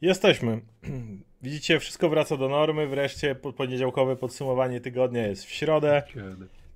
Jesteśmy. 0.00 0.60
Widzicie, 1.42 1.78
wszystko 1.78 2.08
wraca 2.08 2.36
do 2.36 2.48
normy. 2.48 2.86
Wreszcie 2.86 3.34
poniedziałkowe 3.34 4.16
podsumowanie 4.16 4.80
tygodnia 4.80 5.26
jest 5.26 5.44
w 5.44 5.50
środę. 5.50 6.02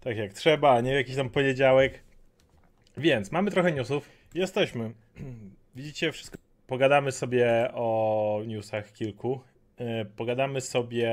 Tak 0.01 0.17
jak 0.17 0.33
trzeba, 0.33 0.75
a 0.75 0.81
nie 0.81 0.93
jakiś 0.95 1.17
tam 1.17 1.31
poniedziałek. 1.31 2.03
Więc 2.97 3.33
mamy 3.33 3.51
trochę 3.51 3.73
newsów. 3.73 4.09
Jesteśmy. 4.35 4.93
Widzicie, 5.77 6.13
wszystko. 6.13 6.39
Pogadamy 6.67 7.13
sobie 7.13 7.71
o 7.75 8.43
newsach 8.47 8.93
kilku. 8.93 9.41
E, 9.79 10.05
pogadamy 10.05 10.61
sobie. 10.61 11.11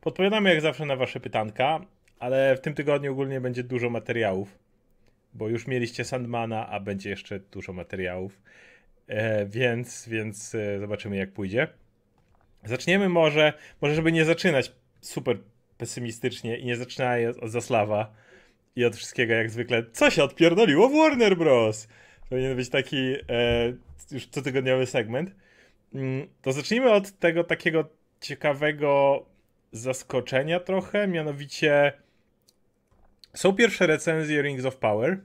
Podpowiadamy 0.00 0.50
jak 0.50 0.60
zawsze 0.60 0.86
na 0.86 0.96
Wasze 0.96 1.20
pytanka, 1.20 1.80
ale 2.18 2.56
w 2.56 2.60
tym 2.60 2.74
tygodniu 2.74 3.12
ogólnie 3.12 3.40
będzie 3.40 3.62
dużo 3.62 3.90
materiałów, 3.90 4.58
bo 5.34 5.48
już 5.48 5.66
mieliście 5.66 6.04
Sandmana, 6.04 6.68
a 6.68 6.80
będzie 6.80 7.10
jeszcze 7.10 7.40
dużo 7.40 7.72
materiałów. 7.72 8.40
E, 9.08 9.46
więc, 9.46 10.08
więc 10.08 10.54
e, 10.54 10.80
zobaczymy 10.80 11.16
jak 11.16 11.32
pójdzie. 11.32 11.68
Zaczniemy 12.64 13.08
może, 13.08 13.52
może 13.80 13.94
żeby 13.94 14.12
nie 14.12 14.24
zaczynać 14.24 14.72
super 15.00 15.38
pesymistycznie 15.78 16.58
i 16.58 16.64
nie 16.64 16.76
zaczynać 16.76 17.36
od 17.40 17.50
Zaslawa 17.50 18.14
i 18.76 18.84
od 18.84 18.96
wszystkiego 18.96 19.34
jak 19.34 19.50
zwykle. 19.50 19.84
Co 19.92 20.10
się 20.10 20.24
odpierdoliło 20.24 20.88
w 20.88 20.92
Warner 20.92 21.36
Bros? 21.36 21.88
Powinien 22.28 22.56
być 22.56 22.68
taki 22.68 23.14
e, 23.28 23.72
już 24.10 24.26
cotygodniowy 24.26 24.86
segment. 24.86 25.34
Mm, 25.94 26.28
to 26.42 26.52
zacznijmy 26.52 26.90
od 26.90 27.18
tego 27.18 27.44
takiego 27.44 27.88
ciekawego 28.20 29.24
zaskoczenia 29.72 30.60
trochę, 30.60 31.08
mianowicie 31.08 31.92
są 33.34 33.52
pierwsze 33.52 33.86
recenzje 33.86 34.42
Rings 34.42 34.64
of 34.64 34.76
Power 34.76 35.18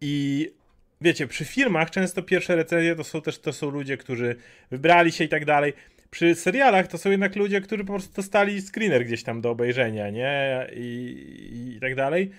i 0.00 0.50
wiecie, 1.00 1.26
przy 1.26 1.44
filmach 1.44 1.90
często 1.90 2.22
pierwsze 2.22 2.56
recenzje 2.56 2.96
to 2.96 3.04
są 3.04 3.20
też 3.22 3.38
to 3.38 3.52
są 3.52 3.70
ludzie, 3.70 3.96
którzy 3.96 4.36
wybrali 4.70 5.12
się 5.12 5.24
i 5.24 5.28
tak 5.28 5.44
dalej. 5.44 5.72
Przy 6.10 6.34
serialach 6.34 6.88
to 6.88 6.98
są 6.98 7.10
jednak 7.10 7.36
ludzie, 7.36 7.60
którzy 7.60 7.84
po 7.84 7.92
prostu 7.92 8.14
dostali 8.14 8.62
screener 8.62 9.04
gdzieś 9.04 9.22
tam 9.22 9.40
do 9.40 9.50
obejrzenia, 9.50 10.10
nie? 10.10 10.66
I, 10.72 11.72
i 11.76 11.80
tak 11.80 11.94
dalej. 11.94 12.30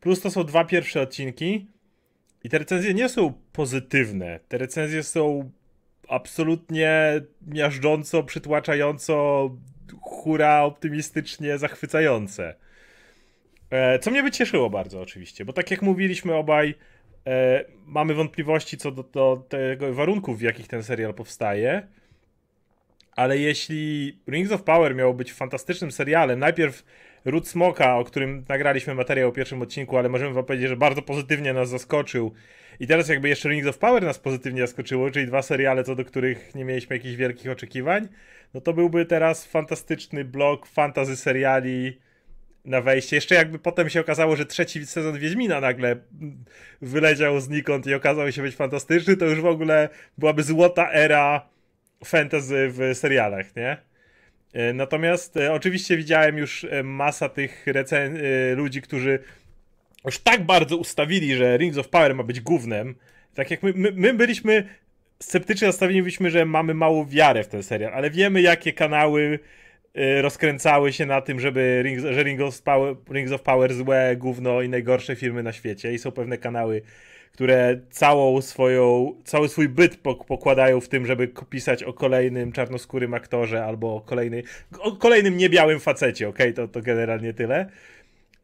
Plus 0.00 0.20
to 0.20 0.30
są 0.30 0.44
dwa 0.44 0.64
pierwsze 0.64 1.00
odcinki. 1.00 1.66
I 2.44 2.48
te 2.48 2.58
recenzje 2.58 2.94
nie 2.94 3.08
są 3.08 3.32
pozytywne. 3.52 4.40
Te 4.48 4.58
recenzje 4.58 5.02
są 5.02 5.50
absolutnie 6.08 7.20
miażdżąco, 7.46 8.22
przytłaczająco, 8.22 9.50
hura, 10.02 10.62
optymistycznie 10.62 11.58
zachwycające. 11.58 12.54
E, 13.70 13.98
co 13.98 14.10
mnie 14.10 14.22
by 14.22 14.30
cieszyło 14.30 14.70
bardzo 14.70 15.00
oczywiście, 15.00 15.44
bo 15.44 15.52
tak 15.52 15.70
jak 15.70 15.82
mówiliśmy 15.82 16.34
obaj, 16.34 16.74
e, 17.28 17.64
mamy 17.86 18.14
wątpliwości 18.14 18.76
co 18.76 18.90
do, 18.90 19.02
do 19.02 19.44
tego 19.48 19.94
warunków, 19.94 20.38
w 20.38 20.42
jakich 20.42 20.68
ten 20.68 20.82
serial 20.82 21.14
powstaje. 21.14 21.86
Ale 23.12 23.38
jeśli 23.38 24.18
Rings 24.28 24.52
of 24.52 24.62
Power 24.62 24.94
miało 24.94 25.14
być 25.14 25.32
fantastycznym 25.32 25.92
serialem, 25.92 26.38
najpierw 26.38 26.84
Root 27.24 27.48
Smoka, 27.48 27.96
o 27.96 28.04
którym 28.04 28.44
nagraliśmy 28.48 28.94
materiał 28.94 29.32
w 29.32 29.34
pierwszym 29.34 29.62
odcinku, 29.62 29.98
ale 29.98 30.08
możemy 30.08 30.34
wam 30.34 30.44
powiedzieć, 30.44 30.68
że 30.68 30.76
bardzo 30.76 31.02
pozytywnie 31.02 31.52
nas 31.52 31.68
zaskoczył. 31.68 32.32
I 32.80 32.86
teraz 32.86 33.08
jakby 33.08 33.28
jeszcze 33.28 33.48
Rings 33.48 33.68
of 33.68 33.78
Power 33.78 34.02
nas 34.02 34.18
pozytywnie 34.18 34.60
zaskoczyło, 34.60 35.10
czyli 35.10 35.26
dwa 35.26 35.42
seriale, 35.42 35.84
co 35.84 35.94
do 35.94 36.04
których 36.04 36.54
nie 36.54 36.64
mieliśmy 36.64 36.96
jakichś 36.96 37.16
wielkich 37.16 37.50
oczekiwań, 37.50 38.08
no 38.54 38.60
to 38.60 38.72
byłby 38.72 39.06
teraz 39.06 39.46
fantastyczny 39.46 40.24
blok 40.24 40.66
fantazy 40.66 41.16
seriali 41.16 41.98
na 42.64 42.80
wejście. 42.80 43.16
Jeszcze 43.16 43.34
jakby 43.34 43.58
potem 43.58 43.90
się 43.90 44.00
okazało, 44.00 44.36
że 44.36 44.46
trzeci 44.46 44.86
sezon 44.86 45.18
Wiedźmina 45.18 45.60
nagle 45.60 45.96
wyleciał 46.82 47.40
znikąd 47.40 47.86
i 47.86 47.94
okazał 47.94 48.32
się 48.32 48.42
być 48.42 48.56
fantastyczny, 48.56 49.16
to 49.16 49.24
już 49.24 49.40
w 49.40 49.46
ogóle 49.46 49.88
byłaby 50.18 50.42
złota 50.42 50.92
era 50.92 51.48
fantasy 52.04 52.68
w 52.70 52.94
serialach, 52.94 53.56
nie? 53.56 53.76
E, 54.52 54.72
natomiast 54.72 55.36
e, 55.36 55.52
oczywiście 55.52 55.96
widziałem 55.96 56.38
już 56.38 56.64
e, 56.64 56.82
masa 56.82 57.28
tych 57.28 57.66
recen- 57.66 58.18
ludzi, 58.56 58.82
którzy 58.82 59.18
już 60.04 60.18
tak 60.18 60.46
bardzo 60.46 60.76
ustawili, 60.76 61.36
że 61.36 61.56
Rings 61.56 61.78
of 61.78 61.88
Power 61.88 62.14
ma 62.14 62.22
być 62.22 62.40
głównym. 62.40 62.94
Tak 63.34 63.50
jak 63.50 63.62
my, 63.62 63.72
my, 63.76 63.92
my 63.94 64.14
byliśmy 64.14 64.68
sceptycznie 65.22 65.66
nastawieni, 65.66 66.02
byliśmy, 66.02 66.30
że 66.30 66.44
mamy 66.44 66.74
mało 66.74 67.06
wiarę 67.06 67.44
w 67.44 67.48
ten 67.48 67.62
serial, 67.62 67.94
ale 67.94 68.10
wiemy 68.10 68.42
jakie 68.42 68.72
kanały 68.72 69.38
rozkręcały 70.20 70.92
się 70.92 71.06
na 71.06 71.20
tym, 71.20 71.40
żeby 71.40 71.82
Rings, 71.84 72.02
że 72.02 72.22
Rings 72.22 72.42
of, 72.42 72.62
Power, 72.62 72.96
Rings 73.10 73.32
of 73.32 73.42
Power 73.42 73.74
złe, 73.74 74.16
gówno 74.16 74.62
i 74.62 74.68
najgorsze 74.68 75.16
filmy 75.16 75.42
na 75.42 75.52
świecie 75.52 75.92
i 75.92 75.98
są 75.98 76.12
pewne 76.12 76.38
kanały, 76.38 76.82
które 77.32 77.80
całą 77.90 78.40
swoją, 78.40 79.14
cały 79.24 79.48
swój 79.48 79.68
byt 79.68 79.96
pokładają 80.26 80.80
w 80.80 80.88
tym, 80.88 81.06
żeby 81.06 81.28
pisać 81.50 81.82
o 81.82 81.92
kolejnym 81.92 82.52
czarnoskórym 82.52 83.14
aktorze 83.14 83.64
albo 83.64 83.96
o, 83.96 84.00
kolejny, 84.00 84.42
o 84.78 84.92
kolejnym 84.92 85.36
niebiałym 85.36 85.80
facecie, 85.80 86.28
okej, 86.28 86.52
okay? 86.52 86.66
to, 86.66 86.72
to 86.72 86.82
generalnie 86.82 87.34
tyle. 87.34 87.66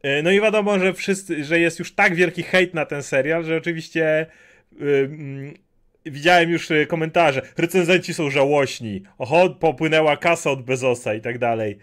Y, 0.05 0.23
no 0.23 0.31
i 0.31 0.41
wiadomo, 0.41 0.79
że 0.79 0.93
wszyscy, 0.93 1.43
że 1.43 1.59
jest 1.59 1.79
już 1.79 1.95
tak 1.95 2.15
wielki 2.15 2.43
hejt 2.43 2.73
na 2.73 2.85
ten 2.85 3.03
serial, 3.03 3.43
że 3.43 3.57
oczywiście 3.57 4.25
yy, 4.79 5.09
widziałem 6.05 6.49
już 6.49 6.71
e, 6.71 6.85
komentarze. 6.85 7.41
Recenzenci 7.57 8.13
są 8.13 8.29
żałośni. 8.29 9.03
Oho, 9.17 9.49
popłynęła 9.49 10.17
kasa 10.17 10.51
od 10.51 10.63
Bezosa 10.63 11.13
i 11.13 11.21
tak 11.21 11.37
dalej. 11.37 11.77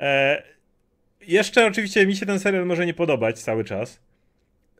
E, 0.00 0.42
jeszcze 1.26 1.66
oczywiście 1.66 2.06
mi 2.06 2.16
się 2.16 2.26
ten 2.26 2.38
serial 2.40 2.66
może 2.66 2.86
nie 2.86 2.94
podobać 2.94 3.38
cały 3.38 3.64
czas. 3.64 4.00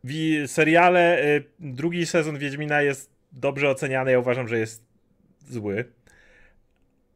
W 0.05 0.43
seriale 0.47 1.23
e, 1.23 1.41
drugi 1.59 2.06
sezon 2.06 2.39
Wiedźmina 2.39 2.83
jest 2.83 3.11
dobrze 3.33 3.71
oceniany. 3.71 4.11
Ja 4.11 4.19
uważam, 4.19 4.49
że 4.49 4.59
jest 4.59 4.84
zły. 5.49 5.84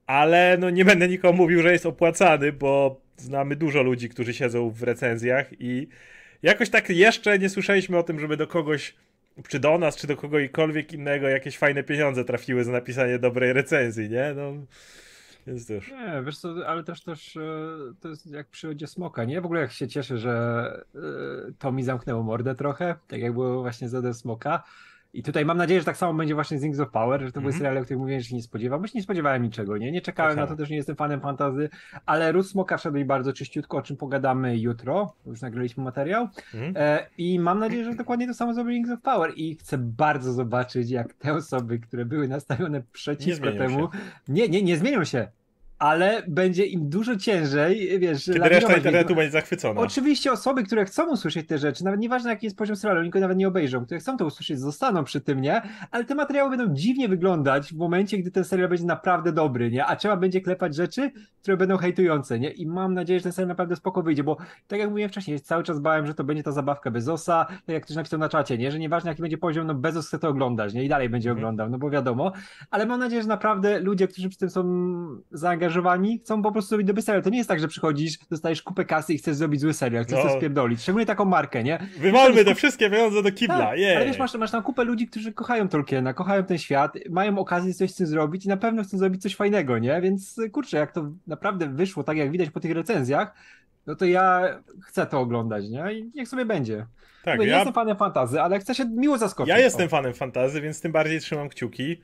Ale 0.07 0.57
no 0.61 0.71
nie 0.71 0.85
będę 0.85 1.09
nikomu 1.09 1.37
mówił, 1.37 1.63
że 1.63 1.73
jest 1.73 1.87
opłacany, 1.87 2.53
bo 2.53 3.01
znamy 3.17 3.57
dużo 3.57 3.83
ludzi, 3.83 4.09
którzy 4.09 4.35
siedzą 4.35 4.71
w 4.71 4.83
recenzjach 4.83 5.47
i 5.61 5.89
jakoś 6.43 6.71
tak 6.71 6.91
jeszcze 6.91 7.39
nie 7.39 7.49
słyszeliśmy 7.49 7.99
o 7.99 8.03
tym, 8.03 8.21
żeby 8.21 8.37
do 8.37 8.47
kogoś 8.47 8.95
czy 9.49 9.59
do 9.61 9.79
nas, 9.79 9.97
czy 9.97 10.07
do 10.07 10.17
kogokolwiek 10.17 10.93
innego 10.93 11.29
jakieś 11.29 11.59
fajne 11.59 11.83
pieniądze 11.83 12.25
trafiły 12.25 12.65
za 12.65 12.73
napisanie 12.73 13.19
dobrej 13.19 13.53
recenzji, 13.53 14.11
nie? 14.11 14.35
No, 14.37 14.53
jest 15.47 15.71
już. 15.71 15.91
Nie, 15.91 16.23
wiesz 16.25 16.39
co, 16.39 16.55
ale 16.67 16.85
też 16.85 17.03
też 17.03 17.37
e, 17.37 17.41
to 18.01 18.09
jest 18.09 18.27
jak 18.27 18.49
przychodzi 18.49 18.87
smoka, 18.87 19.25
nie? 19.25 19.41
W 19.41 19.45
ogóle 19.45 19.61
jak 19.61 19.73
się 19.73 19.89
cieszę, 19.89 20.19
że 20.19 20.85
e, 20.95 20.99
to 21.59 21.73
mi 21.73 21.83
zamknęło 21.83 22.23
mordę 22.23 22.55
trochę, 22.55 22.95
tak 23.09 23.21
jak 23.21 23.33
było 23.33 23.63
właśnie 23.63 23.89
z 23.89 24.17
smoka, 24.17 24.63
i 25.15 25.23
tutaj 25.23 25.45
mam 25.45 25.57
nadzieję, 25.57 25.81
że 25.81 25.87
tak 25.87 25.97
samo 25.97 26.15
będzie 26.15 26.35
właśnie 26.35 26.59
z 26.59 26.63
Rings 26.63 26.81
of 26.81 26.91
Power, 26.91 27.21
że 27.21 27.27
to 27.27 27.31
mm-hmm. 27.31 27.43
były 27.43 27.51
mhm. 27.51 27.59
seriale, 27.59 27.81
o 27.81 27.85
których 27.85 28.01
mówiłem, 28.01 28.21
że 28.21 28.29
się 28.29 28.37
nie 28.37 28.43
spodziewam, 28.43 28.81
bo 28.81 28.87
się 28.87 28.99
nie 28.99 29.03
spodziewałem 29.03 29.43
niczego, 29.43 29.77
nie? 29.77 29.93
Nie 29.93 30.01
czekałem 30.01 30.37
tak 30.37 30.45
na 30.45 30.47
to, 30.47 30.57
też 30.57 30.71
nie 30.71 30.77
jestem 30.77 30.97
fanem 30.97 31.21
fantazy, 31.21 31.69
ale 32.07 32.33
Ruth 32.33 32.49
Smoka 32.49 32.77
wszedł 32.77 32.97
mi 32.97 33.05
bardzo 33.05 33.33
czyściutko, 33.33 33.77
o 33.77 33.83
czym 33.83 33.97
pogadamy 33.97 34.59
jutro, 34.59 35.15
już 35.27 35.41
nagraliśmy 35.41 35.85
materiał 35.85 36.25
mm-hmm. 36.27 36.73
e, 36.77 37.07
i 37.19 37.39
mam 37.39 37.59
nadzieję, 37.59 37.85
że 37.85 37.95
dokładnie 37.95 38.27
to 38.27 38.35
samo 38.35 38.55
zrobi 38.55 38.71
Rings 38.71 38.91
of 38.91 39.01
Power 39.01 39.33
i 39.37 39.55
chcę 39.55 39.79
bardzo 39.79 40.33
zobaczyć, 40.33 40.91
jak 40.91 41.15
te 41.15 41.35
osoby, 41.35 41.79
które 41.79 42.05
były 42.05 42.29
nastawione 42.29 42.83
przeciwko 42.93 43.51
nie 43.51 43.59
temu, 43.59 43.79
się. 43.81 43.99
nie, 44.29 44.49
nie, 44.49 44.63
nie 44.63 44.77
zmienią 44.77 45.05
się, 45.05 45.29
ale 45.79 46.23
będzie 46.29 46.67
im 46.67 46.89
dużo 46.89 47.17
ciężej, 47.17 47.99
wiesz... 47.99 48.25
Kiedy 48.25 48.49
reszta 48.49 48.77
internetu 48.77 49.15
będzie 49.15 49.31
zachwycona. 49.31 49.81
Oczywiście 49.81 50.33
osoby, 50.33 50.63
które 50.63 50.85
chcą 50.85 51.11
usłyszeć 51.11 51.49
te 51.49 51.59
rzeczy, 51.59 51.85
nawet 51.85 52.01
nieważne 52.01 52.31
jaki 52.31 52.47
jest 52.47 52.57
poziom 52.57 52.77
serialu, 52.77 53.03
nikogo 53.03 53.21
nawet 53.21 53.39
nie 53.39 53.49
obejrzą, 53.49 53.85
które 53.85 54.01
chcą 54.01 54.17
to 54.17 54.27
usłyszeć, 54.27 54.61
zostaną 54.61 55.05
przy 55.05 55.21
tym, 55.21 55.41
nie? 55.41 55.63
Ale 55.91 56.05
te 56.05 56.15
materiały 56.15 56.57
będą 56.57 56.75
dziwnie 56.75 57.09
wyglądać 57.09 57.73
w 57.73 57.77
momencie, 57.77 58.19
gdy 58.19 58.31
ten 58.31 58.45
serial 58.45 58.69
będzie 58.69 58.85
naprawdę 58.85 59.33
dobry, 59.33 59.71
nie? 59.71 59.87
A 59.87 59.97
trzeba 59.97 60.17
będzie 60.17 60.41
klepać 60.41 60.75
rzeczy, 60.75 61.11
które 61.43 61.57
będą 61.57 61.77
hejtujące, 61.77 62.39
nie? 62.39 62.51
I 62.51 62.67
mam 62.67 62.95
nadzieję, 62.95 63.19
że 63.19 63.23
ten 63.23 63.33
serial 63.33 63.49
naprawdę 63.49 63.77
spoko 63.77 64.03
wyjdzie, 64.03 64.25
bo 64.25 64.37
tak 64.69 64.79
jak 64.79 64.91
mówiłem 64.91 65.11
wcześniej, 65.11 65.41
cały 65.41 65.63
czas 65.63 65.81
bałem, 65.81 66.07
że 66.07 66.15
to 66.15 66.25
będzie 66.25 66.43
ta 66.43 66.53
zabawka 66.53 66.91
Bezosa, 66.91 67.45
tak 67.49 67.75
jak 67.75 67.85
ktoś 67.85 67.97
napisał 67.97 68.19
na 68.19 68.29
czacie, 68.29 68.59
nie? 68.59 68.71
Że 68.71 68.79
nieważne 68.79 69.11
jaki 69.11 69.23
będzie 69.23 69.39
poziom, 69.39 69.67
no 69.67 69.75
Bezos 69.75 70.07
chce 70.07 70.19
to 70.19 70.29
oglądać, 70.29 70.75
nie? 70.75 70.85
I 70.85 70.89
dalej 70.89 71.09
będzie 71.09 71.31
mm. 71.31 71.39
oglądał, 71.39 71.71
no 71.71 71.79
bo 71.79 71.91
wiadomo, 71.91 72.33
ale 72.71 72.87
mam 72.87 73.01
nadzieję, 73.01 73.23
że 73.23 73.29
naprawdę 73.29 73.81
ludzie, 73.81 74.09
którzy 74.09 74.29
przy 74.29 74.39
tym 74.39 74.51
są 74.51 74.65
zaangażowani, 75.31 75.64
zaangażowani, 75.65 76.19
chcą 76.19 76.43
po 76.43 76.53
prostu 76.53 76.69
zrobić 76.69 76.87
dobry 76.87 77.03
serial. 77.03 77.23
To 77.23 77.31
nie 77.31 77.39
jest 77.39 77.49
tak, 77.49 77.61
że 77.61 77.69
przychodzisz, 77.69 78.19
dostajesz 78.31 78.63
kupę 78.63 78.85
kasy 78.85 79.15
i 79.15 79.19
chcesz 79.19 79.37
zrobić 79.37 79.61
zły 79.61 79.75
serial, 79.75 80.05
chcesz 80.05 80.25
no. 80.25 80.31
to 80.31 80.37
spierdolić. 80.37 80.83
Szczególnie 80.83 81.07
taką 81.07 81.25
markę, 81.25 81.65
nie? 81.65 81.79
Wywalmy 81.99 82.45
te 82.45 82.55
wszystkie 82.55 82.91
pieniądze 82.91 83.23
do 83.23 83.33
kibla, 83.33 83.59
tak, 83.59 83.79
yeah. 83.79 83.97
Ale 83.97 84.07
wiesz, 84.07 84.19
masz, 84.19 84.35
masz 84.35 84.51
tam 84.51 84.63
kupę 84.63 84.85
ludzi, 84.85 85.07
którzy 85.07 85.33
kochają 85.33 85.69
Tolkiena, 85.69 86.15
kochają 86.15 86.45
ten 86.45 86.59
świat, 86.59 86.93
mają 87.11 87.39
okazję 87.39 87.75
coś 87.75 87.91
z 87.91 87.97
tym 87.97 88.07
zrobić 88.07 88.45
i 88.45 88.49
na 88.49 88.57
pewno 88.57 88.83
chcą 88.83 88.99
zrobić 88.99 89.23
coś 89.23 89.37
fajnego, 89.37 89.79
nie? 89.79 90.01
Więc 90.01 90.41
kurczę, 90.53 90.77
jak 90.77 90.93
to 90.93 91.11
naprawdę 91.27 91.69
wyszło, 91.69 92.05
tak 92.05 92.17
jak 92.17 92.31
widać 92.31 92.51
po 92.51 92.61
tych 92.61 92.73
recenzjach, 92.73 93.35
no 93.87 93.95
to 93.95 94.05
ja 94.05 94.43
chcę 94.83 95.07
to 95.07 95.21
oglądać, 95.21 95.69
nie? 95.69 95.93
I 95.93 96.11
niech 96.15 96.29
sobie 96.29 96.45
będzie. 96.45 96.87
Tak, 97.25 97.41
ja... 97.41 97.57
jestem 97.57 97.75
fanem 97.75 97.97
fantazy, 97.97 98.41
ale 98.41 98.59
chcę 98.59 98.75
się 98.75 98.85
miło 98.85 99.19
zaskoczyć. 99.19 99.49
Ja 99.49 99.59
jestem 99.59 99.89
fanem 99.89 100.15
fantazy, 100.15 100.61
więc 100.61 100.81
tym 100.81 100.93
bardziej 100.93 101.21
trzymam 101.21 101.49
kciuki. 101.49 102.01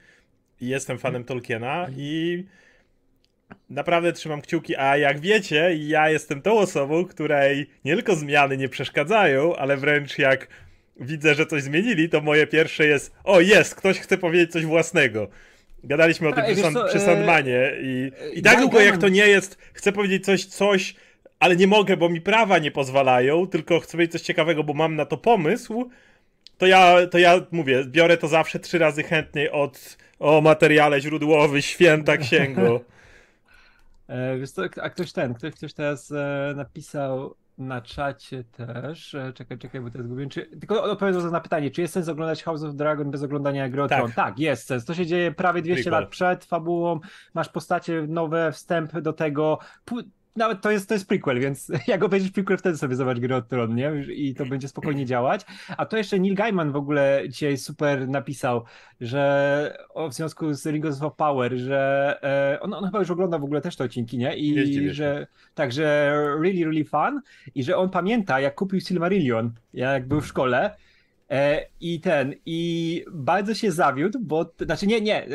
Jestem 0.60 0.98
fanem 0.98 1.24
Tolkiena 1.24 1.86
i 1.96 2.44
naprawdę 3.70 4.12
trzymam 4.12 4.40
kciuki, 4.40 4.76
a 4.76 4.96
jak 4.96 5.20
wiecie, 5.20 5.76
ja 5.76 6.10
jestem 6.10 6.42
tą 6.42 6.58
osobą, 6.58 7.04
której 7.04 7.70
nie 7.84 7.94
tylko 7.94 8.14
zmiany 8.14 8.56
nie 8.56 8.68
przeszkadzają, 8.68 9.56
ale 9.56 9.76
wręcz 9.76 10.18
jak 10.18 10.48
widzę, 11.00 11.34
że 11.34 11.46
coś 11.46 11.62
zmienili, 11.62 12.08
to 12.08 12.20
moje 12.20 12.46
pierwsze 12.46 12.86
jest, 12.86 13.14
o 13.24 13.40
jest, 13.40 13.74
ktoś 13.74 13.98
chce 13.98 14.18
powiedzieć 14.18 14.52
coś 14.52 14.64
własnego. 14.66 15.28
Gadaliśmy 15.84 16.28
o 16.28 16.32
tym 16.32 16.44
przy, 16.44 16.56
San, 16.56 16.74
przy 16.88 17.00
Sandmanie 17.00 17.72
i, 17.82 18.12
i 18.34 18.42
tak 18.42 18.60
długo 18.60 18.80
jak 18.80 18.98
to 18.98 19.08
nie 19.08 19.26
jest, 19.28 19.58
chcę 19.72 19.92
powiedzieć 19.92 20.24
coś, 20.24 20.44
coś, 20.44 20.94
ale 21.38 21.56
nie 21.56 21.66
mogę, 21.66 21.96
bo 21.96 22.08
mi 22.08 22.20
prawa 22.20 22.58
nie 22.58 22.70
pozwalają, 22.70 23.46
tylko 23.46 23.80
chcę 23.80 23.92
powiedzieć 23.92 24.12
coś 24.12 24.22
ciekawego, 24.22 24.64
bo 24.64 24.74
mam 24.74 24.96
na 24.96 25.06
to 25.06 25.16
pomysł, 25.16 25.90
to 26.58 26.66
ja, 26.66 27.06
to 27.10 27.18
ja 27.18 27.40
mówię, 27.50 27.84
biorę 27.86 28.16
to 28.16 28.28
zawsze 28.28 28.58
trzy 28.58 28.78
razy 28.78 29.02
chętniej 29.02 29.50
od 29.50 29.96
o 30.18 30.40
materiale 30.40 31.00
źródłowy, 31.00 31.62
święta 31.62 32.16
księgo. 32.16 32.80
E, 34.10 34.38
wiesz 34.38 34.50
co, 34.50 34.62
a 34.82 34.90
ktoś 34.90 35.12
ten, 35.12 35.34
ktoś, 35.34 35.54
ktoś 35.54 35.72
teraz 35.74 36.12
e, 36.12 36.52
napisał 36.56 37.34
na 37.58 37.80
czacie 37.80 38.44
też, 38.44 39.14
e, 39.14 39.32
czekaj, 39.32 39.58
czekaj, 39.58 39.80
bo 39.80 39.90
teraz 39.90 40.06
zgubiłem, 40.06 40.30
czy, 40.30 40.46
tylko 40.46 40.82
odpowiadam 40.82 41.30
na 41.30 41.40
pytanie, 41.40 41.70
czy 41.70 41.80
jest 41.80 41.94
sens 41.94 42.08
oglądać 42.08 42.42
House 42.42 42.62
of 42.62 42.74
Dragon 42.74 43.10
bez 43.10 43.22
oglądania 43.22 43.68
Gry 43.68 43.88
tak. 43.88 44.14
tak, 44.14 44.38
jest 44.38 44.66
sens, 44.66 44.84
to 44.84 44.94
się 44.94 45.06
dzieje 45.06 45.32
prawie 45.32 45.62
200 45.62 45.82
Prequel. 45.82 46.00
lat 46.00 46.10
przed 46.10 46.44
fabułą, 46.44 47.00
masz 47.34 47.48
postacie 47.48 48.06
nowe, 48.08 48.52
wstęp 48.52 49.00
do 49.00 49.12
tego, 49.12 49.58
nawet 50.36 50.60
to 50.60 50.70
jest, 50.70 50.88
to 50.88 50.94
jest 50.94 51.08
prequel, 51.08 51.40
więc 51.40 51.72
jak 51.86 52.04
obejrzysz 52.04 52.30
prequel, 52.30 52.58
wtedy 52.58 52.78
sobie 52.78 52.96
zobacz 52.96 53.18
Gry 53.18 53.34
o 53.34 53.42
Tron, 53.42 53.74
nie? 53.74 53.92
I 54.14 54.34
to 54.34 54.46
będzie 54.46 54.68
spokojnie 54.68 55.06
działać. 55.06 55.46
A 55.76 55.86
to 55.86 55.96
jeszcze 55.96 56.18
Neil 56.18 56.34
Gaiman 56.34 56.72
w 56.72 56.76
ogóle 56.76 57.22
dzisiaj 57.28 57.56
super 57.56 58.08
napisał, 58.08 58.64
że 59.00 59.78
w 60.10 60.14
związku 60.14 60.54
z 60.54 60.66
Rings 60.66 61.02
of 61.02 61.16
Power, 61.16 61.56
że 61.56 62.18
e, 62.22 62.60
on, 62.60 62.74
on 62.74 62.84
chyba 62.84 62.98
już 62.98 63.10
ogląda 63.10 63.38
w 63.38 63.44
ogóle 63.44 63.60
też 63.60 63.76
te 63.76 63.84
odcinki, 63.84 64.18
nie? 64.18 64.36
I 64.36 64.54
Jeździ, 64.54 64.90
że 64.90 65.26
także 65.54 66.12
really, 66.42 66.64
really 66.64 66.84
fun 66.84 67.20
i 67.54 67.64
że 67.64 67.76
on 67.76 67.90
pamięta, 67.90 68.40
jak 68.40 68.54
kupił 68.54 68.80
Silmarillion, 68.80 69.52
jak 69.74 70.08
był 70.08 70.20
w 70.20 70.26
szkole 70.26 70.76
I 71.80 72.00
ten, 72.00 72.34
i 72.46 73.04
bardzo 73.12 73.54
się 73.54 73.72
zawiódł, 73.72 74.18
bo, 74.22 74.52
znaczy 74.60 74.86
nie, 74.86 75.00
nie, 75.00 75.26
e, 75.26 75.28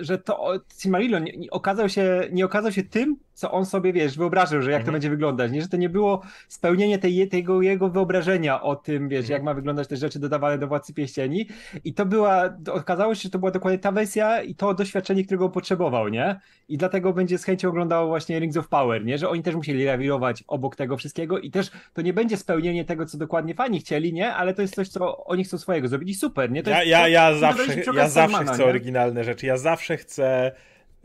że 0.00 0.18
to 0.18 0.52
Silmarillion 0.78 1.24
nie, 1.24 1.50
okazał 1.50 1.88
się, 1.88 2.28
nie 2.32 2.44
okazał 2.44 2.72
się 2.72 2.82
tym, 2.82 3.16
co 3.34 3.52
on 3.52 3.66
sobie, 3.66 3.92
wiesz, 3.92 4.16
wyobrażał, 4.16 4.62
że 4.62 4.70
jak 4.70 4.80
mhm. 4.80 4.86
to 4.86 4.92
będzie 4.92 5.10
wyglądać, 5.10 5.52
nie, 5.52 5.62
że 5.62 5.68
to 5.68 5.76
nie 5.76 5.88
było 5.88 6.22
spełnienie 6.48 6.98
tej, 6.98 7.28
tego 7.28 7.62
jego 7.62 7.88
wyobrażenia 7.88 8.62
o 8.62 8.76
tym, 8.76 9.08
wiesz, 9.08 9.20
mhm. 9.20 9.32
jak 9.32 9.42
ma 9.42 9.54
wyglądać 9.54 9.88
te 9.88 9.96
rzeczy 9.96 10.18
dodawane 10.18 10.58
do 10.58 10.68
Władcy 10.68 10.94
Pieścieni 10.94 11.46
i 11.84 11.94
to 11.94 12.06
była, 12.06 12.56
okazało 12.70 13.14
się, 13.14 13.22
że 13.22 13.30
to 13.30 13.38
była 13.38 13.50
dokładnie 13.50 13.78
ta 13.78 13.92
wersja 13.92 14.42
i 14.42 14.54
to 14.54 14.74
doświadczenie, 14.74 15.24
którego 15.24 15.48
potrzebował, 15.48 16.08
nie, 16.08 16.40
i 16.68 16.78
dlatego 16.78 17.12
będzie 17.12 17.38
z 17.38 17.44
chęcią 17.44 17.68
oglądał 17.68 18.08
właśnie 18.08 18.38
Rings 18.38 18.56
of 18.56 18.68
Power, 18.68 19.04
nie, 19.04 19.18
że 19.18 19.28
oni 19.28 19.42
też 19.42 19.54
musieli 19.54 19.84
rewirować 19.84 20.44
obok 20.46 20.76
tego 20.76 20.96
wszystkiego 20.96 21.38
i 21.38 21.50
też 21.50 21.70
to 21.92 22.02
nie 22.02 22.12
będzie 22.12 22.36
spełnienie 22.36 22.84
tego, 22.84 23.06
co 23.06 23.18
dokładnie 23.18 23.54
fani 23.54 23.80
chcieli, 23.80 24.12
nie, 24.12 24.34
ale 24.34 24.54
to 24.54 24.62
jest 24.62 24.74
coś, 24.74 24.88
co 24.88 25.24
oni 25.32 25.44
chcą 25.44 25.58
swojego 25.58 25.88
zrobić 25.88 26.10
i 26.10 26.14
super, 26.14 26.50
nie, 26.50 26.62
to 26.62 26.70
ja, 26.70 26.78
jest, 26.78 26.90
ja, 26.90 27.08
ja 27.08 27.34
zawsze, 27.34 27.76
ja 27.94 28.08
zawsze 28.08 28.44
chcę 28.44 28.58
nie? 28.58 28.64
oryginalne 28.64 29.24
rzeczy, 29.24 29.46
ja 29.46 29.56
zawsze 29.56 29.96
chcę... 29.96 30.52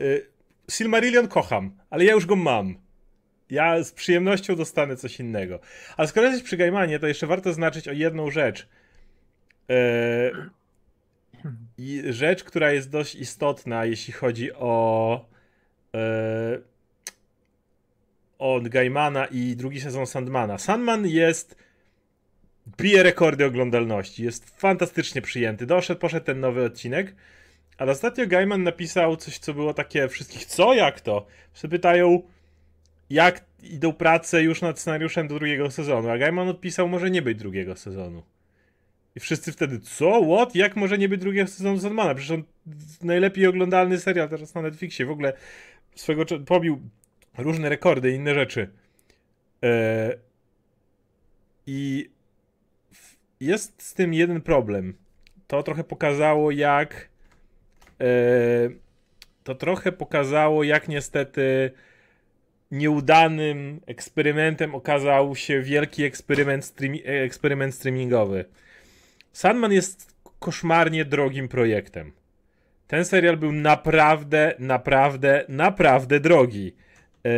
Y 0.00 0.38
Silmarillion 0.70 1.28
kocham, 1.28 1.78
ale 1.90 2.04
ja 2.04 2.12
już 2.12 2.26
go 2.26 2.36
mam. 2.36 2.74
Ja 3.50 3.82
z 3.82 3.92
przyjemnością 3.92 4.56
dostanę 4.56 4.96
coś 4.96 5.20
innego. 5.20 5.60
Ale 5.96 6.08
skoro 6.08 6.26
jesteś 6.26 6.44
przy 6.44 6.56
Gaimanie, 6.56 6.98
to 6.98 7.06
jeszcze 7.06 7.26
warto 7.26 7.52
znaczyć 7.52 7.88
o 7.88 7.92
jedną 7.92 8.30
rzecz. 8.30 8.68
Yy, 11.78 12.12
rzecz, 12.12 12.44
która 12.44 12.72
jest 12.72 12.90
dość 12.90 13.14
istotna, 13.14 13.84
jeśli 13.84 14.12
chodzi 14.12 14.52
o 14.52 15.24
yy, 15.92 16.00
o 18.38 18.60
Gaimana 18.62 19.26
i 19.26 19.56
drugi 19.56 19.80
sezon 19.80 20.06
Sandmana. 20.06 20.58
Sandman 20.58 21.06
jest 21.06 21.56
bije 22.76 23.02
rekordy 23.02 23.44
oglądalności, 23.44 24.24
jest 24.24 24.60
fantastycznie 24.60 25.22
przyjęty. 25.22 25.66
Doszedł, 25.66 26.00
poszedł 26.00 26.26
ten 26.26 26.40
nowy 26.40 26.64
odcinek 26.64 27.14
ale 27.78 27.92
ostatnio 27.92 28.26
Gaiman 28.26 28.62
napisał 28.62 29.16
coś, 29.16 29.38
co 29.38 29.54
było 29.54 29.74
takie 29.74 30.08
wszystkich, 30.08 30.44
co, 30.44 30.74
jak 30.74 31.00
to? 31.00 31.26
Wszyscy 31.52 31.68
pytają, 31.68 32.22
jak 33.10 33.44
idą 33.62 33.92
prace 33.92 34.42
już 34.42 34.62
nad 34.62 34.80
scenariuszem 34.80 35.28
do 35.28 35.34
drugiego 35.34 35.70
sezonu, 35.70 36.08
a 36.08 36.18
Gaiman 36.18 36.48
odpisał, 36.48 36.88
może 36.88 37.10
nie 37.10 37.22
być 37.22 37.38
drugiego 37.38 37.76
sezonu. 37.76 38.22
I 39.16 39.20
wszyscy 39.20 39.52
wtedy, 39.52 39.80
co, 39.80 40.22
what? 40.34 40.54
Jak 40.54 40.76
może 40.76 40.98
nie 40.98 41.08
być 41.08 41.20
drugiego 41.20 41.50
sezonu 41.50 41.78
Sandmana? 41.78 42.14
Przecież 42.14 42.30
on 42.30 42.44
najlepiej 43.02 43.46
oglądalny 43.46 43.98
serial 43.98 44.28
teraz 44.28 44.54
na 44.54 44.62
Netflixie, 44.62 45.06
w 45.06 45.10
ogóle 45.10 45.32
swego 45.94 46.24
pobił 46.46 46.80
różne 47.38 47.68
rekordy 47.68 48.12
i 48.12 48.14
inne 48.14 48.34
rzeczy. 48.34 48.70
Eee... 49.62 50.28
I 51.66 52.10
jest 53.40 53.82
z 53.82 53.94
tym 53.94 54.14
jeden 54.14 54.40
problem. 54.40 54.94
To 55.46 55.62
trochę 55.62 55.84
pokazało, 55.84 56.50
jak 56.50 57.08
E, 58.00 58.06
to 59.44 59.54
trochę 59.54 59.92
pokazało, 59.92 60.64
jak 60.64 60.88
niestety 60.88 61.70
nieudanym 62.70 63.80
eksperymentem 63.86 64.74
okazał 64.74 65.36
się 65.36 65.62
wielki 65.62 66.04
eksperyment, 66.04 66.64
streami 66.64 67.02
eksperyment 67.04 67.74
streamingowy. 67.74 68.44
Sandman 69.32 69.72
jest 69.72 70.14
koszmarnie 70.38 71.04
drogim 71.04 71.48
projektem. 71.48 72.12
Ten 72.86 73.04
serial 73.04 73.36
był 73.36 73.52
naprawdę, 73.52 74.54
naprawdę, 74.58 75.44
naprawdę 75.48 76.20
drogi. 76.20 76.74
E, 77.24 77.30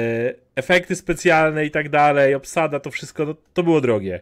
efekty 0.56 0.96
specjalne 0.96 1.64
i 1.64 1.70
tak 1.70 1.88
dalej, 1.88 2.34
obsada, 2.34 2.80
to 2.80 2.90
wszystko, 2.90 3.26
to, 3.26 3.36
to 3.54 3.62
było 3.62 3.80
drogie. 3.80 4.20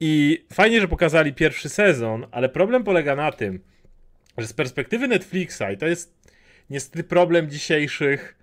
I 0.00 0.44
fajnie, 0.52 0.80
że 0.80 0.88
pokazali 0.88 1.32
pierwszy 1.32 1.68
sezon, 1.68 2.26
ale 2.30 2.48
problem 2.48 2.84
polega 2.84 3.16
na 3.16 3.32
tym, 3.32 3.60
że 4.38 4.46
z 4.46 4.52
perspektywy 4.52 5.08
Netflixa, 5.08 5.62
i 5.74 5.76
to 5.76 5.86
jest 5.86 6.14
niestety 6.70 7.04
problem 7.04 7.50
dzisiejszych 7.50 8.36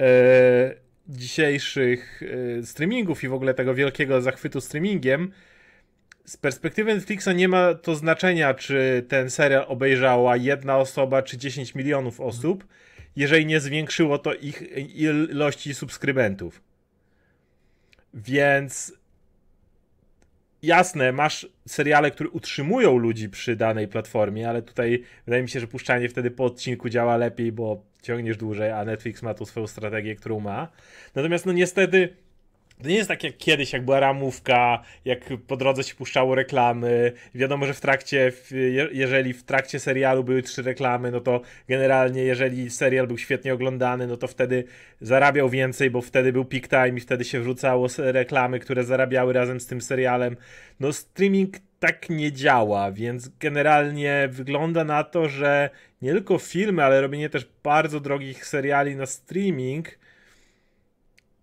e, 0.00 0.74
dzisiejszych 1.08 2.22
e, 2.58 2.62
streamingów 2.66 3.24
i 3.24 3.28
w 3.28 3.34
ogóle 3.34 3.54
tego 3.54 3.74
wielkiego 3.74 4.22
zachwytu 4.22 4.60
streamingiem, 4.60 5.32
z 6.24 6.36
perspektywy 6.36 6.94
Netflixa 6.94 7.28
nie 7.34 7.48
ma 7.48 7.74
to 7.74 7.94
znaczenia, 7.94 8.54
czy 8.54 9.04
ten 9.08 9.30
serial 9.30 9.64
obejrzała 9.68 10.36
jedna 10.36 10.78
osoba, 10.78 11.22
czy 11.22 11.38
10 11.38 11.74
milionów 11.74 12.20
osób, 12.20 12.66
jeżeli 13.16 13.46
nie 13.46 13.60
zwiększyło 13.60 14.18
to 14.18 14.34
ich 14.34 14.62
ilości 14.96 15.74
subskrybentów. 15.74 16.62
Więc 18.14 18.92
jasne, 20.64 21.12
masz 21.12 21.46
seriale, 21.66 22.10
które 22.10 22.28
utrzymują 22.28 22.96
ludzi 22.96 23.28
przy 23.28 23.56
danej 23.56 23.88
platformie, 23.88 24.48
ale 24.48 24.62
tutaj 24.62 25.02
wydaje 25.26 25.42
mi 25.42 25.48
się, 25.48 25.60
że 25.60 25.66
puszczanie 25.66 26.08
wtedy 26.08 26.30
po 26.30 26.44
odcinku 26.44 26.88
działa 26.88 27.16
lepiej, 27.16 27.52
bo 27.52 27.84
ciągniesz 28.02 28.36
dłużej, 28.36 28.70
a 28.70 28.84
Netflix 28.84 29.22
ma 29.22 29.34
tu 29.34 29.46
swoją 29.46 29.66
strategię, 29.66 30.16
którą 30.16 30.40
ma. 30.40 30.68
Natomiast 31.14 31.46
no 31.46 31.52
niestety 31.52 32.16
to 32.82 32.88
nie 32.88 32.94
jest 32.94 33.08
tak 33.08 33.24
jak 33.24 33.36
kiedyś, 33.36 33.72
jak 33.72 33.84
była 33.84 34.00
ramówka, 34.00 34.82
jak 35.04 35.20
po 35.46 35.56
drodze 35.56 35.84
się 35.84 35.94
puszczało 35.94 36.34
reklamy. 36.34 37.12
Wiadomo, 37.34 37.66
że 37.66 37.74
w 37.74 37.80
trakcie, 37.80 38.32
jeżeli 38.92 39.32
w 39.32 39.42
trakcie 39.42 39.78
serialu 39.78 40.24
były 40.24 40.42
trzy 40.42 40.62
reklamy, 40.62 41.10
no 41.10 41.20
to 41.20 41.40
generalnie, 41.68 42.22
jeżeli 42.22 42.70
serial 42.70 43.06
był 43.06 43.18
świetnie 43.18 43.54
oglądany, 43.54 44.06
no 44.06 44.16
to 44.16 44.28
wtedy 44.28 44.64
zarabiał 45.00 45.48
więcej, 45.48 45.90
bo 45.90 46.00
wtedy 46.00 46.32
był 46.32 46.44
peak 46.44 46.68
time 46.68 46.88
i 46.88 47.00
wtedy 47.00 47.24
się 47.24 47.40
wrzucało 47.40 47.88
reklamy, 47.98 48.58
które 48.58 48.84
zarabiały 48.84 49.32
razem 49.32 49.60
z 49.60 49.66
tym 49.66 49.80
serialem. 49.80 50.36
No 50.80 50.92
streaming 50.92 51.56
tak 51.78 52.10
nie 52.10 52.32
działa, 52.32 52.92
więc 52.92 53.28
generalnie 53.28 54.28
wygląda 54.30 54.84
na 54.84 55.04
to, 55.04 55.28
że 55.28 55.70
nie 56.02 56.12
tylko 56.12 56.38
filmy, 56.38 56.84
ale 56.84 57.00
robienie 57.00 57.30
też 57.30 57.48
bardzo 57.62 58.00
drogich 58.00 58.46
seriali 58.46 58.96
na 58.96 59.06
streaming 59.06 59.98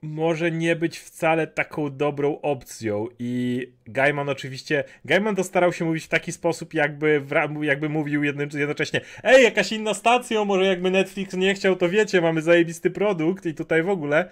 może 0.02 0.52
nie 0.52 0.76
być 0.76 1.00
wcale 1.00 1.48
taką 1.48 1.98
dobrą 1.98 2.42
opcją 2.42 3.08
i 3.20 3.68
Gaiman 3.86 4.30
oczywiście, 4.30 4.84
Gaiman 5.06 5.36
to 5.36 5.44
starał 5.44 5.74
się 5.74 5.86
mówić 5.86 6.04
w 6.04 6.08
taki 6.08 6.32
sposób, 6.32 6.74
jakby, 6.74 7.22
jakby 7.62 7.90
mówił 7.90 8.24
jednocześnie 8.24 9.02
ej, 9.24 9.44
jakaś 9.44 9.72
inna 9.72 9.94
stacja, 9.94 10.46
może 10.46 10.66
jakby 10.66 10.92
Netflix 10.92 11.34
nie 11.34 11.54
chciał, 11.54 11.76
to 11.76 11.90
wiecie, 11.90 12.22
mamy 12.22 12.42
zajebisty 12.42 12.92
produkt 12.92 13.46
i 13.46 13.54
tutaj 13.54 13.84
w 13.84 13.90
ogóle. 13.90 14.30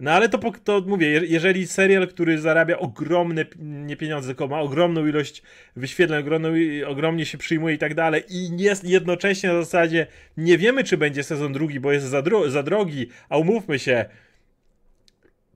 No 0.00 0.12
ale 0.12 0.28
to, 0.28 0.38
to 0.64 0.82
mówię, 0.86 1.08
jeżeli 1.08 1.66
serial, 1.66 2.08
który 2.08 2.38
zarabia 2.38 2.78
ogromne 2.78 3.44
nie 3.58 3.96
pieniądze, 3.96 4.28
tylko 4.28 4.48
ma 4.48 4.60
ogromną 4.60 5.06
ilość 5.06 5.42
wyświetleń, 5.76 6.20
ogromną, 6.20 6.48
ogromnie 6.86 7.26
się 7.26 7.38
przyjmuje 7.38 7.74
i 7.74 7.78
tak 7.78 7.94
dalej 7.94 8.22
i 8.28 8.62
jest 8.62 8.84
jednocześnie 8.84 9.48
na 9.48 9.54
zasadzie 9.54 10.06
nie 10.36 10.58
wiemy, 10.58 10.84
czy 10.84 10.96
będzie 10.96 11.22
sezon 11.22 11.52
drugi, 11.52 11.80
bo 11.80 11.92
jest 11.92 12.06
za, 12.06 12.22
dro 12.22 12.50
za 12.50 12.62
drogi, 12.62 13.06
a 13.28 13.38
umówmy 13.38 13.78
się, 13.78 14.04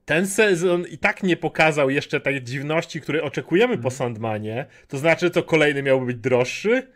ten 0.05 0.27
sezon 0.27 0.85
i 0.91 0.97
tak 0.97 1.23
nie 1.23 1.37
pokazał 1.37 1.89
jeszcze 1.89 2.19
tej 2.19 2.43
dziwności, 2.43 3.01
które 3.01 3.23
oczekujemy 3.23 3.73
po 3.73 3.89
mhm. 3.89 3.91
Sandmanie. 3.91 4.65
To 4.87 4.97
znaczy, 4.97 5.29
to 5.29 5.43
kolejny 5.43 5.83
miałby 5.83 6.05
być 6.05 6.17
droższy. 6.17 6.87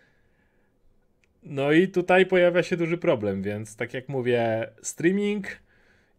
No 1.43 1.71
i 1.71 1.87
tutaj 1.87 2.25
pojawia 2.25 2.63
się 2.63 2.77
duży 2.77 2.97
problem, 2.97 3.41
więc 3.41 3.75
tak 3.75 3.93
jak 3.93 4.09
mówię, 4.09 4.67
streaming 4.81 5.47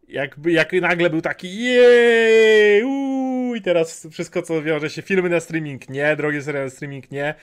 jakby 0.07 0.51
jak 0.51 0.73
nagle 0.73 1.09
był 1.09 1.21
taki 1.21 1.63
jej, 1.63 2.83
i 3.55 3.61
teraz 3.61 4.07
wszystko 4.11 4.41
co 4.41 4.61
wiąże 4.61 4.89
się, 4.89 5.01
filmy 5.01 5.29
na 5.29 5.39
streaming 5.39 5.89
nie, 5.89 6.15
drogie 6.15 6.41
seriale 6.41 6.65
na 6.65 6.71
streaming 6.71 7.11
nie. 7.11 7.35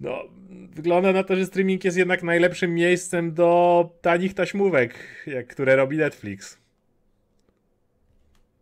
no, 0.00 0.24
wygląda 0.50 1.12
na 1.12 1.22
to, 1.24 1.36
że 1.36 1.46
streaming 1.46 1.84
jest 1.84 1.96
jednak 1.96 2.22
najlepszym 2.22 2.74
miejscem 2.74 3.34
do 3.34 3.90
tanich 4.00 4.34
taśmówek, 4.34 4.94
jak, 5.26 5.46
które 5.46 5.76
robi 5.76 5.96
Netflix. 5.96 6.58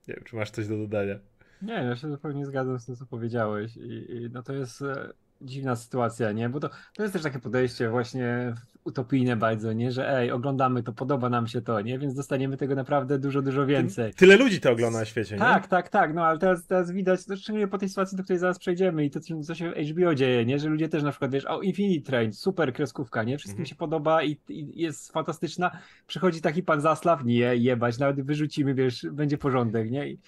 Nie 0.08 0.14
wiem, 0.14 0.24
czy 0.24 0.36
masz 0.36 0.50
coś 0.50 0.68
do 0.68 0.78
dodania. 0.78 1.18
Nie, 1.62 1.74
ja 1.74 1.96
się 1.96 2.10
zupełnie 2.10 2.46
zgadzam 2.46 2.78
z 2.78 2.86
tym, 2.86 2.96
co 2.96 3.06
powiedziałeś. 3.06 3.76
I, 3.76 4.12
i 4.16 4.30
no 4.32 4.42
to 4.42 4.52
jest 4.52 4.82
e, 4.82 5.12
dziwna 5.42 5.76
sytuacja, 5.76 6.32
nie? 6.32 6.48
Bo 6.48 6.60
to, 6.60 6.70
to 6.94 7.02
jest 7.02 7.12
też 7.12 7.22
takie 7.22 7.38
podejście 7.38 7.90
właśnie 7.90 8.54
utopijne 8.86 9.36
bardzo, 9.36 9.72
nie? 9.72 9.92
Że 9.92 10.18
ej, 10.18 10.30
oglądamy 10.30 10.82
to, 10.82 10.92
podoba 10.92 11.28
nam 11.28 11.46
się 11.46 11.60
to, 11.60 11.80
nie? 11.80 11.98
Więc 11.98 12.14
dostaniemy 12.14 12.56
tego 12.56 12.74
naprawdę 12.74 13.18
dużo, 13.18 13.42
dużo 13.42 13.66
więcej. 13.66 14.14
Tyle 14.14 14.36
ludzi 14.36 14.60
to 14.60 14.72
ogląda 14.72 14.98
na 14.98 15.04
świecie, 15.04 15.34
nie? 15.34 15.40
Tak, 15.40 15.66
tak, 15.66 15.88
tak, 15.88 16.14
no 16.14 16.24
ale 16.24 16.38
teraz, 16.38 16.66
teraz 16.66 16.90
widać, 16.90 17.26
no, 17.26 17.36
szczególnie 17.36 17.68
po 17.68 17.78
tej 17.78 17.88
sytuacji, 17.88 18.16
do 18.16 18.22
której 18.22 18.38
zaraz 18.38 18.58
przejdziemy 18.58 19.04
i 19.04 19.10
to, 19.10 19.20
co 19.42 19.54
się 19.54 19.70
w 19.70 19.74
HBO 19.74 20.14
dzieje, 20.14 20.44
nie? 20.44 20.58
Że 20.58 20.68
ludzie 20.68 20.88
też 20.88 21.02
na 21.02 21.10
przykład, 21.10 21.30
wiesz, 21.30 21.44
o 21.44 21.60
Infinite 21.60 22.06
Train, 22.06 22.32
super 22.32 22.72
kreskówka, 22.72 23.22
nie? 23.22 23.38
Wszystkim 23.38 23.62
mhm. 23.62 23.66
się 23.66 23.74
podoba 23.74 24.22
i, 24.22 24.36
i, 24.48 24.80
jest 24.80 25.12
fantastyczna. 25.12 25.70
Przychodzi 26.06 26.40
taki 26.40 26.62
pan 26.62 26.80
Zaslaw, 26.80 27.24
nie, 27.24 27.56
jebać, 27.56 27.98
nawet 27.98 28.20
wyrzucimy, 28.20 28.74
wiesz, 28.74 29.06
będzie 29.12 29.38
porządek, 29.38 29.90
nie? 29.90 30.08
I, 30.08 30.18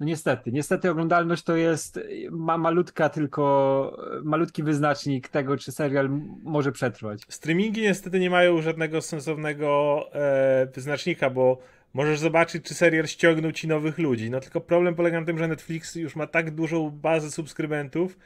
no 0.00 0.06
niestety, 0.06 0.52
niestety 0.52 0.90
oglądalność 0.90 1.42
to 1.42 1.56
jest 1.56 2.00
ma 2.30 2.58
malutka 2.58 3.08
tylko, 3.08 3.96
malutki 4.24 4.62
wyznacznik 4.62 5.28
tego, 5.28 5.56
czy 5.56 5.72
serial 5.72 6.10
może 6.42 6.72
przetrwać. 6.72 7.22
Streamingi 7.28 7.82
niestety 7.82 8.20
nie 8.20 8.30
mają 8.30 8.62
żadnego 8.62 9.02
sensownego 9.02 10.00
e, 10.14 10.66
wyznacznika, 10.74 11.30
bo 11.30 11.58
możesz 11.94 12.18
zobaczyć, 12.18 12.64
czy 12.64 12.74
serial 12.74 13.06
ściągnął 13.06 13.52
ci 13.52 13.68
nowych 13.68 13.98
ludzi. 13.98 14.30
No 14.30 14.40
tylko 14.40 14.60
problem 14.60 14.94
polega 14.94 15.20
na 15.20 15.26
tym, 15.26 15.38
że 15.38 15.48
Netflix 15.48 15.94
już 15.94 16.16
ma 16.16 16.26
tak 16.26 16.50
dużą 16.50 16.90
bazę 16.90 17.30
subskrybentów, 17.30 18.18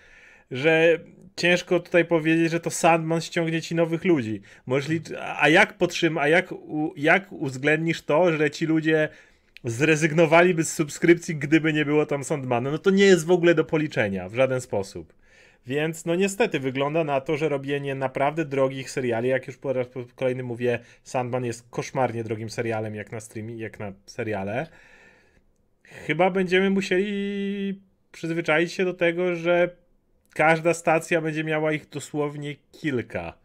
że 0.51 0.99
ciężko 1.37 1.81
tutaj 1.81 2.05
powiedzieć, 2.05 2.51
że 2.51 2.61
to 2.61 2.71
Sandman 2.71 3.21
ściągnie 3.21 3.63
ci 3.63 3.75
nowych 3.75 4.05
ludzi. 4.05 4.41
Możesz 4.67 5.01
a 5.39 5.49
jak 5.49 5.77
podtrzyma, 5.79 6.21
a 6.21 6.29
jak, 6.29 6.55
jak 6.97 7.33
uwzględnisz 7.33 8.03
to, 8.03 8.33
że 8.33 8.51
ci 8.51 8.67
ludzie 8.67 9.09
zrezygnowaliby 9.65 10.65
z 10.65 10.73
subskrypcji, 10.73 11.37
gdyby 11.37 11.73
nie 11.73 11.85
było 11.85 12.07
tam 12.07 12.25
Sandmana. 12.25 12.71
No 12.71 12.79
to 12.79 12.91
nie 12.91 13.05
jest 13.05 13.27
w 13.27 13.31
ogóle 13.31 13.55
do 13.55 13.65
policzenia 13.65 14.29
w 14.29 14.35
żaden 14.35 14.61
sposób. 14.61 15.13
Więc 15.67 16.05
no 16.05 16.15
niestety 16.15 16.61
wygląda 16.61 17.05
na 17.05 17.21
to, 17.21 17.37
że 17.37 17.49
robienie 17.49 17.95
naprawdę 17.95 18.45
drogich 18.45 18.91
seriali, 18.91 19.29
jak 19.29 19.47
już 19.47 19.57
po 19.57 19.73
raz 19.73 19.87
kolejny 20.15 20.43
mówię, 20.43 20.79
Sandman 21.03 21.45
jest 21.45 21.67
koszmarnie 21.71 22.25
drogim 22.25 22.51
serialem 22.51 22.95
jak 22.95 23.13
na 23.13 23.21
streaming, 23.21 23.61
jak 23.61 23.81
na 23.81 23.93
seriale. 24.07 24.67
Chyba 25.83 26.31
będziemy 26.31 26.71
musieli 26.71 27.81
przyzwyczaić 28.13 28.73
się 28.73 28.85
do 28.85 28.95
tego, 28.95 29.37
że 29.37 29.71
każda 30.35 30.75
stacja 30.75 31.21
będzie 31.21 31.45
miała 31.45 31.73
ich 31.73 31.89
dosłownie 31.89 32.55
kilka. 32.73 33.44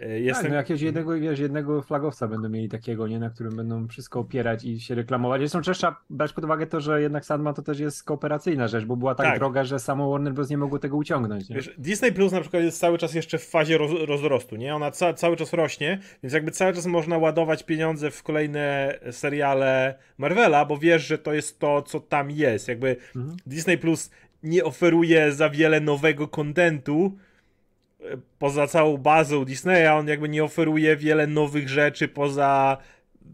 E, 0.00 0.20
jestem... 0.20 0.42
Tak, 0.42 0.50
no 0.50 0.56
jakiegoś 0.56 0.82
jednego, 0.82 1.14
wiesz, 1.14 1.38
jednego 1.38 1.82
flagowca 1.82 2.28
będą 2.28 2.48
mieli 2.48 2.68
takiego, 2.68 3.08
nie, 3.08 3.18
na 3.18 3.30
którym 3.30 3.56
będą 3.56 3.88
wszystko 3.88 4.20
opierać 4.20 4.64
i 4.64 4.80
się 4.80 4.94
reklamować. 4.94 5.40
Zresztą 5.40 5.62
też 5.62 5.78
trzeba 5.78 6.00
brać 6.10 6.32
pod 6.32 6.44
uwagę 6.44 6.66
to, 6.66 6.80
że 6.80 7.02
jednak 7.02 7.24
Sandman 7.24 7.54
to 7.54 7.62
też 7.62 7.80
jest 7.80 8.04
kooperacyjna 8.04 8.68
rzecz, 8.68 8.84
bo 8.84 8.96
była 8.96 9.14
tak, 9.14 9.26
tak. 9.26 9.38
droga, 9.38 9.64
że 9.64 9.78
samo 9.78 10.10
Warner 10.10 10.32
Bros. 10.32 10.50
nie 10.50 10.58
mogło 10.58 10.78
tego 10.78 10.96
uciągnąć. 10.96 11.48
Wiesz, 11.48 11.74
Disney 11.78 12.12
Plus 12.12 12.32
na 12.32 12.40
przykład 12.40 12.62
jest 12.62 12.80
cały 12.80 12.98
czas 12.98 13.14
jeszcze 13.14 13.38
w 13.38 13.44
fazie 13.44 13.78
roz, 13.78 13.90
rozrostu, 14.06 14.56
nie? 14.56 14.74
Ona 14.74 14.90
ca 14.90 15.14
cały 15.14 15.36
czas 15.36 15.52
rośnie, 15.52 15.98
więc 16.22 16.34
jakby 16.34 16.50
cały 16.50 16.72
czas 16.72 16.86
można 16.86 17.18
ładować 17.18 17.62
pieniądze 17.62 18.10
w 18.10 18.22
kolejne 18.22 18.94
seriale 19.10 19.94
Marvela, 20.18 20.64
bo 20.64 20.78
wiesz, 20.78 21.06
że 21.06 21.18
to 21.18 21.32
jest 21.32 21.58
to, 21.58 21.82
co 21.82 22.00
tam 22.00 22.30
jest. 22.30 22.68
Jakby 22.68 22.96
mhm. 23.16 23.36
Disney 23.46 23.78
Plus 23.78 24.10
nie 24.42 24.64
oferuje 24.64 25.32
za 25.32 25.50
wiele 25.50 25.80
nowego 25.80 26.28
kontentu, 26.28 27.18
poza 28.38 28.66
całą 28.66 28.96
bazą 28.96 29.44
Disneya, 29.44 29.86
on 29.86 30.08
jakby 30.08 30.28
nie 30.28 30.44
oferuje 30.44 30.96
wiele 30.96 31.26
nowych 31.26 31.68
rzeczy 31.68 32.08
poza, 32.08 32.76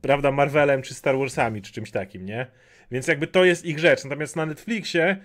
prawda, 0.03 0.33
Marvelem 0.33 0.83
czy 0.83 0.95
Star 0.95 1.19
Warsami 1.19 1.63
czy 1.63 1.73
czymś 1.73 1.91
takim, 1.91 2.27
nie? 2.27 2.47
Więc 2.91 3.09
jakby 3.09 3.27
to 3.27 3.45
jest 3.45 3.65
ich 3.65 3.79
rzecz. 3.79 4.05
Natomiast 4.05 4.37
na 4.37 4.47
Netflixie 4.47 5.17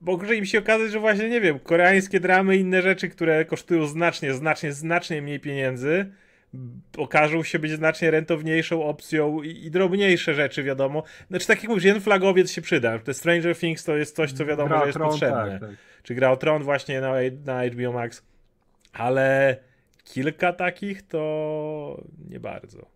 może 0.00 0.36
im 0.36 0.44
się 0.44 0.58
okazać, 0.58 0.90
że 0.90 1.00
właśnie, 1.00 1.28
nie 1.28 1.40
wiem, 1.40 1.58
koreańskie 1.58 2.20
dramy 2.20 2.56
i 2.56 2.60
inne 2.60 2.82
rzeczy, 2.82 3.08
które 3.08 3.44
kosztują 3.44 3.86
znacznie, 3.86 4.34
znacznie, 4.34 4.72
znacznie 4.72 5.22
mniej 5.22 5.40
pieniędzy, 5.40 6.06
okażą 6.96 7.42
się 7.42 7.58
być 7.58 7.72
znacznie 7.72 8.10
rentowniejszą 8.10 8.84
opcją 8.84 9.42
i, 9.42 9.66
i 9.66 9.70
drobniejsze 9.70 10.34
rzeczy, 10.34 10.62
wiadomo. 10.62 11.02
Znaczy, 11.28 11.46
tak 11.46 11.62
jak 11.62 11.68
mówisz, 11.68 11.84
jeden 11.84 12.02
flagowiec 12.02 12.50
się 12.52 12.62
przyda. 12.62 12.98
Te 12.98 13.14
Stranger 13.14 13.56
Things 13.56 13.84
to 13.84 13.96
jest 13.96 14.16
coś, 14.16 14.32
co 14.32 14.46
wiadomo, 14.46 14.68
Gra 14.68 14.80
że 14.80 14.86
jest 14.86 14.98
Tron, 14.98 15.10
potrzebne. 15.10 15.58
Tak, 15.60 15.70
tak. 15.70 15.87
Czy 16.08 16.14
Gra 16.14 16.30
o 16.30 16.36
Tron 16.36 16.62
właśnie 16.62 17.00
na, 17.00 17.12
na 17.44 17.66
HBO 17.66 17.92
Max. 17.92 18.22
Ale 18.92 19.56
kilka 20.04 20.52
takich 20.52 21.06
to 21.06 22.02
nie 22.28 22.40
bardzo. 22.40 22.86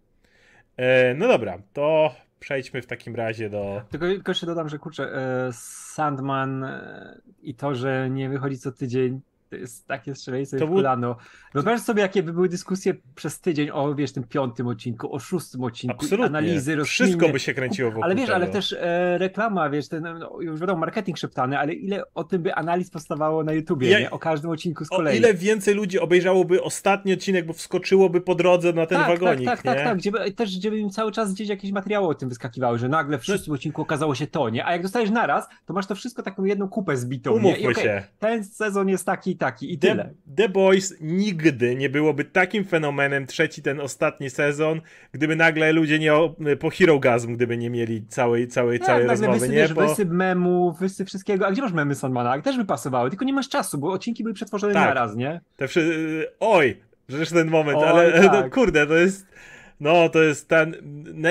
E, 0.77 1.15
no 1.15 1.29
dobra, 1.29 1.59
to 1.73 2.15
przejdźmy 2.41 2.83
w 2.83 2.87
takim 2.87 3.17
razie 3.17 3.51
do. 3.51 3.83
Tylko, 3.91 4.07
tylko 4.07 4.31
jeszcze 4.31 4.47
dodam, 4.47 4.69
że 4.69 4.79
kurczę, 4.79 5.05
e, 5.05 5.53
Sandman 5.53 6.65
e, 6.65 7.21
i 7.43 7.55
to, 7.55 7.75
że 7.75 8.11
nie 8.11 8.29
wychodzi 8.29 8.59
co 8.59 8.73
tydzień, 8.73 9.21
to 9.53 9.57
jest 9.57 9.87
takie 9.87 10.15
strzelenie 10.15 10.47
to 10.47 10.67
w 10.67 10.71
kolano. 10.71 11.17
Wyobraź 11.55 11.81
sobie, 11.81 12.03
jakie 12.03 12.23
by 12.23 12.33
były 12.33 12.49
dyskusje 12.49 12.95
przez 13.15 13.41
tydzień 13.41 13.71
o, 13.71 13.95
wiesz, 13.95 14.13
tym 14.13 14.25
piątym 14.25 14.67
odcinku, 14.67 15.15
o 15.15 15.19
szóstym 15.19 15.65
odcinku, 15.65 15.97
Absolutnie. 15.97 16.27
analizy, 16.27 16.77
rozkminy. 16.77 17.09
Wszystko 17.13 17.33
by 17.33 17.41
się 17.41 17.55
kręciło 17.55 17.91
wokół 17.91 18.05
Ale 18.05 18.15
wiesz, 18.15 18.25
tego. 18.25 18.35
ale 18.37 18.47
też 18.47 18.73
e, 18.73 19.19
reklama, 19.19 19.71
wiesz, 19.71 19.89
ten, 19.89 20.03
no, 20.03 20.41
już 20.41 20.61
wiadomo, 20.61 20.81
marketing 20.81 21.19
szeptany, 21.19 21.59
ale 21.59 21.73
ile 21.73 22.03
o 22.15 22.25
tym 22.25 22.43
by 22.43 22.55
analiz 22.55 22.91
powstawało 22.91 23.45
na 23.45 23.53
YouTubie, 23.53 23.91
ja, 23.91 24.01
nie? 24.01 24.11
O 24.11 24.19
każdym 24.19 24.51
odcinku 24.51 24.85
z 24.85 24.89
kolei. 24.89 25.15
O 25.15 25.19
ile 25.19 25.35
więcej 25.35 25.75
ludzi 25.75 25.99
obejrzałoby 25.99 26.63
ostatni 26.63 27.13
odcinek, 27.13 27.47
bo 27.47 27.53
wskoczyłoby 27.53 28.21
po 28.21 28.35
drodze 28.35 28.73
na 28.73 28.87
ten 28.87 28.99
tak, 28.99 29.07
tak 29.09 29.21
wagonik, 29.21 29.47
Tak, 29.47 29.63
tak, 29.63 29.79
nie? 29.79 29.85
tak, 29.85 29.89
tak. 29.89 29.99
Gdzie, 29.99 30.33
też, 30.37 30.59
gdzie 30.59 30.71
by 30.71 30.79
im 30.79 30.91
cały 30.91 31.13
czas 31.13 31.35
gdzieś 31.35 31.49
jakieś 31.49 31.73
materiały 31.73 32.07
o 32.09 32.15
tym 32.15 32.29
wyskakiwały, 32.29 32.79
że 32.79 32.89
nagle 32.89 33.19
w 33.19 33.25
szóstym 33.25 33.55
odcinku 33.55 33.83
okazało 33.83 34.15
się 34.15 34.27
to, 34.27 34.49
nie? 34.49 34.67
A 34.67 34.73
jak 34.73 34.83
dostajesz 34.83 35.11
naraz, 35.11 35.49
to 35.67 35.73
masz 35.73 35.87
to 35.87 35.95
wszystko 35.95 36.23
taką 36.23 36.45
jedną 36.45 36.69
kupę 36.69 36.97
zbitą, 36.97 37.31
Umówmy 37.31 37.59
nie? 37.59 37.59
I, 37.59 37.67
okay, 37.67 37.83
się. 37.85 38.03
Ten 38.19 38.45
sezon 38.45 38.89
jest 38.89 39.07
taki 39.07 39.37
taki 39.43 39.73
i 39.73 39.79
The, 39.79 39.89
tyle. 39.89 40.15
The 40.37 40.49
Boys 40.49 40.95
nigdy 41.01 41.77
nie 41.77 41.89
byłoby 41.89 42.25
takim 42.25 42.65
fenomenem, 42.65 43.27
trzeci 43.27 43.63
ten 43.63 43.81
ostatni 43.81 44.31
sezon, 44.31 44.81
gdyby 45.13 45.37
nagle 45.37 45.73
ludzie 45.73 45.99
nie 45.99 46.13
po 46.61 46.71
Hero 46.71 46.99
Gasm, 46.99 47.35
gdyby 47.35 47.57
nie 47.57 47.71
mieli 47.71 48.07
całej, 48.09 48.49
całej, 48.49 48.79
tak, 48.79 48.87
całej 48.87 49.07
rozmowy, 49.07 49.33
wysyp, 49.33 49.51
nie? 49.51 49.57
Wiesz, 49.57 49.75
bo... 49.75 49.89
Wysyp 49.89 50.09
memów, 50.11 50.79
wysyp 50.79 51.09
wszystkiego, 51.09 51.47
a 51.47 51.53
gdzie 51.53 51.63
masz 51.63 51.73
memy 51.73 51.95
Sandmana? 51.95 52.43
Też 52.43 52.57
by 52.57 52.65
pasowały, 52.65 53.11
tylko 53.11 53.25
nie 53.25 53.33
masz 53.33 53.49
czasu, 53.49 53.79
bo 53.79 53.93
odcinki 53.93 54.23
były 54.23 54.35
przetworzone 54.35 54.75
tak. 54.75 54.89
na 54.89 54.95
raz, 54.95 55.17
nie? 55.17 55.41
Te 55.57 55.69
wszy... 55.69 56.27
Oj, 56.41 56.83
zresztą 57.09 57.37
ten 57.37 57.51
moment, 57.51 57.79
Oj, 57.79 57.89
ale 57.89 58.13
tak. 58.23 58.33
no, 58.33 58.51
kurde, 58.51 58.87
to 58.87 58.95
jest 58.95 59.27
no, 59.83 60.09
to 60.09 60.23
jest 60.23 60.49
ten. 60.49 60.77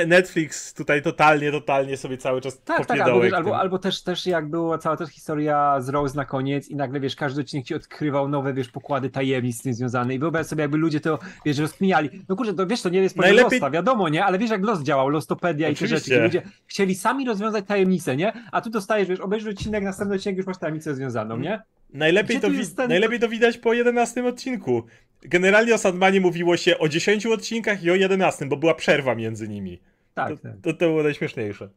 Netflix 0.08 0.74
tutaj 0.74 1.01
totalnie, 1.01 1.51
totalnie 1.51 1.98
sobie 1.98 2.17
cały 2.17 2.41
czas 2.41 2.62
Tak, 2.63 2.86
tak, 2.86 3.00
albo, 3.00 3.22
wiesz, 3.22 3.34
albo, 3.34 3.60
albo, 3.60 3.79
też, 3.79 4.03
też 4.03 4.25
jak 4.25 4.50
była 4.50 4.77
cała 4.77 4.98
ta 4.98 5.05
historia 5.05 5.81
z 5.81 5.89
Rose 5.89 6.17
na 6.17 6.25
koniec 6.25 6.70
i 6.70 6.75
nagle, 6.75 7.00
wiesz, 7.00 7.15
każdy 7.15 7.41
odcinek 7.41 7.65
ci 7.65 7.75
odkrywał 7.75 8.27
nowe, 8.27 8.53
wiesz, 8.53 8.70
pokłady 8.70 9.10
tajemnic 9.10 9.60
z 9.60 9.62
tym 9.62 9.74
związane 9.74 10.15
i 10.15 10.20
wyobraź 10.20 10.48
sobie, 10.48 10.62
jakby 10.62 10.77
ludzie 10.77 11.00
to, 11.00 11.20
wiesz, 11.46 11.58
rozkminiali. 11.58 12.10
No 12.29 12.36
kurczę, 12.36 12.53
to 12.53 12.67
wiesz, 12.67 12.81
to 12.81 12.89
nie 12.89 13.01
jest 13.01 13.15
Najlepiej... 13.15 13.60
Losta, 13.60 13.70
wiadomo, 13.70 14.10
nie? 14.10 14.25
Ale 14.25 14.38
wiesz, 14.38 14.50
jak 14.50 14.63
los 14.63 14.84
działał, 14.84 15.10
Lostopedia 15.10 15.70
i 15.70 15.75
te 15.75 15.88
rzeczy, 15.88 16.22
ludzie 16.22 16.41
chcieli 16.67 16.96
sami 16.96 17.25
rozwiązać 17.25 17.65
tajemnicę, 17.65 18.15
nie? 18.17 18.34
A 18.51 18.62
tu 18.62 18.70
dostajesz, 18.70 19.08
wiesz, 19.08 19.20
obejrzyj 19.20 19.51
odcinek, 19.51 19.84
następny 19.84 20.15
odcinek 20.15 20.38
już 20.38 20.46
masz 20.46 20.58
tajemnicę 20.58 20.96
związaną, 20.96 21.38
nie? 21.38 21.62
Najlepiej, 21.93 22.39
to, 22.39 22.48
ten... 22.77 22.89
najlepiej 22.89 23.19
to 23.19 23.29
widać 23.29 23.57
po 23.57 23.74
11 23.74 24.25
odcinku. 24.25 24.83
Generalnie 25.21 25.75
o 25.75 25.77
Sandmanie 25.77 26.21
mówiło 26.21 26.57
się 26.57 26.77
o 26.77 26.89
10 26.89 27.25
odcinkach 27.25 27.83
i 27.83 27.91
o 27.91 27.95
11, 27.95 28.45
bo 28.45 28.57
była 28.57 28.74
przerwa 28.74 29.15
między 29.15 29.48
nimi. 29.48 29.79
Tak. 30.13 30.29
To, 30.29 30.38
tak. 30.38 30.51
to, 30.62 30.74
to 30.74 30.77
było 30.77 31.03
najśmieszniejsze. 31.03 31.69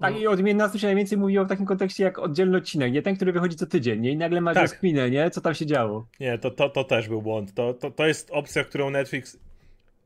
Tak, 0.00 0.20
i 0.20 0.26
o 0.26 0.36
11 0.36 0.78
się 0.78 0.86
najwięcej 0.86 1.18
mówiło 1.18 1.44
w 1.44 1.48
takim 1.48 1.66
kontekście 1.66 2.04
jak 2.04 2.18
oddzielny 2.18 2.56
odcinek, 2.56 2.92
nie 2.92 3.02
ten, 3.02 3.16
który 3.16 3.32
wychodzi 3.32 3.56
co 3.56 3.66
tydzień, 3.66 4.00
nie? 4.00 4.10
I 4.10 4.16
nagle 4.16 4.40
masz 4.40 4.54
tak. 4.54 4.82
nie? 4.82 5.30
Co 5.30 5.40
tam 5.40 5.54
się 5.54 5.66
działo. 5.66 6.06
Nie, 6.20 6.38
to, 6.38 6.50
to, 6.50 6.68
to 6.68 6.84
też 6.84 7.08
był 7.08 7.22
błąd. 7.22 7.54
To, 7.54 7.74
to, 7.74 7.90
to 7.90 8.06
jest 8.06 8.30
opcja, 8.30 8.64
którą 8.64 8.90
Netflix... 8.90 9.38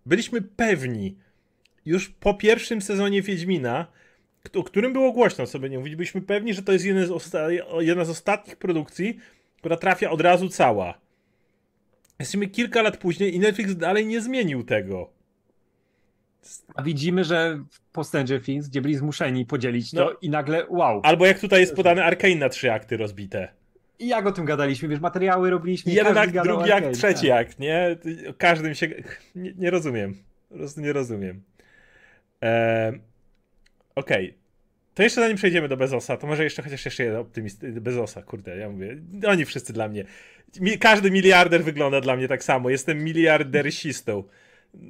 Byliśmy 0.06 0.42
pewni 0.42 1.16
już 1.86 2.08
po 2.08 2.34
pierwszym 2.34 2.82
sezonie 2.82 3.22
Wiedźmina, 3.22 3.86
o 4.54 4.62
którym 4.62 4.92
było 4.92 5.12
głośno, 5.12 5.46
sobie 5.46 5.70
nie 5.70 5.78
mówić, 5.78 5.96
byliśmy 5.96 6.20
pewni, 6.20 6.54
że 6.54 6.62
to 6.62 6.72
jest 6.72 6.84
jedna 6.84 7.18
z, 7.18 7.32
jedna 7.80 8.04
z 8.04 8.10
ostatnich 8.10 8.56
produkcji, 8.56 9.18
która 9.56 9.76
trafia 9.76 10.10
od 10.10 10.20
razu 10.20 10.48
cała. 10.48 10.98
Jesteśmy 12.18 12.48
kilka 12.48 12.82
lat 12.82 12.96
później 12.96 13.34
i 13.34 13.38
Netflix 13.38 13.76
dalej 13.76 14.06
nie 14.06 14.20
zmienił 14.20 14.64
tego. 14.64 15.10
A 16.74 16.82
widzimy, 16.82 17.24
że 17.24 17.64
po 17.92 18.04
Stranger 18.04 18.42
Things, 18.42 18.68
gdzie 18.68 18.82
byli 18.82 18.96
zmuszeni 18.96 19.46
podzielić 19.46 19.90
to 19.90 20.04
no. 20.04 20.12
i 20.22 20.30
nagle 20.30 20.66
wow. 20.68 21.00
Albo 21.04 21.26
jak 21.26 21.38
tutaj 21.38 21.60
jest 21.60 21.74
podane 21.76 22.04
Arkane 22.04 22.36
na 22.36 22.48
trzy 22.48 22.72
akty 22.72 22.96
rozbite. 22.96 23.48
I 23.98 24.08
jak 24.08 24.26
o 24.26 24.32
tym 24.32 24.44
gadaliśmy, 24.44 24.88
wiesz, 24.88 25.00
materiały 25.00 25.50
robiliśmy. 25.50 25.92
Jeden 25.92 26.18
akt, 26.18 26.32
drugi 26.44 26.72
akt, 26.72 26.92
trzeci 26.92 27.28
tak. 27.28 27.46
akt, 27.46 27.58
nie? 27.58 27.96
Każdym 28.38 28.74
się... 28.74 28.88
Nie, 29.34 29.52
nie 29.54 29.70
rozumiem. 29.70 30.14
Po 30.48 30.54
prostu 30.54 30.80
nie 30.80 30.92
rozumiem. 30.92 31.42
Eee, 32.40 33.00
Okej. 33.94 34.26
Okay. 34.30 34.44
To 34.94 35.02
jeszcze 35.02 35.20
zanim 35.20 35.36
przejdziemy 35.36 35.68
do 35.68 35.76
Bezosa, 35.76 36.16
to 36.16 36.26
może 36.26 36.44
jeszcze 36.44 36.62
chociaż 36.62 36.84
jeszcze 36.84 37.04
jeden 37.04 37.18
optymist 37.18 37.68
Bezosa, 37.68 38.22
kurde, 38.22 38.56
ja 38.56 38.70
mówię, 38.70 38.96
oni 39.26 39.44
wszyscy 39.44 39.72
dla 39.72 39.88
mnie. 39.88 40.04
Mi, 40.60 40.78
każdy 40.78 41.10
miliarder 41.10 41.64
wygląda 41.64 42.00
dla 42.00 42.16
mnie 42.16 42.28
tak 42.28 42.44
samo. 42.44 42.70
Jestem 42.70 43.04
miliardersistą. 43.04 44.24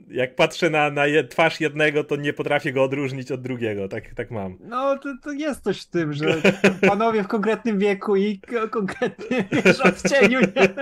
Jak 0.08 0.34
patrzę 0.34 0.70
na, 0.70 0.90
na 0.90 1.06
je, 1.06 1.25
twarz 1.25 1.61
jednego, 1.61 2.04
to 2.04 2.16
nie 2.16 2.32
potrafię 2.32 2.73
go 2.73 2.82
odróżnić 2.82 3.32
od 3.32 3.42
drugiego, 3.42 3.88
tak, 3.88 4.14
tak 4.14 4.30
mam. 4.30 4.58
No, 4.61 4.99
to, 4.99 5.14
to 5.23 5.32
jest 5.32 5.64
coś 5.64 5.82
w 5.82 5.90
tym, 5.90 6.12
że 6.12 6.42
panowie 6.88 7.23
w 7.23 7.28
konkretnym 7.28 7.78
wieku 7.78 8.16
i 8.16 8.40
konkretnym 8.70 9.44
odcieniu, 9.84 10.40
nie? 10.40 10.75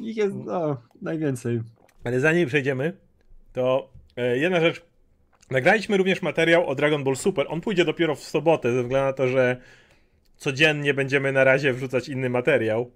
Ich 0.00 0.16
jest, 0.16 0.34
no, 0.34 0.82
najwięcej. 1.02 1.60
Ale 2.04 2.20
zanim 2.20 2.48
przejdziemy, 2.48 2.92
to 3.52 3.90
e, 4.16 4.38
jedna 4.38 4.60
rzecz. 4.60 4.87
Nagraliśmy 5.50 5.96
również 5.96 6.22
materiał 6.22 6.66
o 6.66 6.74
Dragon 6.74 7.04
Ball 7.04 7.16
Super. 7.16 7.46
On 7.48 7.60
pójdzie 7.60 7.84
dopiero 7.84 8.14
w 8.14 8.20
sobotę, 8.20 8.72
ze 8.72 8.82
względu 8.82 9.06
na 9.06 9.12
to, 9.12 9.28
że 9.28 9.56
codziennie 10.36 10.94
będziemy 10.94 11.32
na 11.32 11.44
razie 11.44 11.72
wrzucać 11.72 12.08
inny 12.08 12.30
materiał. 12.30 12.90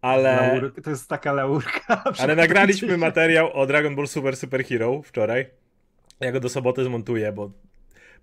Ale. 0.00 0.60
to 0.84 0.90
jest 0.90 1.08
taka 1.08 1.32
laurka. 1.32 2.04
Ale 2.18 2.36
nagraliśmy 2.36 2.98
materiał 2.98 3.52
o 3.52 3.66
Dragon 3.66 3.96
Ball 3.96 4.06
Super 4.06 4.36
Super 4.36 4.64
Hero 4.64 5.02
wczoraj. 5.02 5.46
Ja 6.20 6.32
go 6.32 6.40
do 6.40 6.48
soboty 6.48 6.84
zmontuję, 6.84 7.32
bo 7.32 7.50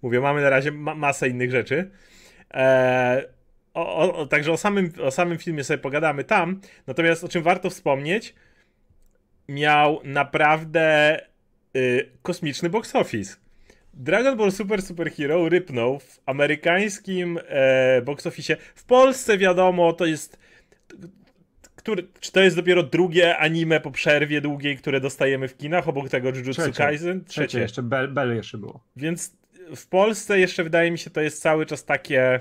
mówię, 0.01 0.20
mamy 0.20 0.42
na 0.42 0.50
razie 0.50 0.72
ma 0.72 0.96
masę 0.96 1.30
innych 1.30 1.51
rzeczy. 1.51 1.92
Eee, 2.51 3.24
o, 3.74 4.13
o, 4.18 4.25
także 4.25 4.51
o 4.51 4.58
samym, 4.58 4.92
o 5.01 5.12
samym 5.12 5.38
filmie 5.38 5.63
sobie 5.63 5.77
pogadamy 5.77 6.24
tam. 6.24 6.62
Natomiast 6.88 7.24
o 7.24 7.27
czym 7.27 7.44
warto 7.44 7.70
wspomnieć, 7.70 8.36
miał 9.48 10.01
naprawdę 10.03 11.20
y, 11.75 12.10
kosmiczny 12.22 12.70
box 12.70 12.96
office. 12.96 13.42
Dragon 13.93 14.38
Ball 14.38 14.51
Super 14.51 14.81
Super 14.81 15.12
Hero 15.12 15.50
rypnął 15.50 16.00
w 16.00 16.19
amerykańskim 16.25 17.39
e, 17.47 18.01
box 18.01 18.27
office. 18.27 18.57
W 18.75 18.85
Polsce 18.85 19.38
wiadomo, 19.38 19.93
to 19.93 20.05
jest. 20.05 20.39
Który, 21.75 22.07
czy 22.19 22.31
to 22.31 22.41
jest 22.41 22.55
dopiero 22.55 22.83
drugie 22.83 23.38
anime 23.38 23.79
po 23.79 23.91
przerwie 23.91 24.41
długiej, 24.41 24.77
które 24.77 25.00
dostajemy 25.00 25.47
w 25.47 25.57
kinach, 25.57 25.88
obok 25.88 26.09
tego 26.09 26.29
Jujutsu 26.29 26.62
Trzecie. 26.62 26.77
Kaisen? 26.77 27.25
Trzecie. 27.25 27.47
Trzecie, 27.47 27.62
jeszcze 27.62 27.83
Bell, 27.83 28.07
Bell 28.13 28.35
jeszcze 28.35 28.57
było. 28.57 28.83
Więc 28.95 29.38
w 29.75 29.88
Polsce 29.88 30.39
jeszcze 30.39 30.63
wydaje 30.63 30.91
mi 30.91 30.97
się 30.97 31.09
to 31.09 31.21
jest 31.21 31.41
cały 31.41 31.65
czas 31.65 31.85
takie 31.85 32.39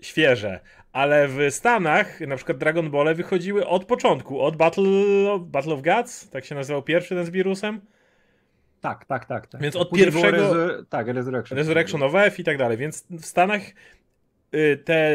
świeże. 0.00 0.60
Ale 0.92 1.28
w 1.28 1.38
Stanach, 1.50 2.20
na 2.20 2.36
przykład 2.36 2.58
Dragon 2.58 2.90
Ball 2.90 3.14
wychodziły 3.14 3.66
od 3.66 3.84
początku, 3.84 4.40
od 4.40 4.56
Battle, 4.56 4.84
Battle 5.40 5.74
of 5.74 5.82
Gods, 5.82 6.30
tak 6.30 6.44
się 6.44 6.54
nazywał 6.54 6.82
pierwszy 6.82 7.14
ten 7.14 7.24
z 7.24 7.30
wirusem. 7.30 7.80
Tak, 8.86 9.04
tak, 9.04 9.24
tak. 9.24 9.46
tak. 9.46 9.60
Więc 9.60 9.76
od 9.76 9.88
Później 9.88 10.12
pierwszego. 10.12 10.54
Rezu... 10.54 10.84
Tak, 10.84 11.06
Resurrection. 11.08 11.58
Resurrection 11.58 12.02
of 12.02 12.14
F 12.14 12.38
i 12.38 12.44
tak 12.44 12.58
dalej. 12.58 12.78
Więc 12.78 13.06
w 13.10 13.26
Stanach 13.26 13.62
y, 14.54 14.82
te 14.84 15.10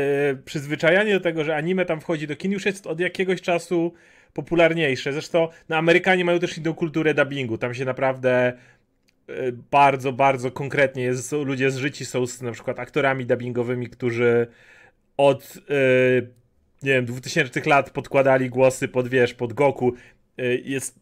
przyzwyczajanie 0.46 1.14
do 1.14 1.20
tego, 1.20 1.44
że 1.44 1.56
anime 1.56 1.86
tam 1.86 2.02
wchodzi 2.02 2.28
do 2.28 2.36
kin 2.36 2.52
już 2.52 2.66
jest 2.66 2.88
od 2.88 3.00
jakiegoś 3.00 3.42
czasu 3.42 3.94
popularniejsze. 4.34 5.14
Zresztą 5.14 5.48
na 5.70 5.78
Amerykanie 5.78 6.26
mają 6.26 6.40
też 6.40 6.58
inną 6.58 6.74
kulturę 6.74 7.14
dubbingu. 7.14 7.58
Tam 7.58 7.74
się 7.74 7.86
naprawdę 7.86 8.54
y, 9.30 9.54
bardzo, 9.72 10.14
bardzo 10.14 10.52
konkretnie 10.52 11.04
jest, 11.04 11.32
ludzie 11.32 11.72
zżyci 11.72 12.06
są 12.06 12.28
z 12.28 12.42
na 12.42 12.52
przykład 12.52 12.80
aktorami 12.80 13.26
dubbingowymi, 13.26 13.88
którzy 13.88 14.48
od 15.18 15.58
nie 16.84 16.92
wiem, 16.92 17.06
2000 17.06 17.62
lat 17.66 17.90
podkładali 17.90 18.50
głosy 18.50 18.88
pod, 18.88 19.08
wiesz, 19.08 19.34
pod 19.34 19.54
Goku. 19.54 19.94
Yy, 20.38 20.62
jest 20.66 21.00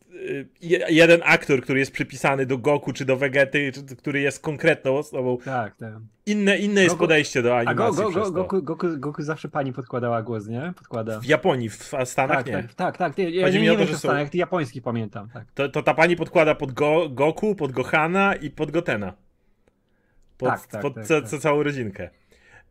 yy, 0.62 0.80
jeden 0.90 1.22
aktor, 1.24 1.62
który 1.62 1.80
jest 1.80 1.92
przypisany 1.92 2.46
do 2.46 2.58
Goku 2.58 2.94
czy 2.94 3.06
do 3.06 3.18
Vegety, 3.18 3.72
czy, 3.72 3.96
który 3.96 4.22
jest 4.22 4.40
konkretną 4.40 4.98
osobą. 4.98 5.38
Tak, 5.46 5.76
tak. 5.76 5.94
Inne, 6.26 6.58
inne 6.58 6.84
jest 6.84 6.96
podejście 6.96 7.42
do 7.42 7.58
animacji. 7.58 8.04
A 8.04 8.06
go, 8.06 8.12
go, 8.12 8.32
Goku, 8.32 8.64
Goku, 8.64 8.88
Goku, 8.98 9.24
zawsze 9.24 9.50
pani 9.50 9.74
podkładała 9.74 10.22
głos, 10.22 10.48
nie? 10.48 10.74
Podkłada. 10.78 11.20
W 11.20 11.26
Japonii, 11.26 11.70
w 11.70 11.94
Stanach 12.06 12.38
tak, 12.38 12.48
nie. 12.48 12.54
Tak, 12.54 12.74
tak, 12.76 12.98
tak. 12.98 13.18
Ja, 13.18 13.30
ja 13.30 13.50
nie, 13.50 13.62
nie, 13.62 13.78
to, 13.78 13.86
że 13.86 13.94
są... 13.94 14.00
Stanach, 14.00 14.36
japoński 14.36 14.82
pamiętam. 14.82 15.30
Tak. 15.34 15.46
To, 15.54 15.70
to 15.70 15.84
ta 15.84 15.94
pani 15.94 16.16
podkłada 16.16 16.56
pod 16.56 16.72
Go, 16.72 17.10
Goku, 17.10 17.56
pod 17.56 17.72
Gohana 17.72 18.36
i 18.36 18.50
pod 18.50 18.72
Gotena. 18.72 19.14
Pod, 20.38 20.50
tak, 20.50 20.68
tak, 20.68 20.82
pod 20.82 20.96
tak, 20.96 21.06
ca, 21.06 21.22
tak. 21.22 21.40
całą 21.40 21.64
rodzinkę. 21.64 22.10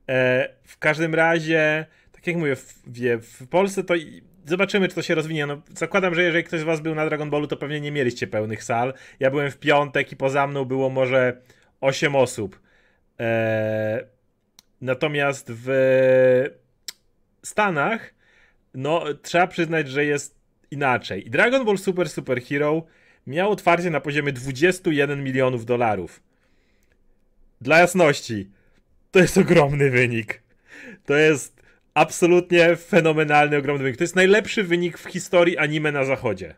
E, 0.09 0.49
w 0.65 0.79
każdym 0.79 1.15
razie, 1.15 1.87
tak 2.13 2.27
jak 2.27 2.37
mówię, 2.37 2.57
w, 2.57 2.75
w 3.23 3.49
Polsce 3.49 3.85
to 3.85 3.95
zobaczymy, 4.49 4.89
czy 4.89 4.95
to 4.95 5.03
się 5.03 5.15
rozwinie. 5.15 5.47
No, 5.47 5.63
zakładam, 5.75 6.15
że 6.15 6.23
jeżeli 6.23 6.45
ktoś 6.45 6.61
z 6.61 6.63
was 6.63 6.81
był 6.81 6.95
na 6.95 7.07
Dragon 7.07 7.31
Ballu, 7.31 7.47
to 7.47 7.57
pewnie 7.57 7.81
nie 7.81 7.93
mieliście 7.93 8.27
pełnych 8.27 8.65
sal. 8.65 8.95
Ja 9.21 9.31
byłem 9.31 9.51
w 9.51 9.59
piątek 9.59 10.13
i 10.13 10.17
poza 10.17 10.47
mną 10.47 10.65
było 10.65 10.91
może 10.91 11.41
8 11.81 12.17
osób. 12.17 12.61
E, 13.21 14.05
natomiast 14.81 15.53
w 15.53 15.69
Stanach, 17.43 18.15
no, 18.75 19.05
trzeba 19.23 19.47
przyznać, 19.47 19.89
że 19.89 20.05
jest 20.05 20.39
inaczej. 20.71 21.27
I 21.27 21.31
Dragon 21.31 21.65
Ball 21.65 21.79
Super 21.79 22.09
Super 22.09 22.43
Hero 22.43 22.87
miał 23.27 23.51
otwarcie 23.51 23.91
na 23.91 24.01
poziomie 24.01 24.33
21 24.33 25.25
milionów 25.25 25.65
dolarów. 25.65 26.23
Dla 27.61 27.79
jasności, 27.79 28.51
to 29.11 29.19
jest 29.19 29.39
ogromny 29.39 29.91
wynik. 29.91 30.43
To 31.05 31.15
jest 31.15 31.58
absolutnie 31.99 32.77
fenomenalny, 32.77 33.57
ogromny 33.57 33.85
wynik. 33.85 33.97
To 33.97 34.05
jest 34.05 34.17
najlepszy 34.17 34.63
wynik 34.63 34.99
w 34.99 35.05
historii 35.05 35.59
anime 35.59 35.93
na 35.93 36.05
zachodzie. 36.05 36.55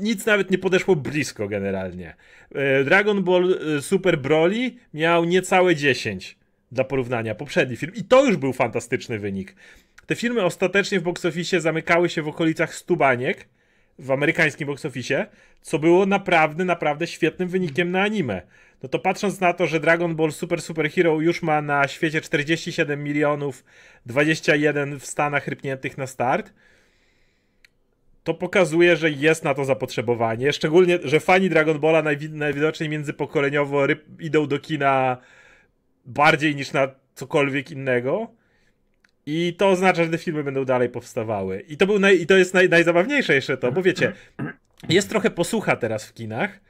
Nic 0.00 0.26
nawet 0.26 0.50
nie 0.50 0.58
podeszło 0.58 0.96
blisko 0.96 1.48
generalnie. 1.48 2.14
E, 2.54 2.84
Dragon 2.84 3.24
Ball 3.24 3.58
e, 3.76 3.82
Super 3.82 4.18
Broly 4.18 4.70
miał 4.94 5.24
niecałe 5.24 5.76
10 5.76 6.38
dla 6.72 6.84
porównania, 6.84 7.34
poprzedni 7.34 7.76
film. 7.76 7.92
I 7.94 8.04
to 8.04 8.24
już 8.24 8.36
był 8.36 8.52
fantastyczny 8.52 9.18
wynik. 9.18 9.56
Te 10.06 10.14
filmy 10.14 10.44
ostatecznie 10.44 11.00
w 11.00 11.02
box 11.02 11.24
office 11.24 11.60
zamykały 11.60 12.08
się 12.08 12.22
w 12.22 12.28
okolicach 12.28 12.74
100 12.74 12.96
baniek 12.96 13.48
w 13.98 14.10
amerykańskim 14.10 14.66
box 14.66 14.84
office, 14.84 15.26
co 15.62 15.78
było 15.78 16.06
naprawdę, 16.06 16.64
naprawdę 16.64 17.06
świetnym 17.06 17.48
wynikiem 17.48 17.90
na 17.90 18.02
anime 18.02 18.42
no 18.82 18.88
to 18.88 18.98
patrząc 18.98 19.40
na 19.40 19.52
to, 19.52 19.66
że 19.66 19.80
Dragon 19.80 20.16
Ball 20.16 20.32
Super 20.32 20.62
Super 20.62 20.90
Hero 20.90 21.20
już 21.20 21.42
ma 21.42 21.62
na 21.62 21.88
świecie 21.88 22.20
47 22.20 23.04
milionów, 23.04 23.64
21 24.06 25.00
w 25.00 25.06
Stanach 25.06 25.48
rypniętych 25.48 25.98
na 25.98 26.06
start, 26.06 26.52
to 28.24 28.34
pokazuje, 28.34 28.96
że 28.96 29.10
jest 29.10 29.44
na 29.44 29.54
to 29.54 29.64
zapotrzebowanie. 29.64 30.52
Szczególnie, 30.52 30.98
że 31.04 31.20
fani 31.20 31.48
Dragon 31.50 31.78
Balla 31.78 32.02
najwi 32.02 32.30
najwidoczniej 32.30 32.88
międzypokoleniowo 32.88 33.86
idą 34.20 34.46
do 34.46 34.58
kina 34.58 35.16
bardziej 36.04 36.56
niż 36.56 36.72
na 36.72 36.88
cokolwiek 37.14 37.70
innego. 37.70 38.30
I 39.26 39.54
to 39.58 39.68
oznacza, 39.68 40.04
że 40.04 40.10
te 40.10 40.18
filmy 40.18 40.44
będą 40.44 40.64
dalej 40.64 40.88
powstawały. 40.88 41.60
I 41.60 41.76
to, 41.76 41.86
był 41.86 41.98
naj, 41.98 42.20
i 42.20 42.26
to 42.26 42.36
jest 42.36 42.54
naj, 42.54 42.68
najzabawniejsze 42.68 43.34
jeszcze 43.34 43.56
to, 43.56 43.72
bo 43.72 43.82
wiecie, 43.82 44.12
jest 44.88 45.08
trochę 45.08 45.30
posłucha 45.30 45.76
teraz 45.76 46.06
w 46.06 46.14
kinach, 46.14 46.60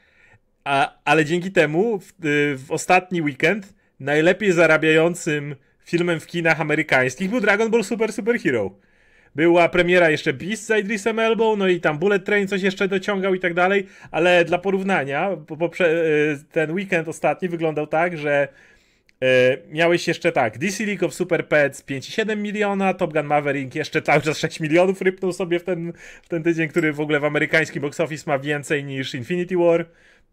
a, 0.69 0.99
ale 1.05 1.25
dzięki 1.25 1.53
temu 1.53 1.99
w, 1.99 2.25
y, 2.25 2.57
w 2.57 2.71
ostatni 2.71 3.23
weekend 3.23 3.75
najlepiej 4.01 4.53
zarabiającym 4.53 5.57
filmem 5.85 6.21
w 6.21 6.27
kinach 6.27 6.61
amerykańskich 6.61 7.31
był 7.31 7.41
Dragon 7.41 7.71
Ball 7.71 7.85
Super 7.85 8.13
Super 8.13 8.41
Hero. 8.41 8.71
Była 9.35 9.69
premiera 9.69 10.11
jeszcze 10.11 10.33
Beast 10.33 10.67
z 10.67 10.79
Idrisem 10.81 11.19
Elbow, 11.19 11.59
no 11.59 11.69
i 11.69 11.81
tam 11.81 11.99
Bullet 11.99 12.25
Train 12.25 12.49
coś 12.49 12.63
jeszcze 12.63 12.89
dociągał 12.89 13.35
i 13.35 13.41
tak 13.41 13.55
dalej, 13.55 13.87
ale 14.11 14.45
dla 14.45 14.59
porównania, 14.59 15.31
y, 15.81 16.39
ten 16.53 16.73
weekend 16.73 17.09
ostatni 17.09 17.49
wyglądał 17.49 17.87
tak, 17.87 18.19
że 18.19 18.49
e, 19.23 19.57
miałeś 19.71 20.09
jeszcze 20.09 20.33
tak, 20.33 20.59
DC 20.59 20.87
League 20.87 21.07
of 21.07 21.15
Super 21.15 21.49
Pets 21.49 21.83
5,7 21.83 22.37
miliona, 22.37 22.95
Top 22.95 23.13
Gun 23.13 23.27
Maverick 23.27 23.75
jeszcze 23.75 24.03
cały 24.03 24.23
czas 24.23 24.39
6 24.39 24.61
milionów 24.61 25.03
rypnął 25.03 25.33
sobie 25.33 25.59
w 25.59 25.65
ten, 25.65 25.93
w 26.23 26.29
ten 26.29 26.43
tydzień, 26.43 26.69
który 26.69 26.93
w 26.93 27.01
ogóle 27.01 27.21
w 27.21 27.25
amerykańskim 27.25 27.83
box 27.83 28.01
office 28.01 28.25
ma 28.27 28.39
więcej 28.39 28.85
niż 28.85 29.15
Infinity 29.15 29.57
War 29.57 29.87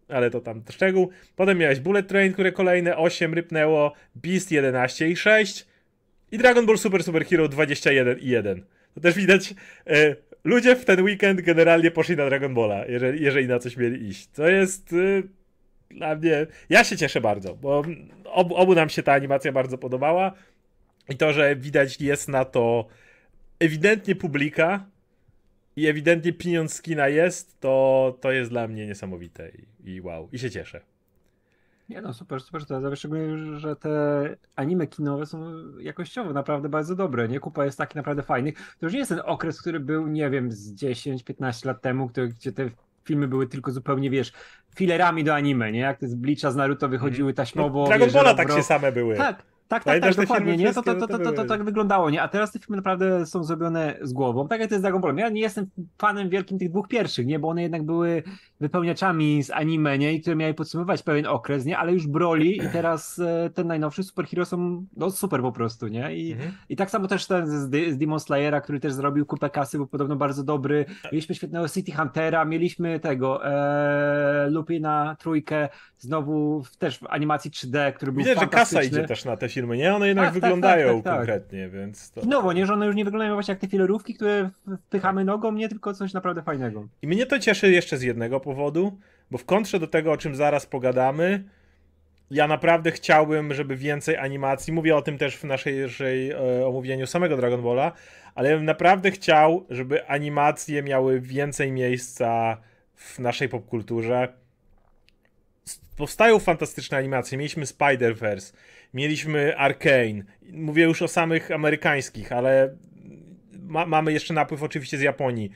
ale 0.09 0.29
to 0.29 0.41
tam 0.41 0.61
szczegół. 0.71 1.09
Potem 1.35 1.57
miałeś 1.57 1.79
Bullet 1.79 2.07
Train, 2.07 2.33
które 2.33 2.51
kolejne 2.51 2.97
8 2.97 3.33
rypnęło, 3.33 3.93
Beast 4.15 4.51
11 4.51 5.09
i 5.09 5.15
6 5.15 5.65
i 6.31 6.37
Dragon 6.37 6.65
Ball 6.65 6.77
Super 6.77 7.03
Super 7.03 7.25
Hero 7.25 7.47
21 7.47 8.19
i 8.19 8.27
1. 8.27 8.63
To 8.95 9.01
też 9.01 9.15
widać, 9.15 9.53
e, 9.87 10.15
ludzie 10.43 10.75
w 10.75 10.85
ten 10.85 11.01
weekend 11.01 11.41
generalnie 11.41 11.91
poszli 11.91 12.15
na 12.15 12.25
Dragon 12.25 12.53
Balla, 12.53 12.85
jeżeli, 12.85 13.23
jeżeli 13.23 13.47
na 13.47 13.59
coś 13.59 13.77
mieli 13.77 14.07
iść. 14.07 14.27
To 14.27 14.47
jest 14.47 14.93
e, 14.93 15.23
dla 15.89 16.15
mnie... 16.15 16.47
Ja 16.69 16.83
się 16.83 16.97
cieszę 16.97 17.21
bardzo, 17.21 17.55
bo 17.55 17.83
obu 18.33 18.75
nam 18.75 18.89
się 18.89 19.03
ta 19.03 19.13
animacja 19.13 19.51
bardzo 19.51 19.77
podobała 19.77 20.31
i 21.09 21.17
to, 21.17 21.33
że 21.33 21.55
widać 21.55 22.01
jest 22.01 22.27
na 22.27 22.45
to 22.45 22.87
ewidentnie 23.59 24.15
publika, 24.15 24.85
i 25.75 25.87
ewidentnie 25.87 26.33
pieniądz 26.33 26.73
z 26.73 26.81
kina 26.81 27.07
jest, 27.07 27.59
to, 27.59 28.17
to 28.21 28.31
jest 28.31 28.51
dla 28.51 28.67
mnie 28.67 28.87
niesamowite 28.87 29.49
i, 29.49 29.91
i 29.91 30.01
wow, 30.01 30.29
i 30.31 30.39
się 30.39 30.51
cieszę. 30.51 30.81
Nie 31.89 32.01
no, 32.01 32.13
super, 32.13 32.41
super, 32.41 32.65
to 32.65 32.95
szczególnie, 32.95 33.57
że 33.59 33.75
te 33.75 33.89
anime 34.55 34.87
kinowe 34.87 35.25
są 35.25 35.53
jakościowo 35.79 36.33
naprawdę 36.33 36.69
bardzo 36.69 36.95
dobre, 36.95 37.27
nie? 37.27 37.39
Kupa 37.39 37.65
jest 37.65 37.77
taki 37.77 37.97
naprawdę 37.97 38.23
fajny. 38.23 38.53
To 38.53 38.85
już 38.85 38.93
nie 38.93 38.99
jest 38.99 39.09
ten 39.09 39.21
okres, 39.25 39.61
który 39.61 39.79
był, 39.79 40.07
nie 40.07 40.29
wiem, 40.29 40.51
z 40.51 40.73
10-15 40.73 41.65
lat 41.65 41.81
temu, 41.81 42.07
który, 42.07 42.27
gdzie 42.27 42.51
te 42.51 42.69
filmy 43.03 43.27
były 43.27 43.47
tylko 43.47 43.71
zupełnie, 43.71 44.09
wiesz, 44.09 44.31
filerami 44.75 45.23
do 45.23 45.35
anime, 45.35 45.71
nie? 45.71 45.79
Jak 45.79 45.99
te 45.99 46.07
z 46.07 46.15
Bleacha, 46.15 46.51
z 46.51 46.55
Naruto 46.55 46.89
wychodziły 46.89 47.29
mhm. 47.29 47.35
taśmowo. 47.35 47.81
No, 47.81 47.87
Dragon 47.87 48.11
Balla 48.11 48.33
tak 48.33 48.51
się 48.51 48.63
same 48.63 48.91
były. 48.91 49.15
Tak, 49.15 49.43
Tak, 49.67 49.83
tak, 49.83 50.01
tak, 50.01 50.15
dokładnie, 50.15 50.57
nie? 50.57 50.73
To, 50.73 50.83
to, 50.83 50.95
to, 50.95 51.07
to, 51.07 51.31
to, 51.31 51.45
tak 51.45 51.63
wyglądało, 51.63 52.09
nie? 52.09 52.21
A 52.21 52.27
teraz 52.27 52.51
te 52.51 52.59
filmy 52.59 52.77
naprawdę 52.77 53.25
są 53.25 53.43
zrobione 53.43 53.97
z 54.01 54.13
głową. 54.13 54.47
Tak 54.47 54.59
jak 54.59 54.69
to 54.69 54.75
jest 54.75 54.83
Dragon 54.83 55.01
Ball. 55.01 55.15
Ja 55.15 55.29
nie 55.29 55.41
jestem 55.41 55.69
fanem 55.97 56.29
wielkim 56.29 56.59
tych 56.59 56.69
dwóch 56.69 56.87
pierwszych, 56.87 57.25
nie? 57.25 57.39
Bo 57.39 57.47
one 57.49 57.61
jednak 57.61 57.83
były 57.83 58.23
wypełniaczami 58.59 59.43
z 59.43 59.51
anime, 59.51 59.97
nie? 59.97 60.13
I 60.13 60.21
które 60.21 60.35
miały 60.35 60.53
podsumować 60.53 61.03
pewien 61.03 61.27
okres, 61.27 61.65
nie? 61.65 61.77
Ale 61.77 61.93
już 61.93 62.07
Broly 62.07 62.45
i 62.45 62.59
teraz 62.73 63.19
e, 63.19 63.49
ten 63.53 63.67
najnowszy 63.67 64.03
superhero 64.03 64.45
są 64.45 64.85
no, 64.97 65.11
super 65.11 65.41
po 65.41 65.51
prostu, 65.51 65.87
nie? 65.87 66.15
I, 66.15 66.31
mhm. 66.31 66.51
i 66.69 66.75
tak 66.75 66.91
samo 66.91 67.07
też 67.07 67.27
ten 67.27 67.47
z, 67.47 67.93
z 67.93 67.97
Demon 67.97 68.19
Slayera, 68.19 68.61
który 68.61 68.79
też 68.79 68.93
zrobił 68.93 69.25
kupę 69.25 69.49
kasy, 69.49 69.77
był 69.77 69.87
podobno 69.87 70.15
bardzo 70.15 70.43
dobry. 70.43 70.85
Mieliśmy 71.11 71.35
świetnego 71.35 71.69
City 71.69 71.91
Huntera, 71.91 72.45
mieliśmy 72.45 72.99
tego 72.99 73.45
e, 73.45 74.49
Lupina 74.49 75.15
trójkę, 75.19 75.69
znowu 75.97 76.63
też 76.79 76.99
w 76.99 77.07
animacji 77.09 77.51
3D, 77.51 77.93
który 77.93 78.11
był 78.11 78.23
Widać, 78.23 78.39
że 78.39 78.47
kasa 78.47 78.83
idzie 78.83 79.03
też 79.03 79.25
na 79.25 79.37
te 79.37 79.49
filmy, 79.55 79.77
nie? 79.77 79.95
One 79.95 80.07
jednak 80.07 80.25
tak, 80.25 80.33
tak 80.33 80.41
wyglądają 80.41 80.87
tak, 80.87 80.95
tak, 80.95 81.03
tak, 81.03 81.15
konkretnie, 81.17 81.69
więc... 81.69 82.11
To... 82.11 82.25
Nowo, 82.25 82.53
nie? 82.53 82.65
Że 82.65 82.73
one 82.73 82.85
już 82.85 82.95
nie 82.95 83.05
wyglądają 83.05 83.33
właśnie 83.33 83.51
jak 83.51 83.61
te 83.61 83.67
filerówki, 83.67 84.13
które 84.13 84.49
wpychamy 84.87 85.25
nogą, 85.25 85.51
nie? 85.51 85.69
Tylko 85.69 85.93
coś 85.93 86.13
naprawdę 86.13 86.41
fajnego. 86.41 86.87
I 87.01 87.07
mnie 87.07 87.25
to 87.25 87.39
cieszy 87.39 87.71
jeszcze 87.71 87.97
z 87.97 88.01
jednego 88.01 88.39
powodu, 88.39 88.97
bo 89.31 89.37
w 89.37 89.45
kontrze 89.45 89.79
do 89.79 89.87
tego, 89.87 90.11
o 90.11 90.17
czym 90.17 90.35
zaraz 90.35 90.65
pogadamy, 90.65 91.43
ja 92.31 92.47
naprawdę 92.47 92.91
chciałbym, 92.91 93.53
żeby 93.53 93.75
więcej 93.75 94.17
animacji, 94.17 94.73
mówię 94.73 94.95
o 94.95 95.01
tym 95.01 95.17
też 95.17 95.37
w 95.37 95.43
naszej, 95.43 95.81
naszej 95.81 96.31
e, 96.31 96.67
omówieniu 96.67 97.07
samego 97.07 97.37
Dragon 97.37 97.63
Balla, 97.63 97.91
ale 98.35 98.49
ja 98.49 98.55
bym 98.55 98.65
naprawdę 98.65 99.11
chciał, 99.11 99.65
żeby 99.69 100.07
animacje 100.07 100.83
miały 100.83 101.21
więcej 101.21 101.71
miejsca 101.71 102.57
w 102.95 103.19
naszej 103.19 103.49
popkulturze. 103.49 104.33
Powstają 105.97 106.39
fantastyczne 106.39 106.97
animacje. 106.97 107.37
Mieliśmy 107.37 107.65
Spider-Verse, 107.65 108.53
mieliśmy 108.95 109.57
Arkane. 109.57 110.23
Mówię 110.51 110.83
już 110.83 111.01
o 111.01 111.07
samych 111.07 111.51
amerykańskich, 111.51 112.31
ale 112.31 112.75
ma 113.59 113.85
mamy 113.85 114.13
jeszcze 114.13 114.33
napływ 114.33 114.63
oczywiście 114.63 114.97
z 114.97 115.01
Japonii. 115.01 115.51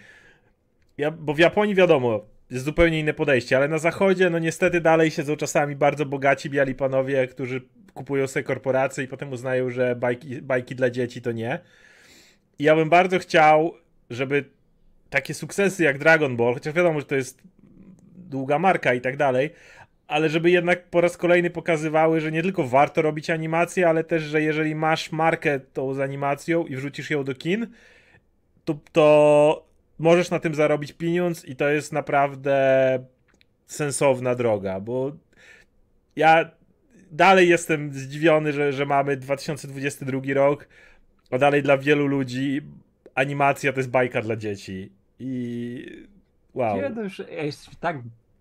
Ja, 0.97 1.12
bo 1.12 1.34
w 1.34 1.39
Japonii 1.39 1.75
wiadomo, 1.75 2.25
jest 2.49 2.65
zupełnie 2.65 2.99
inne 2.99 3.13
podejście, 3.13 3.58
ale 3.58 3.67
na 3.67 3.78
zachodzie, 3.78 4.30
no 4.30 4.39
niestety 4.39 4.82
dalej 4.82 5.12
siedzą 5.12 5.36
czasami 5.36 5.75
bardzo 5.75 6.06
bogaci 6.06 6.49
biali 6.49 6.75
panowie, 6.75 7.28
którzy 7.28 7.62
kupują 7.93 8.28
sobie 8.28 8.43
korporacje 8.43 9.04
i 9.04 9.08
potem 9.08 9.32
uznają, 9.32 9.69
że 9.69 9.95
bajki, 9.95 10.41
bajki 10.41 10.75
dla 10.75 10.89
dzieci 10.89 11.21
to 11.21 11.32
nie. 11.32 11.60
I 12.60 12.63
ja 12.63 12.75
bym 12.75 12.89
bardzo 12.89 13.19
chciał, 13.19 13.73
żeby 14.10 14.45
takie 15.10 15.34
sukcesy 15.34 15.84
jak 15.84 15.97
Dragon 15.97 16.38
Ball, 16.38 16.54
chociaż 16.54 16.73
wiadomo, 16.73 16.99
że 16.99 17.06
to 17.06 17.15
jest 17.15 17.41
długa 18.15 18.60
marka 18.60 18.93
i 18.93 19.02
tak 19.02 19.17
dalej, 19.17 19.49
ale 20.09 20.29
żeby 20.29 20.51
jednak 20.51 20.83
po 20.83 21.01
raz 21.01 21.17
kolejny 21.17 21.49
pokazywały, 21.49 22.21
że 22.21 22.31
nie 22.31 22.41
tylko 22.41 22.67
warto 22.67 23.01
robić 23.01 23.29
animacje, 23.29 23.89
ale 23.89 24.03
też, 24.03 24.23
że 24.23 24.41
jeżeli 24.41 24.75
masz 24.75 25.11
markę 25.11 25.59
tą 25.59 25.93
z 25.93 25.99
animacją 25.99 26.65
i 26.65 26.75
wrzucisz 26.75 27.09
ją 27.09 27.23
do 27.23 27.35
kin, 27.35 27.67
to, 28.65 28.79
to 28.91 29.65
możesz 29.99 30.29
na 30.29 30.39
tym 30.39 30.55
zarobić 30.55 30.93
pieniądz 30.93 31.45
i 31.45 31.55
to 31.55 31.69
jest 31.69 31.93
naprawdę 31.93 32.59
sensowna 33.67 34.35
droga, 34.35 34.79
bo 34.79 35.11
ja 36.15 36.51
dalej 37.11 37.49
jestem 37.49 37.93
zdziwiony, 37.93 38.53
że, 38.53 38.73
że 38.73 38.85
mamy 38.85 39.17
2022 39.17 40.21
rok, 40.33 40.67
a 41.31 41.37
dalej 41.37 41.63
dla 41.63 41.77
wielu 41.77 42.07
ludzi 42.07 42.61
animacja 43.15 43.73
to 43.73 43.79
jest 43.79 43.89
bajka 43.89 44.21
dla 44.21 44.35
dzieci. 44.35 44.91
I 45.19 46.05
wow. 46.53 46.95
To 46.95 47.03
już 47.03 47.21
jest 47.29 47.79
tak 47.79 47.97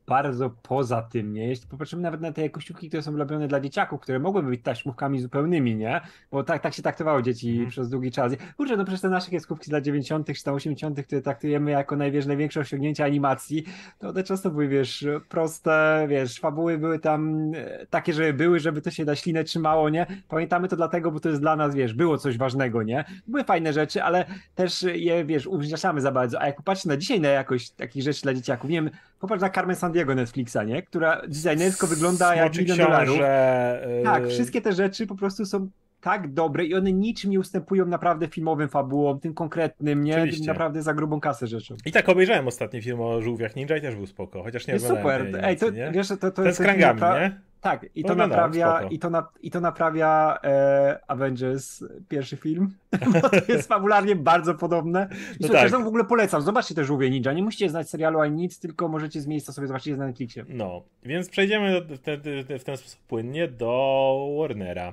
bardzo 0.09 0.51
poza 0.51 1.03
tym, 1.03 1.33
nie? 1.33 1.49
Jeśli 1.49 1.69
popatrzymy 1.69 2.03
nawet 2.03 2.21
na 2.21 2.33
te 2.33 2.51
kościółki, 2.51 2.89
które 2.89 3.03
są 3.03 3.17
robione 3.17 3.49
dla 3.49 3.61
dzieciaków, 3.61 4.01
które 4.01 4.19
mogłyby 4.19 4.51
być 4.51 4.63
taśmówkami 4.63 5.21
zupełnymi, 5.21 5.77
nie? 5.77 6.01
Bo 6.31 6.45
tak, 6.45 6.63
tak 6.63 6.75
się 6.75 6.83
traktowało 6.83 7.23
dzieci 7.23 7.57
mm. 7.57 7.71
przez 7.71 7.89
długi 7.89 8.11
czas. 8.11 8.33
Kurczę, 8.57 8.77
no 8.77 8.85
przecież 8.85 9.01
te 9.01 9.09
nasze 9.09 9.31
kreskówki 9.31 9.67
z 9.67 9.73
lat 9.73 9.85
90. 9.85 10.27
czy 10.37 10.45
tam 10.45 10.55
80., 10.55 11.03
które 11.03 11.23
traktujemy 11.23 11.71
jako 11.71 11.97
najwiesz, 11.97 12.27
największe 12.27 12.61
osiągnięcie 12.61 13.05
animacji, 13.05 13.65
to 13.99 14.09
one 14.09 14.23
często 14.23 14.51
były, 14.51 14.69
wiesz, 14.69 15.07
proste, 15.29 16.07
wiesz, 16.09 16.41
fabuły 16.41 16.79
były 16.79 16.99
tam 16.99 17.53
e, 17.55 17.87
takie, 17.87 18.13
żeby 18.13 18.33
były, 18.33 18.61
żeby 18.61 18.83
to 18.83 18.91
się 18.91 19.05
na 19.05 19.17
ślinę 19.17 19.45
trzymało, 19.45 19.89
nie? 19.89 20.07
Pamiętamy 20.29 20.69
to 20.69 20.77
dlatego, 20.77 21.11
bo 21.11 21.21
to 21.21 21.29
jest 21.29 21.41
dla 21.41 21.57
nas, 21.57 21.75
wiesz, 21.75 21.95
było 21.95 22.19
coś 22.19 22.39
ważnego, 22.39 22.83
nie? 22.83 23.05
Były 23.27 23.45
fajne 23.45 23.73
rzeczy, 23.73 24.03
ale 24.03 24.25
też 24.55 24.83
je, 24.83 25.25
wiesz, 25.25 25.47
uwzniaszamy 25.47 26.01
za 26.01 26.13
bardzo. 26.13 26.43
A 26.43 26.47
jak 26.47 26.57
popatrzysz 26.57 26.85
na 26.87 26.97
dzisiaj 26.97 27.21
na 27.21 27.29
jakość 27.29 27.71
takich 27.71 28.03
rzeczy 28.03 28.23
dla 28.23 28.35
dzieciaków, 28.35 28.71
nie 28.71 28.83
wiem, 28.83 28.91
popatrz 29.21 29.43
na 29.43 29.51
Carmen 29.51 29.77
Sandiego, 29.77 30.15
Netflixa, 30.15 30.59
nie? 30.67 30.83
Która 30.83 31.23
designersko 31.29 31.87
wygląda 31.87 32.35
jak 32.35 32.57
milion 32.57 32.79
dolarów. 32.79 33.17
Yy... 33.17 34.05
Tak, 34.05 34.29
wszystkie 34.29 34.61
te 34.61 34.73
rzeczy 34.73 35.07
po 35.07 35.15
prostu 35.15 35.47
są 35.47 35.69
tak 36.01 36.33
dobre 36.33 36.65
i 36.65 36.75
one 36.75 36.93
niczym 36.93 37.31
nie 37.31 37.41
ustępują 37.41 37.87
naprawdę 37.87 38.29
filmowym 38.29 38.69
fabułom, 38.69 39.21
tym 39.21 39.35
konkretnym, 39.35 40.05
nie? 40.05 40.15
Tym 40.15 40.47
naprawdę 40.47 40.83
za 40.83 40.95
grubą 40.95 41.21
kasę 41.21 41.47
rzeczą. 41.47 41.77
I 41.87 41.93
tak 41.93 42.09
obejrzałem 42.09 42.49
ostatni 42.49 42.83
film 42.83 43.01
o 43.01 43.23
żółwiach 43.23 43.57
ninja 43.57 43.77
i 43.77 43.81
też 43.81 43.95
był 43.95 44.07
spoko, 44.07 44.43
chociaż 44.43 44.67
nie 44.67 44.79
Super, 44.79 45.27
ej, 45.43 45.57
to, 45.57 45.67
wiesz, 45.93 46.09
to, 46.09 46.17
to, 46.17 46.31
to 46.31 46.45
jest 46.45 46.59
z 46.59 46.63
kręgami, 46.63 47.01
nie? 47.01 47.41
Tak, 47.61 47.87
i 47.95 48.05
to, 48.05 48.15
naprawia, 48.15 48.83
i 48.83 48.99
to, 48.99 49.11
na, 49.11 49.29
i 49.43 49.51
to 49.51 49.61
naprawia 49.61 50.39
e, 50.45 51.01
Avengers 51.09 51.85
pierwszy 52.09 52.37
film, 52.37 52.75
bo 53.23 53.29
to 53.29 53.53
jest 53.53 53.69
fabularnie 53.69 54.17
bardzo 54.17 54.55
podobne. 54.55 55.09
I 55.41 55.43
no 55.43 55.49
tak. 55.49 55.71
w 55.71 55.75
ogóle 55.75 56.05
polecam, 56.05 56.43
zobaczcie 56.43 56.75
te 56.75 56.85
żółwie 56.85 57.11
ninja, 57.11 57.33
nie 57.33 57.43
musicie 57.43 57.71
znać 57.71 57.91
serialu 57.91 58.21
ani 58.21 58.37
nic, 58.37 58.61
tylko 58.61 58.89
możecie 58.89 59.21
z 59.21 59.27
miejsca 59.27 59.53
sobie 59.53 59.67
zobaczyć 59.67 59.97
na 59.97 60.07
Netflixie. 60.07 60.45
No, 60.49 60.83
więc 61.03 61.29
przejdziemy 61.29 61.81
w 61.81 61.99
ten, 61.99 62.21
w 62.59 62.65
ten 62.65 62.77
sposób 62.77 63.01
płynnie 63.01 63.49
do 63.49 64.37
Warnera. 64.39 64.93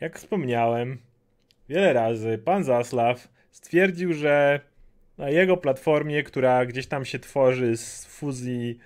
Jak 0.00 0.18
wspomniałem 0.18 0.98
wiele 1.68 1.92
razy, 1.92 2.38
pan 2.44 2.64
Zaslaw 2.64 3.28
stwierdził, 3.50 4.12
że 4.12 4.60
na 5.18 5.30
jego 5.30 5.56
platformie, 5.56 6.22
która 6.22 6.66
gdzieś 6.66 6.86
tam 6.86 7.04
się 7.04 7.18
tworzy 7.18 7.76
z 7.76 8.06
fuzji 8.06 8.78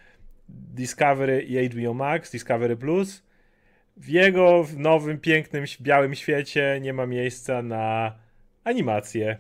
Discovery 0.49 1.43
i 1.43 1.69
HBO 1.69 1.95
Max, 1.95 2.31
Discovery 2.31 2.77
Plus, 2.77 3.23
w 3.97 4.09
jego 4.09 4.67
nowym, 4.77 5.19
pięknym, 5.19 5.65
białym 5.81 6.15
świecie 6.15 6.79
nie 6.81 6.93
ma 6.93 7.07
miejsca 7.07 7.63
na 7.63 8.15
animację. 8.65 9.39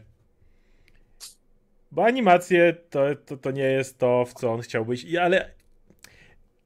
Bo 1.92 2.04
animacje 2.04 2.76
to, 2.90 3.00
to, 3.26 3.36
to 3.36 3.50
nie 3.50 3.62
jest 3.62 3.98
to, 3.98 4.24
w 4.24 4.34
co 4.34 4.52
on 4.52 4.60
chciał 4.60 4.86
być. 4.86 5.04
I, 5.04 5.18
ale 5.18 5.50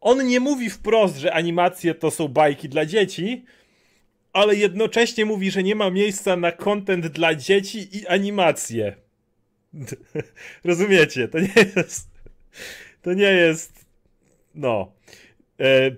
on 0.01 0.27
nie 0.27 0.40
mówi 0.40 0.70
wprost, 0.70 1.16
że 1.16 1.35
animacje 1.35 1.94
to 1.94 2.11
są 2.11 2.29
bajki 2.29 2.68
dla 2.68 2.87
dzieci, 2.87 3.44
ale 4.33 4.55
jednocześnie 4.55 5.24
mówi, 5.24 5.51
że 5.51 5.62
nie 5.62 5.74
ma 5.74 5.90
miejsca 5.90 6.37
na 6.37 6.53
content 6.53 7.07
dla 7.07 7.35
dzieci 7.35 7.96
i 7.96 8.07
animacje. 8.07 8.96
Rozumiecie? 10.64 11.29
To 11.29 11.40
nie 11.40 11.72
jest. 11.77 12.09
To 13.03 13.14
nie 13.14 13.33
jest. 13.33 13.78
No. 14.55 14.93
E, 15.61 15.91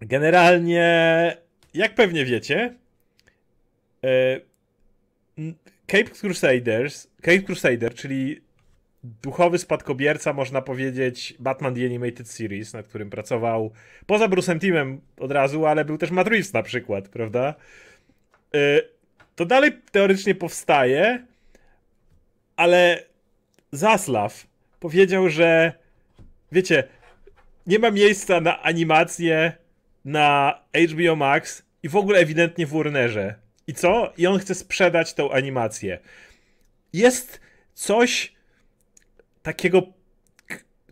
generalnie, 0.00 1.36
jak 1.74 1.94
pewnie 1.94 2.24
wiecie, 2.24 2.74
e, 4.04 4.40
Cape 5.86 6.04
Crusaders, 6.04 7.08
Cape 7.22 7.42
Crusader, 7.42 7.94
czyli 7.94 8.40
duchowy 9.22 9.58
spadkobierca, 9.58 10.32
można 10.32 10.62
powiedzieć, 10.62 11.34
Batman 11.38 11.74
The 11.74 11.86
Animated 11.86 12.28
Series, 12.28 12.72
nad 12.72 12.86
którym 12.86 13.10
pracował 13.10 13.72
poza 14.06 14.28
Bruce'em 14.28 14.60
Teamem 14.60 15.00
od 15.18 15.32
razu, 15.32 15.66
ale 15.66 15.84
był 15.84 15.98
też 15.98 16.10
Matt 16.10 16.28
Reeves 16.28 16.52
na 16.52 16.62
przykład, 16.62 17.08
prawda? 17.08 17.54
Y, 18.56 18.88
to 19.36 19.46
dalej 19.46 19.72
teoretycznie 19.92 20.34
powstaje, 20.34 21.26
ale 22.56 23.02
Zaslav 23.72 24.34
powiedział, 24.80 25.28
że 25.28 25.72
wiecie, 26.52 26.84
nie 27.68 27.78
ma 27.78 27.90
miejsca 27.90 28.40
na 28.40 28.62
animację 28.62 29.52
na 30.04 30.58
HBO 30.90 31.16
Max 31.16 31.62
i 31.82 31.88
w 31.88 31.96
ogóle 31.96 32.18
ewidentnie 32.18 32.66
w 32.66 32.70
Warnerze. 32.70 33.34
I 33.66 33.74
co? 33.74 34.12
I 34.16 34.26
on 34.26 34.38
chce 34.38 34.54
sprzedać 34.54 35.14
tą 35.14 35.30
animację. 35.30 35.98
Jest 36.92 37.40
coś 37.74 38.32
takiego. 39.42 39.82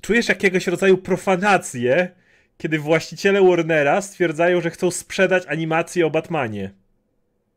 Czujesz 0.03 0.29
jakiegoś 0.29 0.67
rodzaju 0.67 0.99
profanację, 0.99 2.11
kiedy 2.59 2.79
właściciele 2.79 3.43
Warnera 3.43 4.01
stwierdzają, 4.01 4.61
że 4.61 4.71
chcą 4.71 4.91
sprzedać 4.91 5.47
animację 5.47 6.07
o 6.07 6.11
Batmanie. 6.11 6.71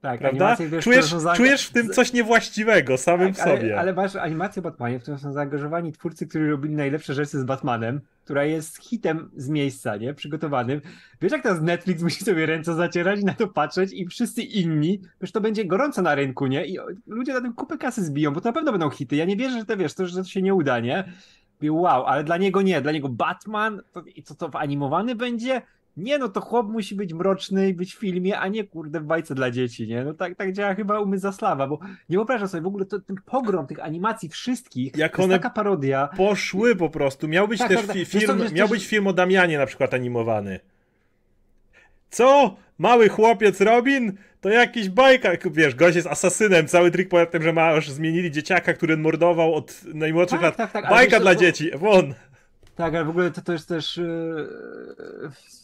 Tak, 0.02 0.20
prawda? 0.20 0.56
Wiesz, 0.56 0.84
czujesz, 0.84 1.16
czujesz 1.36 1.68
w 1.68 1.74
tym 1.74 1.90
coś 1.90 2.14
niewłaściwego 2.14 2.98
samym 2.98 3.34
tak, 3.34 3.36
w 3.36 3.50
sobie. 3.50 3.80
Ale, 3.80 3.94
masz 3.94 4.16
animację 4.16 4.62
Batmanie, 4.62 5.00
w 5.00 5.02
którą 5.02 5.18
są 5.18 5.34
zaangażowani 5.34 5.92
twórcy, 5.92 6.28
którzy 6.28 6.50
robili 6.50 6.76
najlepsze 6.76 7.14
rzeczy 7.14 7.40
z 7.40 7.44
Batmanem, 7.44 8.02
która 8.24 8.46
jest 8.46 8.78
hitem 8.78 9.32
z 9.36 9.50
miejsca, 9.50 9.98
nie? 9.98 10.14
Przygotowanym. 10.14 10.82
Wiesz, 11.22 11.32
jak 11.32 11.44
teraz 11.44 11.62
Netflix 11.62 12.04
musi 12.04 12.24
sobie 12.26 12.46
ręce 12.46 12.76
zacierać 12.76 13.20
i 13.20 13.26
na 13.26 13.34
to 13.34 13.48
patrzeć 13.48 13.94
i 13.94 14.08
wszyscy 14.08 14.42
inni, 14.42 15.02
wiesz, 15.22 15.32
to 15.32 15.42
będzie 15.42 15.66
gorąco 15.66 16.02
na 16.02 16.16
rynku, 16.16 16.48
nie? 16.48 16.66
I 16.66 16.78
ludzie 17.08 17.34
na 17.34 17.42
tym 17.42 17.54
kupę 17.54 17.78
kasy 17.78 18.04
zbiją, 18.04 18.34
bo 18.34 18.42
to 18.42 18.50
na 18.50 18.54
pewno 18.54 18.72
będą 18.72 18.90
hity. 18.90 19.16
Ja 19.16 19.26
nie 19.26 19.36
wierzę, 19.36 19.60
że 19.60 19.66
to 19.66 19.78
wiesz, 19.78 19.94
to, 19.94 20.06
że 20.06 20.18
to 20.18 20.24
się 20.24 20.42
nie 20.42 20.54
uda, 20.54 20.80
nie? 20.80 21.04
Wow, 21.64 22.06
ale 22.06 22.24
dla 22.24 22.38
niego 22.38 22.62
nie, 22.62 22.82
dla 22.82 22.92
niego 22.92 23.10
Batman, 23.10 23.82
to, 23.92 24.04
i 24.16 24.24
co 24.24 24.36
to 24.36 24.60
animowany 24.60 25.16
będzie? 25.16 25.62
Nie 26.00 26.18
no 26.18 26.30
to 26.30 26.42
chłop 26.42 26.68
musi 26.68 26.96
być 26.96 27.14
mroczny 27.14 27.70
i 27.70 27.74
być 27.74 27.96
w 27.96 28.00
filmie, 28.00 28.40
a 28.40 28.48
nie 28.48 28.64
kurde 28.64 29.00
w 29.00 29.04
bajce 29.04 29.36
dla 29.36 29.52
dzieci, 29.52 29.88
nie? 29.88 30.04
No 30.04 30.14
tak, 30.14 30.36
tak 30.36 30.54
działa 30.54 30.76
chyba 30.76 31.00
umysł 31.00 31.22
Zaslawa, 31.22 31.68
bo 31.68 31.80
nie 32.10 32.18
wyobrażam 32.18 32.48
sobie 32.48 32.62
w 32.62 32.68
ogóle 32.68 32.86
to, 32.86 33.00
ten 33.00 33.16
pogrom 33.26 33.68
tych 33.68 33.80
animacji 33.84 34.30
wszystkich, 34.30 34.98
Jak 34.98 35.18
to 35.18 35.24
one 35.24 35.34
taka 35.34 35.50
parodia. 35.50 36.10
poszły 36.18 36.76
po 36.76 36.90
prostu, 36.90 37.28
miał 37.28 37.48
być 37.48 37.60
tak, 37.60 37.68
też 37.68 37.78
tak, 37.78 37.88
tak. 37.88 38.08
film, 38.08 38.40
miał 38.54 38.68
być 38.68 38.88
film 38.88 39.08
o 39.08 39.14
Damianie 39.14 39.58
na 39.58 39.66
przykład 39.66 39.94
animowany. 39.94 40.60
Co? 42.10 42.56
Mały 42.78 43.10
chłopiec 43.10 43.62
Robin? 43.62 44.18
To 44.42 44.50
jakiś 44.50 44.90
bajka. 44.90 45.30
Wiesz, 45.52 45.76
gość 45.76 45.96
jest 45.96 46.08
asasynem. 46.08 46.68
Cały 46.68 46.92
trik 46.92 47.10
polega 47.10 47.32
tym, 47.32 47.44
że 47.44 47.54
masz 47.54 47.90
zmienili 47.90 48.32
dzieciaka, 48.32 48.74
który 48.74 48.98
mordował 48.98 49.56
od 49.56 49.82
najmłodszych 49.94 50.40
tak, 50.40 50.44
lat. 50.44 50.58
Tak, 50.58 50.72
tak, 50.72 50.90
bajka 50.90 51.20
dla 51.20 51.36
dzieci. 51.36 51.72
Won. 51.76 52.14
Tak, 52.80 52.96
ale 52.96 53.06
w 53.06 53.10
ogóle 53.10 53.32
to, 53.32 53.42
to 53.42 53.54
jest 53.54 53.68
też 53.68 53.98
e, 53.98 54.04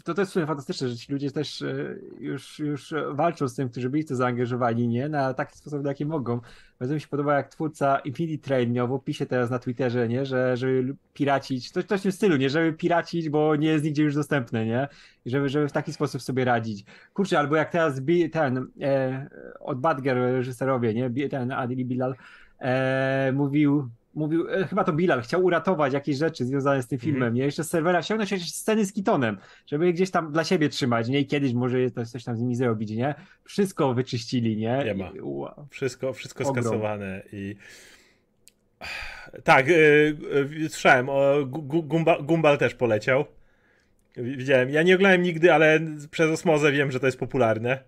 to, 0.03 0.13
to 0.13 0.21
jest 0.21 0.33
fantastyczne, 0.33 0.89
że 0.89 0.95
ci 0.95 1.13
ludzie 1.13 1.31
też 1.31 1.61
e, 1.61 1.95
już, 2.19 2.59
już 2.59 2.93
walczą 3.11 3.47
z 3.47 3.55
tym, 3.55 3.69
którzy 3.69 3.89
byli 3.89 4.03
w 4.03 4.07
to 4.07 4.15
zaangażowani, 4.15 4.87
nie? 4.87 5.09
Na 5.09 5.33
taki 5.33 5.57
sposób, 5.57 5.83
na 5.83 5.89
jaki 5.89 6.05
mogą. 6.05 6.39
Bardzo 6.79 6.93
mi 6.93 7.01
się 7.01 7.07
podoba, 7.07 7.35
jak 7.35 7.49
twórca 7.49 7.99
Infinity 7.99 8.43
Train 8.43 8.73
miał 8.73 8.87
w 8.87 8.91
opisie 8.91 9.25
teraz 9.25 9.49
na 9.49 9.59
Twitterze, 9.59 10.07
nie? 10.07 10.25
Że 10.25 10.57
żeby 10.57 10.95
piracić, 11.13 11.71
coś, 11.71 11.85
coś 11.85 11.99
w 11.99 12.03
tym 12.03 12.11
stylu, 12.11 12.35
nie? 12.35 12.49
Żeby 12.49 12.73
piracić, 12.73 13.29
bo 13.29 13.55
nie 13.55 13.67
jest 13.67 13.85
nigdzie 13.85 14.03
już 14.03 14.15
dostępne, 14.15 14.65
nie? 14.65 14.87
I 15.25 15.29
żeby, 15.29 15.49
żeby 15.49 15.67
w 15.67 15.71
taki 15.71 15.93
sposób 15.93 16.21
sobie 16.21 16.45
radzić. 16.45 16.85
Kurczę, 17.13 17.39
albo 17.39 17.55
jak 17.55 17.71
teraz 17.71 18.01
ten 18.31 18.67
e, 18.81 19.29
od 19.59 19.79
Badger 19.79 20.17
reżyserowie, 20.17 20.93
nie? 20.93 21.29
Ten 21.29 21.51
Adili 21.51 21.85
Bilal 21.85 22.15
e, 22.59 23.31
mówił 23.35 23.89
mówił, 24.15 24.49
e, 24.49 24.67
chyba 24.67 24.83
to 24.83 24.93
Bilal, 24.93 25.21
chciał 25.21 25.43
uratować 25.43 25.93
jakieś 25.93 26.17
rzeczy 26.17 26.45
związane 26.45 26.81
z 26.81 26.87
tym 26.87 26.99
filmem, 26.99 27.23
mm. 27.23 27.33
nie? 27.33 27.43
Jeszcze 27.43 27.63
z 27.63 27.69
serwera 27.69 28.01
ściągnąć 28.01 28.31
jakieś 28.31 28.53
sceny 28.53 28.85
z 28.85 28.93
Kitonem, 28.93 29.37
żeby 29.67 29.85
je 29.85 29.93
gdzieś 29.93 30.11
tam 30.11 30.31
dla 30.31 30.43
siebie 30.43 30.69
trzymać, 30.69 31.07
nie? 31.07 31.19
I 31.19 31.27
kiedyś 31.27 31.53
może 31.53 31.91
coś 31.91 32.23
tam 32.23 32.35
z 32.35 32.39
nimi 32.39 32.55
zrobić, 32.55 32.91
nie? 32.91 33.15
Wszystko 33.43 33.93
wyczyścili, 33.93 34.57
nie? 34.57 34.81
Nie 34.85 34.93
ma. 34.93 35.11
wow. 35.21 35.67
Wszystko, 35.69 36.13
wszystko 36.13 36.45
skasowane 36.45 37.21
i... 37.31 37.55
Tak, 39.43 39.67
yy, 39.67 40.17
yy, 40.51 40.69
słyszałem, 40.69 41.09
o, 41.09 41.45
Gumba, 41.45 42.21
Gumball 42.21 42.57
też 42.57 42.75
poleciał. 42.75 43.25
Widziałem, 44.17 44.69
ja 44.69 44.83
nie 44.83 44.95
oglądałem 44.95 45.21
nigdy, 45.21 45.53
ale 45.53 45.79
przez 46.11 46.31
osmozę 46.31 46.71
wiem, 46.71 46.91
że 46.91 46.99
to 46.99 47.05
jest 47.05 47.19
popularne. 47.19 47.79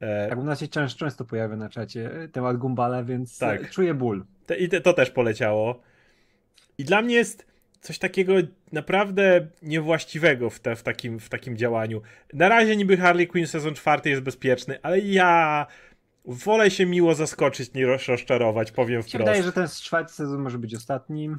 E... 0.00 0.28
Tak, 0.28 0.38
u 0.38 0.44
nas 0.44 0.60
się 0.60 0.68
często, 0.68 0.98
często 0.98 1.24
pojawia 1.24 1.56
na 1.56 1.68
czacie 1.68 2.10
temat 2.32 2.56
Gumbala, 2.56 3.04
więc 3.04 3.38
tak. 3.38 3.70
czuję 3.70 3.94
ból. 3.94 4.24
Te, 4.46 4.56
I 4.56 4.68
te, 4.68 4.80
to 4.80 4.92
też 4.92 5.10
poleciało. 5.10 5.80
I 6.78 6.84
dla 6.84 7.02
mnie 7.02 7.14
jest 7.14 7.46
coś 7.80 7.98
takiego 7.98 8.34
naprawdę 8.72 9.46
niewłaściwego 9.62 10.50
w, 10.50 10.60
te, 10.60 10.76
w, 10.76 10.82
takim, 10.82 11.20
w 11.20 11.28
takim 11.28 11.56
działaniu. 11.56 12.02
Na 12.32 12.48
razie 12.48 12.76
niby 12.76 12.96
Harley 12.96 13.26
Quinn 13.26 13.46
sezon 13.46 13.74
czwarty 13.74 14.10
jest 14.10 14.22
bezpieczny, 14.22 14.78
ale 14.82 14.98
ja 14.98 15.66
wolę 16.24 16.70
się 16.70 16.86
miło 16.86 17.14
zaskoczyć 17.14 17.74
niż 17.74 18.08
rozczarować, 18.08 18.72
powiem 18.72 19.02
wprost. 19.02 19.18
Wydaje, 19.18 19.42
że 19.42 19.52
ten 19.52 19.68
czwarty 19.68 20.12
sezon 20.12 20.42
może 20.42 20.58
być 20.58 20.74
ostatnim. 20.74 21.38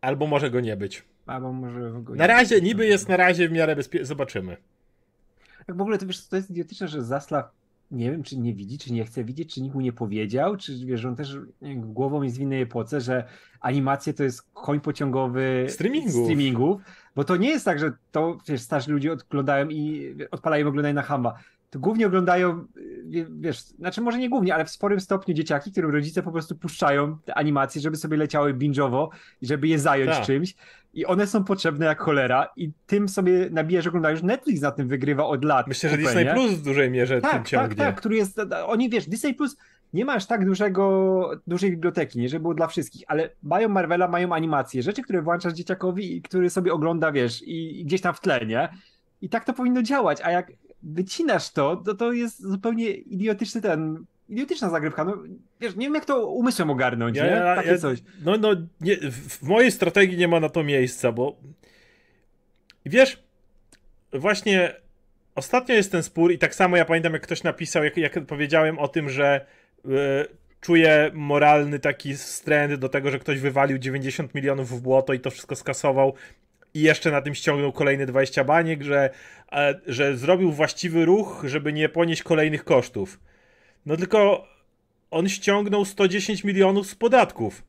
Albo 0.00 0.26
może 0.26 0.50
go 0.50 0.60
nie 0.60 0.76
być. 0.76 1.04
Albo 1.26 1.52
może 1.52 1.90
go 2.02 2.14
Na 2.14 2.26
razie, 2.26 2.60
niby 2.60 2.86
jest 2.86 3.08
na 3.08 3.16
razie 3.16 3.48
w 3.48 3.52
miarę 3.52 3.76
bezpieczny. 3.76 4.06
Zobaczymy. 4.06 4.56
Jak 5.68 5.76
w 5.76 5.80
ogóle 5.80 5.98
to 5.98 6.06
wiesz, 6.06 6.28
to 6.28 6.36
jest 6.36 6.50
idiotyczne, 6.50 6.88
że 6.88 7.02
Zaslav 7.02 7.44
nie 7.92 8.10
wiem, 8.10 8.22
czy 8.22 8.38
nie 8.38 8.54
widzi, 8.54 8.78
czy 8.78 8.92
nie 8.92 9.04
chce 9.04 9.24
widzieć, 9.24 9.54
czy 9.54 9.62
nikt 9.62 9.74
mu 9.74 9.80
nie 9.80 9.92
powiedział, 9.92 10.56
czy 10.56 10.86
wiesz, 10.86 11.04
on 11.04 11.16
też 11.16 11.36
głową 11.76 12.22
jest 12.22 12.36
w 12.36 12.40
innej 12.40 12.62
epoce, 12.62 13.00
że 13.00 13.24
animacje 13.60 14.14
to 14.14 14.22
jest 14.24 14.42
koń 14.52 14.80
pociągowy 14.80 15.66
streamingów. 15.68 16.12
streamingów, 16.12 16.82
bo 17.16 17.24
to 17.24 17.36
nie 17.36 17.48
jest 17.48 17.64
tak, 17.64 17.78
że 17.78 17.92
to 18.12 18.38
wiesz, 18.48 18.60
starzy 18.60 18.92
ludzie 18.92 19.12
oglądają 19.12 19.68
i 19.68 20.14
odpalają 20.30 20.68
oglądają 20.68 20.94
na 20.94 21.02
hamba. 21.02 21.34
To 21.72 21.78
głównie 21.78 22.06
oglądają, 22.06 22.66
wiesz, 23.30 23.60
znaczy 23.60 24.00
może 24.00 24.18
nie 24.18 24.28
głównie, 24.28 24.54
ale 24.54 24.64
w 24.64 24.70
sporym 24.70 25.00
stopniu 25.00 25.34
dzieciaki, 25.34 25.72
którym 25.72 25.90
rodzice 25.90 26.22
po 26.22 26.32
prostu 26.32 26.56
puszczają 26.56 27.18
te 27.24 27.34
animacje, 27.34 27.80
żeby 27.80 27.96
sobie 27.96 28.16
leciały 28.16 28.54
binge'owo 28.54 29.08
i 29.42 29.46
żeby 29.46 29.68
je 29.68 29.78
zająć 29.78 30.10
tak. 30.10 30.26
czymś 30.26 30.54
i 30.94 31.06
one 31.06 31.26
są 31.26 31.44
potrzebne 31.44 31.86
jak 31.86 32.00
cholera 32.00 32.48
i 32.56 32.72
tym 32.86 33.08
sobie 33.08 33.50
nabijasz, 33.50 33.86
oglądasz. 33.86 34.22
Netflix 34.22 34.60
na 34.60 34.70
tym 34.70 34.88
wygrywa 34.88 35.26
od 35.26 35.44
lat. 35.44 35.66
Myślę, 35.66 35.90
że 35.90 35.96
Disney 35.96 36.26
Plus 36.34 36.52
w 36.52 36.62
dużej 36.62 36.90
mierze 36.90 37.20
tak, 37.20 37.30
tym 37.30 37.40
tak, 37.40 37.48
ciągnie. 37.48 37.76
Tak, 37.76 37.86
tak, 37.86 37.96
który 37.96 38.16
jest, 38.16 38.40
oni 38.66 38.90
wiesz, 38.90 39.08
Disney 39.08 39.34
Plus 39.34 39.56
nie 39.92 40.04
ma 40.04 40.12
aż 40.12 40.26
tak 40.26 40.46
dużego, 40.46 41.30
dużej 41.46 41.70
biblioteki, 41.70 42.18
nie, 42.18 42.28
żeby 42.28 42.42
było 42.42 42.54
dla 42.54 42.66
wszystkich, 42.66 43.04
ale 43.06 43.30
mają 43.42 43.68
Marvela, 43.68 44.08
mają 44.08 44.32
animacje, 44.32 44.82
rzeczy, 44.82 45.02
które 45.02 45.22
włączasz 45.22 45.52
dzieciakowi 45.52 46.16
i 46.16 46.22
który 46.22 46.50
sobie 46.50 46.72
ogląda, 46.72 47.12
wiesz, 47.12 47.42
i, 47.42 47.80
i 47.80 47.84
gdzieś 47.84 48.00
tam 48.00 48.14
w 48.14 48.20
tle, 48.20 48.46
nie? 48.46 48.68
I 49.20 49.28
tak 49.28 49.44
to 49.44 49.52
powinno 49.52 49.82
działać, 49.82 50.20
a 50.22 50.30
jak 50.30 50.52
wycinasz 50.82 51.50
to, 51.50 51.76
to 51.76 51.94
to 51.94 52.12
jest 52.12 52.42
zupełnie 52.42 52.90
idiotyczny 52.90 53.60
ten 53.60 54.04
idiotyczna 54.28 54.70
zagrywka. 54.70 55.04
No, 55.04 55.22
wiesz, 55.60 55.76
nie 55.76 55.86
wiem, 55.86 55.94
jak 55.94 56.04
to 56.04 56.26
umysłem 56.26 56.70
ogarnąć, 56.70 57.16
ja, 57.16 57.24
nie? 57.24 57.56
Takie 57.56 57.68
ja, 57.68 57.78
coś. 57.78 57.98
No, 58.24 58.36
no, 58.36 58.48
nie, 58.80 58.96
w 59.10 59.42
mojej 59.42 59.70
strategii 59.70 60.18
nie 60.18 60.28
ma 60.28 60.40
na 60.40 60.48
to 60.48 60.64
miejsca, 60.64 61.12
bo 61.12 61.36
wiesz, 62.86 63.22
właśnie 64.12 64.74
ostatnio 65.34 65.74
jest 65.74 65.92
ten 65.92 66.02
spór 66.02 66.32
i 66.32 66.38
tak 66.38 66.54
samo 66.54 66.76
ja 66.76 66.84
pamiętam, 66.84 67.12
jak 67.12 67.22
ktoś 67.22 67.42
napisał, 67.42 67.84
jak, 67.84 67.96
jak 67.96 68.26
powiedziałem 68.26 68.78
o 68.78 68.88
tym, 68.88 69.08
że 69.08 69.46
y, 69.84 69.88
czuję 70.60 71.10
moralny 71.14 71.78
taki 71.78 72.16
stręt 72.16 72.74
do 72.74 72.88
tego, 72.88 73.10
że 73.10 73.18
ktoś 73.18 73.40
wywalił 73.40 73.78
90 73.78 74.34
milionów 74.34 74.70
w 74.70 74.80
błoto 74.80 75.12
i 75.12 75.20
to 75.20 75.30
wszystko 75.30 75.56
skasował 75.56 76.14
i 76.74 76.80
jeszcze 76.80 77.10
na 77.10 77.22
tym 77.22 77.34
ściągnął 77.34 77.72
kolejne 77.72 78.06
20 78.06 78.44
baniek, 78.44 78.82
że, 78.82 79.10
e, 79.52 79.80
że 79.86 80.16
zrobił 80.16 80.52
właściwy 80.52 81.04
ruch, 81.04 81.44
żeby 81.46 81.72
nie 81.72 81.88
ponieść 81.88 82.22
kolejnych 82.22 82.64
kosztów. 82.64 83.20
No 83.86 83.96
tylko 83.96 84.48
on 85.10 85.28
ściągnął 85.28 85.84
110 85.84 86.44
milionów 86.44 86.86
z 86.86 86.94
podatków. 86.94 87.62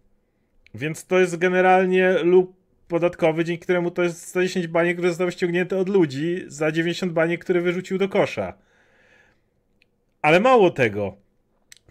Więc 0.74 1.06
to 1.06 1.20
jest 1.20 1.38
generalnie 1.38 2.14
lub 2.14 2.56
podatkowy, 2.88 3.46
dzięki 3.46 3.64
któremu 3.64 3.92
to 3.92 4.04
jest 4.04 4.28
110 4.28 4.68
baniek, 4.68 4.98
które 4.98 5.10
zostały 5.10 5.32
ściągnięte 5.32 5.78
od 5.78 5.90
ludzi 5.90 6.44
za 6.48 6.72
90 6.72 7.12
baniek, 7.12 7.44
które 7.44 7.62
wyrzucił 7.62 7.98
do 7.98 8.10
kosza. 8.10 8.54
Ale 10.22 10.40
mało 10.40 10.70
tego. 10.70 11.18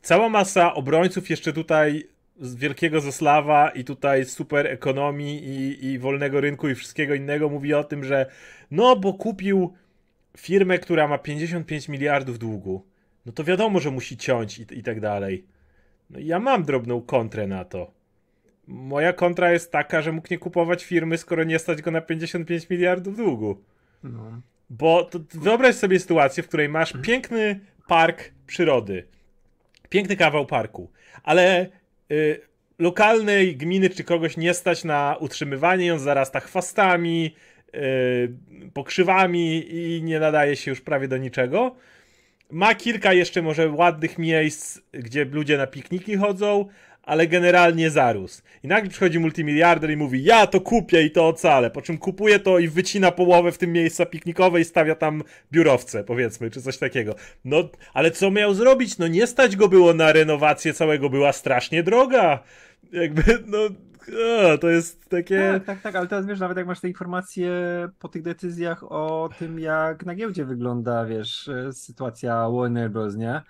Cała 0.02 0.28
masa 0.28 0.74
obrońców 0.74 1.30
jeszcze 1.30 1.52
tutaj 1.52 2.08
z 2.42 2.54
wielkiego 2.54 3.00
Zaslawa 3.00 3.70
i 3.70 3.84
tutaj 3.84 4.24
super 4.24 4.66
ekonomii 4.66 5.44
i, 5.44 5.86
i 5.86 5.98
wolnego 5.98 6.40
rynku 6.40 6.68
i 6.68 6.74
wszystkiego 6.74 7.14
innego 7.14 7.48
mówi 7.48 7.74
o 7.74 7.84
tym, 7.84 8.04
że 8.04 8.26
no 8.70 8.96
bo 8.96 9.12
kupił 9.12 9.72
firmę, 10.36 10.78
która 10.78 11.08
ma 11.08 11.18
55 11.18 11.88
miliardów 11.88 12.38
długu 12.38 12.92
no 13.26 13.32
to 13.32 13.44
wiadomo, 13.44 13.80
że 13.80 13.90
musi 13.90 14.16
ciąć 14.16 14.58
i, 14.58 14.78
i 14.78 14.82
tak 14.82 15.00
dalej. 15.00 15.44
No 16.10 16.18
ja 16.18 16.38
mam 16.38 16.64
drobną 16.64 17.02
kontrę 17.02 17.46
na 17.46 17.64
to. 17.64 17.92
Moja 18.66 19.12
kontra 19.12 19.52
jest 19.52 19.72
taka, 19.72 20.02
że 20.02 20.12
mógł 20.12 20.28
nie 20.30 20.38
kupować 20.38 20.84
firmy, 20.84 21.18
skoro 21.18 21.44
nie 21.44 21.58
stać 21.58 21.82
go 21.82 21.90
na 21.90 22.00
55 22.00 22.70
miliardów 22.70 23.16
długu. 23.16 23.62
No. 24.02 24.40
Bo 24.70 25.04
to, 25.04 25.18
wyobraź 25.34 25.74
sobie 25.74 26.00
sytuację, 26.00 26.42
w 26.42 26.48
której 26.48 26.68
masz 26.68 26.92
piękny 27.02 27.60
park 27.88 28.32
przyrody, 28.46 29.06
piękny 29.88 30.16
kawał 30.16 30.46
parku, 30.46 30.90
ale 31.22 31.66
y, 32.12 32.40
lokalnej 32.78 33.56
gminy 33.56 33.90
czy 33.90 34.04
kogoś 34.04 34.36
nie 34.36 34.54
stać 34.54 34.84
na 34.84 35.16
utrzymywanie, 35.20 35.92
on 35.92 35.98
zarasta 35.98 36.40
chwastami, 36.40 37.34
y, 37.74 38.70
pokrzywami 38.74 39.66
i 39.70 40.02
nie 40.02 40.20
nadaje 40.20 40.56
się 40.56 40.70
już 40.70 40.80
prawie 40.80 41.08
do 41.08 41.16
niczego. 41.16 41.76
Ma 42.50 42.74
kilka 42.74 43.12
jeszcze 43.12 43.42
może 43.42 43.68
ładnych 43.68 44.18
miejsc, 44.18 44.80
gdzie 44.92 45.24
ludzie 45.24 45.56
na 45.58 45.66
pikniki 45.66 46.16
chodzą, 46.16 46.68
ale 47.02 47.26
generalnie 47.26 47.90
zarósł. 47.90 48.42
I 48.62 48.68
nagle 48.68 48.90
przychodzi 48.90 49.18
multimiliarder 49.18 49.90
i 49.90 49.96
mówi, 49.96 50.24
ja 50.24 50.46
to 50.46 50.60
kupię 50.60 51.02
i 51.02 51.10
to 51.10 51.28
ocalę, 51.28 51.70
po 51.70 51.82
czym 51.82 51.98
kupuje 51.98 52.38
to 52.38 52.58
i 52.58 52.68
wycina 52.68 53.10
połowę 53.10 53.52
w 53.52 53.58
tym 53.58 53.72
miejsca 53.72 54.06
piknikowe 54.06 54.60
i 54.60 54.64
stawia 54.64 54.94
tam 54.94 55.22
biurowce, 55.52 56.04
powiedzmy, 56.04 56.50
czy 56.50 56.62
coś 56.62 56.78
takiego. 56.78 57.14
No, 57.44 57.68
ale 57.94 58.10
co 58.10 58.30
miał 58.30 58.54
zrobić? 58.54 58.98
No 58.98 59.08
nie 59.08 59.26
stać 59.26 59.56
go 59.56 59.68
było 59.68 59.94
na 59.94 60.12
renowację 60.12 60.74
całego, 60.74 61.10
była 61.10 61.32
strasznie 61.32 61.82
droga. 61.82 62.42
Jakby, 62.92 63.22
no, 63.46 63.58
o, 64.52 64.58
to 64.58 64.68
jest 64.68 65.08
takie... 65.08 65.52
Tak, 65.52 65.64
tak, 65.64 65.80
tak, 65.80 65.96
ale 65.96 66.06
teraz 66.06 66.26
wiesz, 66.26 66.40
nawet 66.40 66.56
jak 66.56 66.66
masz 66.66 66.80
te 66.80 66.88
informacje 66.88 67.50
po 67.98 68.08
tych 68.08 68.22
decyzjach 68.22 68.92
o 68.92 69.30
tym, 69.38 69.58
jak 69.58 70.06
na 70.06 70.14
giełdzie 70.14 70.44
wygląda, 70.44 71.04
wiesz, 71.04 71.48
e, 71.48 71.72
sytuacja 71.72 72.48
Warner 72.50 72.90
Bros., 72.90 73.16
nie? 73.16 73.42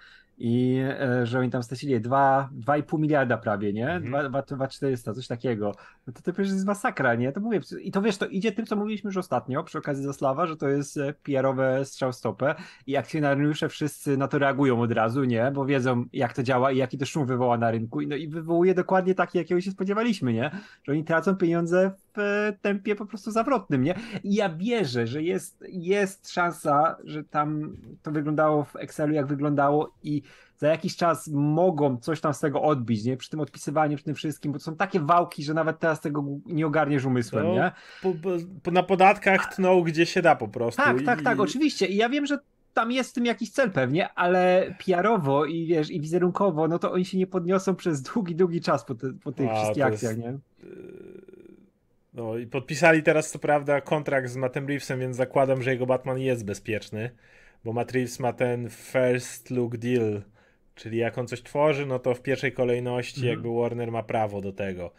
I 0.44 0.78
e, 1.00 1.26
że 1.26 1.38
oni 1.38 1.50
tam 1.50 1.62
stracili 1.62 2.00
2,5 2.00 2.98
miliarda 2.98 3.36
prawie, 3.36 3.72
nie? 3.72 3.90
Mhm. 3.90 4.32
2,400, 4.32 5.14
coś 5.14 5.26
takiego. 5.26 5.72
No 6.06 6.12
to 6.12 6.22
to 6.22 6.32
przecież 6.32 6.52
jest 6.52 6.66
masakra, 6.66 7.14
nie? 7.14 7.32
To 7.32 7.40
mówię, 7.40 7.60
i 7.82 7.92
to 7.92 8.02
wiesz, 8.02 8.16
to 8.16 8.26
idzie 8.26 8.52
tym, 8.52 8.66
co 8.66 8.76
mówiliśmy 8.76 9.08
już 9.08 9.16
ostatnio 9.16 9.64
przy 9.64 9.78
okazji 9.78 10.04
Zaslawa, 10.04 10.46
że 10.46 10.56
to 10.56 10.68
jest 10.68 10.96
e, 10.96 11.14
PR-owe 11.22 11.84
strzał 11.84 12.12
stopę 12.12 12.54
i 12.86 12.96
akcjonariusze 12.96 13.68
wszyscy 13.68 14.16
na 14.16 14.28
to 14.28 14.38
reagują 14.38 14.80
od 14.80 14.92
razu, 14.92 15.24
nie? 15.24 15.50
Bo 15.54 15.66
wiedzą, 15.66 16.04
jak 16.12 16.32
to 16.32 16.42
działa 16.42 16.72
i 16.72 16.76
jaki 16.76 16.98
to 16.98 17.06
szum 17.06 17.26
wywoła 17.26 17.58
na 17.58 17.70
rynku. 17.70 18.00
I, 18.00 18.06
no, 18.06 18.16
i 18.16 18.28
wywołuje 18.28 18.74
dokładnie 18.74 19.14
taki, 19.14 19.38
jakiego 19.38 19.60
się 19.60 19.70
spodziewaliśmy, 19.70 20.32
nie? 20.32 20.50
Że 20.84 20.92
oni 20.92 21.04
tracą 21.04 21.36
pieniądze 21.36 21.90
w 22.16 22.52
tempie 22.62 22.96
po 22.96 23.06
prostu 23.06 23.30
zawrotnym, 23.30 23.82
nie? 23.82 23.94
I 24.24 24.34
ja 24.34 24.48
wierzę, 24.48 25.06
że 25.06 25.22
jest, 25.22 25.64
jest 25.68 26.30
szansa, 26.32 26.96
że 27.04 27.24
tam 27.24 27.76
to 28.02 28.10
wyglądało 28.10 28.64
w 28.64 28.76
Excelu 28.76 29.14
jak 29.14 29.26
wyglądało 29.26 29.92
i 30.02 30.22
za 30.62 30.68
jakiś 30.68 30.96
czas 30.96 31.28
mogą 31.32 31.96
coś 31.96 32.20
tam 32.20 32.34
z 32.34 32.40
tego 32.40 32.62
odbić, 32.62 33.04
nie? 33.04 33.16
Przy 33.16 33.30
tym 33.30 33.40
odpisywaniu, 33.40 33.96
przy 33.96 34.04
tym 34.04 34.14
wszystkim, 34.14 34.52
bo 34.52 34.58
to 34.58 34.64
są 34.64 34.76
takie 34.76 35.00
wałki, 35.00 35.44
że 35.44 35.54
nawet 35.54 35.78
teraz 35.78 36.00
tego 36.00 36.24
nie 36.46 36.66
ogarniesz 36.66 37.04
umysłem, 37.04 37.46
no, 37.46 37.54
nie? 37.54 37.72
Po, 38.02 38.14
po, 38.62 38.70
na 38.70 38.82
podatkach 38.82 39.54
tną 39.54 39.82
gdzie 39.82 40.06
się 40.06 40.22
da 40.22 40.36
po 40.36 40.48
prostu. 40.48 40.82
Tak, 40.82 41.02
tak, 41.02 41.22
tak, 41.22 41.40
oczywiście. 41.40 41.86
I 41.86 41.96
ja 41.96 42.08
wiem, 42.08 42.26
że 42.26 42.38
tam 42.74 42.92
jest 42.92 43.10
w 43.10 43.12
tym 43.12 43.26
jakiś 43.26 43.50
cel 43.50 43.70
pewnie, 43.70 44.12
ale 44.14 44.74
PR-owo 44.86 45.44
i 45.44 45.66
wiesz, 45.66 45.90
i 45.90 46.00
wizerunkowo, 46.00 46.68
no 46.68 46.78
to 46.78 46.92
oni 46.92 47.04
się 47.04 47.18
nie 47.18 47.26
podniosą 47.26 47.76
przez 47.76 48.02
długi, 48.02 48.36
długi 48.36 48.60
czas 48.60 48.84
po, 48.84 48.94
te, 48.94 49.12
po 49.24 49.32
tych 49.32 49.50
A, 49.50 49.54
wszystkich 49.54 49.84
akcjach, 49.84 50.16
jest... 50.16 50.18
nie? 50.18 50.38
No 52.14 52.38
i 52.38 52.46
podpisali 52.46 53.02
teraz 53.02 53.30
co 53.30 53.38
prawda 53.38 53.80
kontrakt 53.80 54.30
z 54.30 54.36
Mattem 54.36 54.68
Reevesem, 54.68 55.00
więc 55.00 55.16
zakładam, 55.16 55.62
że 55.62 55.70
jego 55.70 55.86
Batman 55.86 56.18
jest 56.18 56.44
bezpieczny, 56.44 57.10
bo 57.64 57.72
Matt 57.72 57.92
Reeves 57.92 58.20
ma 58.20 58.32
ten 58.32 58.70
first 58.70 59.50
look 59.50 59.76
deal, 59.76 60.22
czyli 60.74 60.98
jak 60.98 61.18
on 61.18 61.28
coś 61.28 61.42
tworzy, 61.42 61.86
no 61.86 61.98
to 61.98 62.14
w 62.14 62.22
pierwszej 62.22 62.52
kolejności 62.52 63.20
mhm. 63.20 63.30
jakby 63.30 63.48
Warner 63.60 63.92
ma 63.92 64.02
prawo 64.02 64.40
do 64.40 64.52
tego. 64.52 64.92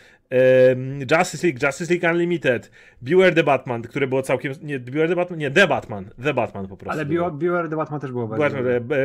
Justice 1.10 1.46
League, 1.46 1.66
Justice 1.66 1.94
League 1.94 2.10
Unlimited, 2.12 2.70
Beware 3.02 3.34
the 3.34 3.44
Batman, 3.44 3.82
które 3.82 4.06
było 4.06 4.22
całkiem. 4.22 4.52
Nie, 4.62 4.80
Beware 4.80 5.08
the 5.08 5.16
Batman, 5.16 5.38
nie, 5.38 5.50
The 5.50 5.68
Batman, 5.68 6.10
The 6.24 6.34
Batman 6.34 6.68
po 6.68 6.76
prostu. 6.76 6.92
Ale 6.92 7.06
było. 7.06 7.30
Beware 7.30 7.68
the 7.68 7.76
Batman 7.76 8.00
też 8.00 8.12
było 8.12 8.28
bardzo. 8.28 8.56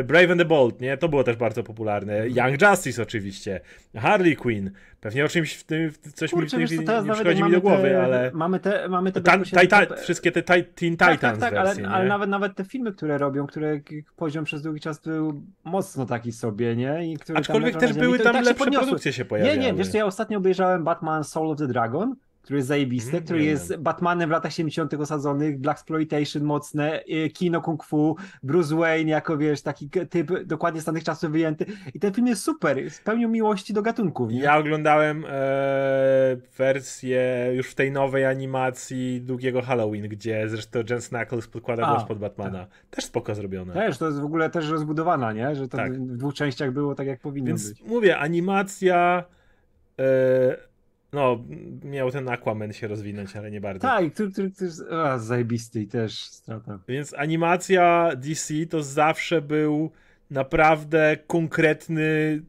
Brave 0.03 0.31
and 0.31 0.41
the 0.41 0.45
Bold, 0.45 0.81
nie, 0.81 0.97
to 0.97 1.09
było 1.09 1.23
też 1.23 1.35
bardzo 1.35 1.63
popularne. 1.63 2.29
Young 2.29 2.61
Justice 2.61 3.01
oczywiście, 3.01 3.61
Harley 3.95 4.35
Quinn. 4.35 4.71
Pewnie 5.01 5.25
o 5.25 5.27
czymś 5.27 5.53
w 5.53 5.63
tym, 5.63 5.91
coś 6.13 6.31
Kurczę, 6.31 6.57
mi, 6.57 6.61
wiesz, 6.61 6.71
nie, 6.71 6.77
nie 6.77 7.13
przychodzi 7.13 7.43
mi 7.43 7.51
do 7.51 7.61
głowy, 7.61 7.89
te, 7.89 8.03
ale... 8.03 8.31
Mamy 8.33 8.59
te, 8.59 8.89
mamy 8.89 9.11
te 9.11 9.21
Tan, 9.21 9.43
titan, 9.43 9.85
Wszystkie 10.01 10.31
te 10.31 10.43
Teen 10.43 10.63
Titans 10.91 11.19
tak, 11.19 11.19
tak, 11.19 11.39
tak, 11.39 11.53
wersje, 11.53 11.87
ale, 11.87 11.95
ale, 11.95 12.09
nawet, 12.09 12.29
nawet 12.29 12.55
te 12.55 12.63
filmy, 12.63 12.91
które 12.91 13.17
robią, 13.17 13.47
które 13.47 13.79
poziom 14.15 14.45
przez 14.45 14.61
długi 14.61 14.79
czas 14.79 14.99
był 14.99 15.43
mocno 15.63 16.05
taki 16.05 16.31
sobie, 16.31 16.75
nie? 16.75 17.11
I 17.11 17.17
które 17.17 17.39
Aczkolwiek 17.39 17.77
też 17.77 17.93
były 17.93 18.19
tam 18.19 18.33
tak 18.33 18.45
lepsze 18.45 18.65
produkcje 18.65 19.13
się 19.13 19.25
pojawiały. 19.25 19.57
Nie, 19.57 19.63
nie, 19.63 19.73
wiesz 19.73 19.93
ja 19.93 20.05
ostatnio 20.05 20.37
obejrzałem 20.37 20.83
Batman 20.83 21.10
Soul 21.23 21.51
of 21.51 21.57
the 21.57 21.67
Dragon, 21.67 22.15
który 22.41 22.57
jest 22.57 22.67
zajebisty, 22.67 23.11
mm, 23.11 23.23
który 23.23 23.43
jest 23.43 23.77
Batmanem 23.77 24.29
w 24.29 24.31
latach 24.31 24.53
70. 24.53 24.93
osadzonych, 24.93 25.59
Black 25.59 25.79
Exploitation 25.79 26.43
mocne, 26.43 27.03
y, 27.25 27.29
kino 27.29 27.61
kung 27.61 27.83
fu, 27.83 28.15
Bruce 28.43 28.75
Wayne 28.75 29.11
jako, 29.11 29.37
wiesz, 29.37 29.61
taki 29.61 29.89
typ 29.89 30.43
dokładnie 30.43 30.81
z 30.81 30.85
tamtych 30.85 31.03
czasów 31.03 31.31
wyjęty 31.31 31.65
i 31.93 31.99
ten 31.99 32.13
film 32.13 32.27
jest 32.27 32.43
super, 32.43 32.91
z 32.91 32.99
pełnią 32.99 33.29
miłości 33.29 33.73
do 33.73 33.81
gatunków. 33.81 34.31
Nie? 34.31 34.39
Ja 34.39 34.57
oglądałem 34.57 35.25
e, 35.25 35.29
wersję 36.57 37.51
już 37.55 37.69
w 37.69 37.75
tej 37.75 37.91
nowej 37.91 38.25
animacji 38.25 39.21
długiego 39.21 39.61
Halloween, 39.61 40.07
gdzie 40.09 40.49
zresztą 40.49 40.79
Jensen 40.89 41.19
Knuckles 41.19 41.47
podkłada 41.47 41.87
głos 41.87 42.03
pod 42.03 42.19
Batmana. 42.19 42.59
Tak. 42.59 42.69
Też 42.89 43.05
spoko 43.05 43.35
zrobione. 43.35 43.73
Też, 43.73 43.97
to 43.97 44.05
jest 44.05 44.19
w 44.19 44.25
ogóle 44.25 44.49
też 44.49 44.69
rozbudowana, 44.69 45.33
nie? 45.33 45.55
Że 45.55 45.67
to 45.67 45.77
tak. 45.77 45.93
w 45.93 46.17
dwóch 46.17 46.33
częściach 46.33 46.71
było 46.71 46.95
tak, 46.95 47.07
jak 47.07 47.19
powinno 47.19 47.47
Więc 47.47 47.69
być. 47.69 47.83
mówię, 47.83 48.17
animacja... 48.17 49.23
E, 49.99 50.70
no, 51.13 51.43
miał 51.83 52.11
ten 52.11 52.29
Aquaman 52.29 52.73
się 52.73 52.87
rozwinąć, 52.87 53.35
ale 53.35 53.51
nie 53.51 53.61
bardzo. 53.61 53.87
Tak, 53.87 54.13
który, 54.13 54.31
który, 54.31 54.51
który 54.51 54.71
a, 54.91 55.17
zajebisty 55.17 55.81
i 55.81 55.87
też 55.87 56.19
strata. 56.19 56.79
Więc 56.87 57.13
animacja 57.13 58.11
DC 58.15 58.53
to 58.69 58.83
zawsze 58.83 59.41
był 59.41 59.91
naprawdę 60.31 61.17
konkretny 61.27 62.41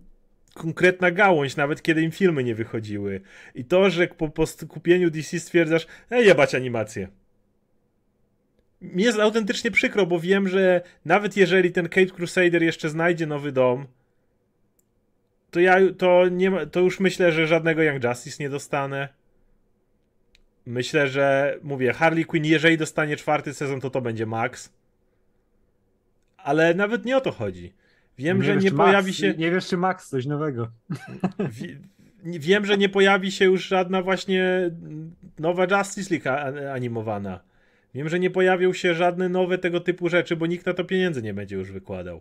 konkretna 0.55 1.11
gałąź, 1.11 1.57
nawet 1.57 1.83
kiedy 1.83 2.03
im 2.03 2.11
filmy 2.11 2.44
nie 2.44 2.55
wychodziły. 2.55 3.20
I 3.55 3.64
to, 3.64 3.90
że 3.90 4.07
po, 4.07 4.29
po 4.29 4.44
kupieniu 4.68 5.11
DC 5.11 5.40
stwierdzasz, 5.40 5.87
ej, 6.11 6.27
jebać 6.27 6.55
animację. 6.55 7.09
Mi 8.81 9.03
jest 9.03 9.18
autentycznie 9.18 9.70
przykro, 9.70 10.07
bo 10.07 10.20
wiem, 10.20 10.48
że 10.48 10.81
nawet 11.05 11.37
jeżeli 11.37 11.72
ten 11.72 11.88
Kate 11.88 12.07
Crusader 12.07 12.62
jeszcze 12.62 12.88
znajdzie 12.88 13.27
nowy 13.27 13.53
dom, 13.53 13.87
to 15.53 15.61
ja 15.61 15.77
to 15.99 16.29
nie 16.29 16.67
to 16.67 16.81
już 16.81 17.01
myślę, 17.01 17.33
że 17.33 17.47
żadnego 17.47 17.83
Young 17.83 18.05
Justice 18.05 18.43
nie 18.43 18.51
dostanę. 18.51 19.09
Myślę, 20.67 21.09
że 21.09 21.59
mówię, 21.62 21.93
Harley 21.93 22.25
Quinn, 22.25 22.45
jeżeli 22.45 22.79
dostanie 22.79 23.17
czwarty 23.17 23.55
sezon, 23.55 23.81
to 23.81 23.91
to 23.91 24.01
będzie 24.01 24.27
Max. 24.27 24.73
Ale 26.37 26.75
nawet 26.75 27.05
nie 27.05 27.17
o 27.17 27.21
to 27.21 27.33
chodzi. 27.33 27.73
Wiem, 28.19 28.38
nie 28.38 28.45
że 28.45 28.55
wiesz, 28.55 28.65
nie 28.65 28.71
pojawi 28.71 29.07
Max, 29.07 29.19
się. 29.19 29.35
Nie 29.35 29.51
wiesz, 29.51 29.67
czy 29.67 29.77
Max 29.77 30.09
coś 30.09 30.27
nowego. 30.27 30.69
Wiem, 32.25 32.67
że 32.67 32.79
nie 32.79 32.88
pojawi 32.88 33.33
się 33.33 33.45
już 33.45 33.67
żadna 33.69 34.03
właśnie 34.03 34.71
nowa 35.38 35.67
Justice 35.79 36.15
League 36.15 36.29
animowana. 36.73 37.41
Wiem, 37.95 38.09
że 38.09 38.21
nie 38.21 38.31
pojawią 38.31 38.73
się 38.73 38.95
żadne 38.95 39.29
nowe 39.29 39.59
tego 39.59 39.81
typu 39.81 40.09
rzeczy, 40.09 40.37
bo 40.37 40.47
nikt 40.47 40.67
na 40.67 40.75
to 40.75 40.85
pieniędzy 40.85 41.23
nie 41.23 41.35
będzie 41.35 41.57
już 41.57 41.73
wykładał. 41.73 42.21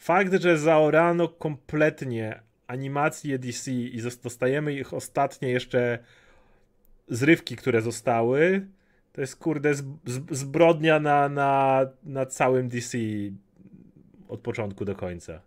Fakt, 0.00 0.42
że 0.42 0.58
zaorano 0.58 1.28
kompletnie 1.28 2.42
animacje 2.66 3.38
DC 3.38 3.70
i 3.72 4.02
dostajemy 4.22 4.72
ich 4.72 4.94
ostatnie 4.94 5.48
jeszcze 5.48 5.98
zrywki, 7.08 7.56
które 7.56 7.82
zostały, 7.82 8.66
to 9.12 9.20
jest 9.20 9.36
kurde 9.36 9.74
zbrodnia 10.30 11.00
na, 11.00 11.28
na, 11.28 11.86
na 12.02 12.26
całym 12.26 12.68
DC 12.68 12.98
od 14.28 14.40
początku 14.40 14.84
do 14.84 14.94
końca. 14.94 15.40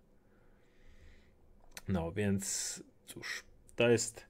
No 1.88 2.12
więc 2.12 2.82
cóż, 3.06 3.44
to 3.76 3.88
jest 3.88 4.26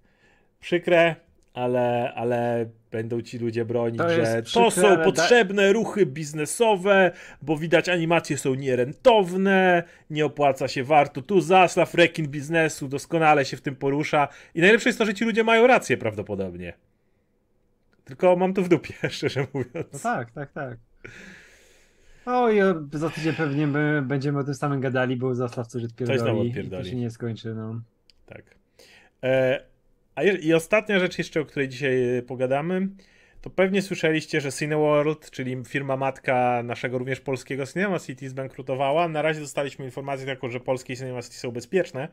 przykre, 0.61 1.17
ale, 1.55 2.15
ale 2.15 2.67
będą 2.91 3.23
ci 3.23 3.39
ludzie 3.39 3.65
bronić, 3.65 3.99
to 3.99 4.09
że 4.09 4.43
to 4.55 4.71
są 4.71 4.97
potrzebne 5.05 5.73
ruchy 5.73 6.07
biznesowe, 6.07 7.11
bo 7.43 7.57
widać 7.57 7.89
animacje 7.89 8.39
są 8.39 8.55
nierentowne, 8.55 9.83
nie 10.11 10.27
opłaca 10.27 10.69
się, 10.69 10.85
warto 10.85 11.23
tu 11.23 11.41
zaslaw, 11.41 11.95
rekin 11.95 12.29
biznesu, 12.29 12.89
doskonale 12.89 13.45
się 13.45 13.57
w 13.57 13.61
tym 13.61 13.77
porusza 13.77 14.29
i 14.55 14.61
najlepsze 14.61 14.89
jest 14.89 14.99
to, 14.99 15.05
że 15.05 15.15
ci 15.15 15.25
ludzie 15.25 15.45
mają 15.45 15.67
rację 15.67 15.97
prawdopodobnie. 15.97 16.73
Tylko 18.05 18.37
mam 18.37 18.55
to 18.55 18.63
w 18.63 18.69
dupie, 18.69 18.95
szczerze 19.11 19.47
mówiąc. 19.55 19.93
No 19.93 19.99
tak, 20.03 20.31
tak, 20.31 20.53
tak. 20.53 20.79
Oj, 22.27 22.59
za 22.93 23.11
tydzień 23.11 23.35
pewnie 23.35 23.67
my 23.67 24.03
będziemy 24.03 24.39
o 24.39 24.45
tym 24.45 24.55
samym 24.55 24.81
gadali, 24.81 25.17
bo 25.17 25.35
Zaslaw 25.35 25.67
coś 25.67 25.85
odpierdoli. 25.85 26.19
Coś 26.19 26.29
tam 26.29 26.39
odpierdoli. 26.39 26.83
I 26.83 26.85
to 26.85 26.91
się 26.91 26.97
nie 26.97 27.11
skończy, 27.11 27.55
no. 27.55 27.81
Tak. 28.27 28.43
E, 29.23 29.74
a 30.15 30.23
i 30.23 30.53
ostatnia 30.53 30.99
rzecz 30.99 31.19
jeszcze, 31.19 31.41
o 31.41 31.45
której 31.45 31.69
dzisiaj 31.69 32.19
e, 32.19 32.23
pogadamy, 32.23 32.89
to 33.41 33.51
pewnie 33.51 33.83
słyszeliście, 33.83 34.41
że 34.41 34.53
Cineworld, 34.53 35.31
czyli 35.31 35.57
firma 35.67 35.97
matka 35.97 36.63
naszego 36.65 36.99
również 36.99 37.21
polskiego 37.21 37.67
Cinema 37.67 37.99
City 37.99 38.29
zbankrutowała. 38.29 39.09
Na 39.09 39.23
razie 39.23 39.41
dostaliśmy 39.41 39.85
informację 39.85 40.27
taką, 40.27 40.51
że 40.51 40.61
polskie 40.61 40.97
Cinema 40.97 41.23
City 41.23 41.37
są 41.37 41.51
bezpieczne. 41.51 42.09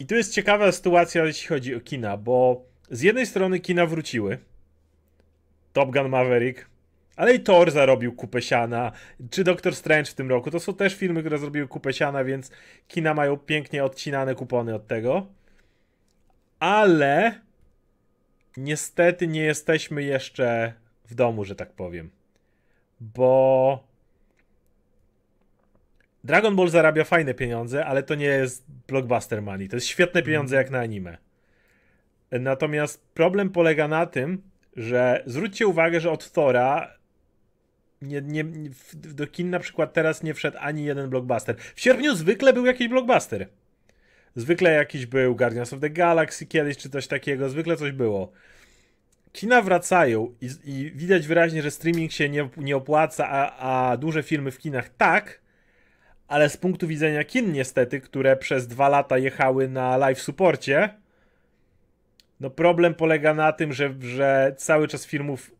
I 0.00 0.06
tu 0.06 0.14
jest 0.14 0.34
ciekawa 0.34 0.72
sytuacja, 0.72 1.24
jeśli 1.24 1.48
chodzi 1.48 1.74
o 1.74 1.80
kina, 1.80 2.16
bo 2.16 2.64
z 2.90 3.02
jednej 3.02 3.26
strony 3.26 3.60
kina 3.60 3.86
wróciły. 3.86 4.38
Top 5.72 5.90
Gun 5.90 6.08
Maverick, 6.08 6.66
ale 7.16 7.34
i 7.34 7.40
Thor 7.40 7.70
zarobił 7.70 8.12
kupę 8.12 8.42
siana, 8.42 8.92
czy 9.30 9.44
Doctor 9.44 9.74
Strange 9.74 10.10
w 10.10 10.14
tym 10.14 10.28
roku. 10.28 10.50
To 10.50 10.60
są 10.60 10.74
też 10.74 10.94
filmy, 10.94 11.20
które 11.20 11.38
zrobiły 11.38 11.68
kupę 11.68 11.92
siana, 11.92 12.24
więc 12.24 12.50
kina 12.88 13.14
mają 13.14 13.36
pięknie 13.36 13.84
odcinane 13.84 14.34
kupony 14.34 14.74
od 14.74 14.86
tego 14.86 15.26
ale 16.60 17.40
niestety 18.56 19.26
nie 19.26 19.42
jesteśmy 19.42 20.02
jeszcze 20.02 20.72
w 21.04 21.14
domu, 21.14 21.44
że 21.44 21.54
tak 21.54 21.72
powiem. 21.72 22.10
Bo 23.00 23.84
Dragon 26.24 26.56
Ball 26.56 26.68
zarabia 26.68 27.04
fajne 27.04 27.34
pieniądze, 27.34 27.86
ale 27.86 28.02
to 28.02 28.14
nie 28.14 28.26
jest 28.26 28.64
blockbuster 28.88 29.42
money. 29.42 29.68
To 29.68 29.76
jest 29.76 29.86
świetne 29.86 30.22
pieniądze 30.22 30.56
jak 30.56 30.70
na 30.70 30.78
anime. 30.78 31.18
Natomiast 32.30 33.06
problem 33.14 33.50
polega 33.50 33.88
na 33.88 34.06
tym, 34.06 34.42
że 34.76 35.22
zwróćcie 35.26 35.66
uwagę, 35.66 36.00
że 36.00 36.10
od 36.10 36.32
Thora 36.32 36.96
nie, 38.02 38.22
nie, 38.22 38.44
do 38.94 39.26
kin 39.26 39.50
na 39.50 39.58
przykład 39.58 39.92
teraz 39.92 40.22
nie 40.22 40.34
wszedł 40.34 40.56
ani 40.60 40.84
jeden 40.84 41.10
blockbuster. 41.10 41.56
W 41.74 41.80
sierpniu 41.80 42.14
zwykle 42.14 42.52
był 42.52 42.66
jakiś 42.66 42.88
blockbuster. 42.88 43.48
Zwykle 44.36 44.70
jakiś 44.70 45.06
był 45.06 45.36
Guardians 45.36 45.72
of 45.72 45.80
the 45.80 45.90
Galaxy 45.90 46.46
kiedyś, 46.46 46.76
czy 46.76 46.90
coś 46.90 47.06
takiego, 47.06 47.48
zwykle 47.48 47.76
coś 47.76 47.92
było. 47.92 48.32
Kina 49.32 49.62
wracają 49.62 50.34
i, 50.40 50.50
i 50.64 50.90
widać 50.90 51.26
wyraźnie, 51.26 51.62
że 51.62 51.70
streaming 51.70 52.12
się 52.12 52.28
nie, 52.28 52.48
nie 52.56 52.76
opłaca, 52.76 53.28
a, 53.28 53.90
a 53.90 53.96
duże 53.96 54.22
filmy 54.22 54.50
w 54.50 54.58
kinach 54.58 54.88
tak, 54.88 55.40
ale 56.28 56.48
z 56.48 56.56
punktu 56.56 56.86
widzenia 56.86 57.24
kin 57.24 57.52
niestety, 57.52 58.00
które 58.00 58.36
przez 58.36 58.66
dwa 58.66 58.88
lata 58.88 59.18
jechały 59.18 59.68
na 59.68 59.96
live 59.96 60.20
supporcie, 60.20 60.94
no 62.40 62.50
problem 62.50 62.94
polega 62.94 63.34
na 63.34 63.52
tym, 63.52 63.72
że, 63.72 63.94
że 64.00 64.54
cały 64.58 64.88
czas 64.88 65.06
filmów 65.06 65.50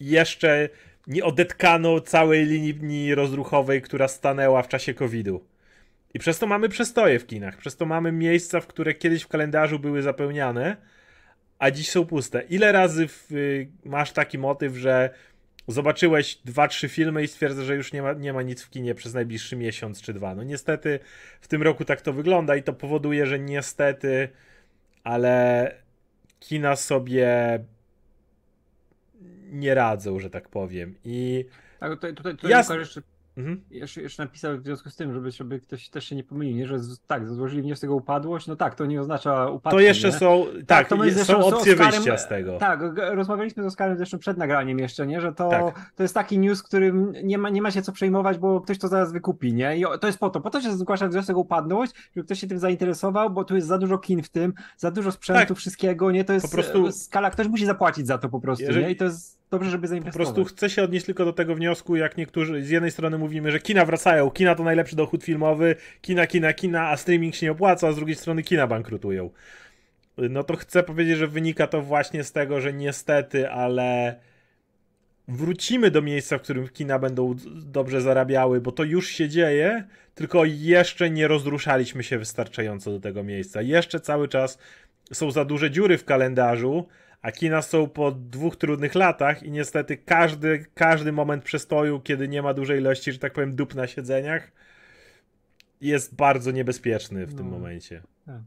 jeszcze 0.00 0.68
nie 1.06 1.24
odetkano 1.24 2.00
całej 2.00 2.46
linii 2.46 3.14
rozruchowej, 3.14 3.82
która 3.82 4.08
stanęła 4.08 4.62
w 4.62 4.68
czasie 4.68 4.94
COVID-u. 4.94 5.53
I 6.14 6.18
przez 6.18 6.38
to 6.38 6.46
mamy 6.46 6.68
przestoje 6.68 7.18
w 7.18 7.26
kinach, 7.26 7.56
przez 7.56 7.76
to 7.76 7.86
mamy 7.86 8.12
miejsca, 8.12 8.60
w 8.60 8.66
które 8.66 8.94
kiedyś 8.94 9.22
w 9.22 9.28
kalendarzu 9.28 9.78
były 9.78 10.02
zapełniane, 10.02 10.76
a 11.58 11.70
dziś 11.70 11.90
są 11.90 12.06
puste. 12.06 12.42
Ile 12.42 12.72
razy 12.72 13.08
w, 13.08 13.32
y, 13.32 13.68
masz 13.84 14.12
taki 14.12 14.38
motyw, 14.38 14.76
że 14.76 15.10
zobaczyłeś 15.68 16.36
dwa, 16.44 16.68
trzy 16.68 16.88
filmy 16.88 17.22
i 17.22 17.28
stwierdzasz, 17.28 17.66
że 17.66 17.76
już 17.76 17.92
nie 17.92 18.02
ma, 18.02 18.12
nie 18.12 18.32
ma 18.32 18.42
nic 18.42 18.62
w 18.62 18.70
kinie 18.70 18.94
przez 18.94 19.14
najbliższy 19.14 19.56
miesiąc 19.56 20.02
czy 20.02 20.12
dwa. 20.12 20.34
No 20.34 20.42
niestety 20.42 21.00
w 21.40 21.48
tym 21.48 21.62
roku 21.62 21.84
tak 21.84 22.00
to 22.00 22.12
wygląda 22.12 22.56
i 22.56 22.62
to 22.62 22.72
powoduje, 22.72 23.26
że 23.26 23.38
niestety, 23.38 24.28
ale 25.04 25.70
kina 26.40 26.76
sobie 26.76 27.58
nie 29.50 29.74
radzą, 29.74 30.18
że 30.18 30.30
tak 30.30 30.48
powiem. 30.48 30.94
I 31.04 31.44
tak, 31.80 31.90
tutaj, 31.90 32.14
tutaj, 32.14 32.32
tutaj 32.32 32.50
Jasne. 32.50 32.76
jeszcze 32.76 33.02
Mhm. 33.36 33.60
Jeszcze, 33.70 34.02
jeszcze 34.02 34.22
napisał 34.22 34.58
w 34.58 34.64
związku 34.64 34.90
z 34.90 34.96
tym, 34.96 35.12
żeby, 35.12 35.30
żeby 35.30 35.60
ktoś 35.60 35.88
też 35.88 36.04
się 36.04 36.16
nie 36.16 36.24
pomylił, 36.24 36.56
nie? 36.56 36.66
że 36.66 36.78
z, 36.78 37.00
tak, 37.00 37.30
złożyli 37.30 37.62
wniosek 37.62 37.90
o 37.90 37.94
upadłość, 37.94 38.46
no 38.46 38.56
tak, 38.56 38.74
to 38.74 38.86
nie 38.86 39.00
oznacza 39.00 39.48
upadku. 39.48 39.76
To 39.76 39.80
jeszcze 39.80 40.08
nie? 40.08 40.14
są, 40.14 40.46
tak, 40.54 40.66
tak 40.66 40.88
to 40.88 40.96
my 40.96 41.14
są 41.14 41.38
opcje 41.38 41.72
Oskarem, 41.72 41.92
wyjścia 41.92 42.18
z 42.18 42.28
tego. 42.28 42.58
Tak, 42.58 42.80
rozmawialiśmy 42.96 43.62
z 43.62 43.66
Oskarem 43.66 43.96
zresztą 43.96 44.18
przed 44.18 44.38
nagraniem 44.38 44.78
jeszcze, 44.78 45.06
nie? 45.06 45.20
że 45.20 45.32
to, 45.32 45.50
tak. 45.50 45.92
to 45.96 46.02
jest 46.02 46.14
taki 46.14 46.38
news, 46.38 46.62
którym 46.62 47.12
nie 47.22 47.38
ma, 47.38 47.50
nie 47.50 47.62
ma 47.62 47.70
się 47.70 47.82
co 47.82 47.92
przejmować, 47.92 48.38
bo 48.38 48.60
ktoś 48.60 48.78
to 48.78 48.88
zaraz 48.88 49.12
wykupi, 49.12 49.54
nie? 49.54 49.78
I 49.78 49.84
to 50.00 50.06
jest 50.06 50.18
po 50.18 50.30
to, 50.30 50.40
po 50.40 50.50
to 50.50 50.60
się 50.60 50.72
zgłasza 50.72 51.08
wniosek 51.08 51.36
o 51.36 51.40
upadłość, 51.40 51.92
żeby 52.16 52.24
ktoś 52.24 52.40
się 52.40 52.46
tym 52.46 52.58
zainteresował, 52.58 53.30
bo 53.30 53.44
tu 53.44 53.54
jest 53.54 53.68
za 53.68 53.78
dużo 53.78 53.98
kin 53.98 54.22
w 54.22 54.28
tym, 54.28 54.52
za 54.76 54.90
dużo 54.90 55.12
sprzętu, 55.12 55.48
tak. 55.48 55.58
wszystkiego, 55.58 56.10
nie? 56.10 56.24
To 56.24 56.32
jest 56.32 56.46
po 56.46 56.52
prostu... 56.52 56.92
skala, 56.92 57.30
ktoś 57.30 57.48
musi 57.48 57.66
zapłacić 57.66 58.06
za 58.06 58.18
to 58.18 58.28
po 58.28 58.40
prostu, 58.40 58.64
Jeżeli... 58.64 58.86
nie? 58.86 58.92
I 58.92 58.96
to 58.96 59.04
jest 59.04 59.43
dobrze, 59.54 59.70
żeby 59.70 59.88
zainwestować. 59.88 60.28
Po 60.28 60.34
prostu 60.34 60.54
chcę 60.54 60.70
się 60.70 60.82
odnieść 60.82 61.06
tylko 61.06 61.24
do 61.24 61.32
tego 61.32 61.54
wniosku, 61.54 61.96
jak 61.96 62.16
niektórzy 62.16 62.64
z 62.64 62.70
jednej 62.70 62.90
strony 62.90 63.18
mówimy, 63.18 63.50
że 63.50 63.60
kina 63.60 63.84
wracają, 63.84 64.30
kina 64.30 64.54
to 64.54 64.64
najlepszy 64.64 64.96
dochód 64.96 65.24
filmowy, 65.24 65.76
kina, 66.00 66.26
kina, 66.26 66.52
kina, 66.52 66.90
a 66.90 66.96
streaming 66.96 67.34
się 67.34 67.46
nie 67.46 67.52
opłaca, 67.52 67.88
a 67.88 67.92
z 67.92 67.96
drugiej 67.96 68.16
strony 68.16 68.42
kina 68.42 68.66
bankrutują. 68.66 69.30
No 70.18 70.44
to 70.44 70.56
chcę 70.56 70.82
powiedzieć, 70.82 71.18
że 71.18 71.26
wynika 71.26 71.66
to 71.66 71.82
właśnie 71.82 72.24
z 72.24 72.32
tego, 72.32 72.60
że 72.60 72.72
niestety, 72.72 73.50
ale 73.50 74.16
wrócimy 75.28 75.90
do 75.90 76.02
miejsca, 76.02 76.38
w 76.38 76.42
którym 76.42 76.68
kina 76.68 76.98
będą 76.98 77.34
dobrze 77.54 78.00
zarabiały, 78.00 78.60
bo 78.60 78.72
to 78.72 78.84
już 78.84 79.08
się 79.08 79.28
dzieje, 79.28 79.84
tylko 80.14 80.44
jeszcze 80.44 81.10
nie 81.10 81.28
rozruszaliśmy 81.28 82.02
się 82.02 82.18
wystarczająco 82.18 82.90
do 82.90 83.00
tego 83.00 83.22
miejsca. 83.22 83.62
Jeszcze 83.62 84.00
cały 84.00 84.28
czas 84.28 84.58
są 85.12 85.30
za 85.30 85.44
duże 85.44 85.70
dziury 85.70 85.98
w 85.98 86.04
kalendarzu, 86.04 86.86
a 87.24 87.32
kina 87.32 87.62
są 87.62 87.88
po 87.88 88.12
dwóch 88.12 88.56
trudnych 88.56 88.94
latach 88.94 89.42
i 89.42 89.50
niestety 89.50 89.96
każdy, 89.96 90.66
każdy 90.74 91.12
moment 91.12 91.44
przestoju, 91.44 92.00
kiedy 92.00 92.28
nie 92.28 92.42
ma 92.42 92.54
dużej 92.54 92.80
ilości, 92.80 93.12
że 93.12 93.18
tak 93.18 93.32
powiem, 93.32 93.56
dup 93.56 93.74
na 93.74 93.86
siedzeniach, 93.86 94.52
jest 95.80 96.14
bardzo 96.14 96.50
niebezpieczny 96.50 97.26
w 97.26 97.32
no. 97.32 97.38
tym 97.38 97.46
momencie. 97.48 98.02
Tak. 98.26 98.40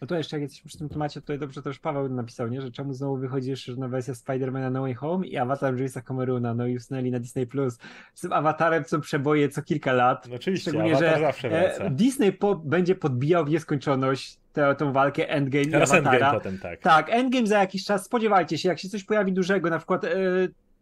No 0.00 0.06
to 0.06 0.16
jeszcze 0.16 0.36
jak 0.36 0.42
jesteśmy 0.42 0.68
przy 0.68 0.78
tym 0.78 0.88
temacie, 0.88 1.20
tutaj 1.20 1.38
dobrze 1.38 1.62
też 1.62 1.78
Paweł 1.78 2.08
napisał, 2.08 2.48
nie? 2.48 2.62
że 2.62 2.70
czemu 2.70 2.92
znowu 2.92 3.16
wychodzi 3.16 3.50
jeszcze 3.50 3.72
nowa 3.72 3.88
wersja 3.88 4.14
Spidermana 4.14 4.70
No 4.70 4.80
Way 4.80 4.94
Home 4.94 5.26
i 5.26 5.36
Avatar 5.36 5.76
Jamesa 5.76 6.02
Camerona, 6.02 6.54
no 6.54 6.66
i 6.66 6.76
usunęli 6.76 7.10
na 7.10 7.18
Disney+. 7.20 7.46
Plus. 7.46 7.78
Z 8.14 8.20
tym 8.20 8.32
Avatarem 8.32 8.84
są 8.84 9.00
przeboje 9.00 9.48
co 9.48 9.62
kilka 9.62 9.92
lat. 9.92 10.28
No 10.28 10.34
oczywiście, 10.34 10.70
Szczególnie, 10.70 10.96
Avatar 10.96 11.14
że 11.14 11.20
zawsze 11.20 11.48
wraca. 11.48 11.84
E, 11.84 11.90
Disney 11.90 12.32
po, 12.32 12.54
będzie 12.54 12.94
podbijał 12.94 13.44
w 13.44 13.50
nieskończoność 13.50 14.38
tę, 14.58 14.74
tę 14.74 14.92
walkę 14.92 15.28
Endgame 15.28 15.66
Teraz 15.66 15.90
i 15.90 15.92
Avatara. 15.92 16.14
Endgame 16.14 16.38
potem, 16.38 16.58
tak. 16.58 16.80
Tak, 16.80 17.10
Endgame 17.10 17.46
za 17.46 17.58
jakiś 17.58 17.84
czas, 17.84 18.04
spodziewajcie 18.04 18.58
się, 18.58 18.68
jak 18.68 18.78
się 18.78 18.88
coś 18.88 19.04
pojawi 19.04 19.32
dużego, 19.32 19.70
na 19.70 19.78
przykład... 19.78 20.04
E, 20.04 20.08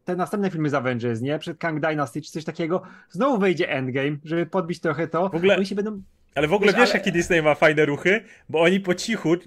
te 0.05 0.17
następne 0.17 0.51
filmy 0.51 0.71
z 0.71 0.75
Avengers, 0.75 1.21
nie? 1.21 1.39
Przed 1.39 1.59
Kang 1.59 1.81
Dynasty 1.81 2.23
czy 2.23 2.31
coś 2.31 2.45
takiego, 2.45 2.83
znowu 3.11 3.39
wejdzie 3.39 3.71
Endgame, 3.71 4.17
żeby 4.25 4.47
podbić 4.47 4.81
trochę 4.81 5.09
to. 5.09 5.29
W 5.29 5.35
ogóle... 5.35 5.57
Oni 5.57 5.67
się 5.67 5.75
będą 5.75 6.03
ale 6.35 6.49
w 6.49 6.53
ogóle 6.53 6.73
wiesz, 6.73 6.81
wiesz 6.81 6.91
ale... 6.91 6.99
jaki 6.99 7.13
Disney 7.13 7.43
ma 7.43 7.55
fajne 7.55 7.85
ruchy? 7.85 8.21
Bo 8.49 8.63
oni 8.63 8.81
po 8.81 8.95
cichu 8.95 9.35
yy, 9.35 9.41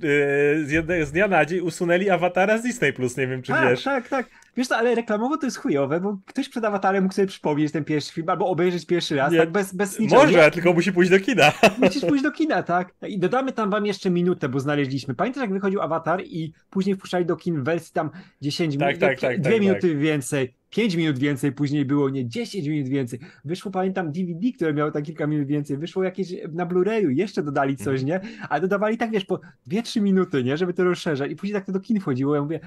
z, 0.65 1.07
z 1.07 1.11
dnia 1.11 1.27
na 1.27 1.45
dzień 1.45 1.59
usunęli 1.59 2.09
awatara 2.09 2.57
z 2.57 2.61
Disney 2.61 2.93
Plus, 2.93 3.17
nie 3.17 3.27
wiem 3.27 3.41
czy 3.41 3.51
tak, 3.51 3.69
wiesz. 3.69 3.84
Tak, 3.84 4.07
tak. 4.07 4.25
Wiesz 4.60 4.68
co, 4.68 4.78
ale 4.78 4.95
reklamowo 4.95 5.38
to 5.38 5.47
jest 5.47 5.57
chujowe, 5.57 5.99
bo 5.99 6.18
ktoś 6.26 6.49
przed 6.49 6.66
awatarem 6.66 7.03
mógł 7.03 7.16
sobie 7.16 7.28
przypomnieć 7.28 7.72
ten 7.72 7.84
pierwszy 7.84 8.14
film 8.14 8.30
albo 8.30 8.47
obejrzeć 8.47 8.86
pierwszy 8.86 9.16
raz, 9.16 9.32
nie, 9.32 9.38
tak 9.38 9.51
bez, 9.51 9.74
bez 9.74 9.99
niczego. 9.99 10.22
Może, 10.22 10.38
nie? 10.38 10.51
tylko 10.51 10.74
musi 10.74 10.93
pójść 10.93 11.12
do 11.12 11.20
kina. 11.20 11.51
Musisz 11.82 12.05
pójść 12.05 12.24
do 12.24 12.32
kina, 12.32 12.64
tak. 12.64 12.93
I 13.07 13.20
dodamy 13.20 13.51
tam 13.51 13.70
wam 13.70 13.86
jeszcze 13.86 14.10
minutę, 14.10 14.49
bo 14.49 14.60
znaleźliśmy. 14.60 15.16
Pamiętasz 15.16 15.41
jak 15.41 15.53
wychodził 15.53 15.82
awatar 15.82 16.22
i 16.26 16.53
później 16.70 16.95
wpuszczali 16.95 17.26
do 17.26 17.36
kin 17.36 17.62
w 17.62 17.64
wersji 17.64 17.93
tam 17.93 18.10
10 18.41 18.78
tak, 18.78 18.88
minut, 18.88 19.01
tak, 19.01 19.20
tak, 19.20 19.41
dwie 19.41 19.51
tak, 19.51 19.62
minuty 19.62 19.89
tak. 19.89 19.97
więcej. 19.97 20.53
5 20.70 20.95
minut 20.95 21.20
więcej, 21.20 21.51
później 21.51 21.86
było 21.86 22.10
nie 22.10 22.28
10 22.28 22.68
minut 22.68 22.89
więcej. 22.89 23.20
Wyszło, 23.45 23.72
pamiętam, 23.72 24.12
DVD, 24.12 24.51
które 24.55 24.74
miało 24.74 24.91
tam 24.91 25.03
kilka 25.03 25.28
minut 25.28 25.47
więcej. 25.47 25.78
Wyszło 25.78 26.03
jakieś 26.03 26.34
na 26.51 26.66
Blu-rayu, 26.66 27.10
jeszcze 27.10 27.43
dodali 27.43 27.78
coś, 27.78 28.01
mhm. 28.01 28.05
nie? 28.07 28.47
Ale 28.49 28.62
dodawali 28.62 28.97
tak, 28.97 29.12
wiesz, 29.12 29.26
po 29.26 29.39
2-3 29.68 30.01
minuty, 30.01 30.43
nie? 30.43 30.57
Żeby 30.57 30.74
to 30.74 30.84
rozszerzać. 30.84 31.32
I 31.32 31.36
później 31.36 31.53
tak 31.53 31.66
to 31.66 31.72
do 31.72 31.80
kin 31.80 31.99
wchodziło. 31.99 32.36
Ja 32.36 32.41
mówię, 32.41 32.60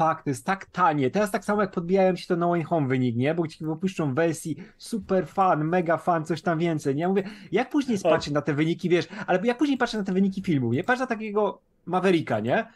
fakt, 0.00 0.24
to 0.24 0.30
jest 0.30 0.46
tak 0.46 0.66
tanie. 0.66 1.10
Teraz 1.10 1.30
tak 1.30 1.44
samo 1.44 1.60
jak 1.60 1.70
podbijają 1.70 2.16
się 2.16 2.26
to 2.26 2.36
na 2.36 2.46
Wayne 2.46 2.64
Home 2.64 2.88
wynik, 2.88 3.16
nie? 3.16 3.34
Bo 3.34 3.46
ci 3.48 3.64
wypuszczą 3.64 4.14
wersji 4.14 4.56
super 4.78 5.26
fan, 5.26 5.64
mega 5.64 5.96
fan, 5.96 6.24
coś 6.24 6.42
tam 6.42 6.58
więcej, 6.58 6.96
nie? 6.96 7.08
Mówię, 7.08 7.22
jak 7.52 7.70
później 7.70 7.98
patrzę 7.98 8.30
na 8.30 8.42
te 8.42 8.54
wyniki, 8.54 8.88
wiesz, 8.88 9.08
ale 9.26 9.40
jak 9.44 9.58
później 9.58 9.78
patrzę 9.78 9.98
na 9.98 10.04
te 10.04 10.12
wyniki 10.12 10.42
filmu, 10.42 10.72
nie? 10.72 10.84
Patrzę 10.84 11.00
na 11.00 11.06
takiego 11.06 11.60
Mavericka, 11.86 12.40
nie? 12.40 12.66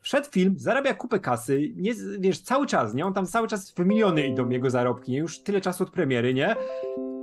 Wszedł 0.00 0.28
film, 0.30 0.54
zarabia 0.58 0.94
kupę 0.94 1.20
kasy, 1.20 1.72
nie, 1.76 1.92
wiesz, 2.18 2.40
cały 2.40 2.66
czas, 2.66 2.94
nie? 2.94 3.06
On 3.06 3.14
tam 3.14 3.26
cały 3.26 3.48
czas 3.48 3.70
w 3.70 3.78
miliony 3.78 4.26
idą 4.26 4.48
jego 4.48 4.70
zarobki, 4.70 5.12
nie? 5.12 5.18
Już 5.18 5.42
tyle 5.42 5.60
czasu 5.60 5.84
od 5.84 5.90
premiery, 5.90 6.34
nie? 6.34 6.56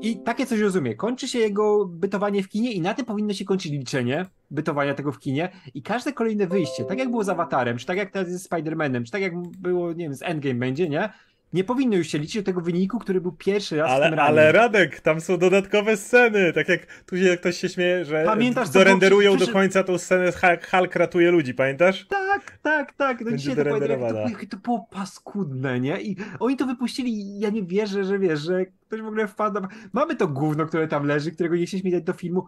I 0.01 0.19
takie 0.23 0.45
coś 0.45 0.59
rozumie. 0.59 0.95
Kończy 0.95 1.27
się 1.27 1.39
jego 1.39 1.85
bytowanie 1.85 2.43
w 2.43 2.49
kinie 2.49 2.71
i 2.71 2.81
na 2.81 2.93
tym 2.93 3.05
powinno 3.05 3.33
się 3.33 3.45
kończyć 3.45 3.71
liczenie 3.71 4.25
bytowania 4.51 4.93
tego 4.93 5.11
w 5.11 5.19
kinie 5.19 5.49
i 5.73 5.81
każde 5.81 6.13
kolejne 6.13 6.47
wyjście, 6.47 6.85
tak 6.85 6.99
jak 6.99 7.09
było 7.09 7.23
z 7.23 7.29
Awatarem, 7.29 7.77
czy 7.77 7.85
tak 7.85 7.97
jak 7.97 8.11
teraz 8.11 8.29
z 8.29 8.49
Spider-Manem, 8.49 9.03
czy 9.03 9.11
tak 9.11 9.21
jak 9.21 9.33
było, 9.41 9.93
nie 9.93 10.05
wiem, 10.05 10.15
z 10.15 10.21
Endgame 10.21 10.59
będzie, 10.59 10.89
nie? 10.89 11.09
Nie 11.53 11.63
powinno 11.63 11.95
już 11.95 12.07
się 12.07 12.17
liczyć 12.17 12.35
do 12.35 12.43
tego 12.43 12.61
wyniku, 12.61 12.99
który 12.99 13.21
był 13.21 13.31
pierwszy 13.31 13.77
raz 13.77 13.91
ale, 13.91 14.07
w 14.07 14.09
tym 14.09 14.19
Ale 14.19 14.51
Radek, 14.51 15.01
tam 15.01 15.21
są 15.21 15.37
dodatkowe 15.37 15.97
sceny, 15.97 16.53
tak 16.53 16.69
jak 16.69 17.03
tu 17.05 17.17
się 17.17 17.37
ktoś 17.37 17.57
się 17.57 17.69
śmieje, 17.69 18.05
że 18.05 18.23
pamiętasz, 18.25 18.69
dorenderują 18.69 19.35
było, 19.35 19.45
do 19.45 19.53
końca 19.53 19.83
tą 19.83 19.97
scenę, 19.97 20.31
Hulk, 20.31 20.67
Hulk 20.67 20.95
ratuje 20.95 21.31
ludzi, 21.31 21.53
pamiętasz? 21.53 22.05
Tak, 22.07 22.57
tak, 22.61 22.93
tak, 22.93 23.21
no 23.21 23.37
dzisiaj 23.37 23.55
to, 23.55 23.63
to, 23.63 24.47
to 24.49 24.57
było 24.57 24.87
paskudne, 24.91 25.79
nie? 25.79 26.01
I 26.01 26.17
oni 26.39 26.57
to 26.57 26.65
wypuścili 26.65 27.11
i 27.11 27.39
ja 27.39 27.49
nie 27.49 27.63
wierzę, 27.63 28.03
że 28.03 28.19
wiesz, 28.19 28.39
że 28.39 28.65
ktoś 28.65 29.01
w 29.01 29.07
ogóle 29.07 29.27
wpadł, 29.27 29.67
mamy 29.93 30.15
to 30.15 30.27
gówno, 30.27 30.65
które 30.65 30.87
tam 30.87 31.05
leży, 31.05 31.31
którego 31.31 31.55
nie 31.55 31.65
chcieliśmy 31.65 31.91
dać 31.91 32.03
do 32.03 32.13
filmu, 32.13 32.45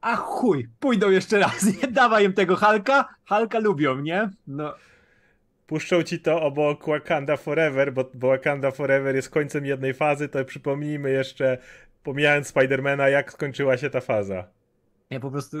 a 0.00 0.16
chuj, 0.16 0.68
pójdą 0.80 1.10
jeszcze 1.10 1.38
raz, 1.38 1.66
nie 1.82 1.88
dawaj 1.88 2.24
im 2.24 2.32
tego 2.32 2.56
Halka, 2.56 3.08
Halka 3.24 3.58
lubią, 3.58 4.00
nie? 4.00 4.30
No 4.46 4.74
puszczą 5.66 6.02
ci 6.02 6.20
to 6.20 6.42
obok 6.42 6.86
Wakanda 6.86 7.36
Forever, 7.36 7.92
bo, 7.92 8.10
bo 8.14 8.28
Wakanda 8.28 8.70
Forever 8.70 9.14
jest 9.14 9.30
końcem 9.30 9.66
jednej 9.66 9.94
fazy, 9.94 10.28
to 10.28 10.44
przypomnijmy 10.44 11.10
jeszcze, 11.10 11.58
pomijając 12.02 12.46
Spidermana, 12.46 13.08
jak 13.08 13.32
skończyła 13.32 13.76
się 13.76 13.90
ta 13.90 14.00
faza. 14.00 14.44
Ja 15.10 15.20
po 15.20 15.30
prostu 15.30 15.56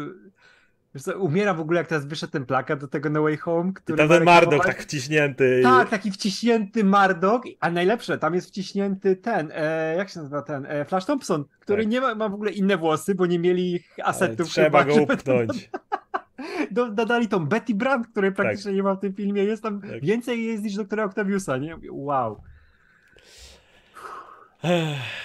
co, 0.98 1.18
umiera 1.18 1.54
w 1.54 1.60
ogóle, 1.60 1.80
jak 1.80 1.88
teraz 1.88 2.06
wyszedł 2.06 2.32
ten 2.32 2.46
plakat 2.46 2.80
do 2.80 2.88
tego 2.88 3.10
No 3.10 3.22
Way 3.22 3.36
Home. 3.36 3.72
Który 3.72 4.04
I 4.04 4.08
ten 4.08 4.24
Mardok 4.24 4.66
tak 4.66 4.82
wciśnięty. 4.82 5.60
Tak, 5.62 5.88
taki 5.88 6.10
wciśnięty 6.10 6.84
Mardok, 6.84 7.42
a 7.60 7.70
najlepsze, 7.70 8.18
tam 8.18 8.34
jest 8.34 8.48
wciśnięty 8.48 9.16
ten, 9.16 9.52
e, 9.54 9.96
jak 9.96 10.08
się 10.08 10.18
nazywa 10.18 10.42
ten, 10.42 10.66
e, 10.66 10.84
Flash 10.84 11.04
Thompson, 11.04 11.44
który 11.60 11.82
tak. 11.82 11.92
nie 11.92 12.00
ma, 12.00 12.14
ma 12.14 12.28
w 12.28 12.34
ogóle 12.34 12.50
inne 12.50 12.76
włosy, 12.76 13.14
bo 13.14 13.26
nie 13.26 13.38
mieli 13.38 13.84
asetów. 14.04 14.48
trzeba 14.48 14.84
chyba, 14.84 14.94
go 14.94 15.02
upchnąć. 15.02 15.70
Do, 15.72 15.78
dodali 16.70 17.28
tą 17.28 17.46
Betty 17.46 17.74
Brand, 17.74 18.06
której 18.06 18.32
praktycznie 18.32 18.70
tak. 18.70 18.76
nie 18.76 18.82
ma 18.82 18.94
w 18.94 19.00
tym 19.00 19.14
filmie. 19.14 19.44
Jest 19.44 19.62
tam 19.62 19.80
tak. 19.80 20.04
więcej 20.04 20.44
jest 20.44 20.64
niż 20.64 20.74
doktora 20.74 21.04
Octaviusa, 21.04 21.56
nie? 21.56 21.76
Wow. 21.90 22.42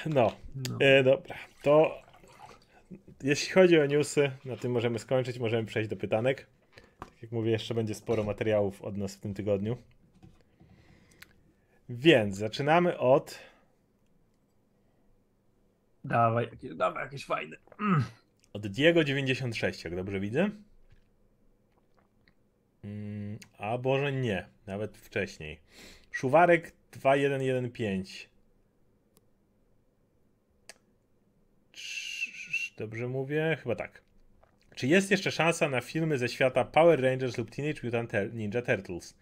No, 0.06 0.32
no. 0.70 0.78
E, 0.80 1.04
dobra. 1.04 1.36
To 1.64 2.02
jeśli 3.24 3.52
chodzi 3.54 3.80
o 3.80 3.86
newsy, 3.86 4.32
na 4.46 4.58
tym 4.58 4.72
możemy 4.72 5.00
skończyć, 5.00 5.40
możemy 5.40 5.66
przejść 5.68 5.90
do 5.90 5.96
pytanek. 5.96 6.48
Tak 7.00 7.22
jak 7.22 7.32
mówię, 7.32 7.52
jeszcze 7.52 7.74
będzie 7.74 7.96
sporo 7.96 8.24
materiałów 8.24 8.82
od 8.82 8.98
nas 8.98 9.16
w 9.16 9.20
tym 9.20 9.34
tygodniu. 9.34 9.78
Więc 11.90 12.38
zaczynamy 12.38 12.98
od. 12.98 13.40
Dawaj, 16.04 16.50
dawaj 16.76 17.04
jakieś 17.04 17.26
fajne. 17.26 17.58
Mm. 17.80 18.04
Od 18.54 18.68
Diego 18.68 19.04
96, 19.04 19.84
jak 19.84 19.96
dobrze 19.96 20.20
widzę. 20.20 20.50
Mm, 22.84 23.40
a 23.58 23.78
Boże 23.78 24.12
nie, 24.12 24.48
nawet 24.68 24.98
wcześniej. 24.98 25.60
Szuwarek 26.12 26.74
2115. 26.92 28.28
Dobrze 32.78 33.08
mówię? 33.08 33.58
Chyba 33.64 33.76
tak. 33.76 34.02
Czy 34.76 34.88
jest 34.88 35.12
jeszcze 35.12 35.32
szansa 35.32 35.70
na 35.70 35.82
filmy 35.82 36.18
ze 36.18 36.30
świata 36.30 36.66
Power 36.66 37.02
Rangers 37.02 37.38
lub 37.38 37.50
Teenage 37.52 37.82
Mutant 37.84 38.14
Ninja 38.34 38.62
Turtles? 38.62 39.18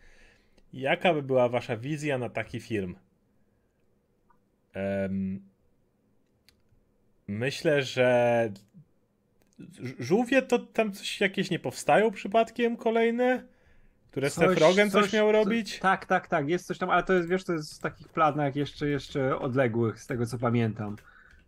Jaka 0.73 1.13
by 1.13 1.23
była 1.23 1.49
wasza 1.49 1.77
wizja 1.77 2.17
na 2.17 2.29
taki 2.29 2.59
film? 2.59 2.95
Um, 4.75 5.41
myślę, 7.27 7.83
że 7.83 8.51
żółwie 9.99 10.41
to 10.41 10.59
tam 10.59 10.91
coś 10.91 11.21
jakieś 11.21 11.49
nie 11.49 11.59
powstają 11.59 12.11
przypadkiem 12.11 12.77
kolejne? 12.77 13.43
Które 14.11 14.29
Seth 14.29 14.59
Rogen 14.59 14.91
coś, 14.91 15.03
coś 15.03 15.13
miał 15.13 15.31
robić? 15.31 15.79
Tak, 15.79 16.05
tak, 16.05 16.27
tak, 16.27 16.49
jest 16.49 16.67
coś 16.67 16.77
tam, 16.77 16.89
ale 16.89 17.03
to 17.03 17.13
jest, 17.13 17.29
wiesz, 17.29 17.43
to 17.43 17.53
jest 17.53 17.75
w 17.75 17.79
takich 17.79 18.09
planach 18.09 18.55
jeszcze, 18.55 18.89
jeszcze 18.89 19.39
odległych, 19.39 19.99
z 19.99 20.07
tego 20.07 20.25
co 20.25 20.37
pamiętam. 20.37 20.95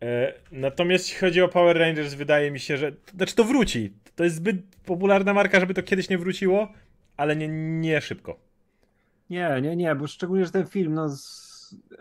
E, 0.02 0.34
natomiast 0.52 1.04
jeśli 1.04 1.20
chodzi 1.20 1.42
o 1.42 1.48
Power 1.48 1.78
Rangers, 1.78 2.14
wydaje 2.14 2.50
mi 2.50 2.60
się, 2.60 2.76
że. 2.76 2.92
Znaczy 3.16 3.34
to 3.34 3.44
wróci. 3.44 3.92
To 4.16 4.24
jest 4.24 4.36
zbyt 4.36 4.56
popularna 4.84 5.34
marka, 5.34 5.60
żeby 5.60 5.74
to 5.74 5.82
kiedyś 5.82 6.08
nie 6.08 6.18
wróciło, 6.18 6.72
ale 7.16 7.36
nie, 7.36 7.48
nie 7.80 8.00
szybko. 8.00 8.38
Nie, 9.30 9.60
nie, 9.62 9.76
nie, 9.76 9.94
bo 9.94 10.06
szczególnie, 10.06 10.44
że 10.44 10.50
ten 10.50 10.66
film 10.66 10.94
no, 10.94 11.08
z 11.08 11.41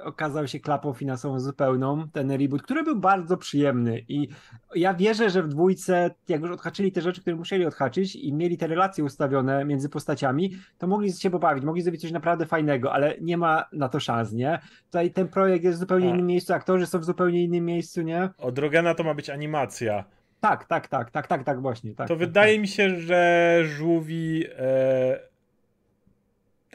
okazał 0.03 0.47
się 0.47 0.59
klapą 0.59 0.93
finansową 0.93 1.39
zupełną, 1.39 2.07
ten 2.13 2.31
reboot, 2.31 2.61
który 2.61 2.83
był 2.83 2.95
bardzo 2.95 3.37
przyjemny 3.37 4.05
i 4.07 4.27
ja 4.75 4.93
wierzę, 4.93 5.29
że 5.29 5.43
w 5.43 5.47
dwójce, 5.47 6.11
jak 6.27 6.41
już 6.41 6.51
odhaczyli 6.51 6.91
te 6.91 7.01
rzeczy, 7.01 7.21
które 7.21 7.35
musieli 7.35 7.65
odhaczyć 7.65 8.15
i 8.15 8.33
mieli 8.33 8.57
te 8.57 8.67
relacje 8.67 9.03
ustawione 9.03 9.65
między 9.65 9.89
postaciami, 9.89 10.51
to 10.77 10.87
mogli 10.87 11.13
się 11.13 11.29
pobawić, 11.29 11.63
mogli 11.63 11.81
zrobić 11.81 12.01
coś 12.01 12.11
naprawdę 12.11 12.45
fajnego, 12.45 12.93
ale 12.93 13.15
nie 13.21 13.37
ma 13.37 13.65
na 13.73 13.89
to 13.89 13.99
szans, 13.99 14.31
nie? 14.31 14.59
Tutaj 14.85 15.11
ten 15.11 15.27
projekt 15.27 15.63
jest 15.63 15.77
w 15.77 15.79
zupełnie 15.79 16.07
A. 16.07 16.09
innym 16.09 16.27
miejscu, 16.27 16.53
aktorzy 16.53 16.85
są 16.85 16.99
w 16.99 17.05
zupełnie 17.05 17.43
innym 17.43 17.65
miejscu, 17.65 18.01
nie? 18.01 18.29
Od 18.37 18.57
Rogena 18.57 18.95
to 18.95 19.03
ma 19.03 19.13
być 19.13 19.29
animacja. 19.29 20.03
Tak, 20.39 20.65
tak, 20.65 20.87
tak, 20.87 21.11
tak, 21.11 21.27
tak, 21.27 21.43
tak, 21.43 21.61
właśnie. 21.61 21.95
Tak, 21.95 22.07
to 22.07 22.13
tak, 22.13 22.19
wydaje 22.19 22.53
tak. 22.53 22.61
mi 22.61 22.67
się, 22.67 22.99
że 22.99 23.59
żółwi 23.65 24.45
e, 24.57 25.30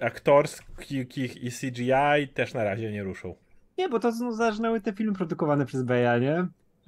aktorskich 0.00 1.36
i 1.36 1.50
CGI 1.50 2.28
też 2.34 2.54
na 2.54 2.64
razie 2.64 2.92
nie 2.92 3.02
ruszą. 3.02 3.34
Nie, 3.78 3.88
bo 3.88 4.00
to 4.00 4.12
zaczynały 4.32 4.80
te 4.80 4.92
filmy 4.92 5.12
produkowane 5.12 5.66
przez 5.66 5.82
Beja, 5.82 6.18
nie? 6.18 6.46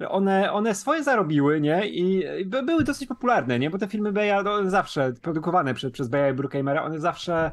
One, 0.09 0.51
one 0.51 0.75
swoje 0.75 1.03
zarobiły, 1.03 1.61
nie? 1.61 1.87
I 1.87 2.25
były 2.45 2.83
dosyć 2.83 3.07
popularne, 3.07 3.59
nie? 3.59 3.69
Bo 3.69 3.77
te 3.77 3.87
filmy 3.87 4.11
Beja 4.11 4.43
no, 4.43 4.69
zawsze 4.69 5.13
produkowane 5.21 5.73
przez, 5.73 5.91
przez 5.91 6.07
Beja 6.07 6.29
i 6.29 6.33
Bruckheimera, 6.33 6.83
one 6.83 6.99
zawsze 6.99 7.51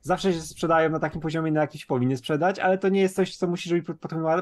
zawsze 0.00 0.32
się 0.32 0.40
sprzedają 0.40 0.90
na 0.90 0.98
takim 0.98 1.20
poziomie, 1.20 1.52
na 1.52 1.60
jakiś 1.60 1.86
powinny 1.86 2.16
sprzedać, 2.16 2.58
ale 2.58 2.78
to 2.78 2.88
nie 2.88 3.00
jest 3.00 3.16
coś, 3.16 3.36
co 3.36 3.46
musisz 3.46 3.72
robić 3.72 3.86
pod, 3.86 3.96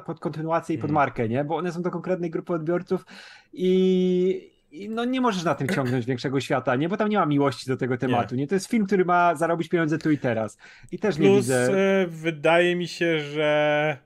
pod 0.06 0.20
kontynuację 0.20 0.74
i 0.74 0.78
pod 0.78 0.90
mm. 0.90 0.94
markę, 0.94 1.28
nie? 1.28 1.44
Bo 1.44 1.56
one 1.56 1.72
są 1.72 1.82
do 1.82 1.90
konkretnej 1.90 2.30
grupy 2.30 2.52
odbiorców 2.52 3.04
i, 3.52 4.55
no 4.72 5.04
nie 5.04 5.20
możesz 5.20 5.44
na 5.44 5.54
tym 5.54 5.68
ciągnąć 5.68 6.06
większego 6.12 6.40
świata, 6.40 6.76
nie? 6.76 6.88
Bo 6.88 6.96
tam 6.96 7.08
nie 7.08 7.18
ma 7.18 7.26
miłości 7.26 7.66
do 7.66 7.76
tego 7.76 7.98
tematu, 7.98 8.34
nie? 8.34 8.40
nie? 8.40 8.48
To 8.48 8.54
jest 8.54 8.70
film, 8.70 8.86
który 8.86 9.04
ma 9.04 9.34
zarobić 9.34 9.68
pieniądze 9.68 9.98
tu 9.98 10.10
i 10.10 10.18
teraz. 10.18 10.58
I 10.92 10.98
też 10.98 11.16
Plus, 11.16 11.28
nie 11.28 11.36
widzę... 11.36 11.78
E, 12.02 12.06
wydaje 12.06 12.76
mi 12.76 12.88
się, 12.88 13.20
że 13.20 13.98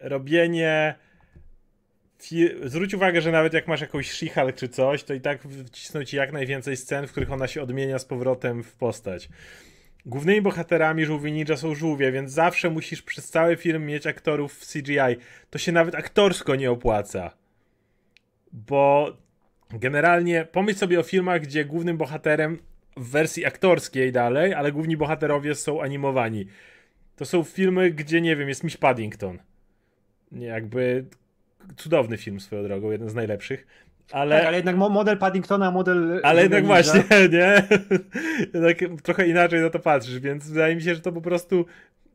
robienie 0.00 0.94
zwróć 2.64 2.94
uwagę, 2.94 3.20
że 3.20 3.32
nawet 3.32 3.52
jak 3.52 3.68
masz 3.68 3.80
jakąś 3.80 4.10
she 4.10 4.52
czy 4.52 4.68
coś, 4.68 5.04
to 5.04 5.14
i 5.14 5.20
tak 5.20 5.42
wcisną 5.66 6.04
ci 6.04 6.16
jak 6.16 6.32
najwięcej 6.32 6.76
scen, 6.76 7.06
w 7.06 7.10
których 7.10 7.32
ona 7.32 7.46
się 7.46 7.62
odmienia 7.62 7.98
z 7.98 8.04
powrotem 8.04 8.62
w 8.62 8.74
postać. 8.74 9.28
Głównymi 10.06 10.42
bohaterami 10.42 11.04
żółwi 11.04 11.32
ninja 11.32 11.56
są 11.56 11.74
żółwie, 11.74 12.12
więc 12.12 12.32
zawsze 12.32 12.70
musisz 12.70 13.02
przez 13.02 13.30
cały 13.30 13.56
film 13.56 13.86
mieć 13.86 14.06
aktorów 14.06 14.54
w 14.54 14.72
CGI. 14.72 15.16
To 15.50 15.58
się 15.58 15.72
nawet 15.72 15.94
aktorsko 15.94 16.54
nie 16.54 16.70
opłaca 16.70 17.43
bo 18.54 19.16
generalnie 19.70 20.44
pomyśl 20.52 20.78
sobie 20.78 21.00
o 21.00 21.02
filmach, 21.02 21.40
gdzie 21.40 21.64
głównym 21.64 21.96
bohaterem 21.96 22.58
w 22.96 23.10
wersji 23.10 23.44
aktorskiej 23.44 24.12
dalej, 24.12 24.54
ale 24.54 24.72
główni 24.72 24.96
bohaterowie 24.96 25.54
są 25.54 25.82
animowani. 25.82 26.46
To 27.16 27.24
są 27.24 27.44
filmy, 27.44 27.90
gdzie 27.90 28.20
nie 28.20 28.36
wiem, 28.36 28.48
jest 28.48 28.64
Miss 28.64 28.76
Paddington. 28.76 29.38
Nie, 30.32 30.46
jakby 30.46 31.04
cudowny 31.76 32.16
film 32.16 32.40
swoją 32.40 32.62
drogą, 32.62 32.90
jeden 32.90 33.08
z 33.08 33.14
najlepszych. 33.14 33.66
Ale, 34.12 34.38
tak, 34.38 34.46
ale 34.46 34.56
jednak 34.56 34.76
model 34.76 35.18
Paddingtona, 35.18 35.70
model. 35.70 36.20
Ale 36.22 36.42
jednak 36.42 36.66
właśnie, 36.66 37.04
nie? 37.32 37.62
jednak 38.54 38.78
trochę 39.02 39.28
inaczej 39.28 39.60
na 39.60 39.70
to 39.70 39.78
patrzysz, 39.78 40.18
więc 40.18 40.50
wydaje 40.50 40.76
mi 40.76 40.82
się, 40.82 40.94
że 40.94 41.00
to 41.00 41.12
po 41.12 41.20
prostu 41.20 41.66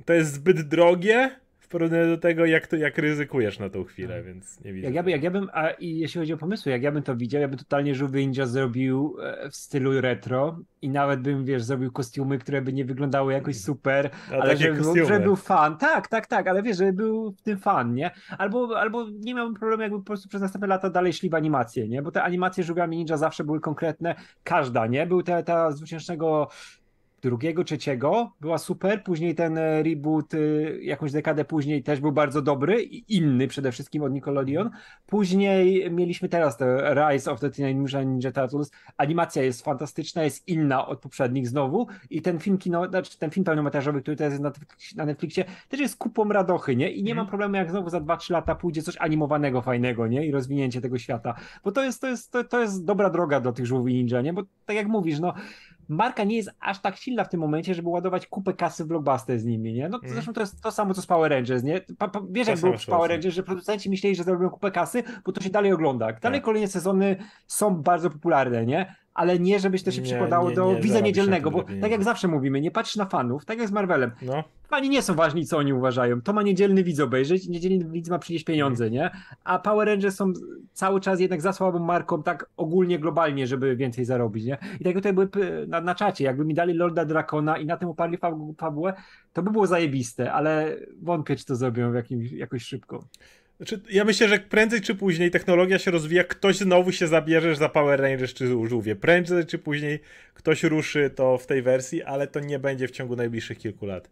to 0.06 0.14
jest 0.14 0.34
zbyt 0.34 0.62
drogie 0.62 1.32
porównaniu 1.70 2.08
do 2.08 2.18
tego, 2.18 2.46
jak, 2.46 2.68
to, 2.68 2.76
jak 2.76 2.98
ryzykujesz 2.98 3.60
na 3.60 3.70
tą 3.70 3.84
chwilę, 3.84 4.18
no. 4.18 4.24
więc 4.24 4.64
nie 4.64 4.74
widzę. 4.74 4.86
Jak 4.86 4.96
ja, 4.96 5.04
by, 5.04 5.12
jak 5.12 5.24
ja 5.24 5.32
bym, 5.32 5.50
a 5.54 5.70
jeśli 5.80 6.20
chodzi 6.20 6.34
o 6.34 6.38
pomysły, 6.38 6.72
jak 6.72 6.84
ja 6.84 6.92
bym 6.92 7.04
to 7.04 7.16
widział, 7.16 7.42
ja 7.42 7.48
bym 7.48 7.58
totalnie 7.58 7.96
żółwy 7.96 8.20
ninja 8.20 8.46
zrobił 8.46 9.18
e, 9.22 9.50
w 9.50 9.56
stylu 9.56 10.02
retro 10.02 10.60
i 10.82 10.90
nawet 10.90 11.22
bym, 11.22 11.46
wiesz, 11.46 11.64
zrobił 11.64 11.92
kostiumy, 11.92 12.38
które 12.38 12.62
by 12.62 12.74
nie 12.74 12.86
wyglądały 12.86 13.34
jakoś 13.34 13.56
mm. 13.56 13.64
super, 13.64 14.10
a 14.32 14.36
ale 14.36 14.58
żeby, 14.58 15.06
żeby 15.06 15.20
był 15.20 15.36
fan. 15.36 15.78
Tak, 15.78 16.08
tak, 16.08 16.28
tak, 16.28 16.48
ale 16.48 16.64
wiesz, 16.64 16.78
żeby 16.78 16.94
był 16.94 17.32
w 17.32 17.42
tym 17.42 17.58
fan, 17.58 17.94
nie? 17.94 18.12
Albo, 18.38 18.80
albo 18.80 19.08
nie 19.10 19.34
miałbym 19.34 19.56
problemu, 19.56 19.82
jakby 19.82 19.98
po 19.98 20.06
prostu 20.06 20.30
przez 20.30 20.42
następne 20.42 20.68
lata 20.68 20.90
dalej 20.90 21.14
szli 21.14 21.30
w 21.30 21.36
animacje, 21.36 21.88
nie? 21.88 22.02
Bo 22.02 22.12
te 22.12 22.24
animacje 22.24 22.64
żółwiami 22.64 22.98
ninja 22.98 23.18
zawsze 23.18 23.44
były 23.44 23.60
konkretne, 23.60 24.16
każda, 24.44 24.88
nie? 24.88 25.08
Był 25.08 25.24
te, 25.24 25.44
ta 25.44 25.72
z 25.72 25.78
2000 25.78 26.18
drugiego, 27.22 27.64
trzeciego 27.64 28.32
była 28.42 28.58
super, 28.58 29.04
później 29.04 29.36
ten 29.36 29.58
e, 29.58 29.84
reboot 29.84 30.34
y, 30.34 30.80
jakąś 30.82 31.12
dekadę 31.12 31.46
później 31.46 31.84
też 31.84 32.00
był 32.00 32.12
bardzo 32.12 32.42
dobry 32.42 32.84
i 32.84 33.16
inny 33.18 33.48
przede 33.48 33.72
wszystkim 33.72 34.04
od 34.04 34.14
Nickelodeon. 34.14 34.70
Później 35.06 35.92
mieliśmy 35.92 36.30
teraz 36.30 36.58
te 36.58 36.96
Rise 36.96 37.32
of 37.32 37.40
the 37.40 37.50
Teenage 37.50 37.80
Mutant 37.80 38.08
Ninja 38.08 38.32
Turtles. 38.32 38.72
Animacja 38.98 39.44
jest 39.44 39.64
fantastyczna, 39.64 40.24
jest 40.24 40.48
inna 40.48 40.88
od 40.88 41.00
poprzednich 41.00 41.48
znowu 41.48 41.88
i 42.10 42.22
ten 42.22 42.40
film 42.40 42.58
kino, 42.58 42.90
znaczy 42.90 43.20
ten 43.20 43.32
film 43.32 43.44
pełnometrażowy, 43.44 44.02
który 44.02 44.18
teraz 44.18 44.34
jest 44.34 44.44
na, 44.96 45.06
Netflixie, 45.06 45.46
też 45.70 45.80
jest 45.80 45.98
kupą 45.98 46.30
radochy, 46.30 46.76
nie? 46.76 46.92
I 46.92 47.04
nie 47.04 47.16
mam 47.16 47.28
problemu, 47.28 47.56
jak 47.56 47.70
znowu 47.72 47.90
za 47.90 48.00
2-3 48.00 48.32
lata 48.32 48.56
pójdzie 48.56 48.82
coś 48.82 48.98
animowanego 48.98 49.62
fajnego, 49.62 50.08
nie? 50.08 50.26
I 50.26 50.32
rozwinięcie 50.32 50.82
tego 50.82 50.98
świata. 50.98 51.36
Bo 51.64 51.72
to 51.72 51.84
jest, 51.84 52.02
to 52.02 52.08
jest, 52.08 52.32
to, 52.32 52.44
to 52.44 52.62
jest 52.62 52.86
dobra 52.86 53.10
droga 53.10 53.40
do 53.40 53.52
tych 53.52 53.66
żółwi 53.66 53.94
ninja, 53.94 54.22
nie? 54.22 54.34
Bo 54.34 54.44
tak 54.66 54.76
jak 54.76 54.88
mówisz, 54.88 55.20
no 55.20 55.34
marka 55.90 56.24
nie 56.24 56.36
jest 56.36 56.50
aż 56.60 56.82
tak 56.82 56.98
silna 56.98 57.24
w 57.24 57.30
tym 57.30 57.40
momencie, 57.40 57.74
żeby 57.76 57.90
ładować 57.90 58.28
kupę 58.28 58.54
kasy 58.54 58.84
w 58.84 58.88
blockbuster 58.88 59.40
z 59.40 59.46
nimi, 59.46 59.74
nie? 59.74 59.90
No 59.90 60.00
mm. 60.04 60.14
zresztą 60.14 60.34
to 60.34 60.42
jest 60.42 60.62
to 60.62 60.72
samo, 60.72 60.94
co 60.94 61.02
z 61.02 61.06
Power 61.06 61.32
Rangers, 61.32 61.64
nie? 61.64 61.82
Pa, 61.98 62.08
pa, 62.08 62.22
wiesz, 62.30 62.46
to 62.46 62.52
jak 62.52 62.60
było 62.60 62.78
w 62.78 62.86
Power 62.86 63.12
Rangers, 63.12 63.36
że 63.36 63.44
producenci 63.44 63.90
myśleli, 63.90 64.16
że 64.16 64.24
zarobią 64.24 64.50
kupę 64.50 64.72
kasy, 64.72 65.04
bo 65.26 65.32
to 65.32 65.42
się 65.42 65.50
dalej 65.50 65.74
ogląda. 65.74 66.14
Dalej 66.14 66.40
tak. 66.40 66.46
kolejne 66.46 66.68
sezony 66.68 67.16
są 67.48 67.76
bardzo 67.76 68.10
popularne, 68.10 68.66
nie? 68.66 68.96
Ale 69.20 69.40
nie, 69.40 69.60
żebyś 69.60 69.84
to 69.84 69.92
się 69.92 70.02
nie, 70.02 70.08
przykładało 70.08 70.50
nie, 70.50 70.56
do 70.56 70.74
nie, 70.74 70.82
widza 70.82 71.00
niedzielnego, 71.00 71.52
bo 71.52 71.64
tak 71.82 71.92
jak 71.92 72.04
zawsze 72.04 72.28
mówimy, 72.28 72.62
nie 72.62 72.72
patrz 72.72 72.96
na 72.96 73.06
fanów, 73.06 73.46
tak 73.46 73.60
jak 73.60 73.68
z 73.68 73.72
Marvelem. 73.72 74.12
No. 74.22 74.44
Fani 74.68 74.90
nie 74.90 75.02
są 75.02 75.14
ważni, 75.14 75.46
co 75.46 75.58
oni 75.58 75.74
uważają. 75.74 76.22
To 76.22 76.34
ma 76.34 76.42
niedzielny 76.42 76.84
widz 76.84 77.00
obejrzeć, 77.00 77.48
niedzielny 77.48 77.86
widz 77.86 78.10
ma 78.10 78.20
przynieść 78.20 78.46
pieniądze, 78.46 78.84
mm. 78.86 78.94
nie? 78.94 79.10
A 79.44 79.60
Power 79.60 79.88
Rangers 79.88 80.16
są 80.16 80.34
cały 80.74 81.02
czas 81.02 81.20
jednak 81.20 81.42
za 81.42 81.54
słabą 81.54 81.80
marką, 81.80 82.24
tak 82.24 82.50
ogólnie, 82.58 83.00
globalnie, 83.00 83.48
żeby 83.48 83.76
więcej 83.76 84.06
zarobić, 84.06 84.46
nie? 84.46 84.58
I 84.80 84.84
tak 84.84 84.94
tutaj 84.94 85.14
były 85.14 85.30
na, 85.68 85.82
na 85.82 85.96
czacie, 85.96 86.24
jakby 86.24 86.46
mi 86.46 86.54
dali 86.54 86.74
Lorda 86.74 87.06
Drakona 87.06 87.58
i 87.58 87.66
na 87.66 87.78
tym 87.78 87.90
oparli 87.90 88.18
fabułę, 88.58 88.94
to 89.34 89.44
by 89.44 89.52
było 89.52 89.68
zajebiste, 89.68 90.34
ale 90.34 90.78
wątpię, 91.02 91.36
czy 91.36 91.46
to 91.46 91.56
zrobią 91.56 91.92
w 91.92 91.96
jakimś, 91.96 92.32
jakoś 92.32 92.64
szybko. 92.64 93.04
Znaczy, 93.60 93.82
ja 93.90 94.06
myślę, 94.06 94.28
że 94.28 94.40
prędzej 94.40 94.82
czy 94.82 94.96
później 94.96 95.32
technologia 95.32 95.80
się 95.80 95.92
rozwija, 95.92 96.24
ktoś 96.24 96.58
znowu 96.58 96.92
się 96.92 97.08
zabierze 97.08 97.56
za 97.56 97.70
Power 97.70 98.02
Rangers 98.02 98.34
czy 98.34 98.48
żółwie. 98.68 98.96
Prędzej 98.96 99.46
czy 99.46 99.58
później 99.58 100.00
ktoś 100.34 100.64
ruszy 100.64 101.10
to 101.10 101.38
w 101.38 101.46
tej 101.46 101.62
wersji, 101.62 102.04
ale 102.04 102.28
to 102.28 102.40
nie 102.40 102.60
będzie 102.60 102.88
w 102.88 102.92
ciągu 102.92 103.16
najbliższych 103.16 103.58
kilku 103.58 103.86
lat. 103.86 104.10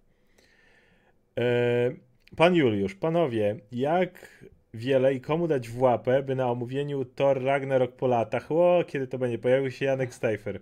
Eee, 1.36 1.96
pan 2.36 2.56
Juliusz, 2.56 2.96
panowie, 2.96 3.56
jak 3.72 4.44
wiele 4.74 5.14
i 5.14 5.22
komu 5.22 5.48
dać 5.48 5.70
w 5.70 5.82
łapę, 5.82 6.24
by 6.24 6.36
na 6.36 6.52
omówieniu 6.52 7.06
Thor 7.06 7.44
Ragnarok 7.44 7.96
po 7.96 8.08
latach, 8.08 8.52
o, 8.52 8.84
kiedy 8.88 9.08
to 9.08 9.18
będzie, 9.18 9.38
pojawił 9.38 9.72
się 9.72 9.86
Janek 9.86 10.14
Steifer. 10.14 10.60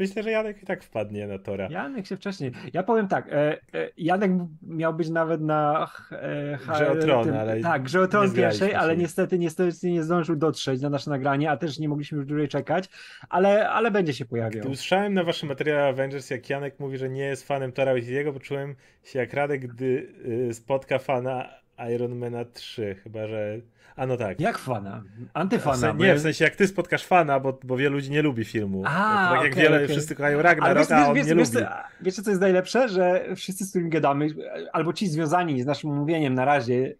Myślę, 0.00 0.22
że 0.22 0.30
Janek 0.30 0.62
i 0.62 0.66
tak 0.66 0.84
wpadnie 0.84 1.26
na 1.26 1.38
Tora. 1.38 1.68
Janek 1.70 2.06
się 2.06 2.16
wcześniej. 2.16 2.52
Ja 2.72 2.82
powiem 2.82 3.08
tak, 3.08 3.28
e, 3.28 3.52
e, 3.52 3.58
Janek 3.96 4.30
miał 4.62 4.94
być 4.94 5.10
nawet 5.10 5.40
na 5.40 5.90
e, 6.12 6.58
Grze 6.72 6.90
o 6.90 6.96
Tron, 6.96 7.24
tym, 7.24 7.36
ale 7.36 7.60
tak, 7.60 7.82
Grze 7.82 8.00
o 8.00 8.06
Tron 8.06 8.32
pierwszej, 8.32 8.74
ale 8.74 8.96
niestety, 8.96 9.38
niestety 9.38 9.90
nie 9.90 10.02
zdążył 10.02 10.36
dotrzeć 10.36 10.80
na 10.80 10.90
nasze 10.90 11.10
nagranie, 11.10 11.50
a 11.50 11.56
też 11.56 11.78
nie 11.78 11.88
mogliśmy 11.88 12.18
już 12.18 12.26
dłużej 12.26 12.48
czekać, 12.48 12.88
ale, 13.28 13.68
ale 13.68 13.90
będzie 13.90 14.12
się 14.12 14.24
pojawiał. 14.24 14.60
Gdy 14.60 14.68
usłyszałem 14.68 15.14
na 15.14 15.24
waszym 15.24 15.48
materiale 15.48 15.88
Avengers, 15.88 16.30
jak 16.30 16.50
Janek 16.50 16.80
mówi, 16.80 16.98
że 16.98 17.08
nie 17.08 17.24
jest 17.24 17.46
fanem 17.46 17.72
Tora 17.72 17.92
Waititiego, 17.92 18.32
poczułem 18.32 18.74
się 19.04 19.18
jak 19.18 19.32
Radek, 19.32 19.66
gdy 19.66 20.08
y, 20.50 20.54
spotka 20.54 20.98
fana 20.98 21.63
Ironmana 21.78 22.44
3, 22.44 22.94
chyba 22.94 23.26
że 23.26 23.60
a 23.96 24.06
no 24.06 24.16
tak. 24.16 24.40
Jak 24.40 24.58
fana? 24.58 25.02
Antyfana. 25.34 25.76
W 25.76 25.80
sensie, 25.80 26.04
nie, 26.04 26.14
w 26.14 26.20
sensie 26.20 26.44
jak 26.44 26.56
ty 26.56 26.66
spotkasz 26.66 27.04
fana, 27.04 27.40
bo, 27.40 27.58
bo 27.64 27.76
wielu 27.76 27.94
ludzi 27.94 28.10
nie 28.10 28.22
lubi 28.22 28.44
filmu. 28.44 28.82
A, 28.86 28.90
tak 28.90 29.32
okay, 29.32 29.44
jak 29.44 29.54
wiele, 29.54 29.76
okay. 29.76 29.88
wszyscy 29.88 30.14
kochają 30.14 30.42
Ragnarok, 30.42 30.90
a 30.90 31.08
on 31.08 31.14
wiesz, 31.14 31.26
nie 31.26 31.34
wiesz, 31.34 31.52
lubi. 31.52 31.66
Wiecie 32.00 32.22
co 32.22 32.30
jest 32.30 32.40
najlepsze? 32.40 32.88
Że 32.88 33.24
wszyscy 33.36 33.64
z 33.64 33.70
którymi 33.70 33.90
gadamy, 33.90 34.28
albo 34.72 34.92
ci 34.92 35.08
związani 35.08 35.62
z 35.62 35.66
naszym 35.66 35.94
mówieniem 35.94 36.34
na 36.34 36.44
razie 36.44 36.94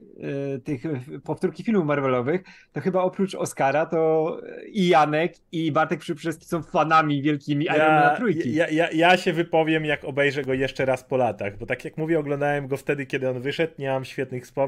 y, 0.55 0.61
tych 0.65 0.83
powtórki 1.25 1.65
filmów 1.65 1.87
Marvelowych, 1.87 2.43
to 2.73 2.81
chyba 2.81 3.03
oprócz 3.03 3.35
Oscara 3.35 3.87
to 3.87 4.41
i 4.67 4.89
Janek 4.89 5.35
i 5.53 5.73
Bartek 5.73 6.01
Przybrzeski 6.01 6.47
są 6.47 6.63
fanami 6.63 7.23
wielkimi 7.23 7.65
ja, 7.65 7.77
Iron 7.77 7.93
Man 7.93 8.17
trójki. 8.17 8.55
Ja, 8.55 8.69
ja, 8.69 8.91
ja 8.91 9.17
się 9.17 9.33
wypowiem 9.33 9.85
jak 9.85 10.05
obejrzę 10.05 10.43
go 10.43 10.55
jeszcze 10.55 10.85
raz 10.85 11.05
po 11.05 11.17
latach, 11.17 11.59
bo 11.59 11.67
tak 11.67 11.85
jak 11.85 11.97
mówię 11.97 12.19
oglądałem 12.19 12.67
go 12.67 12.77
wtedy, 12.77 13.07
kiedy 13.07 13.31
on 13.31 13.41
wyszedł, 13.41 13.73
nie 13.79 13.91
mam 13.91 14.05
świetnych 14.05 14.45
wspomnień. 14.45 14.64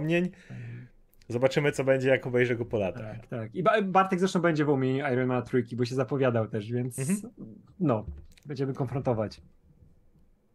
Zobaczymy, 1.28 1.72
co 1.72 1.84
będzie, 1.84 2.08
jak 2.08 2.26
obejrzę 2.26 2.56
go 2.56 2.64
po 2.64 2.78
latach. 2.78 3.02
Tak, 3.02 3.26
tak. 3.26 3.54
I 3.54 3.62
Bartek 3.82 4.18
zresztą 4.18 4.40
będzie 4.40 4.64
w 4.64 4.68
umie 4.68 4.96
Iron 4.98 5.26
Man 5.26 5.42
trójki, 5.42 5.76
bo 5.76 5.84
się 5.84 5.94
zapowiadał 5.94 6.48
też, 6.48 6.72
więc 6.72 6.98
mhm. 6.98 7.18
no, 7.80 8.06
będziemy 8.46 8.74
konfrontować. 8.74 9.40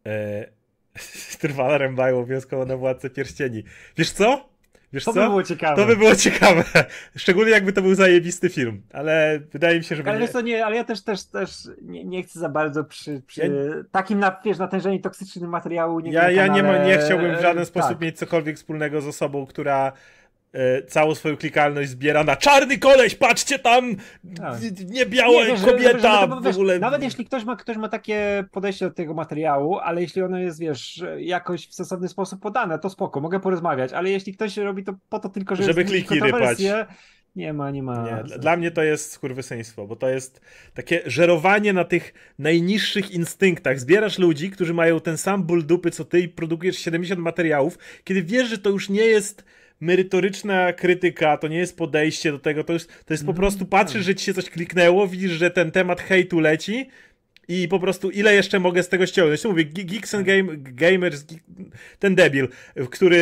Eee, 0.04 0.46
Trwala 1.40 1.78
rębają 1.78 2.18
obowiązkowo 2.18 2.64
na 2.64 2.76
Władcę 2.76 3.10
Pierścieni. 3.10 3.64
Wiesz 3.96 4.10
co? 4.10 4.51
Wiesz 4.92 5.04
to 5.04 5.12
co? 5.12 5.20
by 5.20 5.26
było 5.26 5.42
ciekawe. 5.42 5.76
To 5.76 5.86
by 5.86 5.96
było 5.96 6.16
ciekawe. 6.16 6.64
Szczególnie 7.16 7.50
jakby 7.50 7.72
to 7.72 7.82
był 7.82 7.94
zajebisty 7.94 8.48
film, 8.48 8.82
ale 8.92 9.40
wydaje 9.52 9.78
mi 9.78 9.84
się, 9.84 9.96
że 9.96 10.02
ale 10.02 10.18
będzie... 10.18 10.34
Ale, 10.34 10.42
nie, 10.42 10.66
ale 10.66 10.76
ja 10.76 10.84
też, 10.84 11.02
też, 11.02 11.24
też 11.24 11.50
nie, 11.82 12.04
nie 12.04 12.22
chcę 12.22 12.40
za 12.40 12.48
bardzo 12.48 12.84
przy, 12.84 13.22
przy 13.26 13.40
ja... 13.40 13.48
takim 13.90 14.18
na, 14.18 14.40
wiesz, 14.44 14.58
natężeniu 14.58 15.00
toksycznym 15.00 15.50
materiału 15.50 16.00
nie 16.00 16.12
Ja, 16.12 16.30
ja 16.30 16.46
nie, 16.46 16.62
ma, 16.62 16.78
nie 16.78 16.98
chciałbym 16.98 17.36
w 17.36 17.40
żaden 17.40 17.66
sposób 17.66 17.90
tak. 17.90 18.00
mieć 18.00 18.18
cokolwiek 18.18 18.56
wspólnego 18.56 19.00
z 19.00 19.06
osobą, 19.06 19.46
która 19.46 19.92
E, 20.52 20.82
całą 20.82 21.14
swoją 21.14 21.36
klikalność 21.36 21.90
zbiera 21.90 22.24
na 22.24 22.36
czarny 22.36 22.78
koleś, 22.78 23.14
patrzcie 23.14 23.58
tam, 23.58 23.96
tak. 24.36 24.60
nie 24.86 25.06
biała 25.06 25.44
nie, 25.44 25.56
kobieta, 25.56 26.20
żeby, 26.20 26.34
żeby, 26.34 26.52
w 26.52 26.54
ogóle. 26.54 26.78
nawet 26.78 27.02
jeśli 27.02 27.24
ktoś 27.24 27.44
ma, 27.44 27.56
ktoś 27.56 27.76
ma 27.76 27.88
takie 27.88 28.44
podejście 28.50 28.84
do 28.84 28.94
tego 28.94 29.14
materiału, 29.14 29.78
ale 29.78 30.00
jeśli 30.00 30.22
ono 30.22 30.38
jest, 30.38 30.60
wiesz, 30.60 31.04
jakoś 31.18 31.66
w 31.66 31.74
sensowny 31.74 32.08
sposób 32.08 32.40
podane, 32.40 32.78
to 32.78 32.90
spoko, 32.90 33.20
mogę 33.20 33.40
porozmawiać, 33.40 33.92
ale 33.92 34.10
jeśli 34.10 34.34
ktoś 34.34 34.56
robi 34.56 34.84
to 34.84 34.94
po 35.08 35.18
to 35.18 35.28
tylko, 35.28 35.56
żeby, 35.56 35.66
żeby 35.66 35.84
kliki 35.84 36.20
rypać. 36.20 36.58
Nie 37.36 37.52
ma, 37.52 37.70
nie 37.70 37.82
ma. 37.82 38.22
Nie, 38.28 38.38
dla 38.38 38.56
mnie 38.56 38.70
to 38.70 38.82
jest 38.82 39.12
skurwysyństwo, 39.12 39.86
bo 39.86 39.96
to 39.96 40.08
jest 40.08 40.40
takie 40.74 41.02
żerowanie 41.06 41.72
na 41.72 41.84
tych 41.84 42.14
najniższych 42.38 43.10
instynktach. 43.10 43.80
Zbierasz 43.80 44.18
ludzi, 44.18 44.50
którzy 44.50 44.74
mają 44.74 45.00
ten 45.00 45.18
sam 45.18 45.42
ból 45.42 45.66
dupy 45.66 45.90
co 45.90 46.04
ty 46.04 46.20
i 46.20 46.28
produkujesz 46.28 46.78
70 46.78 47.20
materiałów, 47.20 47.78
kiedy 48.04 48.22
wiesz, 48.22 48.48
że 48.48 48.58
to 48.58 48.70
już 48.70 48.88
nie 48.88 49.04
jest 49.04 49.44
merytoryczna 49.82 50.72
krytyka, 50.72 51.36
to 51.36 51.48
nie 51.48 51.58
jest 51.58 51.76
podejście 51.76 52.32
do 52.32 52.38
tego, 52.38 52.64
to 52.64 52.72
jest, 52.72 52.88
to 52.88 53.14
jest 53.14 53.24
po 53.24 53.30
mhm. 53.30 53.36
prostu 53.36 53.66
patrzysz, 53.66 54.00
tak. 54.00 54.06
że 54.06 54.14
ci 54.14 54.24
się 54.24 54.34
coś 54.34 54.50
kliknęło, 54.50 55.08
widzisz, 55.08 55.32
że 55.32 55.50
ten 55.50 55.70
temat 55.70 56.00
hejtu 56.00 56.40
leci 56.40 56.88
i 57.48 57.68
po 57.68 57.78
prostu 57.78 58.10
ile 58.10 58.34
jeszcze 58.34 58.60
mogę 58.60 58.82
z 58.82 58.88
tego 58.88 59.06
ściągnąć. 59.06 59.44
Mówię, 59.44 59.64
Geeks 59.64 60.14
and 60.14 60.26
Game, 60.26 60.44
Gamers, 60.56 61.24
ten 61.98 62.14
debil, 62.14 62.48
który 62.90 63.16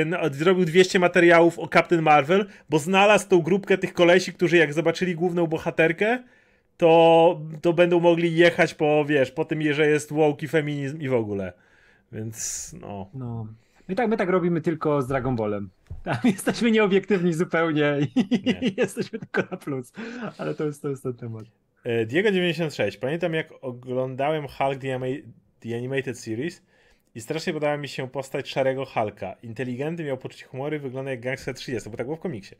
e, 0.00 0.04
no, 0.04 0.18
zrobił 0.32 0.64
200 0.64 0.98
materiałów 0.98 1.58
o 1.58 1.68
Captain 1.68 2.02
Marvel, 2.02 2.46
bo 2.70 2.78
znalazł 2.78 3.28
tą 3.28 3.42
grupkę 3.42 3.78
tych 3.78 3.92
kolesi, 3.92 4.32
którzy 4.32 4.56
jak 4.56 4.72
zobaczyli 4.72 5.14
główną 5.14 5.46
bohaterkę, 5.46 6.22
to, 6.76 7.40
to 7.62 7.72
będą 7.72 8.00
mogli 8.00 8.36
jechać 8.36 8.74
po, 8.74 9.04
wiesz, 9.04 9.30
po 9.30 9.44
tym, 9.44 9.72
że 9.72 9.86
jest 9.86 10.12
woke 10.12 10.46
i 10.46 10.48
feminizm 10.48 11.00
i 11.00 11.08
w 11.08 11.14
ogóle. 11.14 11.52
Więc 12.12 12.70
no. 12.80 13.10
no. 13.14 13.46
My 13.88 13.94
tak, 13.94 14.08
my 14.08 14.16
tak 14.16 14.28
robimy 14.28 14.60
tylko 14.60 15.02
z 15.02 15.06
Dragon 15.06 15.36
Ballem. 15.36 15.70
Tam 16.04 16.16
jesteśmy 16.34 16.70
nieobiektywni 16.70 17.32
zupełnie 17.32 17.98
i 18.16 18.44
Nie. 18.46 18.72
jesteśmy 18.82 19.18
tylko 19.18 19.42
na 19.50 19.56
plus. 19.56 19.92
Ale 20.38 20.54
to 20.54 20.64
jest, 20.64 20.82
to 20.82 20.88
jest 20.88 21.02
ten 21.02 21.14
temat. 21.14 21.44
E, 21.84 22.06
Diego96. 22.06 22.98
Pamiętam 22.98 23.34
jak 23.34 23.48
oglądałem 23.60 24.48
Hulk 24.48 24.78
The, 24.78 25.00
The 25.60 25.76
Animated 25.76 26.18
Series 26.18 26.62
i 27.14 27.20
strasznie 27.20 27.52
podobała 27.52 27.76
mi 27.76 27.88
się 27.88 28.08
postać 28.08 28.48
szarego 28.48 28.86
Hulka. 28.86 29.36
Inteligentny, 29.42 30.04
miał 30.04 30.18
poczucie 30.18 30.46
humoru 30.46 30.76
i 30.76 30.78
wygląda 30.78 31.10
jak 31.10 31.20
gangster 31.20 31.54
30, 31.54 31.90
bo 31.90 31.96
tak 31.96 32.06
było 32.06 32.16
w 32.16 32.20
komiksie. 32.20 32.54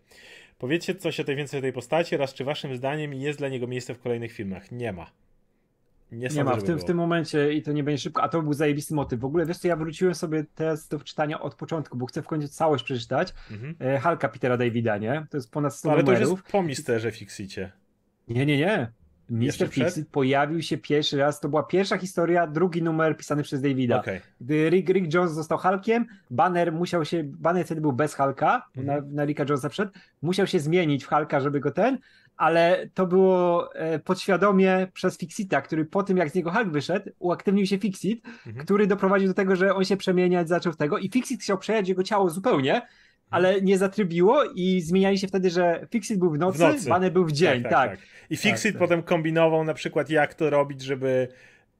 Powiedzcie 0.58 0.94
coś 0.94 1.20
o 1.20 1.24
tej 1.24 1.36
więcej 1.36 1.58
o 1.58 1.62
tej 1.62 1.72
postaci 1.72 2.14
oraz 2.14 2.34
czy 2.34 2.44
waszym 2.44 2.76
zdaniem 2.76 3.14
jest 3.14 3.38
dla 3.38 3.48
niego 3.48 3.66
miejsce 3.66 3.94
w 3.94 3.98
kolejnych 3.98 4.32
filmach? 4.32 4.72
Nie 4.72 4.92
ma. 4.92 5.10
Nie, 6.12 6.28
nie 6.28 6.44
ma 6.44 6.56
w 6.56 6.62
tym, 6.62 6.78
w 6.78 6.84
tym 6.84 6.96
momencie 6.96 7.52
i 7.52 7.62
to 7.62 7.72
nie 7.72 7.84
będzie 7.84 8.02
szybko, 8.02 8.22
a 8.22 8.28
to 8.28 8.42
był 8.42 8.52
zajebisty 8.52 8.94
motyw. 8.94 9.20
W 9.20 9.24
ogóle 9.24 9.46
wiesz 9.46 9.58
co, 9.58 9.68
ja 9.68 9.76
wróciłem 9.76 10.14
sobie 10.14 10.44
teraz 10.54 10.88
do 10.88 10.98
czytania 10.98 11.40
od 11.40 11.54
początku, 11.54 11.98
bo 11.98 12.06
chcę 12.06 12.22
w 12.22 12.26
końcu 12.26 12.48
całość 12.48 12.84
przeczytać. 12.84 13.34
Mhm. 13.50 13.74
E, 13.80 13.98
Halka 13.98 14.28
Petera 14.28 14.56
Davida, 14.56 14.98
nie? 14.98 15.26
To 15.30 15.36
jest 15.36 15.50
ponad 15.50 15.74
100 15.74 15.92
Ale 15.92 16.02
numerów. 16.02 16.18
to 16.18 16.30
już 16.30 16.38
jest 16.38 16.52
po 16.52 16.62
Misterze 16.62 17.12
Fixicie. 17.12 17.72
Nie, 18.28 18.46
nie, 18.46 18.58
nie. 18.58 18.92
Mister 19.32 19.68
Fixit 19.68 20.08
pojawił 20.08 20.62
się 20.62 20.78
pierwszy 20.78 21.16
raz, 21.16 21.40
to 21.40 21.48
była 21.48 21.62
pierwsza 21.62 21.98
historia, 21.98 22.46
drugi 22.46 22.82
numer 22.82 23.16
pisany 23.16 23.42
przez 23.42 23.60
Davida. 23.60 24.00
Okay. 24.00 24.20
Gdy 24.40 24.70
Rick, 24.70 24.88
Rick 24.88 25.14
Jones 25.14 25.32
został 25.32 25.58
Hulkiem, 25.58 26.06
Banner 26.30 26.72
musiał 26.72 27.04
się, 27.04 27.24
Banner 27.24 27.66
wtedy 27.66 27.80
był 27.80 27.92
bez 27.92 28.14
Hulka, 28.14 28.66
mm 28.76 28.86
na, 28.86 29.00
na 29.12 29.24
Ricka 29.24 29.44
Jonesa 29.48 29.68
wszedł, 29.68 29.92
musiał 30.22 30.46
się 30.46 30.60
zmienić 30.60 31.04
w 31.04 31.08
Hulka, 31.08 31.40
żeby 31.40 31.60
go 31.60 31.70
ten, 31.70 31.98
ale 32.36 32.88
to 32.94 33.06
było 33.06 33.74
e, 33.74 33.98
podświadomie 33.98 34.86
przez 34.92 35.18
Fixita, 35.18 35.60
który 35.60 35.84
po 35.84 36.02
tym 36.02 36.16
jak 36.16 36.30
z 36.30 36.34
niego 36.34 36.50
Hulk 36.50 36.68
wyszedł, 36.68 37.10
uaktywnił 37.18 37.66
się 37.66 37.78
Fixit, 37.78 38.26
mhm. 38.46 38.66
który 38.66 38.86
doprowadził 38.86 39.28
do 39.28 39.34
tego, 39.34 39.56
że 39.56 39.74
on 39.74 39.84
się 39.84 39.96
przemieniać 39.96 40.48
zaczął 40.48 40.72
w 40.72 40.76
tego 40.76 40.98
i 40.98 41.10
Fixit 41.10 41.42
chciał 41.42 41.58
przejąć 41.58 41.88
jego 41.88 42.02
ciało 42.02 42.30
zupełnie, 42.30 42.82
ale 43.30 43.60
nie 43.60 43.78
zatrybiło 43.78 44.44
i 44.54 44.80
zmieniali 44.80 45.18
się 45.18 45.26
wtedy, 45.26 45.50
że 45.50 45.86
Fixit 45.90 46.18
był 46.18 46.30
w 46.30 46.38
nocy, 46.38 46.58
w 46.58 46.60
nocy. 46.60 46.88
Banner 46.88 47.12
był 47.12 47.24
w 47.24 47.32
dzień, 47.32 47.62
tak. 47.62 47.72
tak, 47.72 47.90
tak. 47.90 48.00
tak. 48.00 48.08
I 48.30 48.36
Fixit 48.36 48.72
tak, 48.72 48.78
potem 48.78 49.02
kombinował 49.02 49.64
na 49.64 49.74
przykład 49.74 50.10
jak 50.10 50.34
to 50.34 50.50
robić, 50.50 50.82
żeby 50.82 51.28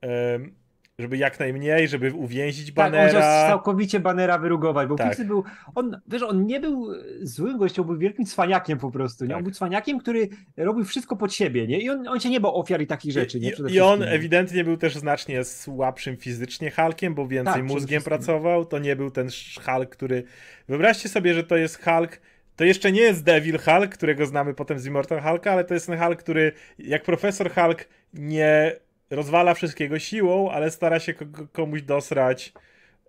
um, 0.03 0.55
żeby 1.03 1.17
jak 1.17 1.41
najmniej, 1.41 1.89
żeby 1.89 2.13
uwięzić 2.15 2.73
banera. 2.73 3.21
Tak, 3.21 3.45
on 3.45 3.51
całkowicie 3.51 4.01
banera 4.01 4.39
wyrugować, 4.39 4.89
bo 4.89 4.95
tak. 4.95 5.27
Był, 5.27 5.45
on, 5.75 6.01
wiesz, 6.09 6.23
on 6.23 6.47
nie 6.47 6.61
był 6.61 6.87
złym 7.23 7.59
gościem, 7.59 7.85
był 7.85 7.99
wielkim 7.99 8.27
cwaniakiem 8.27 8.79
po 8.79 8.91
prostu, 8.91 9.25
nie? 9.25 9.29
Tak. 9.29 9.37
On 9.37 9.43
był 9.43 9.53
cwaniakiem, 9.53 9.99
który 9.99 10.29
robił 10.57 10.85
wszystko 10.85 11.17
pod 11.17 11.35
siebie, 11.35 11.67
nie? 11.67 11.81
I 11.81 11.91
on, 11.91 12.09
on 12.09 12.21
się 12.21 12.31
nie 12.31 12.41
bał 12.41 12.61
ofiar 12.61 12.81
i 12.81 12.87
takich 12.87 13.13
rzeczy, 13.13 13.41
nie? 13.41 13.53
I, 13.69 13.75
I 13.75 13.81
on 13.81 14.03
ewidentnie 14.03 14.65
był 14.65 14.77
też 14.77 14.97
znacznie 14.97 15.45
słabszym 15.45 16.17
fizycznie 16.17 16.71
Hulkiem, 16.71 17.15
bo 17.15 17.27
więcej 17.27 17.55
tak, 17.55 17.65
mózgiem 17.65 18.03
pracował, 18.03 18.65
to 18.65 18.79
nie 18.79 18.97
był 18.97 19.11
ten 19.11 19.29
Hulk, 19.65 19.91
który... 19.91 20.25
Wyobraźcie 20.69 21.09
sobie, 21.09 21.35
że 21.35 21.45
to 21.45 21.57
jest 21.57 21.85
Hulk, 21.85 22.21
to 22.57 22.65
jeszcze 22.65 22.93
nie 22.93 23.01
jest 23.01 23.25
Devil 23.25 23.59
Hulk, 23.59 23.95
którego 23.95 24.27
znamy 24.27 24.55
potem 24.55 24.79
z 24.79 24.87
Immortal 24.87 25.21
Hulka, 25.21 25.53
ale 25.53 25.65
to 25.65 25.75
jest 25.75 25.87
ten 25.87 25.99
Hulk, 25.99 26.19
który 26.19 26.53
jak 26.79 27.03
profesor 27.03 27.51
Hulk 27.55 27.89
nie 28.15 28.73
rozwala 29.13 29.55
wszystkiego 29.55 29.99
siłą, 29.99 30.51
ale 30.51 30.71
stara 30.71 31.01
się 31.01 31.15
komuś 31.53 31.83
dosrać 31.83 32.53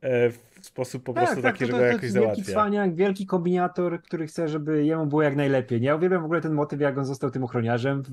e, 0.01 0.29
w 0.29 0.52
sposób 0.65 1.03
po 1.03 1.13
tak, 1.13 1.23
prostu 1.23 1.41
tak, 1.41 1.57
taki, 1.57 1.65
to, 1.65 1.71
to, 1.71 1.71
to, 1.71 1.77
że 1.77 1.83
go 1.83 1.93
jakoś 1.93 2.11
załatwia. 2.11 2.35
Wielki 2.35 2.51
cwaniak, 2.51 2.95
wielki 2.95 3.25
kombinator, 3.25 4.01
który 4.01 4.27
chce, 4.27 4.47
żeby 4.47 4.85
jemu 4.85 5.05
było 5.05 5.21
jak 5.21 5.35
najlepiej. 5.35 5.81
Nie? 5.81 5.87
Ja 5.87 5.95
uwielbiam 5.95 6.21
w 6.21 6.25
ogóle 6.25 6.41
ten 6.41 6.53
motyw, 6.53 6.81
jak 6.81 6.97
on 6.97 7.05
został 7.05 7.31
tym 7.31 7.43
ochroniarzem 7.43 8.03
w, 8.03 8.11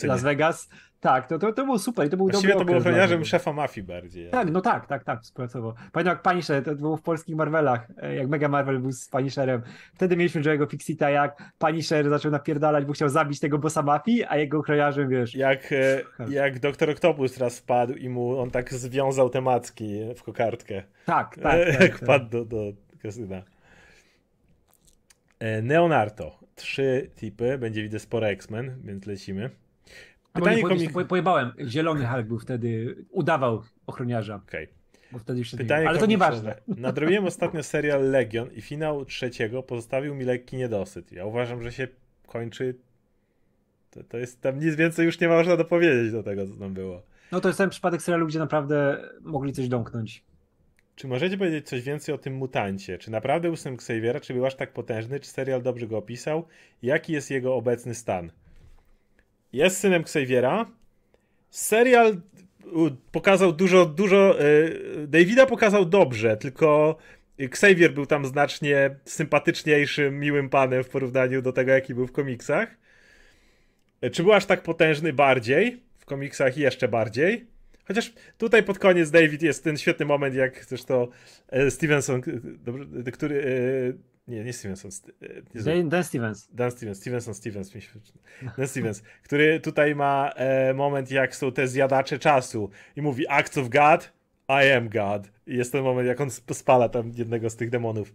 w 0.00 0.02
Las 0.02 0.22
Vegas. 0.22 0.68
Tak, 1.00 1.26
to, 1.26 1.38
to, 1.38 1.52
to 1.52 1.64
było 1.64 1.78
super 1.78 2.06
i 2.06 2.10
to 2.10 2.16
był 2.16 2.28
Właściwie 2.28 2.52
dobry 2.52 2.66
to 2.66 2.70
był 2.70 2.80
ochroniarzem 2.80 3.24
szefa 3.24 3.52
mafii 3.52 3.86
bardziej. 3.86 4.30
Tak, 4.30 4.50
no 4.50 4.60
tak, 4.60 4.86
tak, 4.86 5.04
tak, 5.04 5.22
współpracował. 5.22 5.74
Pamiętam 5.92 6.12
jak 6.14 6.22
Punisher, 6.22 6.64
to 6.64 6.74
było 6.74 6.96
w 6.96 7.02
polskich 7.02 7.36
Marvelach, 7.36 7.86
e, 8.02 8.14
jak 8.14 8.28
Mega 8.28 8.48
Marvel 8.48 8.78
był 8.78 8.92
z 8.92 9.08
Punisherem. 9.08 9.62
Wtedy 9.94 10.16
mieliśmy 10.16 10.42
Joe'ego 10.42 10.70
Fixita, 10.70 11.10
jak 11.10 11.52
Punisher 11.58 12.08
zaczął 12.08 12.30
napierdalać, 12.30 12.84
bo 12.84 12.92
chciał 12.92 13.08
zabić 13.08 13.40
tego 13.40 13.58
bossa 13.58 13.82
mafii, 13.82 14.24
a 14.24 14.36
jego 14.36 14.58
ochroniarzem, 14.58 15.08
wiesz... 15.08 15.34
Jak, 15.34 15.72
e, 15.72 16.02
jak 16.28 16.58
Doktor 16.58 16.90
Octopus 16.90 17.34
teraz 17.34 17.58
wpadł 17.58 17.94
i 17.94 18.08
mu 18.08 18.40
on 18.40 18.50
tak 18.50 18.74
związał 18.74 19.30
te 19.30 19.40
macki 19.40 20.00
w 20.16 20.22
kokardkę. 20.22 20.82
Tak, 21.06 21.38
tak. 21.42 21.58
Tak 21.78 21.90
jak 21.90 21.98
tak. 21.98 22.02
wpadł 22.02 22.28
do, 22.30 22.44
do 22.44 22.72
kasyna. 23.02 23.42
E, 25.38 25.62
Neonarto. 25.62 26.38
Trzy 26.54 27.10
typy, 27.14 27.58
będzie 27.58 27.82
widzę 27.82 27.98
sporo 27.98 28.28
X-Men, 28.28 28.80
więc 28.84 29.06
lecimy. 29.06 29.50
Pytanie 30.32 30.62
po, 30.62 30.68
komik... 30.68 30.92
po, 30.92 31.04
pojebałem. 31.04 31.52
Zielony 31.66 32.06
Hulk 32.06 32.26
był 32.26 32.38
wtedy, 32.38 32.96
udawał 33.10 33.62
ochroniarza. 33.86 34.34
Okej. 34.34 34.64
Okay. 34.64 34.74
Bo 35.12 35.18
wtedy 35.18 35.38
jeszcze 35.38 35.56
Pytanie 35.56 35.82
nie... 35.82 35.88
Ale 35.88 35.98
to 35.98 36.06
nieważne. 36.06 36.54
Nadrobiłem 36.76 37.24
ostatnio 37.24 37.62
serial 37.62 38.10
Legion 38.10 38.52
i 38.52 38.60
finał 38.60 39.04
trzeciego 39.04 39.62
pozostawił 39.62 40.14
mi 40.14 40.24
lekki 40.24 40.56
niedosyt. 40.56 41.12
Ja 41.12 41.24
uważam, 41.24 41.62
że 41.62 41.72
się 41.72 41.88
kończy... 42.26 42.74
To, 43.90 44.04
to 44.04 44.18
jest 44.18 44.40
tam 44.40 44.58
nic 44.58 44.74
więcej 44.76 45.06
już 45.06 45.20
nie 45.20 45.28
można 45.28 45.56
dopowiedzieć 45.56 46.12
do 46.12 46.22
tego, 46.22 46.46
co 46.46 46.54
tam 46.54 46.74
było. 46.74 47.02
No 47.32 47.40
to 47.40 47.48
jest 47.48 47.58
ten 47.58 47.70
przypadek 47.70 48.02
serialu, 48.02 48.26
gdzie 48.26 48.38
naprawdę 48.38 49.08
mogli 49.20 49.52
coś 49.52 49.68
domknąć. 49.68 50.24
Czy 50.96 51.08
możecie 51.08 51.38
powiedzieć 51.38 51.68
coś 51.68 51.82
więcej 51.82 52.14
o 52.14 52.18
tym 52.18 52.34
mutancie? 52.34 52.98
Czy 52.98 53.10
naprawdę 53.10 53.56
syn 53.56 53.74
Xaviera? 53.74 54.20
Czy 54.20 54.34
był 54.34 54.46
aż 54.46 54.54
tak 54.54 54.72
potężny? 54.72 55.20
Czy 55.20 55.28
serial 55.28 55.62
dobrze 55.62 55.86
go 55.86 55.98
opisał? 55.98 56.46
Jaki 56.82 57.12
jest 57.12 57.30
jego 57.30 57.54
obecny 57.54 57.94
stan? 57.94 58.32
Jest 59.52 59.78
synem 59.78 60.02
Xaviera. 60.02 60.66
Serial 61.50 62.20
pokazał 63.12 63.52
dużo, 63.52 63.86
dużo. 63.86 64.36
Yy, 64.38 65.06
Davida 65.06 65.46
pokazał 65.46 65.84
dobrze, 65.84 66.36
tylko 66.36 66.96
Xavier 67.38 67.92
był 67.92 68.06
tam 68.06 68.26
znacznie 68.26 68.96
sympatyczniejszym, 69.04 70.20
miłym 70.20 70.48
panem 70.48 70.84
w 70.84 70.88
porównaniu 70.88 71.42
do 71.42 71.52
tego, 71.52 71.72
jaki 71.72 71.94
był 71.94 72.06
w 72.06 72.12
komiksach. 72.12 72.76
Czy 74.12 74.22
był 74.22 74.32
aż 74.32 74.46
tak 74.46 74.62
potężny 74.62 75.12
bardziej? 75.12 75.82
W 75.98 76.04
komiksach 76.04 76.56
jeszcze 76.56 76.88
bardziej. 76.88 77.53
Chociaż 77.88 78.12
tutaj 78.38 78.62
pod 78.62 78.78
koniec 78.78 79.10
David 79.10 79.42
jest 79.42 79.64
ten 79.64 79.76
świetny 79.76 80.06
moment, 80.06 80.34
jak 80.34 80.64
zresztą 80.64 81.08
e, 81.48 81.70
Stevenson, 81.70 82.22
e, 83.06 83.10
który. 83.10 83.44
E, 83.44 84.14
nie, 84.28 84.44
nie 84.44 84.52
Stevenson. 84.52 84.90
Nie 85.54 85.62
Dan, 85.62 85.88
Dan 85.88 86.04
Stevens. 86.04 86.48
Dan 86.52 86.70
Stevens, 86.70 86.98
Stevenson 86.98 87.34
Stevens. 87.34 87.72
Dan 88.58 88.68
Stevens, 88.68 89.02
który 89.22 89.60
tutaj 89.60 89.94
ma 89.94 90.32
moment, 90.74 91.10
jak 91.10 91.36
są 91.36 91.52
te 91.52 91.68
zjadacze 91.68 92.18
czasu 92.18 92.70
i 92.96 93.02
mówi 93.02 93.28
Acts 93.28 93.58
of 93.58 93.68
God, 93.68 94.12
I 94.48 94.70
am 94.72 94.88
God. 94.88 95.30
I 95.46 95.56
jest 95.56 95.72
ten 95.72 95.82
moment, 95.82 96.08
jak 96.08 96.20
on 96.20 96.30
spala 96.30 96.88
tam 96.88 97.12
jednego 97.14 97.50
z 97.50 97.56
tych 97.56 97.70
demonów. 97.70 98.14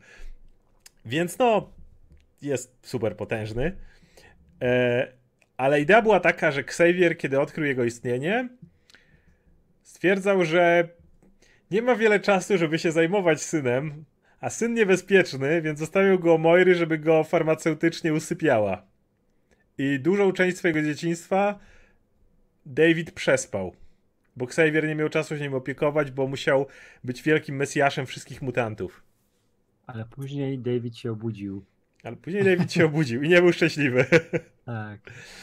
Więc 1.06 1.38
no, 1.38 1.70
jest 2.42 2.78
super 2.82 3.16
potężny. 3.16 3.78
ale 5.58 5.82
idea 5.82 6.02
była 6.02 6.20
taka, 6.20 6.52
że 6.52 6.62
Xavier, 6.62 7.18
kiedy 7.18 7.40
odkrył 7.40 7.66
jego 7.66 7.84
istnienie, 7.84 8.50
stwierdzał, 9.90 10.46
że 10.46 10.90
nie 11.72 11.82
ma 11.82 11.96
wiele 11.96 12.20
czasu, 12.20 12.58
żeby 12.58 12.80
się 12.80 12.92
zajmować 12.92 13.42
synem, 13.42 14.06
a 14.40 14.50
syn 14.50 14.74
niebezpieczny, 14.74 15.62
więc 15.62 15.80
zostawił 15.80 16.20
go 16.20 16.38
Moiry, 16.38 16.76
żeby 16.76 16.98
go 16.98 17.24
farmaceutycznie 17.24 18.14
usypiała. 18.14 18.84
I 19.78 20.00
dużą 20.00 20.32
część 20.32 20.58
swojego 20.58 20.82
dzieciństwa 20.82 21.60
David 22.66 23.12
przespał. 23.12 23.76
Bo 24.36 24.46
Xavier 24.46 24.88
nie 24.88 24.96
miał 24.96 25.10
czasu 25.10 25.38
się 25.38 25.44
nim 25.44 25.54
opiekować, 25.54 26.12
bo 26.12 26.28
musiał 26.28 26.68
być 27.04 27.24
wielkim 27.24 27.56
mesjaszem 27.56 28.06
wszystkich 28.06 28.42
mutantów. 28.42 29.04
Ale 29.88 30.06
później 30.06 30.60
David 30.60 30.98
się 30.98 31.12
obudził. 31.12 31.66
Ale 32.04 32.16
później 32.16 32.44
David 32.44 32.74
się 32.74 32.86
obudził 32.86 33.24
i 33.24 33.30
nie 33.30 33.42
był 33.42 33.54
szczęśliwy. 33.54 34.06
Tak. 34.66 35.00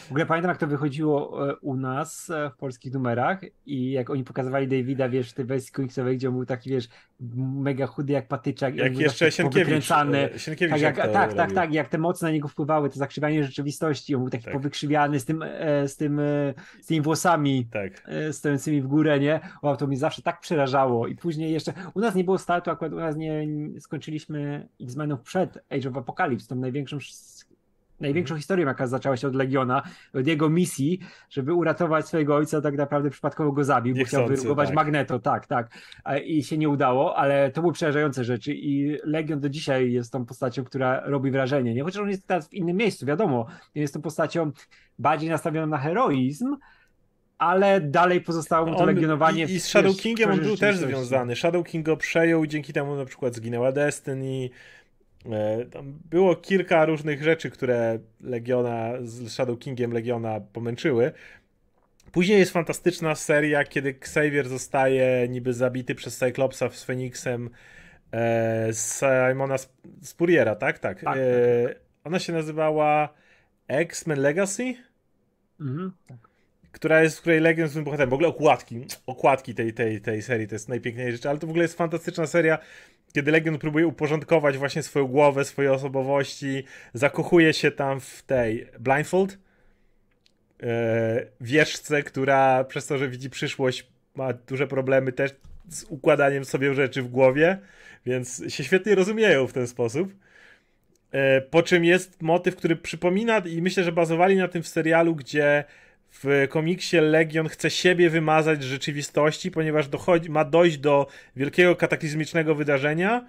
W 0.07 0.11
ogóle 0.11 0.27
pamiętam, 0.27 0.49
jak 0.49 0.59
to 0.59 0.67
wychodziło 0.67 1.49
e, 1.51 1.57
u 1.57 1.77
nas 1.77 2.31
e, 2.31 2.51
w 2.51 2.57
polskich 2.57 2.93
numerach 2.93 3.41
i 3.67 3.91
jak 3.91 4.11
oni 4.11 4.25
pokazywali 4.25 4.69
Davida, 4.69 5.09
wiesz, 5.09 5.31
w 5.31 5.35
tej 5.35 5.45
wersji 5.45 5.73
komiksowej, 5.73 6.17
gdzie 6.17 6.29
on 6.29 6.35
był 6.35 6.47
taki, 6.47 6.71
wiesz, 6.71 6.89
mega 7.37 7.87
chudy 7.87 8.13
jak 8.13 8.29
patyczak. 8.29 8.77
Jak 8.77 8.99
jeszcze 8.99 9.33
Sienkiewicz. 9.33 9.91
E, 9.91 10.39
Sienkiewicz 10.39 10.83
tak, 10.83 10.97
jak, 10.97 11.13
tak, 11.13 11.35
tak, 11.35 11.53
tak, 11.53 11.73
jak 11.73 11.89
te 11.89 11.99
moce 11.99 12.27
na 12.27 12.33
niego 12.33 12.49
wpływały, 12.49 12.91
to 12.91 12.99
zakrzywianie 12.99 13.45
rzeczywistości, 13.45 14.15
on 14.15 14.21
był 14.21 14.31
taki 14.31 14.45
tak. 14.45 14.53
powykrzywiany 14.53 15.21
z 15.21 15.25
tym, 15.25 15.45
z 15.87 15.97
tym, 15.97 16.21
z 16.81 16.87
tymi 16.87 17.01
włosami 17.01 17.69
tak. 17.73 18.11
stojącymi 18.33 18.83
w 18.83 18.87
górę, 18.87 19.21
nie? 19.21 19.41
O, 19.63 19.77
to 19.77 19.87
mi 19.87 19.97
zawsze 19.97 20.23
tak 20.23 20.41
przerażało 20.41 21.07
i 21.07 21.17
później 21.17 21.53
jeszcze, 21.53 21.73
u 21.95 22.01
nas 22.01 22.15
nie 22.15 22.25
było 22.25 22.39
startu, 22.39 22.71
akurat 22.71 22.93
u 22.93 22.97
nas 22.97 23.17
nie 23.17 23.47
skończyliśmy 23.81 24.69
X-Menów 24.81 25.21
przed 25.23 25.59
Age 25.71 25.89
of 25.89 25.97
Apocalypse, 25.97 26.49
tą 26.49 26.57
największą 26.57 26.99
największą 28.01 28.37
historią, 28.37 28.67
jaka 28.67 28.87
zaczęła 28.87 29.17
się 29.17 29.29
od 29.29 29.35
Legiona, 29.35 29.83
od 30.15 30.27
jego 30.27 30.49
misji, 30.49 31.01
żeby 31.31 31.55
uratować 31.55 32.07
swojego 32.09 32.37
ojca, 32.37 32.61
tak 32.61 32.77
naprawdę 32.77 33.11
przypadkowo 33.11 33.53
go 33.53 33.65
zabił, 33.65 33.97
bo 33.97 34.05
chciał 34.05 34.29
wyrugować 34.29 34.69
tak. 34.69 34.77
Magneto, 34.77 35.19
tak, 35.19 35.47
tak. 35.47 35.71
I 36.25 36.45
się 36.45 36.59
nie 36.59 36.69
udało, 36.69 37.17
ale 37.17 37.51
to 37.51 37.61
były 37.61 37.73
przerażające 37.73 38.25
rzeczy 38.25 38.55
i 38.55 38.99
Legion 39.05 39.41
do 39.41 39.49
dzisiaj 39.49 39.93
jest 39.93 40.13
tą 40.13 40.27
postacią, 40.27 40.65
która 40.65 41.01
robi 41.05 41.31
wrażenie, 41.31 41.75
nie? 41.75 41.83
Chociaż 41.83 42.03
on 42.03 42.09
jest 42.09 42.27
teraz 42.27 42.49
w 42.49 42.55
innym 42.55 42.77
miejscu, 42.77 43.07
wiadomo, 43.07 43.47
jest 43.75 43.95
tą 43.95 44.03
postacią 44.03 44.53
bardziej 44.99 45.31
nastawioną 45.31 45.67
na 45.67 45.79
heroizm, 45.79 46.57
ale 47.39 47.81
dalej 47.81 48.21
pozostało 48.21 48.67
mu 48.67 48.75
to 48.75 48.81
on, 48.81 48.87
legionowanie. 48.87 49.45
I, 49.45 49.53
i 49.53 49.61
z 49.61 49.67
Shadow 49.67 49.97
Kingiem 49.97 50.31
on 50.31 50.41
był 50.41 50.57
też 50.57 50.77
związany. 50.77 51.37
Shadow 51.37 51.67
King 51.67 51.87
go 51.87 51.97
przejął 51.97 52.45
i 52.45 52.49
dzięki 52.49 52.73
temu 52.73 52.97
na 52.97 53.05
przykład 53.05 53.35
zginęła 53.35 53.73
Destiny, 53.73 54.49
tam 55.71 55.99
było 56.11 56.37
kilka 56.37 56.85
różnych 56.85 57.23
rzeczy, 57.23 57.51
które 57.51 57.99
Legiona 58.21 58.93
z 59.03 59.33
Shadow 59.33 59.59
Kingiem 59.59 59.93
Legiona 59.93 60.41
pomęczyły. 60.41 61.13
Później 62.13 62.39
jest 62.39 62.53
fantastyczna 62.53 63.15
seria, 63.15 63.65
kiedy 63.65 63.89
Xavier 63.89 64.49
zostaje 64.49 65.29
niby 65.29 65.53
zabity 65.53 65.95
przez 65.95 66.19
Cyclopsa 66.19 66.71
z 66.71 66.85
Feniksem 66.85 67.51
e, 68.13 68.69
Simona 68.73 69.57
Spuriera, 70.03 70.55
tak? 70.55 70.79
Tak. 70.79 71.01
tak, 71.01 71.19
e, 71.19 71.69
tak. 71.69 71.77
Ona 72.05 72.19
się 72.19 72.33
nazywała 72.33 73.09
X-Men 73.69 74.21
Legacy? 74.21 74.75
Mhm, 75.61 75.93
tak. 76.07 76.17
Która 76.73 77.03
jest, 77.03 77.19
w 77.19 77.21
której 77.21 77.41
Legion 77.41 77.65
jest 77.67 77.81
bohaterem. 77.81 78.11
W 78.11 78.15
ogóle 78.15 78.29
okładki, 78.29 78.87
okładki 79.07 79.55
tej, 79.55 79.73
tej, 79.75 80.01
tej 80.01 80.23
serii 80.23 80.49
to 80.49 80.55
jest 80.55 80.69
najpiękniejsza 80.69 81.13
rzecz, 81.13 81.27
ale 81.27 81.39
to 81.39 81.47
w 81.47 81.51
ogóle 81.51 81.65
jest 81.65 81.77
fantastyczna 81.77 82.27
seria 82.27 82.59
kiedy 83.17 83.31
Legion 83.31 83.59
próbuje 83.59 83.87
uporządkować 83.87 84.59
właśnie 84.59 84.83
swoją 84.83 85.07
głowę, 85.07 85.45
swoje 85.45 85.73
osobowości, 85.73 86.65
zakochuje 86.95 87.53
się 87.53 87.71
tam 87.71 88.01
w 88.01 88.23
tej 88.23 88.67
Blindfold, 88.81 89.39
e, 90.63 91.27
wieszce, 91.41 92.03
która 92.03 92.65
przez 92.65 92.87
to, 92.87 92.99
że 92.99 93.09
widzi 93.09 93.31
przyszłość, 93.31 93.87
ma 94.15 94.33
duże 94.33 94.67
problemy 94.67 95.13
też 95.13 95.35
z 95.69 95.85
układaniem 95.85 96.45
sobie 96.45 96.75
rzeczy 96.75 97.03
w 97.03 97.09
głowie, 97.09 97.59
więc 98.07 98.43
się 98.49 98.65
świetnie 98.65 98.95
rozumieją 98.95 99.47
w 99.47 99.53
ten 99.53 99.67
sposób. 99.67 100.15
E, 101.13 101.41
po 101.41 101.63
czym 101.63 101.85
jest 101.85 102.23
motyw, 102.23 102.57
który 102.57 102.77
przypomina, 102.77 103.39
i 103.39 103.63
myślę, 103.63 103.85
że 103.85 103.93
bazowali 103.93 104.37
na 104.37 104.49
tym 104.49 104.63
w 104.63 104.69
serialu, 104.69 105.15
gdzie 105.15 105.65
w 106.23 106.47
komiksie 106.51 106.97
Legion 106.97 107.49
chce 107.49 107.71
siebie 107.71 108.11
wymazać 108.11 108.63
z 108.63 108.67
rzeczywistości, 108.67 109.51
ponieważ 109.51 109.89
dochodzi, 109.89 110.31
ma 110.31 110.45
dojść 110.45 110.79
do 110.79 111.07
wielkiego 111.37 111.77
kataklizmicznego 111.77 112.55
wydarzenia, 112.55 113.27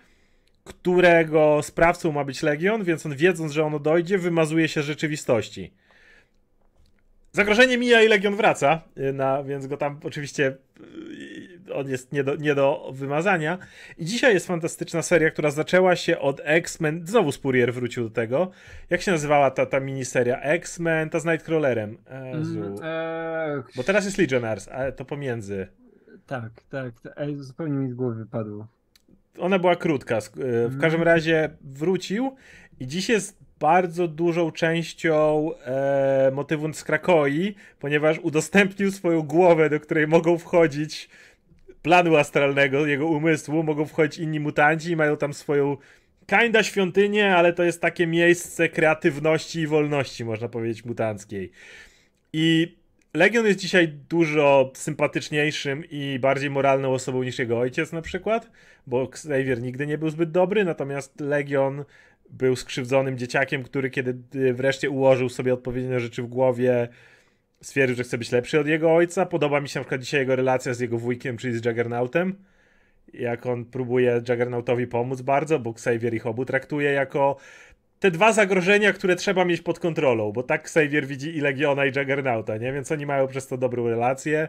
którego 0.64 1.60
sprawcą 1.64 2.12
ma 2.12 2.24
być 2.24 2.44
Legion, 2.44 2.84
więc 2.84 3.06
on 3.06 3.16
wiedząc, 3.16 3.52
że 3.52 3.66
ono 3.66 3.80
dojdzie, 3.80 4.18
wymazuje 4.18 4.68
się 4.68 4.82
z 4.82 4.86
rzeczywistości. 4.86 5.74
Zagrożenie 7.32 7.78
mija 7.78 8.02
i 8.02 8.08
Legion 8.08 8.36
wraca, 8.36 8.82
y, 8.98 9.14
na, 9.14 9.44
więc 9.44 9.68
go 9.68 9.78
tam 9.78 10.00
oczywiście 10.04 10.48
y, 10.48 11.37
on 11.74 11.90
jest 11.90 12.14
nie 12.14 12.24
do, 12.24 12.36
nie 12.36 12.56
do 12.56 12.92
wymazania. 12.94 13.58
I 13.98 14.06
dzisiaj 14.06 14.34
jest 14.34 14.48
fantastyczna 14.48 15.02
seria, 15.02 15.32
która 15.32 15.52
zaczęła 15.52 15.96
się 15.96 16.20
od 16.20 16.42
X-Men. 16.44 17.08
Znowu 17.08 17.32
Spurrier 17.32 17.74
wrócił 17.74 18.04
do 18.04 18.10
tego. 18.10 18.52
Jak 18.90 19.02
się 19.02 19.12
nazywała 19.12 19.52
ta, 19.52 19.66
ta 19.66 19.80
miniseria? 19.80 20.42
X-Men, 20.42 21.10
ta 21.10 21.20
z 21.20 21.26
Nightcrawlerem. 21.26 21.98
Mm, 22.06 22.76
e... 22.84 23.64
Bo 23.76 23.84
teraz 23.84 24.06
jest 24.06 24.18
Legionnaires, 24.18 24.68
ale 24.68 24.92
to 24.92 25.06
pomiędzy. 25.06 25.68
Tak, 26.28 26.52
tak. 26.70 26.94
Ej, 27.16 27.36
zupełnie 27.36 27.78
mi 27.78 27.90
z 27.90 27.94
głowy 27.94 28.16
wypadło. 28.16 28.68
Ona 29.40 29.60
była 29.60 29.76
krótka. 29.76 30.22
W 30.22 30.40
mhm. 30.40 30.82
każdym 30.82 31.04
razie 31.04 31.50
wrócił 31.62 32.36
i 32.80 32.88
dziś 32.88 33.10
jest 33.10 33.38
bardzo 33.60 34.08
dużą 34.08 34.52
częścią 34.52 35.50
e, 35.66 36.32
motywu 36.34 36.74
z 36.74 36.84
Krakoi, 36.84 37.56
ponieważ 37.80 38.20
udostępnił 38.20 38.92
swoją 38.92 39.22
głowę, 39.22 39.70
do 39.70 39.80
której 39.80 40.08
mogą 40.08 40.38
wchodzić 40.38 41.10
planu 41.88 42.16
astralnego, 42.16 42.86
jego 42.86 43.08
umysłu, 43.08 43.64
mogą 43.64 43.86
wchodzić 43.86 44.20
inni 44.20 44.40
mutanci 44.40 44.92
i 44.92 44.96
mają 44.96 45.18
tam 45.18 45.34
swoją 45.34 45.78
kinda 46.26 46.64
świątynię, 46.64 47.36
ale 47.36 47.54
to 47.54 47.64
jest 47.64 47.82
takie 47.82 48.08
miejsce 48.08 48.70
kreatywności 48.70 49.60
i 49.60 49.68
wolności, 49.68 50.26
można 50.26 50.50
powiedzieć, 50.50 50.86
mutanckiej. 50.86 51.52
I 52.34 52.76
Legion 53.14 53.46
jest 53.46 53.60
dzisiaj 53.60 53.88
dużo 53.88 54.72
sympatyczniejszym 54.76 55.84
i 55.92 56.20
bardziej 56.20 56.50
moralną 56.50 56.94
osobą 56.94 57.24
niż 57.24 57.40
jego 57.40 57.60
ojciec 57.60 57.92
na 57.92 58.02
przykład, 58.02 58.52
bo 58.88 59.04
Xavier 59.04 59.62
nigdy 59.62 59.88
nie 59.88 59.98
był 59.98 60.10
zbyt 60.10 60.32
dobry, 60.32 60.66
natomiast 60.66 61.22
Legion 61.22 61.84
był 62.30 62.56
skrzywdzonym 62.56 63.18
dzieciakiem, 63.18 63.64
który 63.64 63.90
kiedy 63.90 64.16
wreszcie 64.54 64.90
ułożył 64.90 65.30
sobie 65.30 65.54
odpowiednie 65.54 66.00
rzeczy 66.00 66.24
w 66.24 66.28
głowie, 66.28 66.88
stwierdził, 67.62 67.96
że 67.96 68.04
chce 68.04 68.18
być 68.18 68.32
lepszy 68.32 68.60
od 68.60 68.68
jego 68.68 68.96
ojca. 68.96 69.26
Podoba 69.26 69.62
mi 69.62 69.70
się 69.70 69.80
na 69.80 69.84
przykład 69.84 70.02
dzisiaj 70.02 70.20
jego 70.20 70.36
relacja 70.36 70.74
z 70.74 70.80
jego 70.80 70.98
wujkiem, 70.98 71.38
czyli 71.38 71.54
z 71.54 71.66
Juggernautem. 71.66 72.36
Jak 73.14 73.46
on 73.46 73.66
próbuje 73.66 74.22
Juggernautowi 74.30 74.88
pomóc 74.88 75.22
bardzo, 75.22 75.60
bo 75.60 75.70
Xavier 75.70 76.14
ich 76.14 76.28
obu 76.28 76.46
traktuje 76.46 76.92
jako 76.92 77.38
te 78.00 78.12
dwa 78.12 78.34
zagrożenia, 78.34 78.94
które 78.94 79.16
trzeba 79.16 79.46
mieć 79.46 79.62
pod 79.62 79.80
kontrolą, 79.80 80.32
bo 80.32 80.44
tak 80.44 80.62
Xavier 80.62 81.08
widzi 81.08 81.38
i 81.38 81.42
Legiona 81.42 81.86
i 81.86 81.92
Juggernauta, 81.96 82.58
nie? 82.58 82.74
Więc 82.74 82.92
oni 82.92 83.06
mają 83.06 83.28
przez 83.28 83.48
to 83.48 83.58
dobrą 83.58 83.88
relację. 83.88 84.48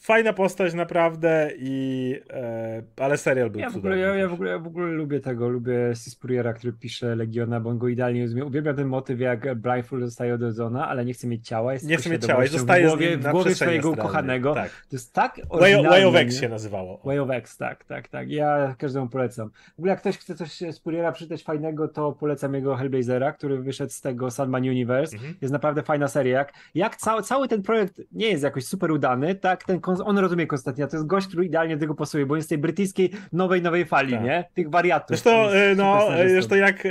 Fajna 0.00 0.32
postać 0.32 0.74
naprawdę 0.74 1.50
i 1.58 2.14
e, 2.30 2.82
ale 2.96 3.16
serial 3.16 3.50
był 3.50 3.60
ja 3.60 3.70
w 3.70 3.76
ogóle, 3.76 3.98
ja, 3.98 4.14
ja, 4.16 4.28
w 4.28 4.32
ogóle, 4.32 4.50
ja 4.50 4.58
w 4.58 4.66
ogóle 4.66 4.86
lubię 4.86 5.20
tego, 5.20 5.48
lubię 5.48 5.74
Sispuriera, 5.94 6.52
który 6.52 6.72
pisze 6.72 7.16
Legiona, 7.16 7.60
bo 7.60 7.70
on 7.70 7.78
go 7.78 7.88
idealnie 7.88 8.22
rozumie. 8.22 8.44
Uwielbiam 8.44 8.76
ten 8.76 8.86
motyw, 8.86 9.20
jak 9.20 9.54
Blindfold 9.54 10.04
zostaje 10.04 10.34
odrodzona, 10.34 10.88
ale 10.88 11.04
nie 11.04 11.12
chce 11.12 11.26
mieć 11.26 11.48
ciała. 11.48 11.72
Jest 11.72 11.86
nie 11.86 11.96
chce 11.96 12.10
mieć 12.10 12.26
ciała, 12.26 12.46
zostaje 12.46 12.84
w 12.84 12.88
głowie, 12.88 13.18
w 13.18 13.30
głowie 13.30 13.54
swojego 13.54 13.90
ukochanego. 13.90 14.54
Tak. 14.54 14.70
To 14.70 14.96
jest 14.96 15.12
tak 15.12 15.40
Way, 15.50 15.82
Way 15.84 16.04
of 16.04 16.14
X 16.14 16.40
się 16.40 16.48
nazywało. 16.48 17.00
Way 17.04 17.18
of 17.18 17.30
X, 17.30 17.56
tak, 17.56 17.84
tak, 17.84 18.08
tak. 18.08 18.30
Ja 18.30 18.74
każdemu 18.78 19.08
polecam. 19.08 19.50
W 19.50 19.78
ogóle 19.78 19.90
jak 19.90 20.00
ktoś 20.00 20.18
chce 20.18 20.34
coś 20.34 20.58
z 20.58 20.80
Puriera 20.80 21.12
przeczytać 21.12 21.42
fajnego, 21.42 21.88
to 21.88 22.12
polecam 22.12 22.54
jego 22.54 22.76
Hellblazera, 22.76 23.32
który 23.32 23.58
wyszedł 23.62 23.92
z 23.92 24.00
tego 24.00 24.30
Sandman 24.30 24.62
Universe. 24.62 25.16
Mhm. 25.16 25.34
Jest 25.40 25.52
naprawdę 25.52 25.82
fajna 25.82 26.08
seria. 26.08 26.38
Jak, 26.38 26.52
jak 26.74 26.96
cały, 26.96 27.22
cały 27.22 27.48
ten 27.48 27.62
projekt 27.62 28.00
nie 28.12 28.28
jest 28.28 28.42
jakoś 28.42 28.64
super 28.64 28.90
udany, 28.90 29.34
tak, 29.34 29.64
ten, 29.64 29.80
on 30.04 30.18
rozumie 30.18 30.46
Konstantina, 30.46 30.86
to 30.86 30.96
jest 30.96 31.06
gość, 31.06 31.26
który 31.26 31.44
idealnie 31.44 31.76
do 31.76 31.80
tego 31.80 31.94
pasuje, 31.94 32.26
bo 32.26 32.36
jest 32.36 32.48
tej 32.48 32.58
brytyjskiej 32.58 33.10
nowej, 33.32 33.62
nowej 33.62 33.84
fali, 33.84 34.12
tak. 34.12 34.24
nie? 34.24 34.44
Tych 34.54 34.70
wariatów. 34.70 35.08
Zresztą, 35.08 35.48
e, 35.48 35.74
no, 35.74 36.08
zresztą 36.28 36.54
jak 36.54 36.86
e, 36.86 36.90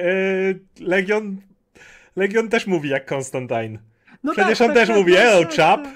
Legion 0.80 1.38
Legion 2.16 2.50
też 2.50 2.68
mówi 2.68 2.90
jak 2.90 3.06
Konstantin. 3.06 3.80
No 4.24 4.34
Przecież 4.34 4.58
tak, 4.58 4.70
on 4.70 4.76
tak, 4.76 4.78
też 4.78 4.88
tak, 4.88 4.98
mówi, 4.98 5.14
hello 5.14 5.42
tak, 5.42 5.54
chap. 5.54 5.88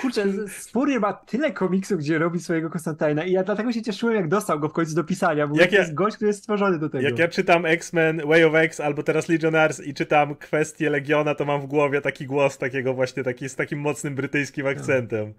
Kurczę, 0.00 0.26
Spurrier 0.48 1.00
ma 1.00 1.12
tyle 1.12 1.52
komiksów, 1.52 1.98
gdzie 1.98 2.18
robi 2.18 2.40
swojego 2.40 2.70
Konstantina 2.70 3.24
i 3.24 3.32
ja 3.32 3.42
dlatego 3.42 3.72
się 3.72 3.82
cieszyłem, 3.82 4.16
jak 4.16 4.28
dostał 4.28 4.60
go 4.60 4.68
w 4.68 4.72
końcu 4.72 4.94
do 4.94 5.04
pisania, 5.04 5.46
bo 5.46 5.56
jak 5.56 5.70
to 5.70 5.74
ja, 5.74 5.80
jest 5.80 5.94
gość, 5.94 6.16
który 6.16 6.28
jest 6.28 6.40
stworzony 6.40 6.78
do 6.78 6.88
tego. 6.88 7.04
Jak 7.04 7.18
ja 7.18 7.28
czytam 7.28 7.66
X-Men, 7.66 8.22
Way 8.26 8.44
of 8.44 8.54
X 8.54 8.80
albo 8.80 9.02
teraz 9.02 9.28
Legionnaires 9.28 9.86
i 9.86 9.94
czytam 9.94 10.34
kwestię 10.34 10.90
Legiona, 10.90 11.34
to 11.34 11.44
mam 11.44 11.60
w 11.60 11.66
głowie 11.66 12.00
taki 12.00 12.26
głos 12.26 12.58
takiego 12.58 12.94
właśnie, 12.94 13.22
taki, 13.22 13.48
z 13.48 13.56
takim 13.56 13.78
mocnym 13.78 14.14
brytyjskim 14.14 14.66
akcentem. 14.66 15.32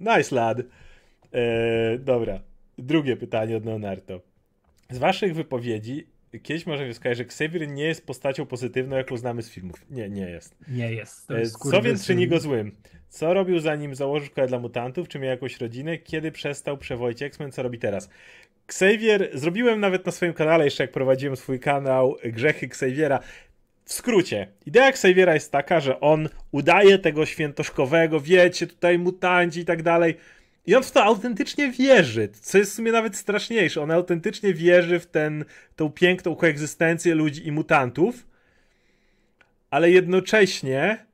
Nice 0.00 0.34
lad. 0.34 0.58
Eee, 1.32 1.98
dobra. 1.98 2.40
Drugie 2.78 3.16
pytanie 3.16 3.56
od 3.56 3.64
Leonardo. 3.64 4.20
Z 4.90 4.98
waszych 4.98 5.34
wypowiedzi 5.34 6.06
kiedyś 6.42 6.66
można 6.66 6.92
wskazać, 6.92 7.18
że 7.18 7.24
Xavier 7.24 7.68
nie 7.68 7.84
jest 7.84 8.06
postacią 8.06 8.46
pozytywną, 8.46 8.96
jaką 8.96 9.16
znamy 9.16 9.42
z 9.42 9.50
filmów. 9.50 9.84
Nie, 9.90 10.08
nie 10.08 10.30
jest. 10.30 10.54
Nie 10.68 10.92
jest. 10.92 11.30
jest 11.30 11.70
Co 11.70 11.82
więc 11.82 12.06
czyni 12.06 12.28
go 12.28 12.40
złym? 12.40 12.72
Co 13.08 13.34
robił 13.34 13.60
zanim 13.60 13.94
założył 13.94 14.26
szkołę 14.26 14.46
dla 14.46 14.58
mutantów? 14.58 15.08
Czy 15.08 15.18
miał 15.18 15.30
jakąś 15.30 15.60
rodzinę? 15.60 15.98
Kiedy 15.98 16.32
przestał 16.32 16.78
przewodzić 16.78 17.22
X-Men? 17.22 17.52
Co 17.52 17.62
robi 17.62 17.78
teraz? 17.78 18.10
Xavier, 18.66 19.30
zrobiłem 19.34 19.80
nawet 19.80 20.06
na 20.06 20.12
swoim 20.12 20.32
kanale, 20.32 20.64
jeszcze 20.64 20.84
jak 20.84 20.92
prowadziłem 20.92 21.36
swój 21.36 21.60
kanał 21.60 22.16
Grzechy 22.24 22.66
Xaviera. 22.66 23.20
W 23.88 23.92
skrócie, 23.92 24.46
idea 24.66 24.88
Xaviera 24.88 25.34
jest 25.34 25.52
taka, 25.52 25.80
że 25.80 26.00
on 26.00 26.28
udaje 26.52 26.98
tego 26.98 27.26
świętoszkowego, 27.26 28.20
wiecie, 28.20 28.66
tutaj 28.66 28.98
mutanci 28.98 29.60
i 29.60 29.64
tak 29.64 29.82
dalej 29.82 30.16
i 30.66 30.74
on 30.74 30.82
w 30.82 30.90
to 30.90 31.04
autentycznie 31.04 31.70
wierzy, 31.70 32.28
co 32.40 32.58
jest 32.58 32.72
w 32.72 32.74
sumie 32.74 32.92
nawet 32.92 33.16
straszniejsze. 33.16 33.82
On 33.82 33.90
autentycznie 33.90 34.54
wierzy 34.54 35.00
w 35.00 35.06
ten, 35.06 35.44
tą 35.76 35.90
piękną 35.90 36.36
koegzystencję 36.36 37.14
ludzi 37.14 37.46
i 37.46 37.52
mutantów, 37.52 38.26
ale 39.70 39.90
jednocześnie 39.90 41.06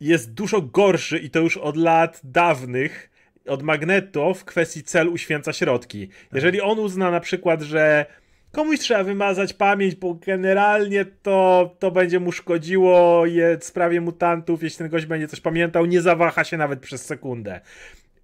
jest 0.00 0.32
dużo 0.32 0.62
gorszy 0.62 1.18
i 1.18 1.30
to 1.30 1.40
już 1.40 1.56
od 1.56 1.76
lat 1.76 2.20
dawnych 2.24 3.10
od 3.46 3.62
Magneto 3.62 4.34
w 4.34 4.44
kwestii 4.44 4.82
cel 4.82 5.08
uświęca 5.08 5.52
środki. 5.52 6.08
Jeżeli 6.32 6.60
on 6.60 6.78
uzna 6.78 7.10
na 7.10 7.20
przykład, 7.20 7.62
że 7.62 8.06
komuś 8.52 8.78
trzeba 8.78 9.04
wymazać 9.04 9.52
pamięć, 9.52 9.94
bo 9.94 10.14
generalnie 10.14 11.04
to, 11.04 11.76
to 11.78 11.90
będzie 11.90 12.20
mu 12.20 12.32
szkodziło 12.32 13.26
je 13.26 13.58
sprawie 13.60 14.00
mutantów, 14.00 14.62
jeśli 14.62 14.78
ten 14.78 14.88
gość 14.88 15.06
będzie 15.06 15.28
coś 15.28 15.40
pamiętał, 15.40 15.86
nie 15.86 16.00
zawaha 16.00 16.44
się 16.44 16.56
nawet 16.56 16.80
przez 16.80 17.04
sekundę. 17.04 17.60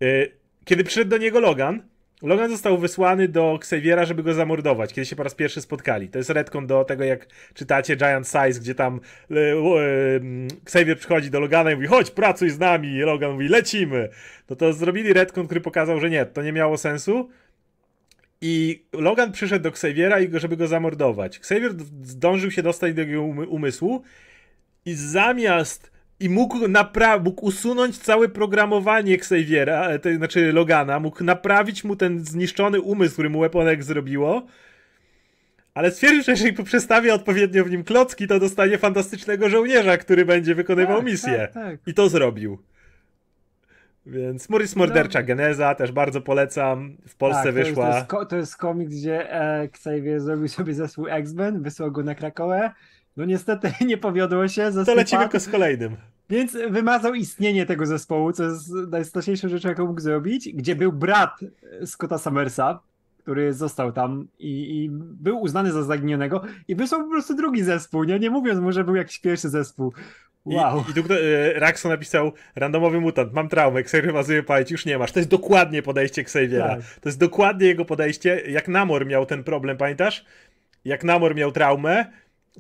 Y, 0.02 0.32
kiedy 0.64 0.84
przyszedł 0.84 1.10
do 1.10 1.18
niego 1.18 1.40
Logan, 1.40 1.82
Logan 2.22 2.50
został 2.50 2.78
wysłany 2.78 3.28
do 3.28 3.54
Xaviera, 3.56 4.04
żeby 4.04 4.22
go 4.22 4.34
zamordować, 4.34 4.92
kiedy 4.92 5.06
się 5.06 5.16
po 5.16 5.22
raz 5.22 5.34
pierwszy 5.34 5.60
spotkali. 5.60 6.08
To 6.08 6.18
jest 6.18 6.30
retcon 6.30 6.66
do 6.66 6.84
tego, 6.84 7.04
jak 7.04 7.26
czytacie 7.54 7.96
Giant 7.96 8.26
Size, 8.26 8.60
gdzie 8.60 8.74
tam 8.74 9.00
y, 9.30 9.34
y, 9.34 10.20
Xavier 10.62 10.98
przychodzi 10.98 11.30
do 11.30 11.40
Logana 11.40 11.70
i 11.70 11.74
mówi, 11.74 11.86
chodź, 11.86 12.10
pracuj 12.10 12.50
z 12.50 12.58
nami. 12.58 12.88
I 12.88 13.00
Logan 13.00 13.32
mówi, 13.32 13.48
lecimy. 13.48 14.08
No 14.50 14.56
to 14.56 14.72
zrobili 14.72 15.12
retcon, 15.12 15.46
który 15.46 15.60
pokazał, 15.60 16.00
że 16.00 16.10
nie, 16.10 16.26
to 16.26 16.42
nie 16.42 16.52
miało 16.52 16.78
sensu. 16.78 17.30
I 18.46 18.84
Logan 18.92 19.32
przyszedł 19.32 19.62
do 19.62 19.68
Xaviera, 19.68 20.16
żeby 20.32 20.56
go 20.56 20.66
zamordować. 20.66 21.36
Xavier 21.36 21.72
zdążył 22.02 22.50
się 22.50 22.62
dostać 22.62 22.94
do 22.94 23.00
jego 23.00 23.22
umysłu 23.22 24.02
i 24.86 24.94
zamiast 24.94 25.90
i 26.20 26.28
mógł, 26.28 26.58
napra- 26.58 27.24
mógł 27.24 27.46
usunąć 27.46 27.98
całe 27.98 28.28
programowanie 28.28 29.14
Xaviera, 29.14 29.88
e, 29.88 29.98
to 29.98 30.14
znaczy 30.14 30.52
Logana, 30.52 31.00
mógł 31.00 31.24
naprawić 31.24 31.84
mu 31.84 31.96
ten 31.96 32.24
zniszczony 32.24 32.80
umysł, 32.80 33.12
który 33.12 33.30
mu 33.30 33.40
Weaponek 33.40 33.84
zrobiło, 33.84 34.46
ale 35.74 35.90
stwierdził, 35.90 36.22
że 36.22 36.32
jeżeli 36.32 36.52
przestawię 36.52 37.14
odpowiednio 37.14 37.64
w 37.64 37.70
nim 37.70 37.84
klocki, 37.84 38.26
to 38.26 38.40
dostanie 38.40 38.78
fantastycznego 38.78 39.48
żołnierza, 39.48 39.96
który 39.96 40.24
będzie 40.24 40.54
wykonywał 40.54 40.96
tak, 40.96 41.06
misję. 41.06 41.38
Tak, 41.38 41.52
tak. 41.52 41.80
I 41.86 41.94
to 41.94 42.08
zrobił. 42.08 42.58
Więc 44.06 44.48
Morris 44.48 44.76
Mordercza 44.76 45.20
no. 45.20 45.26
Geneza 45.26 45.74
też 45.74 45.92
bardzo 45.92 46.20
polecam. 46.20 46.96
W 47.08 47.16
Polsce 47.16 47.42
tak, 47.42 47.52
to 47.52 47.52
wyszła. 47.52 47.96
Jest, 47.96 48.08
to, 48.08 48.18
jest, 48.18 48.30
to 48.30 48.36
jest 48.36 48.56
komiks, 48.56 48.92
gdzie 48.92 49.32
e, 49.32 49.62
Xavier 49.62 50.20
zrobił 50.20 50.48
sobie 50.48 50.74
zespół 50.74 51.06
X-Men, 51.08 51.62
wysłał 51.62 51.92
go 51.92 52.02
na 52.02 52.14
Krakowę 52.14 52.70
no 53.16 53.24
niestety 53.24 53.72
nie 53.86 53.98
powiodło 53.98 54.48
się. 54.48 54.70
To 54.86 54.94
lecimy 54.94 55.28
z 55.38 55.48
kolejnym. 55.48 55.96
Więc 56.30 56.56
wymazał 56.70 57.14
istnienie 57.14 57.66
tego 57.66 57.86
zespołu, 57.86 58.32
co 58.32 58.44
jest 58.44 58.70
najstraszniejszą 58.88 59.48
rzeczą, 59.48 59.68
jaką 59.68 59.86
mógł 59.86 60.00
zrobić, 60.00 60.52
gdzie 60.54 60.76
był 60.76 60.92
brat 60.92 61.40
Scotta 61.84 62.18
Summersa, 62.18 62.80
który 63.18 63.52
został 63.52 63.92
tam 63.92 64.28
i, 64.38 64.84
i, 64.84 64.90
był 64.92 65.40
uznany 65.40 65.72
za 65.72 65.82
zaginionego 65.82 66.42
i 66.68 66.76
wysłał 66.76 67.04
po 67.04 67.10
prostu 67.10 67.34
drugi 67.34 67.62
zespół, 67.62 68.04
nie, 68.04 68.18
nie 68.18 68.30
mówiąc 68.30 68.60
mu, 68.60 68.72
że 68.72 68.84
był 68.84 68.94
jakiś 68.94 69.18
pierwszy 69.18 69.48
zespół. 69.48 69.92
Wow. 70.44 70.84
I, 70.88 70.90
i 70.90 70.94
tu 70.94 71.12
e, 71.12 71.58
Raxo 71.58 71.88
napisał, 71.88 72.32
randomowy 72.56 73.00
mutant, 73.00 73.32
mam 73.32 73.48
traumę, 73.48 73.80
Xavier 73.80 74.06
wymazuje 74.06 74.42
pamięć, 74.42 74.70
już 74.70 74.86
nie 74.86 74.98
masz. 74.98 75.12
To 75.12 75.18
jest 75.20 75.30
dokładnie 75.30 75.82
podejście 75.82 76.22
Xaviera. 76.22 76.68
Tak. 76.68 76.84
To 77.00 77.08
jest 77.08 77.18
dokładnie 77.18 77.66
jego 77.66 77.84
podejście, 77.84 78.42
jak 78.48 78.68
Namor 78.68 79.06
miał 79.06 79.26
ten 79.26 79.44
problem, 79.44 79.76
pamiętasz? 79.76 80.24
Jak 80.84 81.04
Namor 81.04 81.34
miał 81.34 81.52
traumę, 81.52 82.06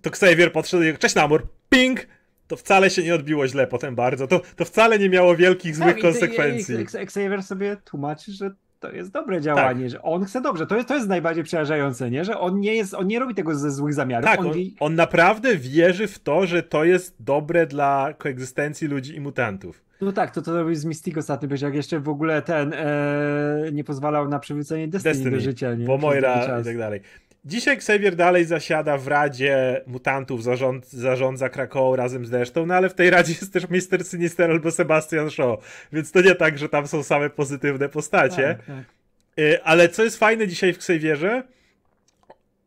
to 0.02 0.10
Xavier 0.10 0.52
podszedł 0.52 0.82
i 0.82 0.98
cześć 0.98 1.14
Namor, 1.14 1.46
ping! 1.68 2.06
To 2.46 2.56
wcale 2.56 2.90
się 2.90 3.02
nie 3.02 3.14
odbiło 3.14 3.48
źle 3.48 3.66
potem 3.66 3.94
bardzo. 3.94 4.26
To, 4.26 4.40
to 4.56 4.64
wcale 4.64 4.98
nie 4.98 5.08
miało 5.08 5.36
wielkich, 5.36 5.76
złych 5.76 5.94
tak, 5.94 6.02
konsekwencji. 6.02 6.74
I, 6.74 6.98
Xavier 6.98 7.42
sobie 7.42 7.76
tłumaczy, 7.84 8.32
że 8.32 8.50
to 8.84 8.96
jest 8.96 9.10
dobre 9.10 9.40
działanie, 9.40 9.82
tak. 9.82 9.90
że 9.90 10.02
on 10.02 10.24
chce 10.24 10.40
dobrze. 10.40 10.66
To 10.66 10.76
jest, 10.76 10.88
to 10.88 10.94
jest 10.94 11.08
najbardziej 11.08 11.44
przerażające, 11.44 12.10
nie? 12.10 12.24
że 12.24 12.38
on 12.40 12.60
nie, 12.60 12.74
jest, 12.74 12.94
on 12.94 13.06
nie 13.06 13.18
robi 13.18 13.34
tego 13.34 13.54
ze 13.54 13.70
złych 13.70 13.94
zamiarów. 13.94 14.30
Tak, 14.30 14.40
on, 14.40 14.46
on, 14.46 14.54
on 14.80 14.94
naprawdę 14.94 15.56
wierzy 15.56 16.06
w 16.06 16.18
to, 16.18 16.46
że 16.46 16.62
to 16.62 16.84
jest 16.84 17.16
dobre 17.20 17.66
dla 17.66 18.14
koegzystencji 18.18 18.88
ludzi 18.88 19.16
i 19.16 19.20
mutantów. 19.20 19.84
No 20.00 20.12
tak, 20.12 20.30
to 20.30 20.42
to 20.42 20.54
robił 20.54 20.74
z 20.74 20.84
Mystico 20.84 21.20
ostatnio, 21.20 21.48
jak 21.62 21.74
jeszcze 21.74 22.00
w 22.00 22.08
ogóle 22.08 22.42
ten 22.42 22.72
e, 22.72 23.70
nie 23.72 23.84
pozwalał 23.84 24.28
na 24.28 24.38
przywrócenie 24.38 24.88
Destiny, 24.88 25.14
Destiny 25.14 25.30
do 25.30 25.40
życia. 25.40 25.74
Nie? 25.74 25.86
Bo 25.86 25.98
Moira 25.98 26.60
i 26.60 26.64
tak 26.64 26.78
dalej. 26.78 27.00
Dzisiaj 27.44 27.74
Xavier 27.74 28.16
dalej 28.16 28.44
zasiada 28.44 28.98
w 28.98 29.08
Radzie 29.08 29.80
Mutantów, 29.86 30.42
zarząd, 30.42 30.90
zarządza 30.90 31.48
Krakową 31.48 31.96
razem 31.96 32.26
z 32.26 32.32
resztą, 32.32 32.66
no 32.66 32.74
ale 32.74 32.88
w 32.88 32.94
tej 32.94 33.10
Radzie 33.10 33.32
jest 33.32 33.52
też 33.52 33.68
Mr. 33.68 34.04
Sinister 34.04 34.50
albo 34.50 34.70
Sebastian 34.70 35.30
Shaw, 35.30 35.86
więc 35.92 36.12
to 36.12 36.22
nie 36.22 36.34
tak, 36.34 36.58
że 36.58 36.68
tam 36.68 36.86
są 36.86 37.02
same 37.02 37.30
pozytywne 37.30 37.88
postacie. 37.88 38.54
Tak, 38.54 38.66
tak. 38.66 38.84
Y, 39.38 39.62
ale 39.62 39.88
co 39.88 40.04
jest 40.04 40.18
fajne 40.18 40.48
dzisiaj 40.48 40.72
w 40.72 40.76
Xavierze, 40.76 41.42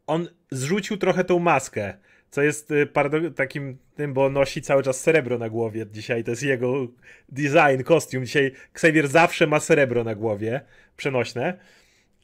on 0.08 0.28
zrzucił 0.52 0.98
trochę 0.98 1.24
tą 1.24 1.40
maskę, 1.40 1.94
co 2.30 2.42
jest 2.42 2.72
y, 2.72 2.88
takim 3.36 3.78
tym, 3.96 4.14
bo 4.14 4.30
nosi 4.30 4.62
cały 4.62 4.84
czas 4.84 5.02
srebro 5.02 5.38
na 5.38 5.50
głowie 5.50 5.86
dzisiaj, 5.92 6.24
to 6.24 6.32
jest 6.32 6.44
jego 6.44 6.88
design, 7.30 7.84
kostium. 7.84 8.26
Dzisiaj 8.26 8.52
Xavier 8.74 9.08
zawsze 9.08 9.48
ma 9.48 9.60
srebro 9.60 10.04
na 10.04 10.16
głowie, 10.16 10.62
przenośne, 10.98 11.58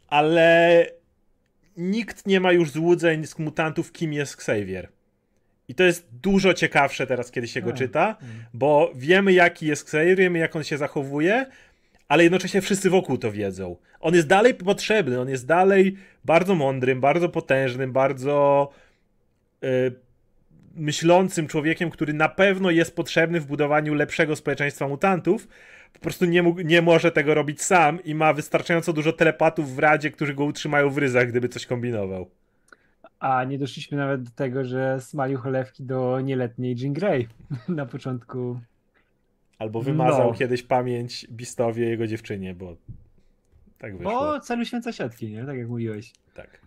ale 0.07 1.02
nikt 1.77 2.27
nie 2.27 2.39
ma 2.39 2.51
już 2.51 2.71
złudzeń 2.71 3.25
z 3.25 3.39
mutantów, 3.39 3.91
kim 3.91 4.13
jest 4.13 4.33
Xavier. 4.33 4.89
I 5.67 5.75
to 5.75 5.83
jest 5.83 6.07
dużo 6.11 6.53
ciekawsze 6.53 7.07
teraz, 7.07 7.31
kiedy 7.31 7.47
się 7.47 7.61
go 7.61 7.69
tak. 7.69 7.77
czyta, 7.77 8.17
mm. 8.21 8.33
bo 8.53 8.91
wiemy, 8.95 9.33
jaki 9.33 9.65
jest 9.65 9.83
Xavier, 9.83 10.17
wiemy, 10.17 10.39
jak 10.39 10.55
on 10.55 10.63
się 10.63 10.77
zachowuje, 10.77 11.45
ale 12.07 12.23
jednocześnie 12.23 12.61
wszyscy 12.61 12.89
wokół 12.89 13.17
to 13.17 13.31
wiedzą. 13.31 13.75
On 13.99 14.15
jest 14.15 14.27
dalej 14.27 14.53
potrzebny, 14.53 15.19
on 15.19 15.29
jest 15.29 15.47
dalej 15.47 15.97
bardzo 16.25 16.55
mądrym, 16.55 17.01
bardzo 17.01 17.29
potężnym, 17.29 17.91
bardzo 17.91 18.69
yy, 19.61 19.69
myślącym 20.75 21.47
człowiekiem, 21.47 21.89
który 21.89 22.13
na 22.13 22.29
pewno 22.29 22.71
jest 22.71 22.95
potrzebny 22.95 23.39
w 23.39 23.45
budowaniu 23.45 23.93
lepszego 23.93 24.35
społeczeństwa 24.35 24.87
mutantów, 24.87 25.47
po 25.93 25.99
prostu 25.99 26.25
nie, 26.25 26.43
mógł, 26.43 26.61
nie 26.61 26.81
może 26.81 27.11
tego 27.11 27.33
robić 27.33 27.61
sam 27.61 28.03
i 28.03 28.15
ma 28.15 28.33
wystarczająco 28.33 28.93
dużo 28.93 29.13
telepatów 29.13 29.75
w 29.75 29.79
Radzie, 29.79 30.11
którzy 30.11 30.33
go 30.33 30.45
utrzymają 30.45 30.89
w 30.89 30.97
ryzach, 30.97 31.27
gdyby 31.27 31.49
coś 31.49 31.65
kombinował. 31.65 32.29
A 33.19 33.43
nie 33.43 33.57
doszliśmy 33.57 33.97
nawet 33.97 34.23
do 34.23 34.31
tego, 34.31 34.63
że 34.63 35.01
smalił 35.01 35.37
cholewki 35.37 35.83
do 35.83 36.21
nieletniej 36.21 36.75
Jean 36.75 36.93
Grey 36.93 37.27
na 37.67 37.85
początku 37.85 38.59
Albo 39.59 39.81
wymazał 39.81 40.27
no. 40.27 40.33
kiedyś 40.33 40.63
pamięć 40.63 41.27
Bistowie 41.31 41.89
jego 41.89 42.07
dziewczynie, 42.07 42.55
bo 42.55 42.75
tak 43.77 43.97
wyszło. 43.97 44.13
Bo 44.13 44.39
celu 44.39 44.65
święca 44.65 44.91
siatki, 44.91 45.31
nie? 45.31 45.45
Tak 45.45 45.57
jak 45.57 45.67
mówiłeś. 45.67 46.13
Tak. 46.33 46.61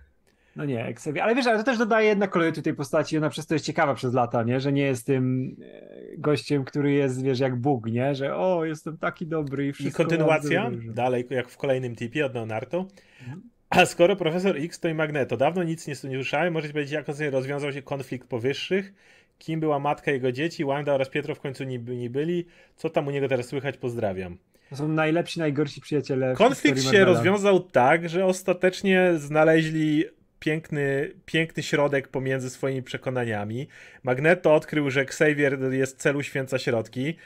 No 0.56 0.64
nie, 0.64 0.86
Exevi. 0.86 1.20
Ale 1.20 1.34
wiesz, 1.34 1.46
ale 1.46 1.58
to 1.58 1.64
też 1.64 1.78
dodaje 1.78 2.08
jednak 2.08 2.30
kolorytu 2.30 2.62
tej 2.62 2.74
postaci. 2.74 3.18
Ona 3.18 3.28
przez 3.28 3.46
to 3.46 3.54
jest 3.54 3.64
ciekawa 3.64 3.94
przez 3.94 4.14
lata, 4.14 4.42
nie? 4.42 4.60
Że 4.60 4.72
nie 4.72 4.82
jest 4.82 5.06
tym 5.06 5.56
e, 5.62 6.16
gościem, 6.18 6.64
który 6.64 6.92
jest, 6.92 7.22
wiesz, 7.22 7.38
jak 7.38 7.56
Bóg, 7.56 7.86
nie? 7.86 8.14
Że 8.14 8.36
o, 8.36 8.64
jestem 8.64 8.98
taki 8.98 9.26
dobry 9.26 9.66
i 9.66 9.72
wszystko. 9.72 10.02
I 10.02 10.06
kontynuacja, 10.06 10.70
dalej 10.88 11.26
jak 11.30 11.48
w 11.48 11.56
kolejnym 11.56 11.96
tipie 11.96 12.26
od 12.26 12.34
Leonardo. 12.34 12.86
Mhm. 13.20 13.42
A 13.70 13.86
skoro 13.86 14.16
profesor 14.16 14.56
X 14.56 14.80
to 14.80 14.88
i 14.88 14.94
Magneto, 14.94 15.36
dawno 15.36 15.62
nic 15.62 15.86
nie 15.86 15.94
słyszałem, 15.96 16.52
możecie 16.52 16.72
powiedzieć, 16.72 16.92
jak 16.92 17.06
sobie 17.06 17.30
rozwiązał 17.30 17.72
się 17.72 17.82
konflikt 17.82 18.28
powyższych, 18.28 18.92
kim 19.38 19.60
była 19.60 19.78
matka 19.78 20.10
jego 20.10 20.32
dzieci, 20.32 20.64
Wanda 20.64 20.94
oraz 20.94 21.08
Pietro 21.08 21.34
w 21.34 21.40
końcu 21.40 21.64
nie, 21.64 21.78
nie 21.78 22.10
byli, 22.10 22.46
co 22.76 22.90
tam 22.90 23.06
u 23.06 23.10
niego 23.10 23.28
teraz 23.28 23.46
słychać, 23.46 23.76
pozdrawiam. 23.76 24.36
To 24.70 24.76
są 24.76 24.88
najlepsi, 24.88 25.38
najgorsi 25.38 25.80
przyjaciele. 25.80 26.34
Konflikt 26.34 26.82
się 26.82 27.04
rozwiązał 27.04 27.60
tak, 27.60 28.08
że 28.08 28.24
ostatecznie 28.24 29.12
znaleźli 29.16 30.04
piękny, 30.38 31.12
piękny 31.26 31.62
środek 31.62 32.08
pomiędzy 32.08 32.50
swoimi 32.50 32.82
przekonaniami. 32.82 33.68
Magneto 34.02 34.54
odkrył, 34.54 34.90
że 34.90 35.00
Xavier 35.00 35.72
jest 35.72 35.98
celu 35.98 36.22
święca 36.22 36.58
środki. 36.58 37.16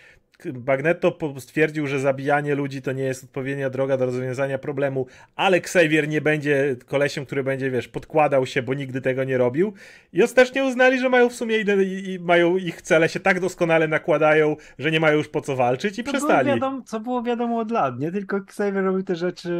Magneto 0.67 1.19
stwierdził, 1.39 1.87
że 1.87 2.01
zabijanie 2.01 2.55
ludzi 2.55 2.83
to 2.83 2.93
nie 2.93 3.03
jest 3.03 3.25
odpowiednia 3.25 3.71
droga 3.71 3.97
do 3.97 4.07
rozwiązania 4.07 4.59
problemu, 4.59 5.07
ale 5.37 5.57
Xavier 5.57 6.09
nie 6.09 6.21
będzie 6.21 6.77
kolesiem, 6.87 7.27
który 7.27 7.45
będzie, 7.45 7.71
wiesz, 7.71 7.89
podkładał 7.89 8.47
się, 8.47 8.63
bo 8.63 8.75
nigdy 8.75 9.01
tego 9.01 9.25
nie 9.25 9.39
robił. 9.39 9.73
I 10.13 10.23
ostatecznie 10.23 10.65
uznali, 10.65 10.99
że 10.99 11.09
mają 11.09 11.29
w 11.29 11.35
sumie 11.35 11.57
i, 11.59 12.11
i 12.11 12.19
mają 12.19 12.57
ich 12.57 12.83
cele 12.83 13.09
się 13.09 13.21
tak 13.21 13.41
doskonale 13.41 13.89
nakładają, 13.89 14.57
że 14.79 14.91
nie 14.91 15.01
mają 15.01 15.19
już 15.19 15.29
po 15.29 15.41
co 15.41 15.57
walczyć 15.57 15.99
i 15.99 16.05
to 16.05 16.13
przestali. 16.13 16.45
Było 16.45 16.57
wiadomo, 16.57 16.83
co 16.83 17.01
było 17.01 17.23
wiadomo 17.23 17.59
od 17.59 17.71
lat, 17.71 17.99
nie? 17.99 18.13
Tylko 18.13 18.37
Xavier 18.37 18.85
robił 18.85 19.03
te 19.03 19.17
rzeczy 19.17 19.51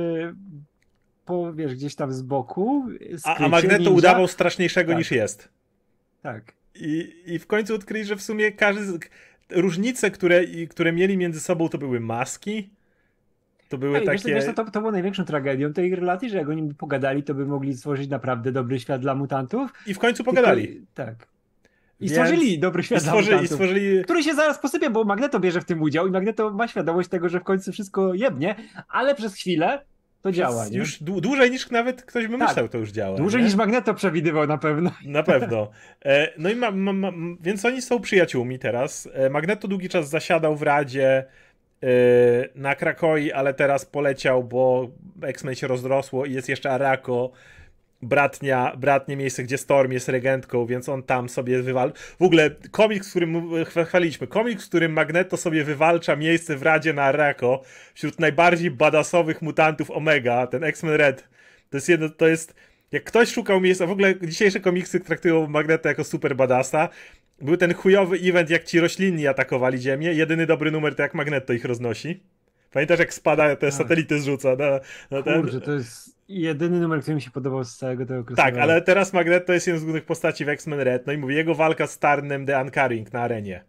po, 1.31 1.53
wiesz, 1.53 1.75
gdzieś 1.75 1.95
tam 1.95 2.13
z 2.13 2.23
boku. 2.23 2.87
A, 3.25 3.37
a 3.37 3.49
Magneto 3.49 3.79
ninja. 3.79 3.91
udawał 3.91 4.29
straszniejszego 4.29 4.93
tak. 4.93 4.99
niż 4.99 5.11
jest. 5.11 5.49
Tak. 6.23 6.53
I, 6.75 7.15
I 7.27 7.39
w 7.39 7.47
końcu 7.47 7.75
odkryli, 7.75 8.05
że 8.05 8.17
w 8.17 8.23
sumie 8.23 8.53
każdy. 8.53 8.99
Różnice, 9.51 10.11
które, 10.11 10.45
które 10.71 10.93
mieli 10.93 11.17
między 11.17 11.41
sobą, 11.41 11.69
to 11.69 11.79
były 11.79 12.01
maski. 12.01 12.71
To 13.69 13.79
były 13.79 13.99
Ej, 13.99 14.07
takie. 14.07 14.29
Wiesz, 14.29 14.45
wiesz, 14.45 14.55
to, 14.55 14.65
to 14.65 14.81
było 14.81 14.93
największą 14.93 15.25
tragedią 15.25 15.73
tej 15.73 15.95
relacji, 15.95 16.31
że 16.31 16.37
jak 16.37 16.49
oni 16.49 16.63
by 16.63 16.75
pogadali, 16.75 17.23
to 17.23 17.35
by 17.35 17.47
mogli 17.47 17.77
stworzyć 17.77 18.09
naprawdę 18.11 18.53
dobry 18.53 18.81
świat 18.81 19.01
dla 19.01 19.15
mutantów. 19.15 19.73
I 19.87 19.95
w 19.95 19.99
końcu 19.99 20.25
pogadali. 20.25 20.69
Tylko, 20.69 20.87
tak. 20.95 21.15
I 22.01 22.09
Więc... 22.09 22.13
stworzyli 22.13 22.59
dobry 22.59 22.83
świat. 22.83 22.99
I 22.99 23.03
stworzyli, 23.03 23.45
i 23.45 23.49
stworzyli... 23.49 24.05
Który 24.05 24.23
się 24.23 24.35
zaraz 24.35 24.59
posypie, 24.59 24.91
bo 24.91 25.05
Magneto 25.05 25.41
bierze 25.41 25.61
w 25.61 25.65
tym 25.65 25.83
udział 25.83 26.07
i 26.07 26.11
Magneto 26.11 26.51
ma 26.51 26.69
świadomość 26.69 27.09
tego, 27.09 27.29
że 27.29 27.41
w 27.41 27.45
końcu 27.45 27.73
wszystko 27.73 28.15
jebnie, 28.15 28.55
ale 28.89 29.15
przez 29.15 29.35
chwilę 29.35 29.85
to 30.23 30.33
działa. 30.33 30.69
Nie? 30.69 30.79
Już 30.79 31.03
dłużej 31.03 31.51
niż 31.51 31.71
nawet 31.71 32.03
ktoś 32.03 32.27
by 32.27 32.39
tak. 32.39 32.49
myślał, 32.49 32.69
to 32.69 32.79
już 32.79 32.91
działa. 32.91 33.17
Dłużej 33.17 33.41
nie? 33.41 33.47
niż 33.47 33.57
Magneto 33.57 33.95
przewidywał 33.95 34.47
na 34.47 34.59
pewno. 34.59 34.91
Na 35.05 35.23
pewno. 35.23 35.71
E, 36.05 36.33
no 36.39 36.51
i 36.51 36.57
ma, 36.57 36.71
ma, 36.71 36.93
ma, 36.93 37.13
więc 37.41 37.65
oni 37.65 37.83
są 37.83 38.01
przyjaciółmi 38.01 38.59
teraz. 38.59 39.09
E, 39.15 39.31
Magneto 39.31 39.69
długi 39.69 39.89
czas 39.89 40.09
zasiadał 40.09 40.57
w 40.57 40.63
Radzie 40.63 41.25
e, 41.83 41.87
na 42.55 42.75
Krakoi, 42.75 43.33
ale 43.33 43.55
teraz 43.55 43.85
poleciał, 43.85 44.45
bo 44.45 44.91
X-Men 45.23 45.55
się 45.55 45.67
rozrosło 45.67 46.27
i 46.27 46.33
jest 46.33 46.49
jeszcze 46.49 46.71
Arako, 46.71 47.31
bratnia, 48.03 48.77
bratnie 48.77 49.17
miejsce, 49.17 49.43
gdzie 49.43 49.59
Storm 49.59 49.93
jest 49.93 50.09
regentką, 50.09 50.67
więc 50.67 50.89
on 50.89 51.03
tam 51.03 51.29
sobie 51.29 51.63
wywal. 51.63 51.93
W 52.21 52.23
ogóle 52.23 52.51
komiks, 52.71 53.07
w 53.07 53.11
którym 53.11 53.51
chwaliliśmy, 53.87 54.27
komiks, 54.27 54.65
w 54.65 54.69
którym 54.69 54.93
Magneto 54.93 55.37
sobie 55.37 55.65
wywalcza 55.65 56.17
miejsce 56.17 56.57
w 56.57 56.63
Radzie 56.63 56.93
na 56.93 57.03
Arako 57.03 57.63
wśród 57.95 58.21
najbardziej 58.21 58.71
badasowych 58.71 59.43
mutantów 59.43 59.91
Omega, 59.91 60.47
ten 60.47 60.65
X-Men 60.65 60.95
Red. 60.95 61.29
To 61.71 61.77
jest 61.77 61.89
jedno, 61.89 62.09
to 62.09 62.29
jest 62.29 62.55
jak 62.93 63.05
ktoś 63.05 63.33
szukał 63.33 63.61
miejsca, 63.61 63.87
w 63.87 63.91
ogóle 63.91 64.15
dzisiejsze 64.21 64.61
komiksy 64.61 65.01
traktują 65.01 65.47
Magneto 65.47 65.89
jako 65.89 66.05
super 66.05 66.37
badasa. 66.37 66.89
Był 67.41 67.57
ten 67.57 67.75
chujowy 67.75 68.17
event, 68.17 68.51
jak 68.51 68.65
ci 68.65 68.81
roślinni 68.81 69.27
atakowali 69.27 69.79
Ziemię. 69.79 70.13
Jedyny 70.13 70.47
dobry 70.47 70.71
numer 70.71 70.95
to 70.95 71.03
jak 71.03 71.15
Magneto 71.15 71.53
ich 71.53 71.65
roznosi. 71.65 72.21
Pamiętasz, 72.73 72.99
jak 72.99 73.15
spada, 73.15 73.57
te 73.57 73.57
tak. 73.57 73.75
satelity 73.75 74.21
zrzuca 74.21 74.57
na, 74.57 74.81
na 75.11 75.23
ten... 75.23 75.43
Kurczę, 75.43 75.61
to 75.61 75.73
jest 75.73 76.17
jedyny 76.29 76.81
numer, 76.81 77.01
który 77.01 77.15
mi 77.15 77.23
się 77.23 77.31
podobał 77.31 77.65
z 77.65 77.77
całego 77.77 78.07
tego 78.07 78.21
okresu. 78.21 78.37
Tak, 78.37 78.57
ale 78.57 78.83
teraz 78.83 79.13
Magneto 79.13 79.53
jest 79.53 79.67
jedną 79.67 79.81
z 79.81 79.85
głównych 79.85 80.05
postaci 80.05 80.45
w 80.45 80.49
X-Men 80.49 80.81
Red, 80.81 81.07
no 81.07 81.13
i 81.13 81.19
mówi, 81.19 81.35
jego 81.35 81.55
walka 81.55 81.87
z 81.87 81.99
Tarnem 81.99 82.47
The 82.47 82.63
Uncaring 82.63 83.13
na 83.13 83.21
arenie. 83.21 83.65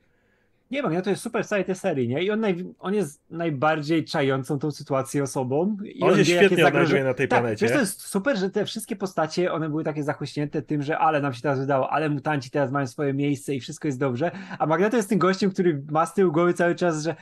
Nie, 0.72 0.84
Magneto 0.84 1.10
jest 1.10 1.22
super 1.22 1.44
w 1.44 1.48
całej 1.48 1.66
tej 1.66 1.76
serii, 1.76 2.08
nie? 2.08 2.24
I 2.24 2.32
on, 2.32 2.40
naj, 2.40 2.66
on 2.80 2.94
jest 2.94 3.22
najbardziej 3.30 4.06
czającą 4.06 4.60
tą 4.60 4.72
sytuację 4.72 5.24
osobą. 5.24 5.78
I 5.84 6.02
on, 6.02 6.10
on 6.10 6.18
się 6.18 6.26
świetnie 6.26 6.68
odnajduje 6.68 7.04
na 7.04 7.14
tej 7.14 7.28
tak, 7.28 7.40
planecie. 7.40 7.66
Wiesz, 7.66 7.74
to 7.74 7.80
jest 7.80 8.02
super, 8.02 8.38
że 8.38 8.50
te 8.50 8.66
wszystkie 8.66 8.96
postacie, 8.96 9.52
one 9.52 9.70
były 9.70 9.84
takie 9.84 10.04
zachłyśnięte 10.04 10.62
tym, 10.62 10.82
że 10.82 10.98
ale 10.98 11.22
nam 11.22 11.34
się 11.34 11.42
teraz 11.42 11.60
wydało, 11.60 11.90
ale 11.90 12.10
mutanci 12.10 12.50
teraz 12.50 12.72
mają 12.72 12.88
swoje 12.88 13.14
miejsce 13.14 13.56
i 13.56 13.60
wszystko 13.60 13.88
jest 13.88 14.00
dobrze, 14.00 14.32
a 14.60 14.66
Magneto 14.66 14.98
jest 14.98 15.10
tym 15.10 15.20
gościem, 15.20 15.52
który 15.52 15.84
ma 15.92 16.06
z 16.06 16.14
tyłu 16.14 16.32
głowy 16.32 16.54
cały 16.54 16.76
czas, 16.76 17.04
że 17.04 17.16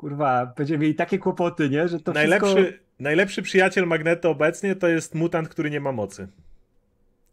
kurwa, 0.00 0.52
będziemy 0.56 0.78
mieli 0.78 0.94
takie 0.94 1.18
kłopoty, 1.18 1.70
nie? 1.70 1.88
Że 1.88 2.00
to 2.00 2.12
najlepszy, 2.12 2.54
wszystko... 2.54 2.84
najlepszy 3.00 3.42
przyjaciel 3.42 3.86
Magneto 3.86 4.30
obecnie 4.30 4.76
to 4.76 4.88
jest 4.88 5.14
mutant, 5.14 5.48
który 5.48 5.70
nie 5.70 5.80
ma 5.80 5.92
mocy. 5.92 6.28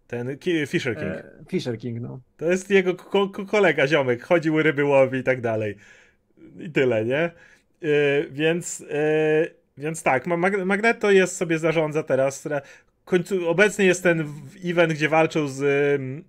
Ten 0.08 0.38
Fisher 0.68 0.96
King. 0.96 1.08
E, 1.08 1.24
Fisher 1.50 1.78
King, 1.78 2.02
no. 2.02 2.20
To 2.38 2.46
jest 2.46 2.70
jego 2.70 2.96
ko 2.96 3.30
ko 3.30 3.46
kolega, 3.46 3.88
ziomek. 3.88 4.24
Chodził 4.24 4.64
ryby 4.64 4.84
łowi 4.84 5.20
i 5.20 5.24
tak 5.24 5.42
dalej. 5.42 5.76
I 6.60 6.70
tyle, 6.70 7.06
nie? 7.06 7.20
E, 7.20 7.32
więc, 8.32 8.86
e, 8.92 9.48
więc 9.78 10.04
tak, 10.04 10.28
Magneto 10.66 11.12
jest 11.12 11.36
sobie 11.36 11.60
zarządza 11.60 12.04
teraz. 12.04 12.48
Końcu, 13.06 13.50
obecnie 13.50 13.86
jest 13.86 14.04
ten 14.04 14.28
event, 14.66 14.94
gdzie 14.94 15.10
walczą 15.10 15.48
z 15.48 15.62
um, 16.00 16.24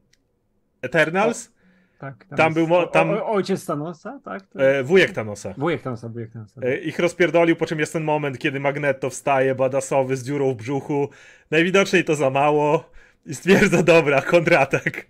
Eternals. 0.82 1.50
Tak, 1.98 2.24
tam, 2.24 2.36
tam 2.36 2.54
był. 2.54 2.86
Tam, 2.86 3.10
o, 3.10 3.26
ojciec 3.26 3.66
Thanosa, 3.66 4.20
tak? 4.24 4.42
E, 4.56 4.82
wujek 4.82 5.12
Thanosa. 5.12 5.54
Wujek 5.58 5.82
Thanosa, 5.82 6.08
wujek 6.08 6.32
Thanosa. 6.32 6.60
E, 6.60 6.76
ich 6.78 6.98
rozpierdolił, 6.98 7.56
po 7.56 7.66
czym 7.66 7.78
jest 7.78 7.92
ten 7.92 8.04
moment, 8.04 8.38
kiedy 8.38 8.60
Magneto 8.60 9.10
wstaje, 9.10 9.54
badasowy 9.54 10.16
z 10.16 10.24
dziurą 10.24 10.52
w 10.52 10.56
brzuchu. 10.56 11.08
Najwidoczniej 11.50 12.04
to 12.04 12.14
za 12.14 12.30
mało. 12.30 12.90
I 13.26 13.34
stwierdza, 13.34 13.82
dobra, 13.94 14.22
kontratak. 14.22 15.06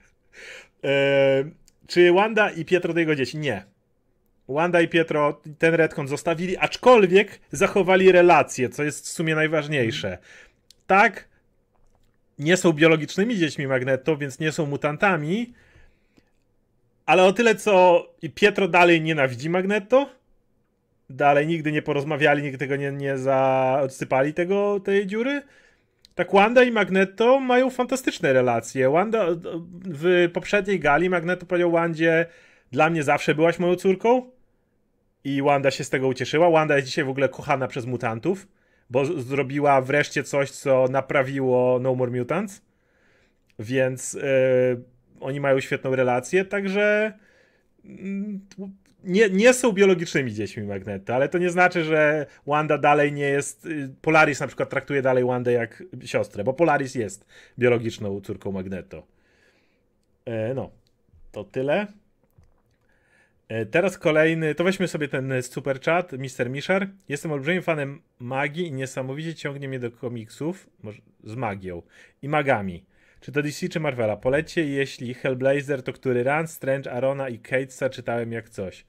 E, 0.84 1.45
czy 1.86 2.12
Wanda 2.12 2.51
i 2.51 2.64
Pietro 2.64 2.95
do 2.95 3.01
jego 3.01 3.14
dzieci? 3.14 3.39
Nie. 3.39 3.64
Wanda 4.49 4.80
i 4.80 4.89
Pietro 4.89 5.41
ten 5.59 5.74
retcon 5.74 6.09
zostawili, 6.09 6.57
aczkolwiek 6.57 7.41
zachowali 7.53 8.12
relacje, 8.12 8.68
co 8.68 8.84
jest 8.84 9.07
w 9.07 9.09
sumie 9.09 9.34
najważniejsze. 9.34 10.18
Tak, 10.86 11.28
nie 12.39 12.57
są 12.57 12.72
biologicznymi 12.72 13.36
dziećmi 13.39 13.66
Magneto, 13.66 14.16
więc 14.16 14.39
nie 14.39 14.53
są 14.53 14.66
mutantami, 14.66 15.53
ale 17.09 17.24
o 17.24 17.32
tyle, 17.32 17.54
co 17.54 18.06
Pietro 18.34 18.68
dalej 18.68 19.02
nienawidzi 19.02 19.50
Magneto, 19.50 20.11
dalej 21.11 21.46
nigdy 21.46 21.72
nie 21.72 21.82
porozmawiali, 21.82 22.42
nigdy 22.42 22.59
tego 22.59 22.76
nie, 22.76 22.92
nie 22.92 23.18
zaodsypali 23.18 24.34
tego, 24.34 24.80
tej 24.80 25.06
dziury, 25.06 25.42
tak 26.14 26.32
Wanda 26.32 26.62
i 26.62 26.70
Magneto 26.70 27.40
mają 27.40 27.70
fantastyczne 27.70 28.32
relacje. 28.32 28.90
Wanda 28.90 29.26
w 29.84 30.30
poprzedniej 30.32 30.80
gali 30.80 31.11
Magneto 31.11 31.46
powiedział 31.46 31.70
Wandzie, 31.70 32.26
dla 32.72 32.90
mnie 32.90 33.02
zawsze 33.02 33.34
byłaś 33.34 33.59
moją 33.59 33.76
córką 33.76 34.30
i 35.24 35.42
Wanda 35.42 35.70
się 35.70 35.84
z 35.84 35.90
tego 35.90 36.09
ucieszyła. 36.09 36.50
Wanda 36.50 36.76
jest 36.76 36.88
dzisiaj 36.88 37.04
w 37.04 37.11
ogóle 37.11 37.28
kochana 37.28 37.68
przez 37.68 37.86
mutantów, 37.86 38.48
bo 38.90 39.04
zrobiła 39.04 39.80
wreszcie 39.80 40.22
coś, 40.22 40.50
co 40.50 40.86
naprawiło 40.90 41.78
No 41.82 41.94
More 41.94 42.11
Mutants. 42.11 42.62
Więc 43.59 44.12
yy, 44.12 44.20
oni 45.20 45.40
mają 45.40 45.60
świetną 45.60 45.96
relację, 45.96 46.44
także 46.44 47.12
mm, 47.84 48.40
nie, 49.04 49.30
nie 49.30 49.54
są 49.54 49.72
biologicznymi 49.72 50.32
dziećmi 50.32 50.62
Magneto, 50.62 51.14
ale 51.14 51.28
to 51.28 51.38
nie 51.38 51.50
znaczy, 51.50 51.84
że 51.84 52.26
Wanda 52.46 52.78
dalej 52.78 53.12
nie 53.12 53.24
jest. 53.24 53.66
Y, 53.66 53.90
Polaris 54.02 54.40
na 54.40 54.46
przykład 54.46 54.70
traktuje 54.70 55.02
dalej 55.02 55.24
Wandę 55.24 55.52
jak 55.52 55.82
siostrę, 56.04 56.44
bo 56.44 56.54
Polaris 56.54 56.94
jest 56.94 57.26
biologiczną 57.58 58.20
córką 58.20 58.52
Magneto. 58.52 59.06
E, 60.24 60.54
no, 60.54 60.70
to 61.32 61.44
tyle. 61.44 61.86
E, 63.48 63.66
teraz 63.66 63.98
kolejny, 63.98 64.54
to 64.54 64.64
weźmy 64.64 64.88
sobie 64.88 65.08
ten 65.08 65.32
super 65.42 65.80
chat, 65.80 66.12
Mr. 66.12 66.50
Misher. 66.50 66.88
Jestem 67.08 67.32
olbrzymim 67.32 67.62
fanem 67.62 68.00
magii 68.18 68.66
i 68.66 68.72
niesamowicie 68.72 69.34
ciągnie 69.34 69.68
mnie 69.68 69.78
do 69.78 69.90
komiksów 69.90 70.70
może, 70.82 71.02
z 71.24 71.34
magią 71.34 71.82
i 72.22 72.28
magami. 72.28 72.84
Czy 73.20 73.32
to 73.32 73.42
DC 73.42 73.68
czy 73.68 73.80
Marvela? 73.80 74.16
Polecie, 74.16 74.66
jeśli 74.66 75.14
Hellblazer, 75.14 75.82
to 75.82 75.92
który 75.92 76.24
Run, 76.24 76.46
Strange, 76.46 76.92
Arona 76.92 77.28
i 77.28 77.38
Catesa 77.38 77.90
czytałem 77.90 78.32
jak 78.32 78.48
coś. 78.48 78.86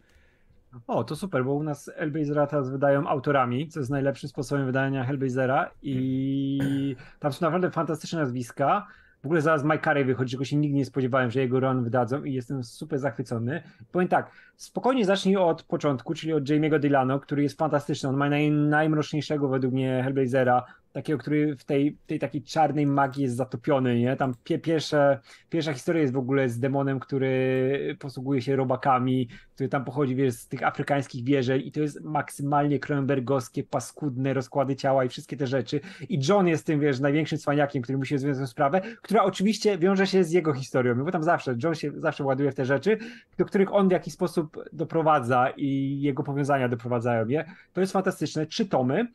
O, 0.88 1.04
to 1.04 1.16
super, 1.16 1.46
bo 1.46 1.54
u 1.54 1.64
nas 1.64 1.92
Hellblazera 1.96 2.48
teraz 2.48 2.70
wydają 2.70 3.08
autorami, 3.08 3.68
co 3.68 3.80
jest 3.80 3.92
najlepszym 3.92 4.30
sposobem 4.30 4.66
wydania 4.66 5.04
Hellblazera 5.04 5.72
i 5.82 6.96
tam 7.20 7.34
są 7.34 7.46
naprawdę 7.46 7.72
fantastyczne 7.72 8.20
nazwiska. 8.20 8.88
W 9.22 9.26
ogóle 9.26 9.42
zaraz 9.42 9.64
Mike 9.64 9.80
Carey 9.80 10.06
wychodzi, 10.06 10.32
czego 10.32 10.46
się 10.46 10.56
nigdy 10.56 10.78
nie 10.78 10.86
spodziewałem, 10.86 11.32
że 11.32 11.40
jego 11.40 11.60
run 11.60 11.84
wydadzą 11.84 12.24
i 12.24 12.34
jestem 12.34 12.64
super 12.64 13.00
zachwycony. 13.00 13.64
Powiem 13.92 14.08
tak, 14.08 14.32
spokojnie 14.56 15.06
zacznij 15.06 15.38
od 15.38 15.64
początku, 15.64 16.14
czyli 16.14 16.34
od 16.34 16.44
Jamie'ego 16.44 16.80
Dylano, 16.80 17.20
który 17.20 17.44
jest 17.44 17.58
fantastyczny. 17.58 18.10
On 18.10 18.18
ma 18.18 18.30
naj, 18.30 18.52
najmroczniejszego 18.52 19.50
według 19.50 19.74
mnie 19.74 20.02
Hellblazera, 20.04 20.64
takiego, 20.92 21.20
który 21.20 21.56
w 21.56 21.64
tej, 21.64 21.98
tej 22.08 22.20
takiej 22.20 22.44
czarnej 22.44 22.86
magii 22.86 23.24
jest 23.24 23.36
zatopiony, 23.36 24.00
nie? 24.00 24.16
Tam 24.16 24.34
pie, 24.44 24.60
pierwsze, 24.60 25.20
pierwsza 25.50 25.74
historia 25.74 26.02
jest 26.02 26.14
w 26.14 26.18
ogóle 26.18 26.50
z 26.50 26.60
demonem, 26.60 27.00
który 27.00 27.98
posługuje 28.00 28.42
się 28.42 28.56
robakami, 28.56 29.30
który 29.56 29.70
tam 29.70 29.86
pochodzi, 29.86 30.16
wiesz, 30.16 30.34
z 30.34 30.48
tych 30.48 30.64
afrykańskich 30.64 31.24
wierzeń 31.24 31.62
i 31.66 31.72
to 31.72 31.82
jest 31.82 32.02
maksymalnie 32.02 32.80
Cronenbergowskie, 32.80 33.64
paskudne 33.64 34.34
rozkłady 34.34 34.76
ciała 34.76 35.06
i 35.06 35.10
wszystkie 35.10 35.38
te 35.38 35.48
rzeczy. 35.48 35.80
I 36.10 36.20
John 36.30 36.48
jest 36.48 36.66
tym, 36.66 36.80
wiesz, 36.80 37.00
największym 37.00 37.38
cwaniakiem, 37.38 37.82
który 37.82 37.98
musi 37.98 38.14
rozwiązać 38.14 38.50
sprawę, 38.50 38.82
która 39.02 39.24
oczywiście 39.24 39.78
wiąże 39.78 40.08
się 40.08 40.24
z 40.24 40.32
jego 40.32 40.54
historią, 40.54 41.04
bo 41.04 41.12
tam 41.12 41.24
zawsze, 41.24 41.56
John 41.64 41.76
się 41.76 41.92
zawsze 41.96 42.24
ładuje 42.24 42.52
w 42.52 42.56
te 42.56 42.66
rzeczy, 42.66 42.98
do 43.38 43.46
których 43.46 43.74
on 43.74 43.88
w 43.88 43.92
jakiś 43.92 44.14
sposób 44.14 44.58
doprowadza 44.74 45.50
i 45.58 46.02
jego 46.02 46.24
powiązania 46.24 46.70
doprowadzają, 46.70 47.26
nie? 47.26 47.46
To 47.74 47.82
jest 47.82 47.94
fantastyczne. 47.94 48.46
Trzy 48.46 48.66
tomy. 48.66 49.08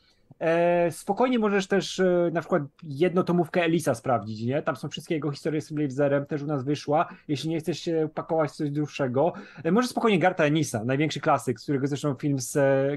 E, 0.45 0.90
spokojnie 0.90 1.38
możesz 1.38 1.66
też 1.66 2.01
e, 2.01 2.30
na 2.32 2.40
przykład 2.40 2.62
jednotomówkę 2.82 3.62
Elisa 3.62 3.95
sprawdzić, 3.95 4.42
nie? 4.42 4.62
Tam 4.62 4.76
są 4.76 4.88
wszystkie 4.88 5.14
jego 5.14 5.30
historie 5.30 5.61
z 5.61 5.72
Blazerem, 5.72 6.26
też 6.26 6.42
u 6.42 6.47
nas 6.47 6.64
wyszła. 6.64 7.09
Jeśli 7.28 7.51
nie 7.51 7.61
chcesz 7.61 7.78
się 7.78 8.09
pakować 8.14 8.51
w 8.51 8.55
coś 8.55 8.70
dłuższego, 8.70 9.32
e, 9.64 9.72
możesz 9.72 9.90
spokojnie 9.90 10.18
Garta 10.18 10.45
Enisa, 10.45 10.84
największy 10.84 11.20
klasyk, 11.20 11.61
z 11.61 11.62
którego 11.62 11.86
zresztą 11.86 12.14
film 12.14 12.38
z 12.38 12.53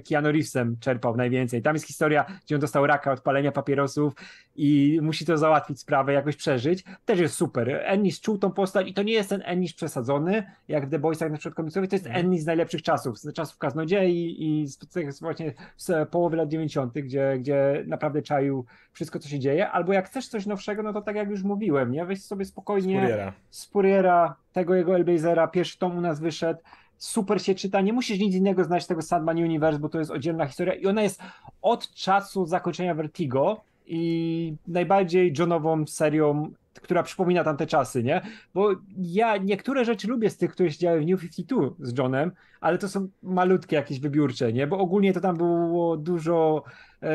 Keanu 0.10 0.32
Reevesem 0.32 0.78
czerpał 0.80 1.18
najwięcej. 1.18 1.62
Tam 1.62 1.76
jest 1.76 1.88
historia, 1.88 2.26
gdzie 2.46 2.56
on 2.56 2.62
dostał 2.62 2.88
raka 2.88 3.12
od 3.12 3.22
palenia 3.22 3.52
papierosów 3.52 4.14
i 4.56 5.00
musi 5.02 5.26
to 5.26 5.38
załatwić 5.38 5.80
sprawę, 5.80 6.14
jakoś 6.14 6.36
przeżyć. 6.36 6.84
Też 7.06 7.20
jest 7.20 7.36
super. 7.36 7.70
Ennis 7.70 8.22
czuł 8.22 8.38
tą 8.38 8.52
postać 8.52 8.88
i 8.88 8.94
to 8.94 9.04
nie 9.04 9.14
jest 9.14 9.30
ten 9.30 9.42
Ennis 9.46 9.74
przesadzony, 9.74 10.44
jak 10.68 10.88
w 10.88 10.92
The 10.92 11.00
Boysach 11.00 11.32
na 11.32 11.38
przykład 11.38 11.56
komiksowych, 11.56 11.90
to 11.90 11.96
jest 11.96 12.06
mhm. 12.06 12.26
Ennis 12.26 12.42
z 12.44 12.46
najlepszych 12.46 12.82
czasów, 12.82 13.20
z 13.20 13.34
czasów 13.34 13.58
Kaznodziei 13.58 14.36
i 14.40 14.68
z, 14.68 14.80
z, 15.10 15.20
właśnie 15.20 15.54
z 15.78 16.10
połowy 16.10 16.38
lat 16.38 16.50
90., 16.50 16.94
gdzie 16.94 17.37
gdzie, 17.40 17.84
naprawdę 17.88 18.22
czaił 18.22 18.66
wszystko, 18.92 19.20
co 19.20 19.30
się 19.30 19.40
dzieje, 19.40 19.70
albo 19.70 19.94
jak 19.94 20.06
chcesz 20.06 20.28
coś 20.28 20.46
nowszego, 20.46 20.84
no 20.84 20.94
to 20.94 21.02
tak 21.02 21.16
jak 21.16 21.30
już 21.30 21.44
mówiłem, 21.44 21.92
nie? 21.92 22.06
Weź 22.06 22.24
sobie 22.24 22.46
spokojnie 22.46 22.98
Spuriera, 23.00 23.34
Spuriera 23.50 24.36
tego 24.54 24.76
jego 24.76 24.96
Elblazera, 24.96 25.48
pierwszy 25.48 25.78
tom 25.78 25.98
u 25.98 26.02
nas 26.02 26.20
wyszedł, 26.20 26.60
super 26.98 27.42
się 27.42 27.56
czyta, 27.56 27.82
nie 27.82 27.94
musisz 27.94 28.20
nic 28.20 28.36
innego 28.36 28.64
znać 28.64 28.88
tego 28.88 29.02
Sandman 29.02 29.38
Universe, 29.38 29.80
bo 29.80 29.90
to 29.90 30.00
jest 30.00 30.12
oddzielna 30.12 30.46
historia 30.46 30.74
i 30.74 30.88
ona 30.88 31.02
jest 31.02 31.22
od 31.62 31.92
czasu 31.92 32.46
zakończenia 32.46 32.96
Vertigo 32.96 33.62
i 33.86 34.54
najbardziej 34.68 35.34
Johnową 35.40 35.88
serią 35.88 36.52
która 36.82 37.04
przypomina 37.04 37.44
tamte 37.44 37.68
czasy, 37.68 38.04
nie? 38.04 38.22
Bo 38.54 38.70
ja 38.98 39.38
niektóre 39.38 39.86
rzeczy 39.86 40.08
lubię 40.08 40.30
z 40.30 40.38
tych, 40.38 40.52
które 40.52 40.72
się 40.72 40.80
działy 40.80 41.02
w 41.02 41.06
New 41.06 41.22
52 41.22 41.70
z 41.80 41.98
Johnem, 41.98 42.32
ale 42.62 42.78
to 42.78 42.90
są 42.90 43.08
malutkie 43.24 43.76
jakieś 43.76 44.00
wybiórcze, 44.00 44.54
nie? 44.54 44.68
Bo 44.68 44.78
ogólnie 44.78 45.14
to 45.14 45.22
tam 45.22 45.38
było 45.38 45.98
dużo 45.98 46.64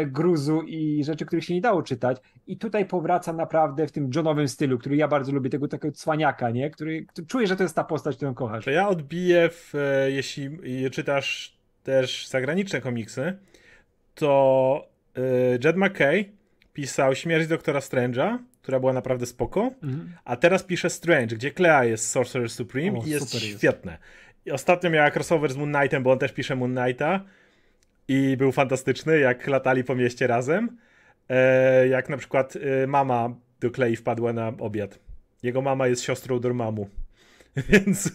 gruzu 0.06 0.62
i 0.62 1.04
rzeczy, 1.04 1.26
których 1.26 1.44
się 1.44 1.54
nie 1.54 1.60
dało 1.60 1.82
czytać. 1.82 2.16
I 2.46 2.56
tutaj 2.56 2.86
powraca 2.86 3.32
naprawdę 3.32 3.86
w 3.86 3.92
tym 3.92 4.10
Johnowym 4.14 4.48
stylu, 4.48 4.78
który 4.78 4.96
ja 4.96 5.08
bardzo 5.08 5.32
lubię, 5.32 5.50
tego 5.50 5.68
takiego 5.68 5.94
cwaniaka, 5.94 6.50
nie? 6.50 6.70
Który, 6.70 7.06
który 7.06 7.26
czuję, 7.26 7.46
że 7.46 7.56
to 7.56 7.62
jest 7.62 7.76
ta 7.76 7.84
postać, 7.84 8.16
którą 8.16 8.34
kochasz. 8.34 8.64
To 8.64 8.70
ja 8.70 8.88
odbiję, 8.88 9.48
w, 9.50 9.74
e, 9.74 10.10
jeśli 10.10 10.50
czytasz 10.90 11.56
też 11.82 12.26
zagraniczne 12.26 12.80
komiksy, 12.80 13.38
to 14.14 14.88
y, 15.18 15.58
Jed 15.64 15.76
McKay 15.76 16.24
pisał 16.72 17.14
Śmierć 17.14 17.46
doktora 17.46 17.80
Strange'a, 17.80 18.38
która 18.62 18.80
była 18.80 18.92
naprawdę 18.92 19.26
spoko, 19.26 19.70
mhm. 19.82 20.12
a 20.24 20.36
teraz 20.36 20.62
pisze 20.62 20.90
Strange, 20.90 21.36
gdzie 21.36 21.50
Clea 21.50 21.84
jest 21.84 22.10
Sorcerer 22.10 22.50
Supreme 22.50 22.98
o, 22.98 23.02
i 23.04 23.10
jest 23.10 23.38
świetne. 23.38 23.98
I 24.46 24.50
ostatnio 24.50 24.90
miała 24.90 25.10
crossover 25.10 25.52
z 25.52 25.56
Moon 25.56 25.72
Knightem, 25.72 26.02
bo 26.02 26.12
on 26.12 26.18
też 26.18 26.32
pisze 26.32 26.56
Moon 26.56 26.74
Knighta 26.74 27.24
i 28.08 28.36
był 28.36 28.52
fantastyczny, 28.52 29.18
jak 29.18 29.46
latali 29.46 29.84
po 29.84 29.94
mieście 29.94 30.26
razem. 30.26 30.76
E, 31.28 31.88
jak 31.88 32.08
na 32.08 32.16
przykład 32.16 32.54
e, 32.56 32.86
mama 32.86 33.34
do 33.60 33.70
Klei 33.70 33.96
wpadła 33.96 34.32
na 34.32 34.48
obiad. 34.48 34.98
Jego 35.42 35.62
mama 35.62 35.88
jest 35.88 36.02
siostrą 36.02 36.40
Dormammu. 36.40 36.88
Więc 37.68 38.12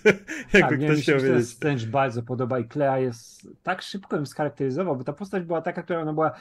jakby 0.54 0.78
tak, 0.78 0.88
ktoś 0.88 1.02
chciał 1.02 1.20
wiedzieć. 1.20 1.50
Strange 1.50 1.88
bardzo 1.88 2.24
podoba 2.24 2.60
i 2.60 2.66
Klea 2.66 3.00
jest 3.00 3.48
tak 3.64 3.82
szybko 3.82 4.16
ją 4.16 4.26
scharakteryzował, 4.26 4.96
bo 4.98 5.04
ta 5.04 5.14
postać 5.14 5.44
była 5.44 5.62
taka, 5.62 5.84
która 5.84 6.02
ona 6.02 6.14
była 6.14 6.32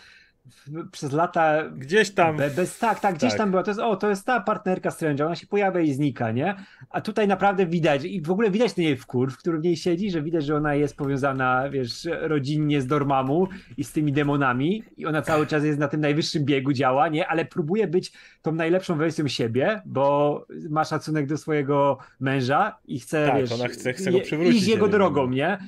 przez 0.93 1.13
lata. 1.13 1.71
Gdzieś 1.71 2.11
tam. 2.11 2.37
Be, 2.37 2.51
bez, 2.51 2.79
tak, 2.79 3.01
tak, 3.01 3.15
gdzieś 3.15 3.31
tak. 3.31 3.39
tam 3.39 3.51
była. 3.51 3.63
To 3.63 3.71
jest, 3.71 3.81
o, 3.81 3.97
to 3.97 4.09
jest 4.09 4.27
ta 4.27 4.41
partnerka 4.41 4.91
Strange'a, 4.91 5.27
ona 5.27 5.37
się 5.37 5.47
pojawia 5.47 5.81
i 5.81 5.93
znika, 5.93 6.33
nie? 6.33 6.55
A 6.91 7.01
tutaj 7.01 7.29
naprawdę 7.29 7.67
widać, 7.67 8.05
i 8.05 8.23
w 8.23 8.31
ogóle 8.31 8.51
widać 8.51 8.73
ten 8.73 8.85
jej 8.85 8.97
wkur, 8.97 9.33
w 9.33 9.39
którym 9.39 9.61
w 9.61 9.65
niej 9.65 9.77
siedzi, 9.77 10.11
że 10.11 10.23
widać, 10.23 10.45
że 10.45 10.57
ona 10.57 10.75
jest 10.75 10.97
powiązana, 10.97 11.71
wiesz, 11.71 12.09
rodzinnie 12.21 12.81
z 12.81 12.87
Dormamu 12.87 13.49
i 13.77 13.85
z 13.85 13.93
tymi 13.93 14.13
demonami, 14.13 14.83
i 14.97 15.07
ona 15.07 15.23
cały 15.23 15.47
czas 15.47 15.65
jest 15.65 15.79
na 15.79 15.89
tym 15.89 16.01
najwyższym 16.01 16.45
biegu 16.45 16.73
działa, 16.73 17.09
nie? 17.09 17.29
Ale 17.29 17.45
próbuje 17.45 17.87
być 17.87 18.13
tą 18.43 18.53
najlepszą 18.53 18.97
wersją 18.97 19.29
siebie, 19.29 19.83
bo 19.87 20.47
ma 20.71 20.85
szacunek 20.85 21.27
do 21.27 21.37
swojego 21.37 21.99
męża 22.21 22.79
i 22.85 23.01
chce, 23.01 23.27
tak, 23.27 23.37
wiesz, 23.37 23.53
ona 23.53 23.69
chce, 23.69 23.93
chce 23.93 24.13
go 24.13 24.21
przywrócić. 24.21 24.57
Iść 24.57 24.69
jego 24.69 24.89
drogą, 24.89 25.31
nie? 25.31 25.59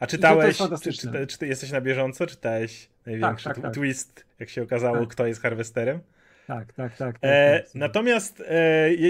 A 0.00 0.06
czytałeś, 0.06 0.58
czy, 0.82 0.92
czy, 0.92 1.26
czy, 1.26 1.46
jesteś 1.46 1.72
na 1.72 1.80
bieżąco? 1.80 2.26
Czytałeś 2.26 2.88
największy 3.06 3.44
tak, 3.44 3.54
tak, 3.54 3.62
tak. 3.62 3.74
twist, 3.74 4.27
jak 4.38 4.48
się 4.48 4.62
okazało, 4.62 4.98
tak. 4.98 5.08
kto 5.08 5.26
jest 5.26 5.42
Harvesterem? 5.42 6.00
Tak, 6.46 6.72
tak, 6.72 6.96
tak. 6.96 7.16
e, 7.20 7.60
tak, 7.60 7.74
natomiast 7.74 8.42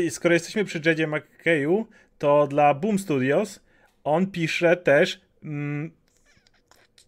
e, 0.06 0.10
skoro 0.10 0.34
jesteśmy 0.34 0.64
przy 0.64 0.80
Jedzie 0.86 1.06
McKayu, 1.06 1.86
to 2.18 2.46
dla 2.46 2.74
Boom 2.74 2.98
Studios 2.98 3.60
on 4.04 4.26
pisze 4.26 4.76
też 4.76 5.20
mm, 5.44 5.90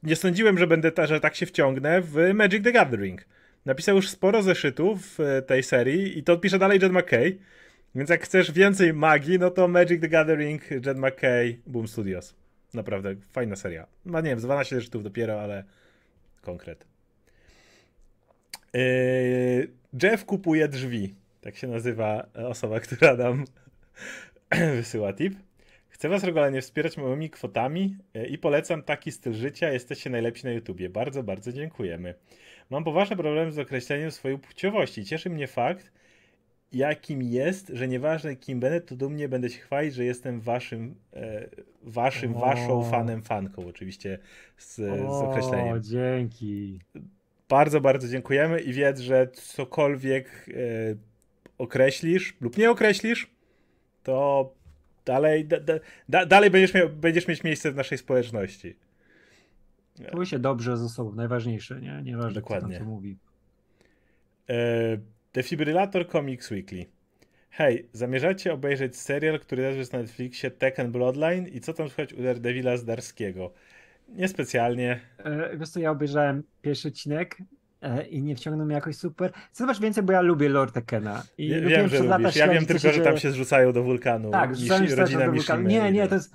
nie 0.03 0.17
sądziłem, 0.17 0.59
że 0.59 0.67
będę 0.67 0.93
ta, 0.93 1.07
że 1.07 1.21
tak 1.21 1.37
się 1.37 1.47
wciągnę 1.47 2.01
w 2.01 2.35
Magic 2.35 2.65
the 2.65 2.73
Gathering. 2.73 3.25
Napisał 3.67 3.97
już 3.97 4.09
sporo 4.09 4.43
zeszytów 4.43 5.19
w 5.19 5.43
tej 5.47 5.63
serii 5.63 6.19
i 6.19 6.23
to 6.23 6.37
pisze 6.37 6.59
dalej 6.59 6.79
Jed 6.83 6.93
McKay. 6.93 7.39
Więc 7.95 8.11
jak 8.11 8.23
chcesz 8.23 8.53
więcej 8.53 8.95
magii, 8.95 9.39
no 9.39 9.51
to 9.51 9.69
Magic 9.69 10.01
the 10.01 10.09
Gathering, 10.09 10.71
Jed 10.71 10.99
McKay, 10.99 11.59
Boom 11.67 11.89
Studios. 11.89 12.35
Naprawdę 12.75 13.15
fajna 13.33 13.57
seria. 13.57 13.87
Ma 14.05 14.21
nie 14.21 14.31
wiem, 14.31 14.39
12 14.39 14.77
zeszytów 14.77 15.03
dopiero, 15.03 15.41
ale 15.41 15.65
konkret. 16.43 16.90
Yy, 18.75 19.69
Jeff 20.03 20.25
kupuje 20.25 20.69
drzwi. 20.69 21.15
Tak 21.41 21.57
się 21.57 21.67
nazywa 21.67 22.27
osoba, 22.35 22.81
która 22.85 23.17
nam 23.17 23.45
wysyła 24.75 25.13
tip. 25.13 25.35
Chcę 25.89 26.09
was 26.09 26.25
regularnie 26.25 26.61
wspierać 26.61 26.97
małymi 26.97 27.31
kwotami 27.31 27.97
yy, 28.15 28.27
i 28.27 28.39
polecam 28.39 28.83
taki 28.83 29.13
styl 29.13 29.33
życia. 29.33 29.73
Jesteście 29.73 30.11
najlepsi 30.11 30.47
na 30.47 30.53
YouTubie. 30.53 30.89
Bardzo, 30.89 31.23
bardzo 31.23 31.53
dziękujemy. 31.53 32.15
Mam 32.71 32.85
poważne 32.85 33.17
problemy 33.17 33.53
z 33.53 33.59
określeniem 33.59 34.11
swojej 34.11 34.39
płciowości. 34.39 35.05
Cieszy 35.05 35.31
mnie 35.31 35.47
fakt, 35.47 35.93
jakim 36.73 37.23
jest, 37.23 37.69
że 37.75 37.89
nieważne 37.89 38.37
kim 38.37 38.61
będę, 38.61 38.81
to 38.81 38.97
dumnie 38.97 39.29
będę 39.29 39.51
się 39.51 39.59
chwalić, 39.59 39.95
że 39.95 40.05
jestem 40.05 40.41
waszym, 40.41 40.95
e, 41.13 41.49
waszym, 41.83 42.37
o. 42.37 42.41
waszą 42.41 42.91
fanem, 42.91 43.23
fanką, 43.23 43.67
oczywiście 43.67 44.19
z, 44.59 44.77
z 44.77 45.23
określeniem. 45.23 45.77
O, 45.77 45.81
dzięki. 45.81 46.81
Bardzo, 47.51 47.81
bardzo 47.81 48.09
dziękujemy 48.09 48.61
i 48.61 48.73
wiedz, 48.73 49.01
że 49.01 49.29
cokolwiek 49.33 50.47
e, 50.49 50.53
określisz 51.59 52.37
lub 52.41 52.59
nie 52.59 52.71
określisz, 52.71 53.31
to 54.03 54.53
dalej, 55.05 55.45
da, 55.45 55.57
da, 56.09 56.27
dalej 56.27 56.51
będziesz, 56.51 56.75
miał, 56.75 56.89
będziesz 56.89 57.29
mieć 57.29 57.45
miejsce 57.45 57.73
w 57.73 57.77
naszej 57.77 57.99
społeczności. 57.99 58.77
Czuj 60.13 60.27
się 60.27 60.39
dobrze 60.39 60.77
ze 60.77 60.89
sobą, 60.89 61.15
najważniejsze, 61.15 61.81
nie? 61.81 62.03
Nieważne, 62.03 62.41
Dokładnie. 62.41 62.69
kto 62.69 62.79
tam 62.79 62.87
co 62.87 62.95
mówi. 62.95 63.17
Defibrylator 65.33 66.09
Comics 66.09 66.51
Weekly. 66.51 66.87
Hej, 67.51 67.89
zamierzacie 67.93 68.53
obejrzeć 68.53 68.97
serial, 68.97 69.41
który 69.41 69.63
jest 69.63 69.93
na 69.93 69.99
Netflixie 69.99 70.51
Tekken 70.51 70.93
Bloodline 70.93 71.49
i 71.49 71.61
co 71.61 71.73
tam 71.73 71.89
słychać 71.89 72.13
u 72.13 72.23
Daredevila 72.23 72.77
z 72.77 72.85
Darskiego? 72.85 73.53
Niespecjalnie. 74.15 75.01
E, 75.19 75.57
wiesz 75.57 75.69
co, 75.69 75.81
ja 75.81 75.91
obejrzałem 75.91 76.43
pierwszy 76.63 76.89
odcinek 76.89 77.39
e, 77.83 78.07
i 78.07 78.23
nie 78.23 78.37
wciągnął 78.37 78.67
mnie 78.67 78.75
jakoś 78.75 78.97
super. 78.97 79.33
Zobacz 79.53 79.81
więcej, 79.81 80.05
bo 80.05 80.13
ja 80.13 80.21
lubię 80.21 80.49
Lord 80.49 80.75
Tekena. 80.75 81.23
I 81.39 81.49
ja, 81.49 81.61
wiem, 81.61 81.89
że 81.89 82.03
lubisz. 82.03 82.37
Ja 82.37 82.49
wiem 82.49 82.67
tylko, 82.67 82.93
że 82.93 83.01
tam 83.01 83.19
się 83.19 83.31
zrzucają 83.31 83.73
do 83.73 83.83
wulkanu. 83.83 84.31
Tak, 84.31 84.57
rzucają 84.57 84.87
się 84.87 85.19
do 85.19 85.33
wulkanu. 85.33 85.69
Nie, 85.69 85.93
nie, 85.93 86.09
to 86.09 86.15
jest... 86.15 86.33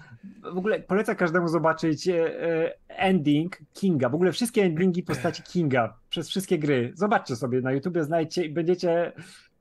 W 0.53 0.57
ogóle 0.57 0.80
polecam 0.80 1.15
każdemu 1.15 1.47
zobaczyć 1.47 2.07
e, 2.07 2.73
ending 2.88 3.57
Kinga. 3.73 4.10
W 4.10 4.15
ogóle 4.15 4.31
wszystkie 4.31 4.64
endingi 4.64 5.03
postaci 5.03 5.43
Kinga 5.43 5.97
przez 6.10 6.30
wszystkie 6.30 6.60
gry. 6.60 6.91
Zobaczcie 6.95 7.35
sobie 7.35 7.61
na 7.61 7.72
YouTubie, 7.72 8.03
znajdźcie 8.03 8.45
i 8.45 8.49
będziecie 8.49 9.11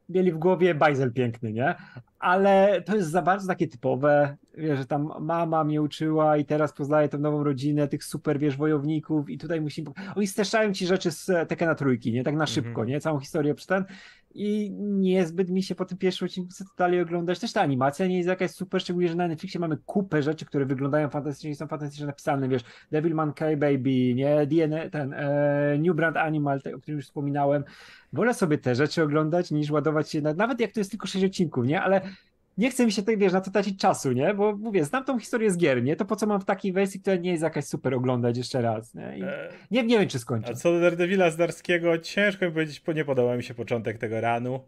mieli 0.09 0.33
w 0.33 0.39
głowie 0.39 0.75
bajzel 0.75 1.13
piękny, 1.13 1.53
nie? 1.53 1.75
ale 2.25 2.83
to 2.83 2.97
jest 2.97 3.11
za 3.11 3.23
bardzo 3.23 3.49
takie 3.49 3.69
typowe, 3.69 4.37
wiesz, 4.55 4.79
że 4.79 4.87
tam 4.87 5.11
mama 5.21 5.65
mnie 5.65 5.83
uczyła 5.83 6.37
i 6.37 6.45
teraz 6.45 6.73
poznaję 6.73 7.09
tą 7.09 7.19
nową 7.19 7.45
rodzinę 7.45 7.89
tych 7.89 8.05
super, 8.05 8.39
wiesz, 8.39 8.57
wojowników 8.57 9.31
i 9.31 9.39
tutaj 9.39 9.61
musimy... 9.61 9.91
Oni 10.17 10.27
streszczają 10.27 10.73
ci 10.73 10.87
rzeczy 10.87 11.11
z 11.11 11.49
Tekena 11.49 11.75
Trójki, 11.75 12.13
nie? 12.13 12.25
Tak 12.25 12.35
na 12.35 12.47
szybko, 12.47 12.81
mm 12.81 12.87
-hmm. 12.87 12.89
nie? 12.89 13.01
Całą 13.01 13.21
historię 13.21 13.55
ten 13.67 13.85
i 14.35 14.71
niezbyt 14.73 15.51
mi 15.51 15.63
się 15.63 15.75
po 15.75 15.85
tym 15.85 15.99
pierwszym 15.99 16.27
odcinku 16.27 16.51
chce 16.51 16.65
dalej 16.79 17.01
oglądać. 17.01 17.39
Też 17.39 17.53
ta 17.53 17.61
animacja 17.61 18.07
nie 18.07 18.17
jest 18.17 18.29
jakaś 18.29 18.51
super, 18.51 18.81
szczególnie, 18.81 19.09
że 19.09 19.15
na 19.15 19.29
Netflixie 19.29 19.61
mamy 19.61 19.77
kupę 19.87 20.23
rzeczy, 20.23 20.45
które 20.45 20.67
wyglądają 20.67 21.11
fantastycznie 21.11 21.51
i 21.51 21.55
są 21.55 21.67
fantastycznie 21.67 22.07
napisane, 22.07 22.49
wiesz, 22.49 22.63
Devilman 22.91 23.33
K-Baby, 23.33 24.15
nie, 24.15 24.47
DNA, 24.47 24.91
ten 24.91 25.13
e, 25.13 25.79
New 25.79 25.97
Brand 25.97 26.17
Animal, 26.17 26.63
te, 26.63 26.75
o 26.75 26.79
którym 26.79 26.99
już 26.99 27.07
wspominałem. 27.07 27.65
Wolę 28.13 28.35
sobie 28.35 28.59
te 28.59 28.75
rzeczy 28.75 29.03
oglądać, 29.03 29.51
niż 29.51 29.71
ładować 29.71 30.11
się, 30.11 30.21
na, 30.21 30.35
nawet 30.35 30.61
jak 30.61 30.73
to 30.73 30.81
jest 30.81 30.91
tylko 30.91 31.07
6 31.07 31.25
odcinków, 31.25 31.67
nie, 31.67 31.83
ale 31.83 32.01
nie 32.59 32.71
chce 32.71 32.87
mi 32.87 32.93
się 32.93 33.03
tutaj, 33.03 33.17
wiesz, 33.17 33.33
na 33.33 33.41
to 33.41 33.51
tracić 33.51 33.81
czasu, 33.81 34.13
nie? 34.13 34.35
Bo 34.35 34.57
mówię, 34.57 34.85
znam 34.85 35.05
tą 35.05 35.19
historię 35.19 35.51
z 35.51 35.57
gier, 35.57 35.83
nie? 35.83 35.97
To 35.97 36.05
po 36.05 36.17
co 36.17 36.27
mam 36.27 36.41
w 36.41 36.45
takiej 36.45 36.73
wersji, 36.73 37.01
która 37.01 37.17
nie 37.17 37.31
jest 37.31 37.43
jakaś 37.43 37.65
super 37.65 37.95
oglądać 37.95 38.37
jeszcze 38.37 38.63
raz, 38.63 38.95
nie? 38.95 39.07
E... 39.07 39.49
nie, 39.71 39.83
nie 39.83 39.99
wiem, 39.99 40.09
czy 40.09 40.19
skończę. 40.19 40.51
A 40.51 40.55
co 40.55 40.73
do 40.73 40.81
Daredevila 40.81 41.31
z 41.31 41.37
Darskiego, 41.37 41.99
ciężko 41.99 42.47
mi 42.47 42.53
powiedzieć, 42.53 42.83
nie 42.95 43.05
podobał 43.05 43.37
mi 43.37 43.43
się 43.43 43.55
początek 43.55 43.99
tego 43.99 44.21
ranu. 44.21 44.61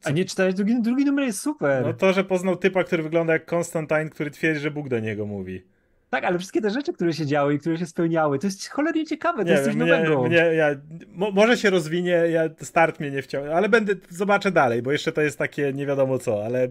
Co... 0.00 0.08
A 0.08 0.12
nie 0.12 0.24
czytałeś? 0.24 0.54
Drugi, 0.54 0.82
drugi 0.82 1.04
numer 1.04 1.24
jest 1.24 1.40
super. 1.40 1.84
No 1.86 1.94
to, 1.94 2.12
że 2.12 2.24
poznał 2.24 2.56
typa, 2.56 2.84
który 2.84 3.02
wygląda 3.02 3.32
jak 3.32 3.46
Konstantin, 3.46 4.10
który 4.10 4.30
twierdzi, 4.30 4.60
że 4.60 4.70
Bóg 4.70 4.88
do 4.88 5.00
niego 5.00 5.26
mówi. 5.26 5.62
Tak, 6.10 6.24
ale 6.24 6.38
wszystkie 6.38 6.60
te 6.60 6.70
rzeczy, 6.70 6.92
które 6.92 7.12
się 7.12 7.26
działy 7.26 7.54
i 7.54 7.58
które 7.58 7.78
się 7.78 7.86
spełniały, 7.86 8.38
to 8.38 8.46
jest 8.46 8.68
cholernie 8.68 9.06
ciekawe, 9.06 9.44
to 9.44 9.50
jest 9.50 9.64
coś 9.64 9.74
mnie, 9.74 9.84
nowego. 9.84 10.22
Mnie, 10.22 10.36
ja, 10.36 10.70
mo, 11.08 11.30
może 11.30 11.56
się 11.56 11.70
rozwinie, 11.70 12.10
ja, 12.10 12.42
start 12.60 13.00
mnie 13.00 13.10
nie 13.10 13.22
wciągnął, 13.22 13.54
ale 13.54 13.68
będę, 13.68 13.94
zobaczę 14.08 14.52
dalej, 14.52 14.82
bo 14.82 14.92
jeszcze 14.92 15.12
to 15.12 15.20
jest 15.20 15.38
takie 15.38 15.72
nie 15.72 15.86
wiadomo 15.86 16.18
co, 16.18 16.44
ale 16.44 16.68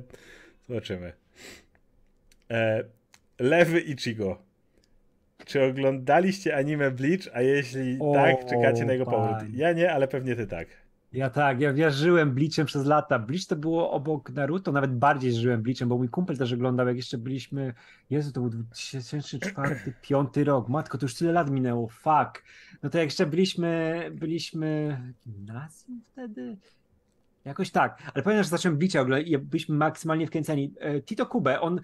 Zobaczymy. 0.70 1.14
E, 2.52 2.84
Lewy 3.40 3.82
Ichigo. 3.82 4.41
Czy 5.46 5.64
oglądaliście 5.64 6.56
anime 6.58 6.91
Bleach, 6.91 7.28
a 7.34 7.41
jeśli 7.41 7.98
o, 8.00 8.14
tak, 8.14 8.46
czekacie 8.46 8.86
na 8.86 8.94
jego 8.94 9.06
powrót? 9.06 9.50
Ja 9.54 9.74
nie, 9.74 9.94
ale 9.94 10.08
pewnie 10.08 10.36
ty 10.36 10.48
tak. 10.48 10.68
Ja 11.14 11.30
tak, 11.30 11.62
ja 11.62 11.74
wierzyłem 11.74 12.32
Bleachem 12.32 12.66
przez 12.66 12.86
lata. 12.86 13.20
Bleach 13.20 13.46
to 13.46 13.56
było 13.56 13.91
obok 13.91 14.30
Naruto, 14.30 14.72
nawet 14.72 14.96
bardziej 14.96 15.34
żyłem 15.34 15.62
Bleachem, 15.62 15.90
bo 15.90 15.98
mój 15.98 16.10
kumpel 16.10 16.38
też 16.38 16.54
oglądał, 16.54 16.88
jak 16.88 16.98
jeszcze 16.98 17.18
byliśmy, 17.18 17.74
Jezu, 18.10 18.32
to 18.32 18.41
był 18.41 18.50
2004-2005 18.50 20.44
rok, 20.50 20.70
matko, 20.70 20.98
to 20.98 21.06
już 21.06 21.16
tyle 21.16 21.32
lat 21.32 21.50
minęło, 21.50 21.88
fuck. 21.88 22.44
No 22.84 22.90
to 22.90 22.98
jak 22.98 23.08
jeszcze 23.08 23.26
byliśmy, 23.26 24.12
byliśmy 24.14 24.98
w 25.26 25.30
gimnazjum 25.30 26.02
wtedy? 26.12 26.58
Jakoś 27.49 27.71
tak, 27.71 28.11
ale 28.13 28.23
pamiętam, 28.23 28.43
że 28.43 28.49
zacząłem 28.49 28.77
bicia 28.77 29.05
i 29.26 29.38
byliśmy 29.38 29.76
maksymalnie 29.76 30.27
wkręceni. 30.27 30.73
E, 30.80 31.01
Tito 31.01 31.26
Kube, 31.26 31.61
on 31.61 31.81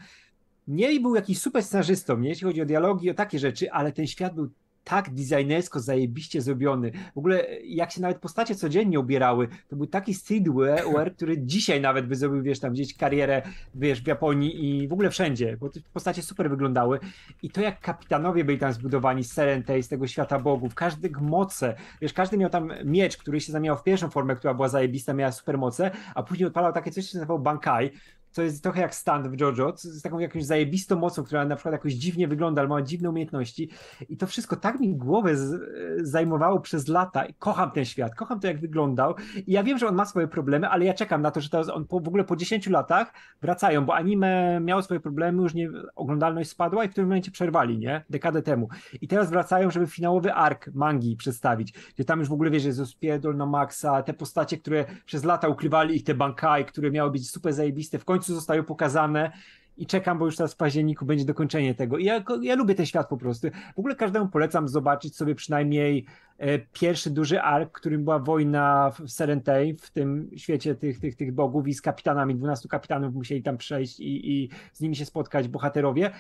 nie 0.67 0.99
był 0.99 1.15
jakiś 1.15 1.41
super 1.41 1.63
scenarzystą, 1.63 2.17
nie? 2.17 2.29
jeśli 2.29 2.47
chodzi 2.47 2.61
o 2.61 2.65
dialogi, 2.65 3.09
o 3.09 3.13
takie 3.13 3.39
rzeczy, 3.39 3.71
ale 3.71 3.91
ten 3.91 4.07
świat 4.07 4.35
był 4.35 4.49
tak 4.85 5.09
designersko 5.13 5.79
zajebiście 5.79 6.41
zrobiony. 6.41 6.91
W 7.15 7.17
ogóle 7.17 7.45
jak 7.63 7.91
się 7.91 8.01
nawet 8.01 8.17
postacie 8.17 8.55
codziennie 8.55 8.99
ubierały, 8.99 9.47
to 9.67 9.75
był 9.75 9.87
taki 9.87 10.13
streetwear, 10.13 11.15
który 11.15 11.37
dzisiaj 11.37 11.81
nawet 11.81 12.07
by 12.07 12.15
zrobił, 12.15 12.43
wiesz, 12.43 12.59
tam 12.59 12.73
gdzieś 12.73 12.97
karierę, 12.97 13.41
wiesz, 13.75 14.01
w 14.01 14.07
Japonii 14.07 14.83
i 14.83 14.87
w 14.87 14.93
ogóle 14.93 15.09
wszędzie, 15.09 15.57
bo 15.57 15.69
te 15.69 15.79
postacie 15.93 16.21
super 16.21 16.49
wyglądały. 16.49 16.99
I 17.43 17.49
to 17.49 17.61
jak 17.61 17.79
kapitanowie 17.79 18.43
byli 18.45 18.57
tam 18.57 18.73
zbudowani 18.73 19.23
z 19.23 19.33
Serentei, 19.33 19.83
z 19.83 19.87
tego 19.87 20.07
świata 20.07 20.39
bogów, 20.39 20.75
każdy 20.75 21.09
moce, 21.21 21.75
wiesz, 22.01 22.13
każdy 22.13 22.37
miał 22.37 22.49
tam 22.49 22.73
miecz, 22.83 23.17
który 23.17 23.41
się 23.41 23.51
zamieniał 23.51 23.77
w 23.77 23.83
pierwszą 23.83 24.09
formę, 24.09 24.35
która 24.35 24.53
była 24.53 24.69
zajebista, 24.69 25.13
miała 25.13 25.31
super 25.31 25.57
moce, 25.57 25.91
a 26.15 26.23
później 26.23 26.47
odpalał 26.47 26.73
takie 26.73 26.91
coś, 26.91 27.05
co 27.05 27.11
się 27.11 27.17
nazywało 27.17 27.39
Bankai, 27.39 27.91
to 28.35 28.41
jest 28.41 28.63
trochę 28.63 28.81
jak 28.81 28.95
stand 28.95 29.27
w 29.27 29.39
JoJo, 29.39 29.73
z 29.77 30.01
taką 30.01 30.19
jakąś 30.19 30.45
zajebistą 30.45 30.95
mocą, 30.95 31.23
która 31.23 31.45
na 31.45 31.55
przykład 31.55 31.71
jakoś 31.71 31.93
dziwnie 31.93 32.27
wygląda, 32.27 32.61
ale 32.61 32.69
ma 32.69 32.81
dziwne 32.81 33.09
umiejętności. 33.09 33.69
I 34.09 34.17
to 34.17 34.27
wszystko 34.27 34.55
tak 34.55 34.79
mi 34.79 34.95
głowę 34.95 35.35
z, 35.35 35.61
zajmowało 36.09 36.59
przez 36.59 36.87
lata. 36.87 37.25
I 37.25 37.33
kocham 37.33 37.71
ten 37.71 37.85
świat, 37.85 38.15
kocham 38.15 38.39
to, 38.39 38.47
jak 38.47 38.59
wyglądał. 38.59 39.15
I 39.47 39.51
ja 39.51 39.63
wiem, 39.63 39.77
że 39.77 39.87
on 39.87 39.95
ma 39.95 40.05
swoje 40.05 40.27
problemy, 40.27 40.69
ale 40.69 40.85
ja 40.85 40.93
czekam 40.93 41.21
na 41.21 41.31
to, 41.31 41.41
że 41.41 41.49
teraz 41.49 41.69
on 41.69 41.87
po, 41.87 41.99
w 41.99 42.07
ogóle 42.07 42.23
po 42.23 42.35
10 42.35 42.67
latach 42.67 43.13
wracają, 43.41 43.85
bo 43.85 43.95
anime 43.95 44.59
miało 44.61 44.81
swoje 44.81 44.99
problemy, 44.99 45.43
już 45.43 45.53
nie, 45.53 45.69
oglądalność 45.95 46.49
spadła 46.49 46.85
i 46.85 46.89
w 46.89 46.93
tym 46.93 47.05
momencie 47.05 47.31
przerwali, 47.31 47.77
nie? 47.77 48.05
Dekadę 48.09 48.41
temu. 48.41 48.69
I 49.01 49.07
teraz 49.07 49.29
wracają, 49.29 49.71
żeby 49.71 49.87
finałowy 49.87 50.33
ark 50.33 50.69
mangi 50.73 51.15
przedstawić, 51.15 51.73
gdzie 51.95 52.05
tam 52.05 52.19
już 52.19 52.29
w 52.29 52.33
ogóle 52.33 52.51
wiesz, 52.51 52.65
jest 52.65 52.79
rozpierdol 52.79 53.37
na 53.37 53.45
maksa, 53.45 54.03
te 54.03 54.13
postacie, 54.13 54.57
które 54.57 54.85
przez 55.05 55.23
lata 55.23 55.47
ukrywali 55.47 55.95
ich, 55.95 56.03
te 56.03 56.13
bankai, 56.13 56.65
które 56.65 56.91
miały 56.91 57.11
być 57.11 57.31
super 57.31 57.53
zajebiste, 57.53 57.99
w 57.99 58.05
końcu 58.05 58.24
końcu 58.25 58.35
zostają 58.35 58.63
pokazane 58.63 59.31
i 59.77 59.85
czekam, 59.85 60.19
bo 60.19 60.25
już 60.25 60.35
teraz 60.35 60.53
w 60.53 60.57
październiku 60.57 61.05
będzie 61.05 61.25
dokończenie 61.25 61.75
tego. 61.75 61.97
I 61.97 62.05
ja, 62.05 62.23
ja 62.41 62.55
lubię 62.55 62.75
ten 62.75 62.85
świat 62.85 63.09
po 63.09 63.17
prostu. 63.17 63.47
W 63.75 63.79
ogóle 63.79 63.95
każdemu 63.95 64.27
polecam 64.27 64.67
zobaczyć 64.67 65.15
sobie 65.15 65.35
przynajmniej 65.35 66.05
e, 66.37 66.59
pierwszy 66.59 67.09
duży 67.09 67.41
ark, 67.41 67.71
którym 67.71 68.03
była 68.03 68.19
wojna 68.19 68.91
w 68.91 69.09
Serentei, 69.11 69.77
w 69.77 69.91
tym 69.91 70.29
świecie 70.35 70.75
tych, 70.75 70.99
tych, 70.99 71.15
tych 71.15 71.33
bogów 71.33 71.67
i 71.67 71.73
z 71.73 71.81
kapitanami, 71.81 72.35
12 72.35 72.69
kapitanów 72.69 73.13
musieli 73.13 73.43
tam 73.43 73.57
przejść 73.57 73.99
i, 73.99 74.31
i 74.31 74.49
z 74.73 74.81
nimi 74.81 74.95
się 74.95 75.05
spotkać 75.05 75.47
bohaterowie. 75.47 76.11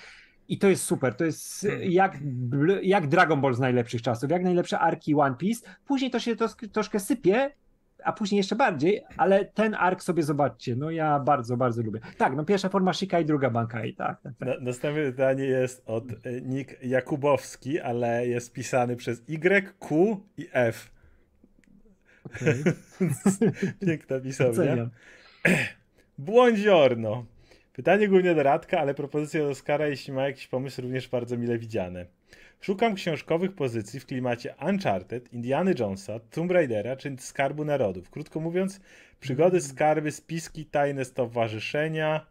I 0.47 0.57
to 0.57 0.67
jest 0.67 0.83
super. 0.83 1.15
To 1.15 1.25
jest 1.25 1.67
jak, 1.81 2.17
jak 2.81 3.07
Dragon 3.07 3.41
Ball 3.41 3.53
z 3.53 3.59
najlepszych 3.59 4.01
czasów, 4.01 4.31
jak 4.31 4.43
najlepsze 4.43 4.79
arki 4.79 5.15
One 5.15 5.35
Piece. 5.35 5.67
Później 5.85 6.11
to 6.11 6.19
się 6.19 6.35
to, 6.35 6.47
troszkę 6.71 6.99
sypie 6.99 7.51
a 8.05 8.13
później 8.13 8.37
jeszcze 8.37 8.55
bardziej, 8.55 9.01
ale 9.17 9.45
ten 9.45 9.73
ark 9.73 10.03
sobie 10.03 10.23
zobaczcie, 10.23 10.75
no 10.75 10.91
ja 10.91 11.19
bardzo, 11.19 11.57
bardzo 11.57 11.81
lubię. 11.81 11.99
Tak, 12.17 12.35
no 12.35 12.45
pierwsza 12.45 12.69
forma 12.69 12.93
Shika 12.93 13.19
i 13.19 13.25
druga 13.25 13.49
Bankai, 13.49 13.93
tak. 13.93 14.21
tak, 14.21 14.33
tak. 14.39 14.61
następne 14.61 15.11
pytanie 15.11 15.43
jest 15.43 15.83
od 15.85 16.03
e, 16.11 16.41
Nick 16.41 16.83
Jakubowski, 16.83 17.79
ale 17.79 18.27
jest 18.27 18.53
pisany 18.53 18.95
przez 18.95 19.23
Y, 19.29 19.73
Q 19.79 20.17
i 20.37 20.47
F. 20.53 20.91
Okay. 22.25 22.63
Piękna 23.87 24.19
pisownia. 24.19 24.89
Błądziorno. 26.17 27.25
Pytanie 27.73 28.07
głównie 28.07 28.35
do 28.35 28.43
Radka, 28.43 28.79
ale 28.79 28.93
propozycja 28.93 29.41
do 29.41 29.49
Oscara, 29.49 29.87
jeśli 29.87 30.13
ma 30.13 30.23
jakiś 30.23 30.47
pomysł, 30.47 30.81
również 30.81 31.07
bardzo 31.07 31.37
mile 31.37 31.57
widziane. 31.57 32.05
Szukam 32.61 32.95
książkowych 32.95 33.55
pozycji 33.55 33.99
w 33.99 34.05
klimacie 34.05 34.55
Uncharted, 34.67 35.33
Indiana 35.33 35.71
Jonesa, 35.79 36.19
Tomb 36.19 36.51
Raidera 36.51 36.95
czy 36.95 37.15
Skarbu 37.19 37.65
Narodów. 37.65 38.09
Krótko 38.09 38.39
mówiąc, 38.39 38.79
przygody, 39.19 39.57
mm. 39.57 39.69
skarby, 39.69 40.11
spiski, 40.11 40.65
tajne 40.65 41.05
stowarzyszenia. 41.05 42.25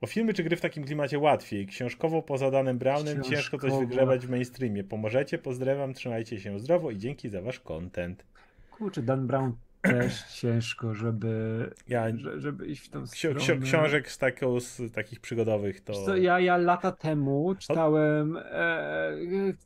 O 0.00 0.06
filmy 0.06 0.34
czy 0.34 0.44
gry 0.44 0.56
w 0.56 0.60
takim 0.60 0.84
klimacie 0.84 1.18
łatwiej. 1.18 1.66
Książkowo 1.66 2.22
poza 2.22 2.50
Danem 2.50 2.78
Brownem 2.78 3.22
ciężko 3.22 3.58
coś 3.58 3.72
wygrzebać 3.72 4.26
w 4.26 4.30
mainstreamie. 4.30 4.84
Pomożecie? 4.84 5.38
Pozdrawiam, 5.38 5.94
trzymajcie 5.94 6.40
się 6.40 6.58
zdrowo 6.58 6.90
i 6.90 6.98
dzięki 6.98 7.28
za 7.28 7.42
wasz 7.42 7.60
content. 7.60 8.24
Kurczę, 8.70 9.02
Dan 9.02 9.26
Brown 9.26 9.52
też 9.82 10.22
ciężko, 10.22 10.94
żeby, 10.94 11.70
ja, 11.88 12.06
żeby 12.36 12.66
iść 12.66 12.86
w 12.86 12.88
tą 12.88 13.06
stronę. 13.06 13.40
Ksi 13.40 13.58
książek 13.60 14.10
z, 14.10 14.18
taką, 14.18 14.60
z 14.60 14.92
takich 14.92 15.20
przygodowych 15.20 15.80
to... 15.80 15.92
Co, 15.92 16.16
ja, 16.16 16.40
ja 16.40 16.56
lata 16.56 16.92
temu 16.92 17.54
czytałem 17.58 18.36
e, 18.36 19.12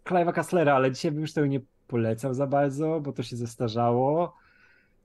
Clive'a 0.05 0.32
Kasslera, 0.32 0.74
ale 0.74 0.93
dzisiaj 0.93 1.12
bym 1.12 1.20
już 1.20 1.32
tego 1.32 1.47
nie 1.47 1.60
polecał 1.86 2.34
za 2.34 2.47
bardzo, 2.47 3.01
bo 3.01 3.12
to 3.12 3.22
się 3.22 3.36
zestarzało. 3.36 4.36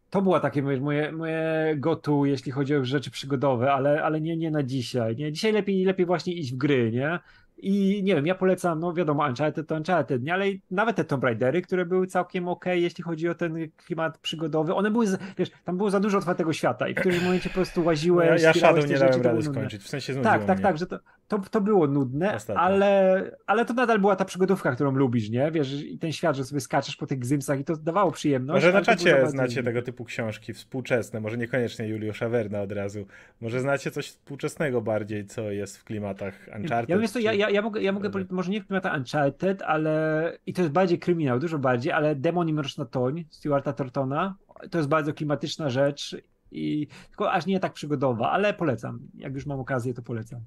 To 0.09 0.21
było 0.21 0.39
takie 0.39 0.61
moje, 0.61 1.11
moje 1.11 1.75
go-to, 1.77 2.25
jeśli 2.25 2.51
chodzi 2.51 2.75
o 2.75 2.85
rzeczy 2.85 3.11
przygodowe, 3.11 3.73
ale, 3.73 4.03
ale 4.03 4.21
nie, 4.21 4.37
nie 4.37 4.51
na 4.51 4.63
dzisiaj. 4.63 5.15
Nie? 5.15 5.31
Dzisiaj 5.31 5.51
lepiej, 5.51 5.85
lepiej 5.85 6.05
właśnie 6.05 6.33
iść 6.33 6.53
w 6.53 6.57
gry, 6.57 6.91
nie? 6.91 7.19
I 7.61 8.03
nie 8.03 8.15
wiem, 8.15 8.27
ja 8.27 8.35
polecam, 8.35 8.79
no 8.79 8.93
wiadomo, 8.93 9.25
Uncharted 9.27 9.67
to 9.67 9.75
Uncharted, 9.75 10.23
nie? 10.23 10.33
ale 10.33 10.45
nawet 10.71 10.95
te 10.95 11.03
Tomb 11.03 11.23
Raidery, 11.23 11.61
które 11.61 11.85
były 11.85 12.07
całkiem 12.07 12.47
ok, 12.47 12.65
jeśli 12.65 13.03
chodzi 13.03 13.29
o 13.29 13.35
ten 13.35 13.69
klimat 13.85 14.17
przygodowy, 14.17 14.73
one 14.73 14.91
były, 14.91 15.05
wiesz, 15.37 15.51
tam 15.65 15.77
było 15.77 15.89
za 15.89 15.99
dużo 15.99 16.17
otwartego 16.17 16.53
świata 16.53 16.87
i 16.87 16.93
w 16.93 16.97
którymś 16.97 17.23
momencie 17.23 17.49
po 17.49 17.55
prostu 17.55 17.83
łaziłeś. 17.83 18.29
No, 18.29 18.35
ja 18.35 18.41
ja 18.41 18.53
Shadow 18.53 18.89
nie 18.89 18.97
dałem 18.97 19.21
rady 19.21 19.43
skończyć, 19.43 19.83
w 19.83 19.87
sensie 19.87 20.15
Tak, 20.15 20.45
tak, 20.45 20.57
mnie. 20.57 20.63
tak, 20.63 20.77
że 20.77 20.87
to, 20.87 20.99
to, 21.31 21.39
to 21.51 21.61
było 21.61 21.87
nudne, 21.87 22.37
ale, 22.55 23.31
ale 23.47 23.65
to 23.65 23.73
nadal 23.73 23.99
była 23.99 24.15
ta 24.15 24.25
przygodówka, 24.25 24.71
którą 24.71 24.91
lubisz, 24.91 25.29
nie? 25.29 25.51
Wiesz, 25.51 25.83
i 25.83 25.97
ten 25.97 26.11
świat, 26.11 26.35
że 26.35 26.45
sobie 26.45 26.61
skaczesz 26.61 26.95
po 26.95 27.07
tych 27.07 27.19
gzymsach 27.19 27.59
i 27.59 27.63
to 27.63 27.77
dawało 27.77 28.11
przyjemność. 28.11 28.65
Może 28.65 28.73
na 28.73 28.81
czacie 28.81 29.27
znacie 29.27 29.63
tego 29.63 29.81
typu 29.81 30.05
książki 30.05 30.53
współczesne, 30.53 31.19
może 31.19 31.37
niekoniecznie 31.37 31.87
Juliusza 31.87 32.29
Werna 32.29 32.61
od 32.61 32.71
razu, 32.71 33.05
może 33.41 33.59
znacie 33.59 33.91
coś 33.91 34.07
współczesnego 34.07 34.81
bardziej, 34.81 35.25
co 35.25 35.51
jest 35.51 35.77
w 35.77 35.83
klimatach 35.83 36.49
Uncharted. 36.55 37.01
Ja, 37.01 37.07
to, 37.07 37.19
ja, 37.19 37.33
ja, 37.33 37.49
ja 37.49 37.61
mogę, 37.61 37.81
ja 37.81 37.91
mogę 37.91 38.09
może 38.29 38.51
nie 38.51 38.61
w 38.61 38.67
klimatach 38.67 38.97
Uncharted, 38.97 39.61
ale 39.61 40.37
i 40.45 40.53
to 40.53 40.61
jest 40.61 40.73
bardziej 40.73 40.99
kryminał, 40.99 41.39
dużo 41.39 41.59
bardziej, 41.59 41.91
ale 41.93 42.15
Demon 42.15 42.49
i 42.49 42.53
Mroczna 42.53 42.85
Toń 42.85 43.25
Stuarta 43.29 43.73
Tortona, 43.73 44.35
to 44.71 44.77
jest 44.77 44.89
bardzo 44.89 45.13
klimatyczna 45.13 45.69
rzecz 45.69 46.17
i 46.51 46.87
tylko 47.07 47.31
aż 47.31 47.45
nie 47.45 47.59
tak 47.59 47.73
przygodowa, 47.73 48.31
ale 48.31 48.53
polecam. 48.53 48.99
Jak 49.15 49.33
już 49.33 49.45
mam 49.45 49.59
okazję, 49.59 49.93
to 49.93 50.01
polecam. 50.01 50.41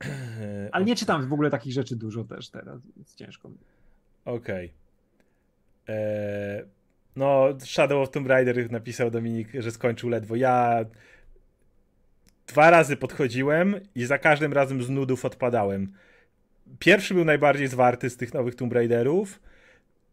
Ale 0.72 0.84
nie 0.84 0.96
czytam 0.96 1.28
w 1.28 1.32
ogóle 1.32 1.50
takich 1.50 1.72
rzeczy 1.72 1.96
dużo 1.96 2.24
też 2.24 2.50
teraz, 2.50 2.80
więc 2.96 3.14
ciężko. 3.14 3.50
Okej. 4.24 4.66
Okay. 4.66 5.96
Eee, 5.96 6.64
no, 7.16 7.48
Shadow 7.64 8.02
of 8.02 8.10
Tomb 8.10 8.26
Raider 8.26 8.72
napisał 8.72 9.10
Dominik, 9.10 9.48
że 9.58 9.70
skończył 9.70 10.08
ledwo. 10.08 10.36
Ja 10.36 10.84
dwa 12.46 12.70
razy 12.70 12.96
podchodziłem 12.96 13.80
i 13.94 14.04
za 14.04 14.18
każdym 14.18 14.52
razem 14.52 14.82
z 14.82 14.90
nudów 14.90 15.24
odpadałem. 15.24 15.92
Pierwszy 16.78 17.14
był 17.14 17.24
najbardziej 17.24 17.68
zwarty 17.68 18.10
z 18.10 18.16
tych 18.16 18.34
nowych 18.34 18.54
Tomb 18.54 18.72
Raiderów. 18.72 19.40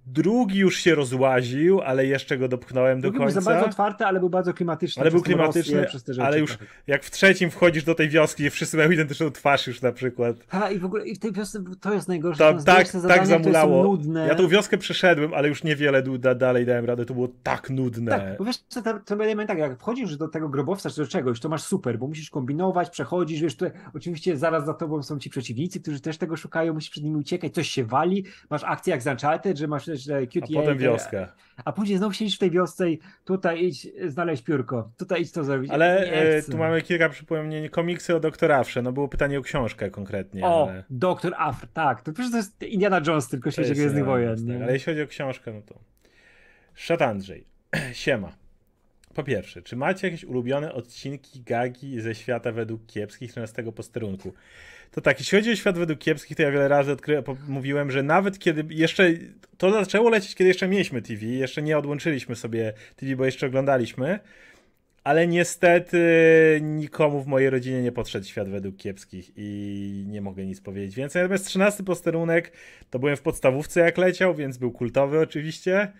Drugi 0.05 0.59
już 0.59 0.77
się 0.77 0.95
rozłaził, 0.95 1.81
ale 1.81 2.05
jeszcze 2.05 2.37
go 2.37 2.47
dopchnąłem 2.47 3.01
Drugi 3.01 3.17
do 3.17 3.23
końca. 3.23 3.33
Był 3.33 3.43
za 3.43 3.51
bardzo 3.51 3.65
otwarty, 3.65 4.05
ale 4.05 4.19
był 4.19 4.29
bardzo 4.29 4.53
klimatyczny. 4.53 5.01
Ale 5.01 5.11
był 5.11 5.21
klimatyczny, 5.21 5.85
Rosję, 5.93 6.23
ale 6.23 6.39
już 6.39 6.57
jak 6.87 7.03
w 7.03 7.11
trzecim 7.11 7.51
wchodzisz 7.51 7.83
do 7.83 7.95
tej 7.95 8.09
wioski, 8.09 8.49
wszyscy 8.49 8.77
mają 8.77 8.91
identyczną 8.91 9.31
twarz 9.31 9.67
już 9.67 9.81
na 9.81 9.91
przykład. 9.91 10.35
A 10.49 10.69
i 10.69 10.79
w 10.79 10.85
ogóle 10.85 11.05
i 11.05 11.15
w 11.15 11.19
tej 11.19 11.31
wiosce 11.31 11.63
to 11.81 11.93
jest 11.93 12.07
najgorsze. 12.07 12.53
To, 12.53 12.63
tak, 12.63 12.87
tak 13.07 13.27
zamulało. 13.27 13.97
Ja 14.27 14.35
tą 14.35 14.47
wioskę 14.47 14.77
przeszedłem, 14.77 15.33
ale 15.33 15.47
już 15.49 15.63
niewiele 15.63 16.03
da, 16.03 16.35
dalej 16.35 16.65
dałem 16.65 16.85
radę, 16.85 17.05
to 17.05 17.13
było 17.13 17.27
tak 17.43 17.69
nudne. 17.69 18.11
Tak, 18.11 18.37
bo 18.37 18.45
wiesz, 18.45 18.57
to, 18.57 18.81
to 19.05 19.23
element 19.23 19.47
tak, 19.47 19.57
jak 19.57 19.79
wchodzisz 19.79 20.17
do 20.17 20.27
tego 20.27 20.49
grobowca 20.49 20.89
czy 20.89 21.01
do 21.01 21.07
czegoś, 21.07 21.39
to 21.39 21.49
masz 21.49 21.63
super, 21.63 21.99
bo 21.99 22.07
musisz 22.07 22.29
kombinować, 22.29 22.89
przechodzisz, 22.89 23.41
wiesz, 23.41 23.55
tutaj 23.55 23.79
oczywiście 23.95 24.37
zaraz 24.37 24.65
za 24.65 24.73
tobą 24.73 25.03
są 25.03 25.19
ci 25.19 25.29
przeciwnicy, 25.29 25.79
którzy 25.79 25.99
też 25.99 26.17
tego 26.17 26.37
szukają, 26.37 26.73
musisz 26.73 26.89
przed 26.89 27.03
nimi 27.03 27.15
uciekać, 27.15 27.53
coś 27.53 27.69
się 27.69 27.85
wali, 27.85 28.25
masz 28.49 28.63
akcję 28.63 28.91
jak 28.91 29.03
z 29.03 29.07
Uncharted, 29.07 29.57
że 29.57 29.67
masz 29.67 29.92
że 30.01 30.27
QTA, 30.27 30.45
a 30.51 30.55
potem 30.55 30.77
wioskę. 30.77 31.27
A 31.65 31.71
później 31.71 31.97
znowu 31.97 32.13
siedzisz 32.13 32.35
w 32.35 32.39
tej 32.39 32.51
wiosce 32.51 32.89
i 32.89 32.99
tutaj 33.25 33.65
idź 33.65 33.87
znaleźć 34.07 34.43
piórko, 34.43 34.91
tutaj 34.97 35.21
idź 35.21 35.31
to 35.31 35.43
zrobić. 35.43 35.71
Ale 35.71 36.11
e, 36.11 36.43
tu 36.43 36.57
mamy 36.57 36.81
kilka 36.81 37.09
przypomnień, 37.09 37.69
komiksy 37.69 38.15
o 38.15 38.19
doktora 38.19 38.57
Afrze, 38.57 38.81
no 38.81 38.91
było 38.91 39.07
pytanie 39.07 39.39
o 39.39 39.41
książkę 39.41 39.89
konkretnie. 39.89 40.45
O, 40.45 40.69
ale... 40.69 40.83
doktor 40.89 41.33
Afr, 41.37 41.67
tak, 41.73 42.01
to 42.01 42.13
przecież 42.13 42.31
to 42.31 42.37
jest 42.37 42.63
Indiana 42.63 43.01
Jones, 43.07 43.27
tylko 43.27 43.51
świecie 43.51 43.73
Gwiezdnych 43.73 44.05
Wojen. 44.05 44.47
Tak, 44.47 44.61
ale 44.61 44.73
jeśli 44.73 44.93
chodzi 44.93 45.03
o 45.03 45.07
książkę, 45.07 45.53
no 45.53 45.61
to... 45.61 45.79
Szat 46.73 47.01
Andrzej, 47.01 47.47
siema. 47.93 48.42
Po 49.13 49.23
pierwsze, 49.23 49.61
czy 49.61 49.75
macie 49.75 50.07
jakieś 50.07 50.23
ulubione 50.23 50.73
odcinki 50.73 51.41
gagi 51.41 52.01
ze 52.01 52.15
świata 52.15 52.51
według 52.51 52.85
kiepskich 52.85 53.31
13 53.31 53.63
posterunku? 53.75 54.33
To 54.91 55.01
tak, 55.01 55.19
jeśli 55.19 55.37
chodzi 55.37 55.51
o 55.51 55.55
świat 55.55 55.77
według 55.77 55.99
kiepskich, 55.99 56.37
to 56.37 56.43
ja 56.43 56.51
wiele 56.51 56.67
razy 56.67 56.91
odkry- 56.91 57.35
mówiłem, 57.47 57.91
że 57.91 58.03
nawet 58.03 58.39
kiedy 58.39 58.75
jeszcze 58.75 59.13
to 59.57 59.71
zaczęło 59.71 60.09
lecieć, 60.09 60.35
kiedy 60.35 60.47
jeszcze 60.47 60.67
mieliśmy 60.67 61.01
TV, 61.01 61.25
jeszcze 61.25 61.61
nie 61.61 61.77
odłączyliśmy 61.77 62.35
sobie 62.35 62.73
TV, 62.95 63.15
bo 63.15 63.25
jeszcze 63.25 63.47
oglądaliśmy, 63.47 64.19
ale 65.03 65.27
niestety 65.27 65.99
nikomu 66.61 67.23
w 67.23 67.27
mojej 67.27 67.49
rodzinie 67.49 67.81
nie 67.81 67.91
podszedł 67.91 68.25
świat 68.25 68.49
według 68.49 68.77
kiepskich 68.77 69.31
i 69.35 70.05
nie 70.07 70.21
mogę 70.21 70.45
nic 70.45 70.61
powiedzieć 70.61 70.95
więcej. 70.95 71.21
Natomiast 71.21 71.45
13 71.45 71.83
posterunek 71.83 72.51
to 72.89 72.99
byłem 72.99 73.15
w 73.15 73.21
podstawówce 73.21 73.79
jak 73.79 73.97
leciał, 73.97 74.35
więc 74.35 74.57
był 74.57 74.71
kultowy 74.71 75.19
oczywiście. 75.19 75.91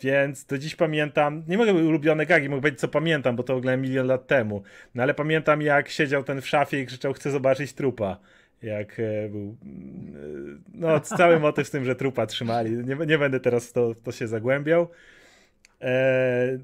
Więc 0.00 0.44
do 0.44 0.58
dziś 0.58 0.76
pamiętam, 0.76 1.42
nie 1.48 1.58
mogę 1.58 1.74
być 1.74 1.82
ulubione 1.82 2.26
gagi, 2.26 2.48
mogę 2.48 2.60
powiedzieć 2.60 2.80
co 2.80 2.88
pamiętam, 2.88 3.36
bo 3.36 3.42
to 3.42 3.52
oglądałem 3.52 3.80
milion 3.80 4.06
lat 4.06 4.26
temu. 4.26 4.62
No 4.94 5.02
ale 5.02 5.14
pamiętam 5.14 5.62
jak 5.62 5.88
siedział 5.88 6.24
ten 6.24 6.40
w 6.40 6.48
szafie 6.48 6.80
i 6.80 6.86
krzyczał 6.86 7.12
chcę 7.12 7.30
zobaczyć 7.30 7.72
trupa. 7.72 8.16
Jak 8.62 9.00
e, 9.00 9.28
był, 9.28 9.42
e, 9.44 10.58
no 10.74 11.00
cały 11.00 11.40
motyw 11.40 11.66
z 11.66 11.70
tym, 11.70 11.84
że 11.84 11.94
trupa 11.94 12.26
trzymali. 12.26 12.70
Nie, 12.70 12.96
nie 13.06 13.18
będę 13.18 13.40
teraz 13.40 13.68
w 13.68 13.72
to, 13.72 13.94
w 13.94 14.02
to 14.02 14.12
się 14.12 14.28
zagłębiał. 14.28 14.88
E, 15.80 16.58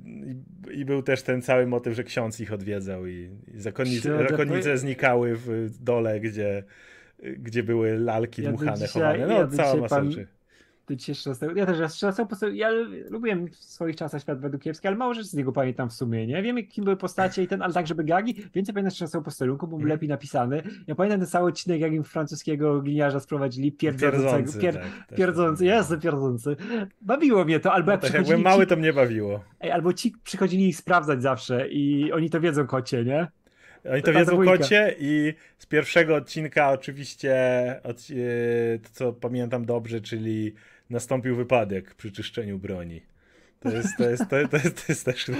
i, 0.72 0.78
i, 0.78 0.84
był 0.84 1.02
też 1.02 1.22
ten 1.22 1.42
cały 1.42 1.66
motyw, 1.66 1.94
że 1.94 2.04
ksiądz 2.04 2.40
ich 2.40 2.52
odwiedzał 2.52 3.06
i, 3.06 3.30
i 3.54 3.60
zakonnice, 3.60 4.28
zakonnice 4.28 4.78
znikały 4.78 5.36
w 5.36 5.70
dole, 5.80 6.20
gdzie, 6.20 6.62
gdzie 7.22 7.62
były 7.62 7.98
lalki 7.98 8.42
ja 8.42 8.48
dmuchane, 8.48 8.74
dzisiaj, 8.74 8.88
chowane. 8.88 9.26
No, 9.26 9.34
ja 9.34 9.48
cała 9.48 9.76
masa 9.76 9.96
pan... 9.96 10.10
rzeczy 10.92 10.96
ty 10.96 10.96
dzisiaj 10.96 11.14
13. 11.14 11.46
Ja 11.56 11.66
też 11.66 11.78
raz 11.78 11.92
13 11.92 12.26
postaci. 12.26 12.56
Ja 12.56 12.70
lubiłem 13.10 13.48
w 13.48 13.56
swoich 13.56 13.96
czasach 13.96 14.22
świat 14.22 14.40
według 14.40 14.62
kiepski, 14.62 14.88
ale 14.88 14.96
mało 14.96 15.14
rzeczy 15.14 15.28
z 15.28 15.34
niego 15.34 15.52
pamiętam 15.52 15.90
w 15.90 15.92
sumie, 15.92 16.26
nie? 16.26 16.42
Wiem, 16.42 16.66
kim 16.66 16.84
były 16.84 16.96
postacie 16.96 17.42
i 17.42 17.48
ten, 17.48 17.62
ale 17.62 17.72
tak, 17.72 17.86
żeby 17.86 18.04
gagi. 18.04 18.34
Więcej 18.54 18.74
pamiętam 18.74 18.90
13 18.90 19.22
posterunku, 19.22 19.66
bo 19.66 19.78
był 19.78 19.86
lepiej 19.86 20.08
napisany. 20.08 20.62
Ja 20.86 20.94
pamiętam 20.94 21.20
ten 21.20 21.28
cały 21.28 21.48
odcinek, 21.48 21.80
jak 21.80 21.92
im 21.92 22.04
francuskiego 22.04 22.80
gliniarza 22.80 23.20
sprowadzili 23.20 23.72
pierdzącego. 23.72 24.60
Pier, 24.60 24.74
tak, 24.74 25.16
pierdzący, 25.16 25.64
jasny 25.64 25.98
pierdzący. 25.98 26.56
Bawiło 27.00 27.44
mnie 27.44 27.60
to, 27.60 27.72
albo 27.72 27.86
no 27.86 27.92
jak 27.92 28.26
tak, 28.26 28.38
mały, 28.38 28.66
to 28.66 28.76
mnie 28.76 28.92
bawiło. 28.92 29.44
Ej, 29.60 29.70
albo 29.70 29.92
ci 29.92 30.14
przychodzili 30.24 30.68
ich 30.68 30.76
sprawdzać 30.76 31.22
zawsze 31.22 31.68
i 31.68 32.12
oni 32.12 32.30
to 32.30 32.40
wiedzą, 32.40 32.66
kocie, 32.66 33.04
nie? 33.04 33.28
Oni 33.90 34.02
to 34.02 34.12
wiedzą 34.12 34.44
kocie 34.44 34.94
i 34.98 35.34
z 35.58 35.66
pierwszego 35.66 36.16
odcinka 36.16 36.70
oczywiście, 36.70 37.34
od, 37.84 37.96
e, 37.96 38.78
to 38.78 38.88
co 38.92 39.12
pamiętam 39.12 39.64
dobrze, 39.64 40.00
czyli 40.00 40.54
nastąpił 40.92 41.36
wypadek 41.36 41.94
przy 41.94 42.12
czyszczeniu 42.12 42.58
broni. 42.58 43.02
To 43.60 43.70
jest, 43.70 43.96
to 43.96 44.10
jest, 44.10 44.28
to 44.28 44.36
jest, 44.36 44.50
to 44.50 44.56
jest, 44.56 44.86
to 44.86 44.92
jest 44.92 45.04
też 45.04 45.30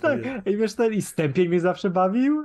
tak. 0.00 0.46
I 0.46 0.56
wiesz, 0.56 0.74
ten 0.74 0.92
i 0.92 1.02
Stępień 1.02 1.48
mnie 1.48 1.60
zawsze 1.60 1.90
bawił. 1.90 2.44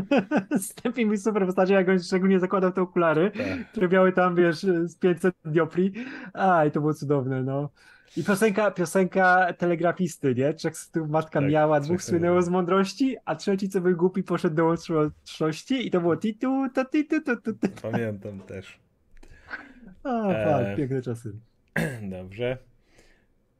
Stępień 0.70 1.08
mi 1.08 1.18
super 1.18 1.46
postacie, 1.46 1.74
jak 1.74 1.88
on 1.88 2.00
szczególnie 2.00 2.40
zakładał 2.40 2.72
te 2.72 2.82
okulary, 2.82 3.30
tak. 3.30 3.70
które 3.72 3.88
miały 3.88 4.12
tam, 4.12 4.34
wiesz, 4.34 4.58
z 4.84 4.96
500 4.96 5.34
diopli. 5.44 5.92
Aj, 6.32 6.70
to 6.72 6.80
było 6.80 6.94
cudowne, 6.94 7.42
no. 7.42 7.70
I 8.16 8.24
piosenka, 8.24 8.70
piosenka 8.70 9.52
telegrafisty, 9.52 10.34
nie? 10.34 10.54
Trzech 10.54 10.74
matka 11.08 11.40
tak, 11.40 11.50
miała, 11.50 11.80
dwóch 11.80 12.02
słynęło 12.02 12.42
z 12.42 12.48
mądrości, 12.48 13.16
a 13.24 13.36
trzeci, 13.36 13.68
co 13.68 13.80
był 13.80 13.96
głupi, 13.96 14.22
poszedł 14.22 14.56
do 14.56 14.64
łączności 14.64 15.86
i 15.86 15.90
to 15.90 16.00
było 16.00 16.16
titu, 16.16 16.66
to 16.74 16.84
titu, 16.84 17.20
to, 17.20 17.36
to, 17.36 17.52
to. 17.52 17.90
Pamiętam 17.90 18.40
też. 18.40 18.78
A, 20.04 20.28
e... 20.28 20.76
piękne 20.76 21.02
czasy. 21.02 21.32
Dobrze. 22.02 22.58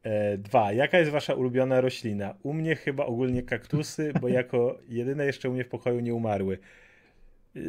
E, 0.03 0.37
dwa. 0.37 0.73
Jaka 0.73 0.99
jest 0.99 1.11
wasza 1.11 1.33
ulubiona 1.33 1.81
roślina? 1.81 2.35
U 2.43 2.53
mnie 2.53 2.75
chyba 2.75 3.05
ogólnie 3.05 3.43
kaktusy, 3.43 4.13
bo 4.21 4.27
jako 4.39 4.79
jedyne 4.89 5.25
jeszcze 5.25 5.49
u 5.49 5.53
mnie 5.53 5.63
w 5.63 5.69
pokoju 5.69 5.99
nie 5.99 6.13
umarły. 6.13 6.57
E, 7.55 7.59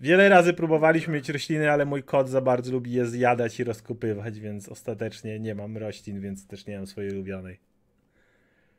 wiele 0.00 0.28
razy 0.28 0.54
próbowaliśmy 0.54 1.14
mieć 1.14 1.28
rośliny, 1.28 1.70
ale 1.70 1.84
mój 1.84 2.02
kot 2.02 2.28
za 2.28 2.40
bardzo 2.40 2.72
lubi 2.72 2.92
je 2.92 3.06
zjadać 3.06 3.60
i 3.60 3.64
rozkupywać, 3.64 4.40
więc 4.40 4.68
ostatecznie 4.68 5.40
nie 5.40 5.54
mam 5.54 5.76
roślin, 5.76 6.20
więc 6.20 6.46
też 6.46 6.66
nie 6.66 6.76
mam 6.76 6.86
swojej 6.86 7.10
ulubionej. 7.10 7.67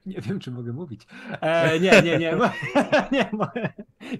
Nie 0.05 0.21
wiem, 0.21 0.39
czy 0.39 0.51
mogę 0.51 0.73
mówić. 0.73 1.07
E, 1.41 1.80
nie, 1.80 1.91
nie, 1.91 2.17
nie. 2.17 2.38
nie, 3.11 3.30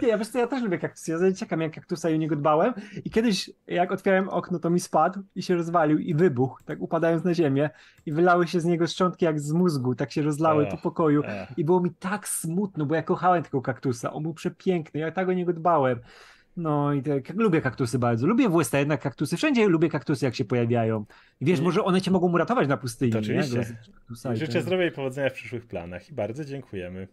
nie, 0.02 0.08
ja 0.08 0.18
wiesz 0.18 0.28
co, 0.28 0.40
ja 0.40 0.48
też 0.48 0.64
lubię 0.64 0.80
kaktusy. 0.80 1.12
Ja 1.12 1.18
czekam 1.34 1.62
jak 1.62 1.74
kaktusa 1.74 2.10
i 2.10 2.14
o 2.14 2.18
niego 2.18 2.36
dbałem. 2.36 2.74
I 3.06 3.10
kiedyś, 3.10 3.52
jak 3.68 3.92
otwierałem 3.92 4.30
okno, 4.30 4.60
to 4.60 4.70
mi 4.70 4.80
spadł 4.80 5.24
i 5.36 5.44
się 5.44 5.56
rozwalił 5.56 5.98
i 5.98 6.16
wybuchł, 6.16 6.64
tak 6.66 6.82
upadając 6.82 7.24
na 7.24 7.34
ziemię. 7.34 7.70
I 8.06 8.12
wylały 8.12 8.48
się 8.48 8.60
z 8.60 8.66
niego 8.66 8.88
szczątki 8.88 9.26
jak 9.26 9.40
z 9.40 9.52
mózgu, 9.52 9.96
tak 9.96 10.12
się 10.12 10.22
rozlały 10.22 10.68
po 10.68 10.78
pokoju. 10.78 11.24
I 11.58 11.66
było 11.66 11.82
mi 11.82 11.92
tak 11.92 12.28
smutno, 12.28 12.86
bo 12.86 12.96
ja 12.96 13.04
kochałem 13.04 13.44
tego 13.44 13.62
kaktusa. 13.62 14.14
On 14.14 14.24
był 14.24 14.34
przepiękny, 14.34 15.00
ja 15.00 15.12
tak 15.12 15.30
o 15.30 15.34
niego 15.34 15.54
dbałem. 15.54 16.00
No 16.58 16.94
i 16.94 17.02
tak, 17.02 17.30
lubię 17.36 17.62
kaktusy 17.62 18.00
bardzo. 18.00 18.28
Lubię 18.28 18.50
w 18.50 18.56
USA 18.56 18.80
jednak 18.80 19.02
kaktusy. 19.02 19.38
Wszędzie 19.38 19.68
lubię 19.68 19.90
kaktusy, 19.90 20.26
jak 20.26 20.36
się 20.36 20.46
pojawiają. 20.46 21.06
I 21.42 21.46
wiesz, 21.46 21.62
może 21.62 21.84
one 21.84 22.02
cię 22.02 22.12
mogą 22.12 22.32
uratować 22.32 22.68
na 22.68 22.78
pustyni. 22.78 23.12
To 23.12 23.20
oczywiście. 23.20 23.66
Nie? 24.26 24.36
Życzę 24.36 24.62
zdrowia 24.62 24.86
i 24.86 24.92
powodzenia 24.92 25.30
w 25.30 25.34
przyszłych 25.34 25.66
planach. 25.66 26.10
I 26.10 26.14
bardzo 26.14 26.46
dziękujemy. 26.46 27.08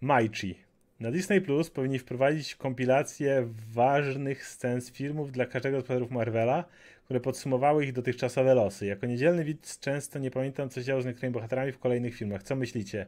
Maichi. 0.00 0.54
Na 1.00 1.10
Disney 1.10 1.40
Plus 1.40 1.70
powinni 1.70 1.98
wprowadzić 1.98 2.54
kompilację 2.54 3.48
ważnych 3.72 4.46
scen 4.46 4.80
z 4.80 4.92
filmów 4.92 5.32
dla 5.32 5.46
każdego 5.46 5.80
z 5.80 5.82
bohaterów 5.82 6.10
Marvela, 6.10 6.64
które 7.04 7.20
podsumowały 7.20 7.84
ich 7.84 7.92
dotychczasowe 7.92 8.54
losy. 8.54 8.86
Jako 8.86 9.06
niedzielny 9.06 9.44
widz 9.44 9.80
często 9.80 10.18
nie 10.18 10.30
pamiętam, 10.30 10.68
co 10.68 10.80
się 10.80 10.84
działo 10.84 11.02
z 11.02 11.06
niektórymi 11.06 11.32
bohaterami 11.32 11.72
w 11.72 11.78
kolejnych 11.78 12.14
filmach. 12.14 12.42
Co 12.42 12.56
myślicie? 12.56 13.06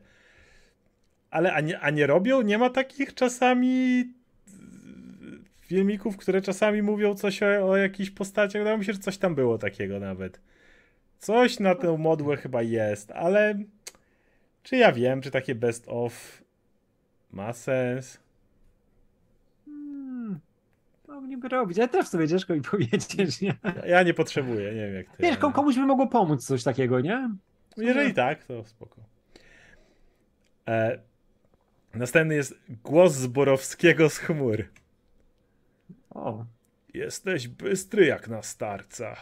Ale 1.30 1.52
a 1.52 1.60
nie, 1.60 1.80
a 1.80 1.90
nie 1.90 2.06
robią? 2.06 2.42
Nie 2.42 2.58
ma 2.58 2.70
takich 2.70 3.14
czasami 3.14 4.04
filmików, 5.70 6.16
które 6.16 6.42
czasami 6.42 6.82
mówią 6.82 7.14
coś 7.14 7.42
o, 7.42 7.46
o 7.70 7.76
jakichś 7.76 8.10
postaciach. 8.10 8.62
Wydaje 8.62 8.78
mi 8.78 8.84
się, 8.84 8.92
że 8.92 8.98
coś 8.98 9.18
tam 9.18 9.34
było 9.34 9.58
takiego 9.58 10.00
nawet. 10.00 10.40
Coś 11.18 11.60
na 11.60 11.74
tę 11.74 11.98
modłę 11.98 12.36
chyba 12.36 12.62
jest, 12.62 13.10
ale 13.10 13.58
czy 14.62 14.76
ja 14.76 14.92
wiem, 14.92 15.20
czy 15.20 15.30
takie 15.30 15.54
best 15.54 15.84
of 15.88 16.42
ma 17.32 17.52
sens? 17.52 18.20
Hmm, 19.64 20.40
niby 21.28 21.48
robić, 21.48 21.78
ale 21.78 21.88
też 21.88 22.08
sobie 22.08 22.28
ciężko 22.28 22.54
mi 22.54 22.60
powiedzieć, 22.72 23.40
nie? 23.40 23.54
Ja, 23.64 23.86
ja 23.86 24.02
nie 24.02 24.14
potrzebuję, 24.14 24.74
nie 24.74 24.86
wiem 24.86 24.94
jak 24.94 25.16
ty. 25.16 25.22
Wiesz, 25.22 25.36
komuś 25.36 25.76
by 25.76 25.86
mogło 25.86 26.06
pomóc 26.06 26.46
coś 26.46 26.64
takiego, 26.64 27.00
nie? 27.00 27.30
Jeżeli 27.76 28.14
tak, 28.14 28.44
to 28.44 28.64
spoko. 28.64 28.96
E, 30.68 30.98
następny 31.94 32.34
jest 32.34 32.54
głos 32.84 33.12
Zborowskiego 33.12 34.10
z 34.10 34.18
chmur. 34.18 34.64
O. 36.10 36.44
Jesteś 36.94 37.48
bystry 37.48 38.06
jak 38.06 38.28
na 38.28 38.42
starca. 38.42 39.16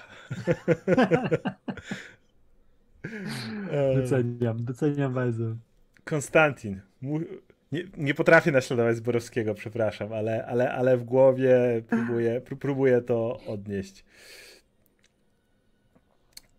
doceniam, 3.97 4.65
doceniam 4.65 5.15
bardzo. 5.15 5.45
Konstantin. 6.05 6.81
Nie, 7.73 7.85
nie 7.97 8.15
potrafię 8.15 8.53
naśladować 8.53 8.97
Zborowskiego, 8.97 9.55
przepraszam, 9.55 10.13
ale, 10.13 10.47
ale, 10.47 10.73
ale 10.73 10.97
w 10.97 11.05
głowie 11.05 11.83
próbuję, 11.89 12.41
próbuję 12.61 13.01
to 13.01 13.41
odnieść. 13.47 14.05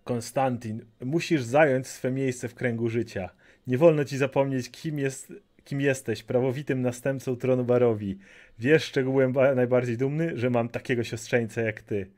Konstantin, 0.03 0.85
musisz 1.01 1.43
zająć 1.43 1.87
swe 1.87 2.11
miejsce 2.11 2.47
w 2.47 2.55
kręgu 2.55 2.89
życia. 2.89 3.29
Nie 3.67 3.77
wolno 3.77 4.05
ci 4.05 4.17
zapomnieć, 4.17 4.71
kim 4.71 4.99
jest 4.99 5.33
kim 5.69 5.81
jesteś, 5.81 6.23
prawowitym 6.23 6.81
następcą 6.81 7.35
tronu 7.35 7.65
Barowi. 7.65 8.17
Wiesz, 8.59 8.91
czego 8.91 9.11
byłem 9.11 9.33
najbardziej 9.55 9.97
dumny? 9.97 10.37
Że 10.37 10.49
mam 10.49 10.69
takiego 10.69 11.03
siostrzeńca 11.03 11.61
jak 11.61 11.81
ty. 11.81 12.11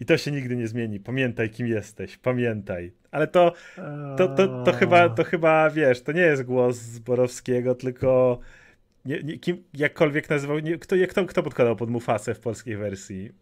I 0.00 0.04
to 0.04 0.16
się 0.16 0.30
nigdy 0.30 0.56
nie 0.56 0.68
zmieni. 0.68 1.00
Pamiętaj, 1.00 1.50
kim 1.50 1.66
jesteś. 1.66 2.16
Pamiętaj. 2.16 2.92
Ale 3.10 3.26
to, 3.26 3.52
to, 4.16 4.28
to, 4.28 4.64
to, 4.64 4.72
chyba, 4.72 5.08
to 5.08 5.24
chyba, 5.24 5.70
wiesz, 5.70 6.02
to 6.02 6.12
nie 6.12 6.20
jest 6.20 6.42
głos 6.42 6.76
Zborowskiego, 6.76 7.74
tylko 7.74 8.38
nie, 9.04 9.22
nie, 9.22 9.38
kim, 9.38 9.64
jakkolwiek 9.74 10.30
nazywał, 10.30 10.58
nie, 10.58 10.78
kto, 10.78 10.96
kto, 11.08 11.26
kto 11.26 11.42
podkładał 11.42 11.76
pod 11.76 11.90
Mufasę 11.90 12.34
w 12.34 12.40
polskiej 12.40 12.76
wersji? 12.76 13.32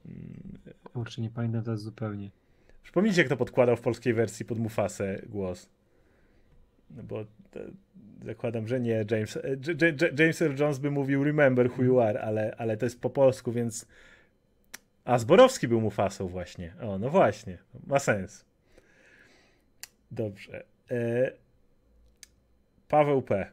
Kurczę, 0.92 1.22
nie 1.22 1.30
pamiętam 1.30 1.62
teraz 1.62 1.80
zupełnie. 1.80 2.30
Przypomnijcie, 2.82 3.24
kto 3.24 3.36
podkładał 3.36 3.76
w 3.76 3.80
polskiej 3.80 4.14
wersji 4.14 4.44
pod 4.44 4.58
Mufasę 4.58 5.22
głos. 5.28 5.68
No 6.90 7.02
bo 7.02 7.24
zakładam, 8.24 8.68
że 8.68 8.80
nie 8.80 9.04
James. 9.10 9.36
E, 9.36 9.40
James 10.18 10.42
Earl 10.42 10.60
Jones 10.60 10.78
by 10.78 10.90
mówił 10.90 11.24
remember 11.24 11.70
who 11.70 11.84
you 11.84 12.00
are, 12.00 12.20
ale, 12.20 12.54
ale 12.58 12.76
to 12.76 12.86
jest 12.86 13.00
po 13.00 13.10
polsku, 13.10 13.52
więc 13.52 13.86
a 15.06 15.18
Zborowski 15.18 15.68
był 15.68 15.80
Mufasą 15.80 16.28
właśnie. 16.28 16.74
O, 16.80 16.98
no 16.98 17.10
właśnie. 17.10 17.58
Ma 17.86 17.98
sens. 17.98 18.44
Dobrze. 20.10 20.64
E... 20.90 21.32
Paweł 22.88 23.22
P. 23.22 23.50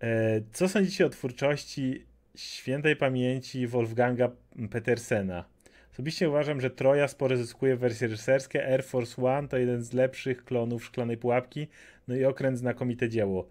E... 0.00 0.40
Co 0.52 0.68
sądzicie 0.68 1.06
o 1.06 1.08
twórczości 1.08 2.06
świętej 2.36 2.96
pamięci 2.96 3.66
Wolfganga 3.66 4.30
Petersena? 4.70 5.44
Osobiście 5.92 6.28
uważam, 6.28 6.60
że 6.60 6.70
Troja 6.70 7.08
sporo 7.08 7.36
zyskuje 7.36 7.76
w 7.76 7.80
wersji 7.80 8.06
reżyserskiej. 8.06 8.62
Air 8.62 8.84
Force 8.84 9.22
One 9.22 9.48
to 9.48 9.58
jeden 9.58 9.82
z 9.82 9.92
lepszych 9.92 10.44
klonów 10.44 10.84
Szklanej 10.84 11.16
Pułapki. 11.16 11.68
No 12.10 12.16
i 12.16 12.24
okręt 12.24 12.58
znakomite 12.58 13.08
dzieło. 13.08 13.48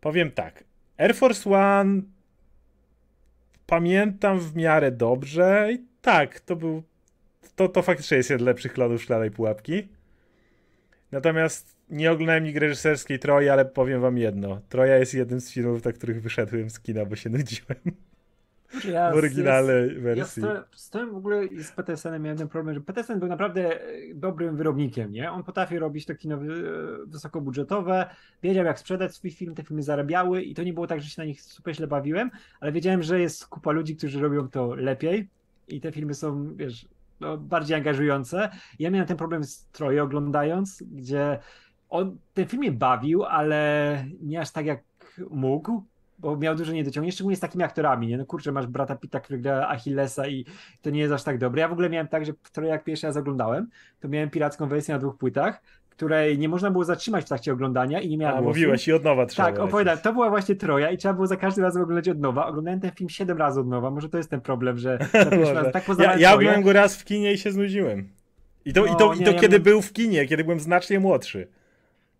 Powiem 0.00 0.30
tak. 0.30 0.64
Air 0.98 1.14
Force 1.14 1.50
One 1.50 2.02
pamiętam 3.66 4.40
w 4.40 4.56
miarę 4.56 4.92
dobrze 4.92 5.68
i 5.72 5.78
tak, 6.02 6.40
to 6.40 6.56
był 6.56 6.82
to, 7.56 7.68
to 7.68 7.82
faktycznie 7.82 8.16
jest 8.16 8.30
jeden 8.30 8.44
z 8.44 8.46
lepszych 8.46 8.72
klonów 8.72 9.02
Szklanej 9.02 9.30
Pułapki. 9.30 9.88
Natomiast 11.12 11.76
nie 11.90 12.12
oglądałem 12.12 12.44
nigdy 12.44 12.60
reżyserskiej 12.60 13.18
Troja, 13.18 13.52
ale 13.52 13.64
powiem 13.64 14.00
wam 14.00 14.18
jedno. 14.18 14.60
Troja 14.68 14.96
jest 14.96 15.14
jednym 15.14 15.40
z 15.40 15.52
filmów, 15.52 15.84
na 15.84 15.92
których 15.92 16.22
wyszedłem 16.22 16.70
z 16.70 16.80
kina, 16.80 17.04
bo 17.04 17.16
się 17.16 17.30
nudziłem. 17.30 17.78
Ja 18.92 19.12
w 19.12 19.16
oryginalnej 19.16 19.90
z, 19.90 20.02
wersji. 20.02 20.42
Ja 20.42 20.64
z, 20.74 20.90
tym 20.90 21.10
w 21.10 21.16
ogóle 21.16 21.42
z 21.62 21.72
Petersenem 21.72 22.22
miałem 22.22 22.38
ten 22.38 22.48
problem, 22.48 22.74
że 22.74 22.80
Petersen 22.80 23.18
był 23.18 23.28
naprawdę 23.28 23.80
e, 23.80 24.14
dobrym 24.14 24.56
wyrobnikiem, 24.56 25.12
nie? 25.12 25.32
On 25.32 25.44
potrafi 25.44 25.78
robić 25.78 26.06
to 26.06 26.14
kino 26.14 26.38
wysokobudżetowe, 27.06 28.10
wiedział 28.42 28.64
jak 28.64 28.78
sprzedać 28.78 29.14
swój 29.14 29.30
film, 29.30 29.54
te 29.54 29.62
filmy 29.62 29.82
zarabiały 29.82 30.42
i 30.42 30.54
to 30.54 30.62
nie 30.62 30.72
było 30.72 30.86
tak, 30.86 31.00
że 31.00 31.08
się 31.08 31.22
na 31.22 31.26
nich 31.26 31.42
super 31.42 31.76
źle 31.76 31.86
bawiłem, 31.86 32.30
ale 32.60 32.72
wiedziałem, 32.72 33.02
że 33.02 33.20
jest 33.20 33.46
kupa 33.46 33.72
ludzi, 33.72 33.96
którzy 33.96 34.20
robią 34.20 34.48
to 34.48 34.74
lepiej 34.74 35.28
i 35.68 35.80
te 35.80 35.92
filmy 35.92 36.14
są, 36.14 36.56
wiesz, 36.56 36.88
no, 37.20 37.36
bardziej 37.38 37.76
angażujące. 37.76 38.50
Ja 38.78 38.90
miałem 38.90 39.08
ten 39.08 39.16
problem 39.16 39.44
z 39.44 39.66
Troje 39.66 40.02
oglądając, 40.02 40.82
gdzie 40.82 41.38
on 41.88 42.18
ten 42.34 42.46
film 42.46 42.60
mnie 42.60 42.72
bawił, 42.72 43.24
ale 43.24 44.04
nie 44.20 44.40
aż 44.40 44.52
tak 44.52 44.66
jak 44.66 44.84
mógł, 45.30 45.82
bo 46.18 46.36
miał 46.36 46.54
dużo 46.54 46.72
niedociągnięć, 46.72 47.14
szczególnie 47.14 47.36
z 47.36 47.40
takimi 47.40 47.64
aktorami, 47.64 48.06
nie? 48.06 48.18
No 48.18 48.26
kurczę, 48.26 48.52
masz 48.52 48.66
brata 48.66 48.96
Pita, 48.96 49.20
który 49.20 49.38
gra 49.38 49.68
Achillesa 49.68 50.26
i 50.26 50.44
to 50.82 50.90
nie 50.90 51.00
jest 51.00 51.12
aż 51.12 51.22
tak 51.22 51.38
dobre. 51.38 51.60
Ja 51.60 51.68
w 51.68 51.72
ogóle 51.72 51.90
miałem 51.90 52.08
tak, 52.08 52.26
że 52.26 52.32
trochę 52.52 52.68
jak 52.68 52.84
pierwszy 52.84 53.06
raz 53.06 53.16
oglądałem, 53.16 53.68
to 54.00 54.08
miałem 54.08 54.30
piracką 54.30 54.68
wersję 54.68 54.94
na 54.94 55.00
dwóch 55.00 55.16
płytach, 55.18 55.62
której 55.96 56.38
nie 56.38 56.48
można 56.48 56.70
było 56.70 56.84
zatrzymać 56.84 57.24
w 57.24 57.28
trakcie 57.28 57.52
oglądania 57.52 58.00
i 58.00 58.08
nie 58.08 58.18
miałem 58.18 58.38
A, 58.38 58.42
głosu. 58.42 58.48
mówiłeś 58.48 58.88
i 58.88 58.92
od 58.92 59.04
nowa 59.04 59.26
trzeba 59.26 59.48
Tak, 59.48 59.58
opowiadam. 59.58 59.98
To 59.98 60.12
była 60.12 60.30
właśnie 60.30 60.56
Troja 60.56 60.90
i 60.90 60.96
trzeba 60.96 61.14
było 61.14 61.26
za 61.26 61.36
każdym 61.36 61.64
razem 61.64 61.82
oglądać 61.82 62.08
od 62.08 62.20
nowa. 62.20 62.46
Oglądałem 62.46 62.80
ten 62.80 62.90
film 62.90 63.10
siedem 63.10 63.38
razy 63.38 63.60
od 63.60 63.68
nowa. 63.68 63.90
Może 63.90 64.08
to 64.08 64.18
jest 64.18 64.30
ten 64.30 64.40
problem, 64.40 64.78
że 64.78 64.98
raz, 65.54 65.72
tak 65.72 65.84
Ja, 65.98 66.18
ja 66.18 66.38
byłem 66.38 66.62
go 66.62 66.72
raz 66.72 66.96
w 66.96 67.04
kinie 67.04 67.32
i 67.32 67.38
się 67.38 67.52
znudziłem. 67.52 68.08
I 68.64 68.72
to, 68.72 68.80
no, 68.80 68.94
i 68.94 68.96
to, 68.96 69.14
nie, 69.14 69.20
i 69.20 69.24
to 69.24 69.30
ja 69.30 69.38
kiedy 69.38 69.60
był 69.60 69.82
w 69.82 69.92
kinie, 69.92 70.26
kiedy 70.26 70.44
byłem 70.44 70.60
znacznie 70.60 71.00
młodszy. 71.00 71.48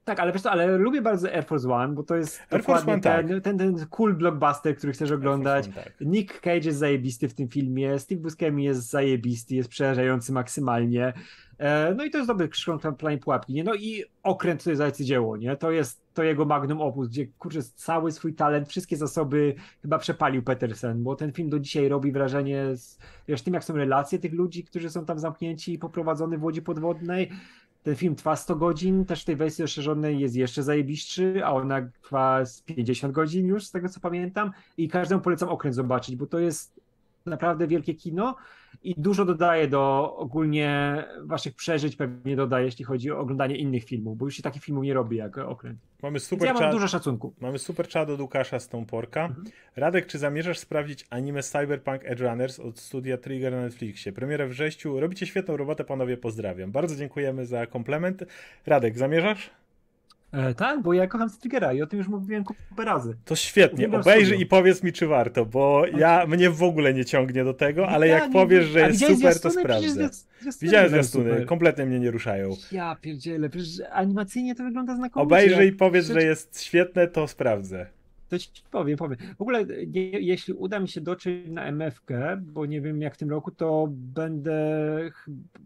Tak, 0.07 0.21
ale 0.21 0.33
co, 0.33 0.51
ale 0.51 0.79
lubię 0.79 1.03
bardzo 1.03 1.33
Air 1.33 1.45
Force 1.45 1.69
One, 1.69 1.95
bo 1.95 2.03
to 2.03 2.17
jest 2.17 2.41
Air 2.41 2.61
dokładnie 2.61 2.93
One, 2.93 3.03
ten, 3.03 3.29
tak. 3.29 3.43
ten, 3.43 3.59
ten 3.59 3.87
cool 3.91 4.15
blockbuster, 4.15 4.77
który 4.77 4.93
chcesz 4.93 5.11
oglądać. 5.11 5.67
One, 5.67 5.75
tak. 5.75 5.93
Nick 6.01 6.41
Cage 6.41 6.67
jest 6.67 6.79
zajebisty 6.79 7.29
w 7.29 7.35
tym 7.35 7.49
filmie, 7.49 7.99
Steve 7.99 8.21
Buscemi 8.21 8.65
jest 8.65 8.91
zajebisty, 8.91 9.55
jest 9.55 9.69
przerażający 9.69 10.33
maksymalnie. 10.33 11.13
E, 11.59 11.95
no 11.95 12.05
i 12.05 12.11
to 12.11 12.19
jest 12.19 12.29
dobry 12.29 12.49
krzyżą 12.49 12.79
planie 12.79 13.19
pułapki, 13.19 13.55
nie? 13.55 13.65
No 13.65 13.75
i 13.75 14.05
okręt 14.23 14.65
to 14.65 14.71
jest 14.71 14.83
arcydzieło, 14.83 15.37
nie? 15.37 15.57
To 15.57 15.71
jest 15.71 16.07
to 16.15 16.23
jego 16.23 16.45
magnum 16.45 16.81
opus, 16.81 17.09
gdzie 17.09 17.27
kurczę 17.27 17.63
cały 17.63 18.13
swój 18.13 18.35
talent, 18.35 18.69
wszystkie 18.69 18.97
zasoby 18.97 19.55
chyba 19.83 19.99
przepalił 19.99 20.43
Petersen, 20.43 21.03
bo 21.03 21.17
ten 21.17 21.33
film 21.33 21.51
do 21.51 21.59
dzisiaj 21.59 21.89
robi 21.89 22.13
wrażenie 22.13 22.77
z, 22.77 22.99
wiesz, 23.29 23.43
tym 23.43 23.55
jak 23.55 23.65
są 23.65 23.77
relacje 23.77 24.19
tych 24.19 24.33
ludzi, 24.33 24.65
którzy 24.65 24.91
są 24.91 25.05
tam 25.05 25.19
zamknięci 25.19 25.73
i 25.73 25.79
poprowadzony 25.79 26.39
w 26.39 26.45
łodzi 26.45 26.63
podwodnej, 26.63 27.31
ten 27.87 27.97
film 27.97 28.15
trwa 28.15 28.37
100 28.37 28.57
godzin, 28.57 29.05
też 29.05 29.23
w 29.23 29.25
tej 29.25 29.37
wersji 29.37 29.63
rozszerzonej 29.63 30.19
jest 30.19 30.37
jeszcze 30.37 30.63
zajebiszczy, 30.63 31.41
a 31.45 31.53
ona 31.53 31.89
trwa 32.03 32.45
z 32.45 32.63
50 32.63 33.13
godzin 33.15 33.47
już, 33.47 33.67
z 33.67 33.71
tego 33.71 33.89
co 33.89 34.01
pamiętam. 34.01 34.51
I 34.77 34.89
każdemu 34.89 35.23
polecam 35.23 35.49
okręt 35.49 35.77
zobaczyć, 35.77 36.17
bo 36.17 36.27
to 36.27 36.39
jest 36.39 36.81
naprawdę 37.27 37.67
wielkie 37.67 37.95
kino 37.95 38.37
i 38.83 38.95
dużo 38.99 39.25
dodaje 39.25 39.69
do 39.69 40.15
ogólnie 40.17 41.05
waszych 41.25 41.55
przeżyć, 41.55 41.97
pewnie 41.97 42.37
dodaje, 42.37 42.65
jeśli 42.65 42.85
chodzi 42.85 43.11
o 43.11 43.19
oglądanie 43.19 43.57
innych 43.57 43.85
filmów, 43.85 44.19
bo 44.19 44.25
już 44.25 44.35
się 44.35 44.43
takich 44.43 44.63
filmów 44.63 44.85
nie 44.85 44.95
robi 44.95 45.17
jak 45.17 45.39
Okręt. 45.39 45.79
Mamy 46.03 46.21
super 46.21 46.47
ja 46.47 46.55
mam 46.55 46.71
dużo 46.71 46.89
szacunku. 46.89 47.35
Mamy 47.41 47.59
super 47.59 47.89
czad 47.89 48.11
od 48.11 48.21
Łukasza 48.21 48.61
Stąporka. 48.61 49.25
Mhm. 49.25 49.47
Radek, 49.77 50.07
czy 50.07 50.19
zamierzasz 50.19 50.59
sprawdzić 50.59 51.07
anime 51.11 51.43
Cyberpunk 51.43 52.01
Edge 52.05 52.21
Runners 52.21 52.61
od 52.61 52.79
studia 52.79 53.19
Trigger 53.19 53.53
na 53.53 53.63
Netflixie? 53.63 54.13
Premierę 54.13 54.47
w 54.47 54.51
wrześniu. 54.51 55.01
Robicie 55.01 55.27
świetną 55.27 55.57
robotę, 55.57 55.85
panowie, 55.85 56.17
pozdrawiam. 56.17 56.73
Bardzo 56.73 56.97
dziękujemy 56.97 57.47
za 57.47 57.67
komplement. 57.67 58.25
Radek, 58.67 58.99
zamierzasz? 58.99 59.51
E, 60.37 60.55
tak, 60.55 60.83
bo 60.83 60.93
ja 60.93 61.07
kocham 61.07 61.29
Striggera 61.29 61.73
i 61.73 61.83
o 61.83 61.87
tym 61.87 61.99
już 61.99 62.09
mówiłem 62.09 62.45
kupę 62.45 62.85
razy. 62.85 63.17
To 63.25 63.37
świetnie, 63.37 63.91
obejrzyj 63.91 64.41
i 64.41 64.47
powiedz 64.47 64.83
mi, 64.83 64.93
czy 64.93 65.07
warto, 65.07 65.47
bo 65.47 65.87
ja 65.99 66.27
mnie 66.27 66.51
w 66.51 66.63
ogóle 66.63 66.95
nie 66.95 67.05
ciągnie 67.05 67.45
do 67.45 67.55
tego, 67.55 67.89
ale 67.89 68.09
jak 68.09 68.31
powiesz, 68.31 68.67
że 68.67 68.81
jest 68.81 69.07
super, 69.07 69.41
to 69.41 69.51
sprawdzę. 69.51 70.09
Widziałem 70.63 70.89
zwiastuny, 70.91 71.47
kompletnie 71.47 71.87
mnie 71.87 72.01
nie 72.01 72.11
ruszają. 72.11 72.57
Ja 72.73 72.97
pierdzielę, 73.01 73.49
przecież 73.49 73.69
animacyjnie 73.93 74.55
to 74.55 74.65
wygląda 74.65 74.97
znakomicie. 74.97 75.27
Obejrzyj 75.27 75.69
i 75.69 75.73
powiedz, 75.73 76.07
że 76.07 76.23
jest 76.23 76.63
świetne, 76.63 77.09
to 77.09 77.29
sprawdzę. 77.29 77.87
To 78.29 78.39
ci 78.39 78.51
powiem, 78.71 78.97
powiem. 78.97 79.19
W 79.39 79.43
ogóle, 79.43 79.65
nie, 79.65 80.11
jeśli 80.11 80.55
uda 80.55 80.81
mi 80.81 80.89
się 80.89 81.01
dotrzeć 81.01 81.49
na 81.49 81.65
MFK, 81.65 82.11
bo 82.43 82.67
nie 82.67 82.81
wiem 82.81 83.03
jak 83.03 83.15
w 83.15 83.19
tym 83.19 83.31
roku, 83.31 83.51
to 83.51 83.89
będę 83.91 84.61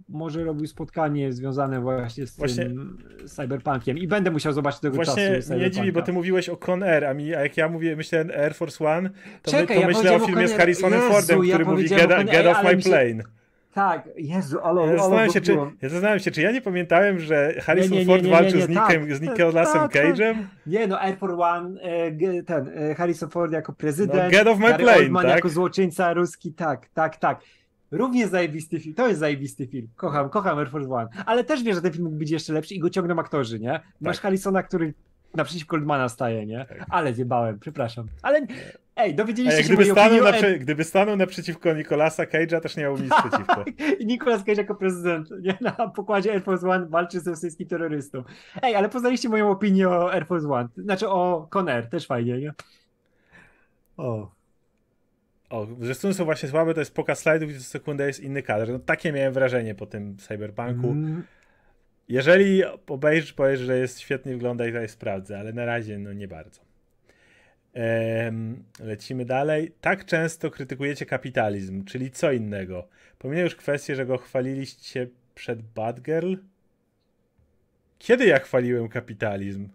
może 0.08 0.44
robił 0.44 0.66
spotkanie 0.66 1.32
związane 1.32 1.80
właśnie 1.80 2.26
z 2.26 2.36
właśnie, 2.36 2.64
tym 2.64 2.98
cyberpunkiem 3.26 3.98
i 3.98 4.06
będę 4.06 4.30
musiał 4.30 4.52
zobaczyć 4.52 4.80
tego 4.80 4.96
właśnie 4.96 5.14
czasu. 5.14 5.48
Właśnie 5.48 5.56
nie 5.56 5.70
dziwi, 5.70 5.92
bo 5.92 6.02
ty 6.02 6.12
mówiłeś 6.12 6.48
o 6.48 6.56
Con 6.56 6.82
Air, 6.82 7.04
a, 7.04 7.14
mi, 7.14 7.34
a 7.34 7.40
jak 7.40 7.56
ja 7.56 7.68
mówię, 7.68 7.96
myślę 7.96 8.20
Air 8.20 8.54
Force 8.54 8.84
One, 8.84 9.10
to, 9.42 9.50
Czekaj, 9.50 9.76
my, 9.76 9.82
to 9.82 9.88
ja 9.90 9.98
myślę 9.98 10.16
o 10.16 10.18
filmie 10.18 10.48
z 10.48 10.52
Harrisonem 10.52 11.00
Jezu, 11.00 11.12
Fordem, 11.12 11.38
który 11.38 11.64
ja 11.64 11.70
mówi 11.70 11.88
get, 11.88 12.30
get 12.30 12.46
off 12.46 12.64
my 12.64 12.76
plane. 12.76 13.39
Tak, 13.74 14.08
Jezu, 14.16 14.60
ale... 14.62 14.86
Ja 14.86 14.96
zastanawiam, 14.98 15.30
się, 15.30 15.40
czy, 15.40 15.52
ja 15.52 15.88
zastanawiam 15.88 16.18
się, 16.18 16.30
czy 16.30 16.42
ja 16.42 16.52
nie 16.52 16.60
pamiętałem, 16.60 17.18
że 17.18 17.54
Harrison 17.60 17.92
nie, 17.92 17.98
nie, 17.98 18.04
nie, 18.04 18.14
Ford 18.14 18.26
walczył 18.26 18.60
z, 18.60 18.68
Nickiem, 18.68 19.00
tak, 19.08 19.14
z 19.14 19.20
Nicolasem 19.20 19.80
tak, 19.80 19.92
Cage'em? 19.92 20.34
Nie, 20.66 20.86
no 20.86 21.00
Air 21.00 21.18
Force 21.18 21.36
One, 21.36 21.80
e, 21.80 22.42
ten, 22.42 22.70
e, 22.74 22.94
Harrison 22.94 23.30
Ford 23.30 23.52
jako 23.52 23.72
prezydent, 23.72 24.24
no, 24.24 24.30
Get 24.30 24.46
off 24.46 24.58
my 24.58 24.68
Gary 24.68 24.84
plane, 24.84 24.98
Oldman 24.98 25.26
tak? 25.26 25.36
jako 25.36 25.48
złoczyńca 25.48 26.12
ruski, 26.12 26.52
tak, 26.52 26.88
tak, 26.94 27.16
tak. 27.16 27.40
Również 27.90 28.28
zajebisty 28.30 28.80
film, 28.80 28.94
to 28.94 29.08
jest 29.08 29.20
zajebisty 29.20 29.66
film. 29.66 29.88
Kocham, 29.96 30.28
kocham 30.28 30.58
Air 30.58 30.70
Force 30.70 30.90
One. 30.90 31.08
Ale 31.26 31.44
też 31.44 31.62
wiesz, 31.62 31.74
że 31.74 31.82
ten 31.82 31.92
film 31.92 32.04
mógł 32.04 32.16
być 32.16 32.30
jeszcze 32.30 32.52
lepszy 32.52 32.74
i 32.74 32.78
go 32.78 32.90
ciągną 32.90 33.18
aktorzy, 33.18 33.60
nie? 33.60 33.80
Masz 34.00 34.16
tak. 34.16 34.22
Harrisona, 34.22 34.62
który 34.62 34.94
naprzeciwko 35.34 35.76
Goldmana 35.76 36.08
staje, 36.08 36.46
nie? 36.46 36.66
Tak. 36.68 36.84
Ale 36.88 37.14
zjebałem, 37.14 37.58
przepraszam. 37.58 38.06
Ale 38.22 38.46
ej, 38.96 39.14
dowiedzieliście 39.14 39.62
się 39.62 39.74
gdyby 39.74 39.90
stanął, 39.90 40.28
opinii, 40.28 40.58
gdyby 40.58 40.84
stanął 40.84 41.16
naprzeciwko 41.16 41.72
Nicolasa 41.72 42.24
Cage'a, 42.24 42.60
też 42.60 42.76
nie 42.76 42.82
miał 42.82 42.98
nic 42.98 43.12
przeciwko. 43.14 43.64
I 44.00 44.06
Nicolas 44.06 44.44
Cage 44.44 44.62
jako 44.62 44.74
prezydent 44.74 45.30
nie? 45.42 45.58
na 45.60 45.72
pokładzie 45.72 46.32
Air 46.32 46.42
Force 46.42 46.68
One 46.68 46.86
walczy 46.86 47.20
ze 47.20 47.36
wszystkim 47.36 47.68
terrorystą. 47.68 48.24
Ej, 48.62 48.74
ale 48.74 48.88
poznaliście 48.88 49.28
moją 49.28 49.50
opinię 49.50 49.88
o 49.88 50.12
Air 50.12 50.26
Force 50.26 50.48
One. 50.48 50.68
Znaczy 50.76 51.08
o 51.08 51.46
Conair, 51.50 51.88
też 51.88 52.06
fajnie, 52.06 52.38
nie? 52.38 52.52
O. 53.96 54.30
O, 55.50 55.66
zresztą 55.80 56.14
są 56.14 56.24
właśnie 56.24 56.48
słabe, 56.48 56.74
to 56.74 56.80
jest 56.80 56.94
pokaz 56.94 57.18
slajdów 57.18 57.50
i 57.50 57.54
co 57.54 57.64
sekundę 57.64 58.06
jest 58.06 58.20
inny 58.20 58.42
kadr. 58.42 58.72
No 58.72 58.78
takie 58.78 59.12
miałem 59.12 59.32
wrażenie 59.32 59.74
po 59.74 59.86
tym 59.86 60.16
cyberpunku. 60.16 60.90
Mm. 60.90 61.22
Jeżeli 62.08 62.62
obejrzysz, 62.86 63.32
powiesz, 63.32 63.60
że 63.60 63.78
jest 63.78 64.00
świetnie 64.00 64.32
wygląda 64.32 64.66
i 64.66 64.68
tutaj 64.68 64.88
sprawdzę, 64.88 65.38
ale 65.38 65.52
na 65.52 65.64
razie 65.64 65.98
no 65.98 66.12
nie 66.12 66.28
bardzo. 66.28 66.69
Lecimy 68.80 69.24
dalej. 69.24 69.72
Tak 69.80 70.04
często 70.04 70.50
krytykujecie 70.50 71.06
kapitalizm, 71.06 71.84
czyli 71.84 72.10
co 72.10 72.32
innego. 72.32 72.88
Pomijam 73.18 73.44
już 73.44 73.56
kwestię, 73.56 73.96
że 73.96 74.06
go 74.06 74.18
chwaliliście 74.18 75.06
przed 75.34 75.62
Bad 75.62 76.00
Girl. 76.00 76.34
Kiedy 77.98 78.26
ja 78.26 78.38
chwaliłem 78.38 78.88
kapitalizm? 78.88 79.68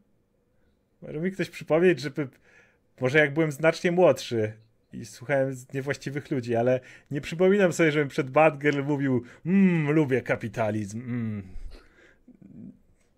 Może 1.02 1.20
mi 1.20 1.32
ktoś 1.32 1.50
przypomnieć, 1.50 2.00
żeby 2.00 2.28
może 3.02 3.20
jak 3.20 3.34
byłem 3.34 3.52
znacznie 3.52 3.92
młodszy 3.92 4.54
i 4.94 5.06
słuchałem 5.06 5.56
niewłaściwych 5.74 6.32
ludzi, 6.32 6.56
ale 6.56 6.80
nie 7.12 7.22
przypominam 7.22 7.74
sobie, 7.74 7.92
żebym 7.92 8.08
przed 8.08 8.30
Batgirl 8.30 8.84
mówił 8.84 9.24
mmm, 9.46 9.92
lubię 9.92 10.22
kapitalizm. 10.22 11.00
Mm. 11.00 11.44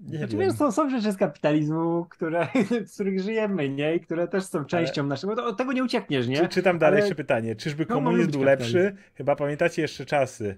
Nie 0.07 0.17
znaczy, 0.17 0.37
wiem. 0.37 0.53
są, 0.53 0.71
są 0.71 0.89
rzeczy 0.89 1.11
z 1.11 1.17
kapitalizmu, 1.17 2.05
które, 2.09 2.47
z 2.85 2.93
których 2.93 3.19
żyjemy, 3.21 3.69
nie? 3.69 3.95
I 3.95 3.99
które 3.99 4.27
też 4.27 4.43
są 4.43 4.65
częścią 4.65 5.01
ale... 5.01 5.09
naszego. 5.09 5.45
Od 5.45 5.57
tego 5.57 5.73
nie 5.73 5.83
uciekniesz, 5.83 6.27
nie? 6.27 6.37
Czy, 6.37 6.47
czytam 6.47 6.79
dalej 6.79 6.97
ale... 6.97 6.99
jeszcze 6.99 7.15
pytanie. 7.15 7.55
Czyżby 7.55 7.85
no, 7.89 7.95
komunizm 7.95 8.31
był 8.31 8.43
lepszy? 8.43 8.95
Chyba 9.15 9.35
pamiętacie 9.35 9.81
jeszcze 9.81 10.05
czasy. 10.05 10.57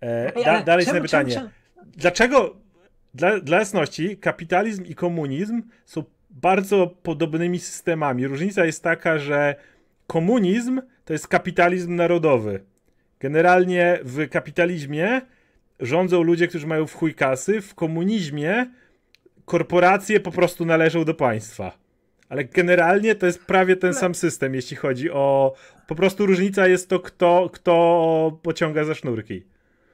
E, 0.00 0.44
da, 0.44 0.62
dalej 0.62 0.86
czemu, 0.86 1.00
pytanie. 1.00 1.34
Czemu, 1.34 1.48
czemu? 1.48 1.90
Dlaczego, 1.96 2.56
dla, 3.14 3.40
dla 3.40 3.58
jasności, 3.58 4.16
kapitalizm 4.16 4.84
i 4.84 4.94
komunizm 4.94 5.62
są 5.84 6.04
bardzo 6.30 6.86
podobnymi 7.02 7.58
systemami. 7.58 8.26
Różnica 8.26 8.64
jest 8.64 8.82
taka, 8.82 9.18
że 9.18 9.54
komunizm 10.06 10.82
to 11.04 11.12
jest 11.12 11.28
kapitalizm 11.28 11.96
narodowy. 11.96 12.60
Generalnie 13.20 13.98
w 14.04 14.28
kapitalizmie 14.28 15.20
rządzą 15.82 16.22
ludzie, 16.22 16.48
którzy 16.48 16.66
mają 16.66 16.86
w 16.86 16.94
chuj 16.94 17.14
kasy. 17.14 17.60
W 17.60 17.74
komunizmie 17.74 18.66
korporacje 19.44 20.20
po 20.20 20.30
prostu 20.30 20.64
należą 20.64 21.04
do 21.04 21.14
państwa. 21.14 21.78
Ale 22.28 22.44
generalnie 22.44 23.14
to 23.14 23.26
jest 23.26 23.44
prawie 23.44 23.76
ten 23.76 23.94
sam 23.94 24.14
system, 24.14 24.54
jeśli 24.54 24.76
chodzi 24.76 25.10
o. 25.10 25.54
Po 25.86 25.94
prostu 25.94 26.26
różnica 26.26 26.68
jest 26.68 26.88
to, 26.88 27.00
kto, 27.00 27.50
kto 27.52 28.38
pociąga 28.42 28.84
za 28.84 28.94
sznurki. 28.94 29.42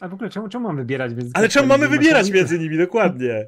A 0.00 0.08
w 0.08 0.14
ogóle 0.14 0.30
czemu, 0.30 0.48
czemu 0.48 0.66
mamy 0.68 0.80
wybierać 0.82 1.14
między 1.14 1.30
Ale 1.34 1.48
czemu 1.48 1.66
mamy 1.66 1.88
wybierać 1.88 2.30
między 2.30 2.58
nimi, 2.58 2.78
dokładnie. 2.78 3.46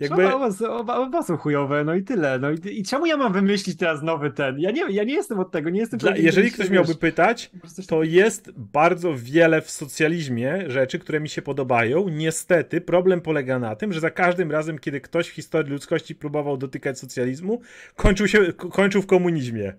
Jakby... 0.00 0.34
Oba, 0.34 0.48
oba, 0.68 0.96
oba 0.96 1.22
są 1.22 1.36
chujowe, 1.36 1.84
no 1.84 1.94
i 1.94 2.02
tyle. 2.02 2.38
No 2.38 2.50
i, 2.50 2.78
i 2.78 2.82
czemu 2.82 3.06
ja 3.06 3.16
mam 3.16 3.32
wymyślić 3.32 3.76
teraz 3.76 4.02
nowy 4.02 4.30
ten? 4.30 4.58
Ja 4.58 4.70
nie, 4.70 4.84
ja 4.90 5.04
nie 5.04 5.14
jestem 5.14 5.40
od 5.40 5.50
tego, 5.50 5.70
nie 5.70 5.80
jestem... 5.80 5.98
Dla, 5.98 6.16
jeżeli 6.16 6.50
ktoś 6.50 6.70
miałby 6.70 6.88
wiesz, 6.88 6.96
pytać, 6.96 7.50
to 7.88 8.02
jest 8.02 8.50
bardzo 8.56 9.14
wiele 9.16 9.62
w 9.62 9.70
socjalizmie 9.70 10.64
rzeczy, 10.70 10.98
które 10.98 11.20
mi 11.20 11.28
się 11.28 11.42
podobają. 11.42 12.08
Niestety 12.08 12.80
problem 12.80 13.20
polega 13.20 13.58
na 13.58 13.76
tym, 13.76 13.92
że 13.92 14.00
za 14.00 14.10
każdym 14.10 14.50
razem, 14.50 14.78
kiedy 14.78 15.00
ktoś 15.00 15.28
w 15.28 15.32
historii 15.32 15.72
ludzkości 15.72 16.14
próbował 16.14 16.56
dotykać 16.56 16.98
socjalizmu, 16.98 17.60
kończył, 17.96 18.28
się, 18.28 18.52
kończył 18.52 19.02
w 19.02 19.06
komunizmie. 19.06 19.74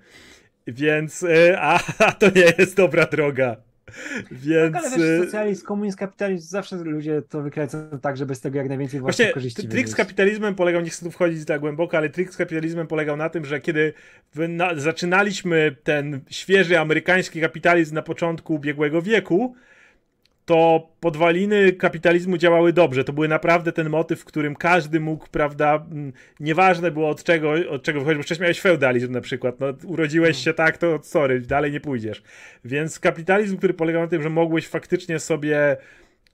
Więc, 0.67 1.23
e, 1.23 1.61
a, 1.61 1.79
a 1.99 2.11
to 2.11 2.29
nie 2.35 2.53
jest 2.57 2.75
dobra 2.75 3.05
droga. 3.05 3.66
Więc... 4.31 4.73
Tak, 4.73 4.85
ale 4.85 4.97
wiesz, 4.97 5.07
y, 5.07 5.25
socjalizm, 5.25 5.65
komunizm, 5.65 5.97
kapitalizm, 5.97 6.47
zawsze 6.47 6.75
ludzie 6.75 7.21
to 7.21 7.41
wykręcą 7.41 7.77
tak, 8.01 8.17
żeby 8.17 8.35
z 8.35 8.41
tego 8.41 8.57
jak 8.57 8.69
najwięcej 8.69 8.99
właśnie 8.99 9.25
Właśnie, 9.25 9.33
korzyści 9.33 9.67
trik 9.67 9.89
z 9.89 9.95
kapitalizmem 9.95 10.55
polegał, 10.55 10.81
nie 10.81 10.89
chcę 10.89 11.05
tu 11.05 11.11
wchodzić 11.11 11.45
tak 11.45 11.61
głęboko, 11.61 11.97
ale 11.97 12.09
trik 12.09 12.33
z 12.33 12.37
kapitalizmem 12.37 12.87
polegał 12.87 13.17
na 13.17 13.29
tym, 13.29 13.45
że 13.45 13.59
kiedy 13.59 13.93
na, 14.35 14.75
zaczynaliśmy 14.75 15.75
ten 15.83 16.21
świeży 16.29 16.79
amerykański 16.79 17.41
kapitalizm 17.41 17.95
na 17.95 18.01
początku 18.01 18.55
ubiegłego 18.55 19.01
wieku, 19.01 19.55
to 20.47 20.89
podwaliny 20.99 21.73
kapitalizmu 21.73 22.37
działały 22.37 22.73
dobrze. 22.73 23.03
To 23.03 23.13
były 23.13 23.27
naprawdę 23.27 23.71
ten 23.71 23.89
motyw, 23.89 24.19
w 24.19 24.25
którym 24.25 24.55
każdy 24.55 24.99
mógł, 24.99 25.27
prawda, 25.31 25.85
nieważne 26.39 26.91
było 26.91 27.09
od 27.09 27.23
czego, 27.23 27.53
od 27.69 27.83
czego 27.83 27.99
wychodzić, 27.99 28.17
bo 28.17 28.23
wcześniej 28.23 28.43
miałeś 28.43 28.61
feudalizm 28.61 29.11
na 29.11 29.21
przykład, 29.21 29.59
no 29.59 29.67
urodziłeś 29.85 30.37
się 30.37 30.53
tak, 30.53 30.77
to 30.77 30.99
sorry, 31.03 31.41
dalej 31.41 31.71
nie 31.71 31.79
pójdziesz. 31.79 32.23
Więc 32.65 32.99
kapitalizm, 32.99 33.57
który 33.57 33.73
polegał 33.73 34.01
na 34.01 34.07
tym, 34.07 34.23
że 34.23 34.29
mogłeś 34.29 34.67
faktycznie 34.67 35.19
sobie 35.19 35.77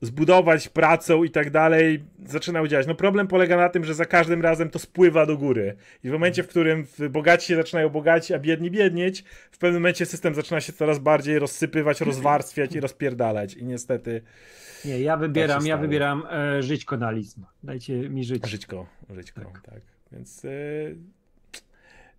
zbudować 0.05 0.69
pracą 0.69 1.23
i 1.23 1.29
tak 1.29 1.49
dalej, 1.49 2.03
zaczynał 2.25 2.67
działać. 2.67 2.87
No 2.87 2.95
problem 2.95 3.27
polega 3.27 3.57
na 3.57 3.69
tym, 3.69 3.83
że 3.85 3.93
za 3.93 4.05
każdym 4.05 4.41
razem 4.41 4.69
to 4.69 4.79
spływa 4.79 5.25
do 5.25 5.37
góry. 5.37 5.75
I 6.03 6.09
w 6.09 6.11
momencie, 6.11 6.43
w 6.43 6.47
którym 6.47 6.85
bogaci 7.09 7.47
się 7.47 7.55
zaczynają 7.55 7.89
bogacić, 7.89 8.31
a 8.31 8.39
biedni 8.39 8.71
biednieć, 8.71 9.23
w 9.51 9.57
pewnym 9.57 9.81
momencie 9.81 10.05
system 10.05 10.35
zaczyna 10.35 10.61
się 10.61 10.73
coraz 10.73 10.99
bardziej 10.99 11.39
rozsypywać, 11.39 12.01
rozwarstwiać 12.11 12.75
i 12.75 12.79
rozpierdalać. 12.79 13.53
I 13.53 13.65
niestety... 13.65 14.21
Nie, 14.85 14.99
ja 14.99 15.17
wybieram, 15.17 15.59
tak 15.59 15.67
ja 15.67 15.77
wybieram 15.77 16.23
e, 16.31 16.63
żyćkonalizm. 16.63 17.45
Dajcie 17.63 18.09
mi 18.09 18.23
żyć. 18.23 18.47
Żyćko, 18.47 18.87
żyćko, 19.09 19.41
tak. 19.41 19.61
tak. 19.61 19.81
Więc 20.11 20.45
e, 20.45 20.49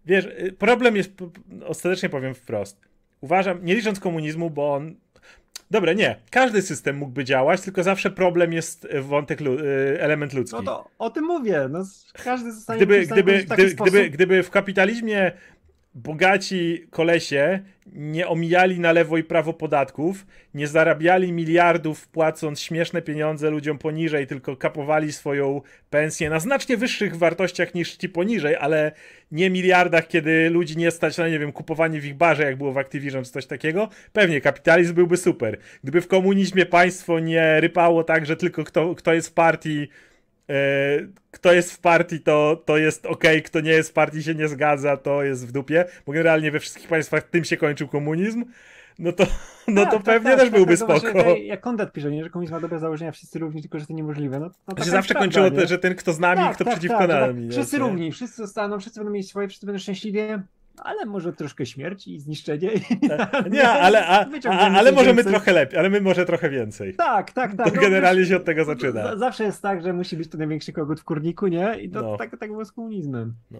wiesz, 0.07 0.29
e, 0.37 0.53
problem 0.53 0.97
jest, 0.97 1.13
ostatecznie 1.67 2.09
powiem 2.09 2.35
wprost. 2.35 2.81
Uważam, 3.21 3.65
nie 3.65 3.75
licząc 3.75 4.01
komunizmu, 4.01 4.51
bo 4.51 4.75
on 4.75 4.95
Dobra, 5.75 5.93
nie. 5.93 6.17
Każdy 6.31 6.63
system 6.63 6.97
mógłby 6.97 7.25
działać, 7.25 7.61
tylko 7.61 7.83
zawsze 7.83 8.11
problem 8.11 8.53
jest 8.53 8.89
wątek, 9.01 9.41
y, 9.41 10.01
element 10.01 10.33
ludzki. 10.33 10.57
No 10.57 10.63
to 10.63 10.91
o 10.99 11.11
tym 11.11 11.25
mówię. 11.25 11.69
No, 11.71 11.85
każdy 12.25 12.53
zostanie 12.53 12.77
gdyby, 12.79 13.07
gdyby, 13.07 13.45
gdyby, 13.45 13.75
gdyby, 13.75 14.11
gdyby 14.11 14.43
w 14.43 14.51
kapitalizmie 14.51 15.33
bogaci 15.95 16.87
kolesie 16.91 17.61
nie 17.87 18.29
omijali 18.29 18.81
na 18.81 18.93
lewo 18.93 19.19
i 19.19 19.25
prawo 19.25 19.53
podatków, 19.53 20.27
nie 20.55 20.67
zarabiali 20.67 21.33
miliardów 21.33 22.09
płacąc 22.09 22.61
śmieszne 22.61 23.03
pieniądze 23.03 23.51
ludziom 23.51 23.79
poniżej, 23.79 24.27
tylko 24.27 24.57
kapowali 24.57 25.13
swoją 25.13 25.61
pensję 25.91 26.31
na 26.31 26.41
znacznie 26.41 26.77
wyższych 26.77 27.17
wartościach 27.17 27.75
niż 27.75 27.97
ci 27.97 28.09
poniżej, 28.09 28.57
ale 28.57 28.93
nie 29.33 29.51
miliardach, 29.51 30.09
kiedy 30.09 30.51
ludzi 30.51 30.77
nie 30.77 30.91
stać 30.91 31.19
na, 31.19 31.29
nie 31.29 31.39
wiem, 31.39 31.53
kupowanie 31.53 32.01
w 32.01 32.07
ich 32.07 32.15
barze, 32.15 32.43
jak 32.43 32.57
było 32.57 32.73
w 32.73 32.79
Activision 32.79 33.25
czy 33.25 33.31
coś 33.31 33.47
takiego, 33.47 33.89
pewnie 34.13 34.41
kapitalizm 34.41 34.95
byłby 34.95 35.17
super. 35.17 35.59
Gdyby 35.83 36.01
w 36.01 36.09
komunizmie 36.09 36.67
państwo 36.67 37.21
nie 37.21 37.61
rypało 37.61 38.05
tak, 38.05 38.27
że 38.27 38.37
tylko 38.37 38.65
kto, 38.65 38.95
kto 38.95 39.15
jest 39.15 39.29
w 39.29 39.33
partii 39.33 39.89
kto 41.31 41.53
jest 41.53 41.73
w 41.73 41.79
partii, 41.79 42.21
to, 42.21 42.63
to 42.65 42.77
jest 42.77 43.07
ok, 43.07 43.25
kto 43.45 43.61
nie 43.61 43.71
jest 43.71 43.91
w 43.91 43.93
partii, 43.93 44.23
się 44.23 44.35
nie 44.35 44.49
zgadza, 44.49 44.97
to 44.97 45.23
jest 45.23 45.49
w 45.49 45.53
dupie, 45.53 45.85
bo 46.07 46.13
generalnie 46.13 46.51
we 46.51 46.61
wszystkich 46.61 46.89
państwach 46.89 47.23
tym 47.23 47.45
się 47.45 47.57
kończył 47.57 47.89
komunizm, 47.89 48.45
no 48.99 49.13
to, 49.13 49.27
no 49.69 49.83
tak, 49.83 49.91
to 49.91 49.97
tak, 49.97 50.05
pewnie 50.05 50.31
tak, 50.31 50.41
też 50.41 50.49
tak, 50.49 50.59
byłby 50.59 50.79
tak, 50.79 50.79
spoko. 50.79 51.13
Właśnie, 51.13 51.47
jak 51.47 51.61
Kondat 51.61 51.93
pisze, 51.93 52.11
nie, 52.11 52.25
że 52.25 52.31
komunizm 52.31 52.55
ma 52.55 52.61
dobre 52.61 52.79
założenia, 52.79 53.13
wszyscy 53.13 53.39
równi, 53.39 53.63
tylko 53.63 53.79
że 53.79 53.87
to 53.87 53.93
niemożliwe. 53.93 54.41
No, 54.41 54.51
no 54.69 54.75
to 54.75 54.85
się 54.85 54.91
zawsze 54.91 55.15
kończyło, 55.15 55.51
to, 55.51 55.67
że 55.67 55.79
ten 55.79 55.95
kto 55.95 56.13
z 56.13 56.19
nami, 56.19 56.55
kto 56.55 56.65
przeciwko 56.65 57.07
nami. 57.07 57.51
Wszyscy 57.51 57.79
równi, 57.79 58.13
wszyscy 58.13 58.37
zostaną, 58.37 58.81
wszyscy 58.81 59.01
będą 59.01 59.13
mieć 59.13 59.29
swoje, 59.29 59.49
wszyscy 59.49 59.67
będą 59.67 59.79
szczęśliwi, 59.79 60.19
ale 60.79 61.07
może 61.07 61.33
troszkę 61.33 61.67
śmierć 61.67 62.07
i 62.07 62.21
zniszczenie. 62.21 62.71
Nie, 63.51 63.69
ale, 63.69 64.07
a, 64.07 64.27
a, 64.49 64.71
ale 64.71 64.93
możemy 64.93 65.25
trochę 65.25 65.53
lepiej, 65.53 65.79
ale 65.79 65.91
my 65.91 66.01
może 66.01 66.25
trochę 66.25 66.51
więcej. 66.51 66.95
Tak, 66.95 67.33
tak, 67.33 67.57
tak. 67.57 67.67
To 67.67 67.75
no, 67.75 67.81
generalnie 67.81 68.27
się 68.27 68.37
od 68.37 68.45
tego 68.45 68.65
zaczyna. 68.65 69.17
Zawsze 69.17 69.45
jest 69.45 69.63
tak, 69.63 69.83
że 69.83 69.93
musi 69.93 70.17
być 70.17 70.29
to 70.29 70.39
największy 70.39 70.73
kogut 70.73 71.01
w 71.01 71.05
kurniku, 71.05 71.47
nie? 71.47 71.81
I 71.81 71.91
to 71.91 72.03
no. 72.03 72.17
tak, 72.17 72.39
tak 72.39 72.51
było 72.51 72.65
z 72.65 72.73
komunizmem. 72.73 73.35
No. 73.51 73.59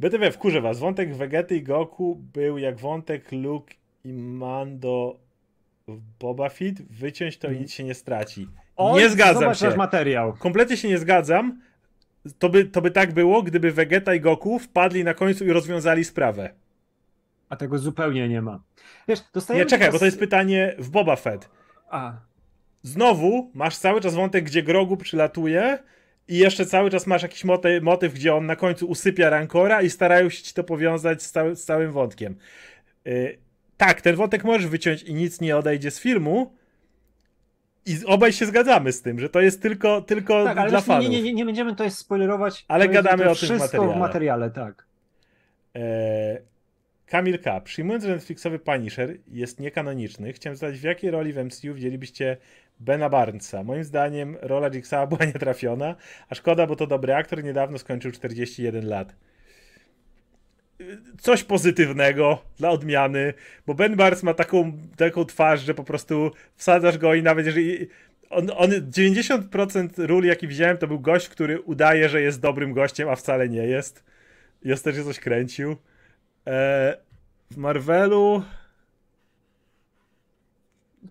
BTW, 0.00 0.32
wkurzę 0.32 0.60
was. 0.60 0.78
Wątek 0.78 1.16
Vegety 1.16 1.56
i 1.56 1.62
Goku 1.62 2.20
był 2.34 2.58
jak 2.58 2.78
wątek 2.78 3.32
Luke 3.32 3.74
i 4.04 4.12
Mando 4.12 5.16
w 5.88 5.98
Boba 6.20 6.48
Fett. 6.48 6.82
Wyciąć 6.82 7.38
to 7.38 7.50
i 7.50 7.58
nic 7.58 7.72
się 7.72 7.84
nie 7.84 7.94
straci. 7.94 8.48
Nie 8.94 9.08
zgadzam 9.08 9.54
się. 9.54 9.76
materiał. 9.76 10.32
Kompletnie 10.32 10.76
się 10.76 10.88
nie 10.88 10.98
zgadzam 10.98 11.60
to 12.38 12.48
by, 12.48 12.64
to 12.64 12.82
by 12.82 12.90
tak 12.90 13.12
było, 13.12 13.42
gdyby 13.42 13.72
Vegeta 13.72 14.14
i 14.14 14.20
Goku 14.20 14.58
wpadli 14.58 15.04
na 15.04 15.14
końcu 15.14 15.44
i 15.44 15.52
rozwiązali 15.52 16.04
sprawę. 16.04 16.50
A 17.48 17.56
tego 17.56 17.78
zupełnie 17.78 18.28
nie 18.28 18.42
ma. 18.42 18.60
Wiesz, 19.08 19.20
Nie, 19.54 19.66
czekaj, 19.66 19.92
bo 19.92 19.98
to 19.98 20.04
jest 20.04 20.18
pytanie 20.18 20.74
w 20.78 20.90
Boba 20.90 21.16
Fett. 21.16 21.50
A. 21.90 22.12
Znowu 22.82 23.50
masz 23.54 23.76
cały 23.76 24.00
czas 24.00 24.14
wątek, 24.14 24.44
gdzie 24.44 24.62
Grogu 24.62 24.96
przylatuje 24.96 25.78
i 26.28 26.38
jeszcze 26.38 26.66
cały 26.66 26.90
czas 26.90 27.06
masz 27.06 27.22
jakiś 27.22 27.44
motyw, 27.44 27.82
motyw 27.82 28.14
gdzie 28.14 28.34
on 28.34 28.46
na 28.46 28.56
końcu 28.56 28.86
usypia 28.86 29.30
Rancora 29.30 29.82
i 29.82 29.90
starają 29.90 30.30
się 30.30 30.42
ci 30.42 30.54
to 30.54 30.64
powiązać 30.64 31.22
z, 31.22 31.32
cały, 31.32 31.56
z 31.56 31.64
całym 31.64 31.92
wątkiem. 31.92 32.36
Yy, 33.04 33.38
tak, 33.76 34.00
ten 34.00 34.16
wątek 34.16 34.44
możesz 34.44 34.66
wyciąć 34.66 35.02
i 35.02 35.14
nic 35.14 35.40
nie 35.40 35.56
odejdzie 35.56 35.90
z 35.90 36.00
filmu, 36.00 36.54
i 37.86 37.96
obaj 38.06 38.32
się 38.32 38.46
zgadzamy 38.46 38.92
z 38.92 39.02
tym, 39.02 39.20
że 39.20 39.28
to 39.28 39.40
jest 39.40 39.62
tylko, 39.62 40.02
tylko 40.02 40.44
tak, 40.44 40.68
dla 40.68 40.80
fanów. 40.80 41.10
Nie, 41.10 41.22
nie, 41.22 41.32
nie 41.34 41.44
będziemy 41.44 41.70
tutaj 41.70 41.90
spoilerować. 41.90 42.64
Ale 42.68 42.88
gadamy 42.88 43.24
to 43.24 43.30
o 43.30 43.34
tym 43.34 43.48
wszystko 43.48 43.58
w 43.58 43.60
materiale. 43.60 43.94
w 43.94 43.98
materiale, 43.98 44.50
tak. 44.50 44.86
E, 45.76 46.50
Kamil 47.06 47.38
K. 47.38 47.60
Przyjmując, 47.60 48.04
że 48.04 48.10
Netflixowy 48.10 48.58
Punisher 48.58 49.16
jest 49.28 49.60
niekanoniczny, 49.60 50.32
chciałem 50.32 50.56
zadać, 50.56 50.78
w 50.78 50.82
jakiej 50.82 51.10
roli 51.10 51.32
w 51.32 51.44
MCU 51.44 51.74
wzięlibyście 51.74 52.36
Bena 52.80 53.08
Barnesa? 53.08 53.64
Moim 53.64 53.84
zdaniem 53.84 54.36
rola 54.42 54.70
Jigsawa 54.70 55.06
była 55.06 55.24
nietrafiona, 55.34 55.94
a 56.28 56.34
szkoda, 56.34 56.66
bo 56.66 56.76
to 56.76 56.86
dobry 56.86 57.14
aktor, 57.14 57.44
niedawno 57.44 57.78
skończył 57.78 58.12
41 58.12 58.88
lat 58.88 59.14
coś 61.18 61.44
pozytywnego 61.44 62.42
dla 62.58 62.70
odmiany, 62.70 63.34
bo 63.66 63.74
Ben 63.74 63.96
Barnes 63.96 64.22
ma 64.22 64.34
taką, 64.34 64.72
taką 64.96 65.24
twarz, 65.24 65.60
że 65.60 65.74
po 65.74 65.84
prostu 65.84 66.30
wsadzasz 66.56 66.98
go 66.98 67.14
i 67.14 67.22
nawet 67.22 67.46
jeżeli 67.46 67.88
on, 68.30 68.50
on 68.56 68.70
90% 68.70 70.06
ról, 70.06 70.24
jaki 70.24 70.48
widziałem, 70.48 70.78
to 70.78 70.86
był 70.86 71.00
gość, 71.00 71.28
który 71.28 71.60
udaje, 71.60 72.08
że 72.08 72.22
jest 72.22 72.40
dobrym 72.40 72.72
gościem, 72.72 73.08
a 73.08 73.16
wcale 73.16 73.48
nie 73.48 73.66
jest. 73.66 74.04
I 74.62 74.72
ostatnio 74.72 75.04
coś 75.04 75.20
kręcił. 75.20 75.76
E, 76.46 76.96
w 77.50 77.56
Marvelu... 77.56 78.42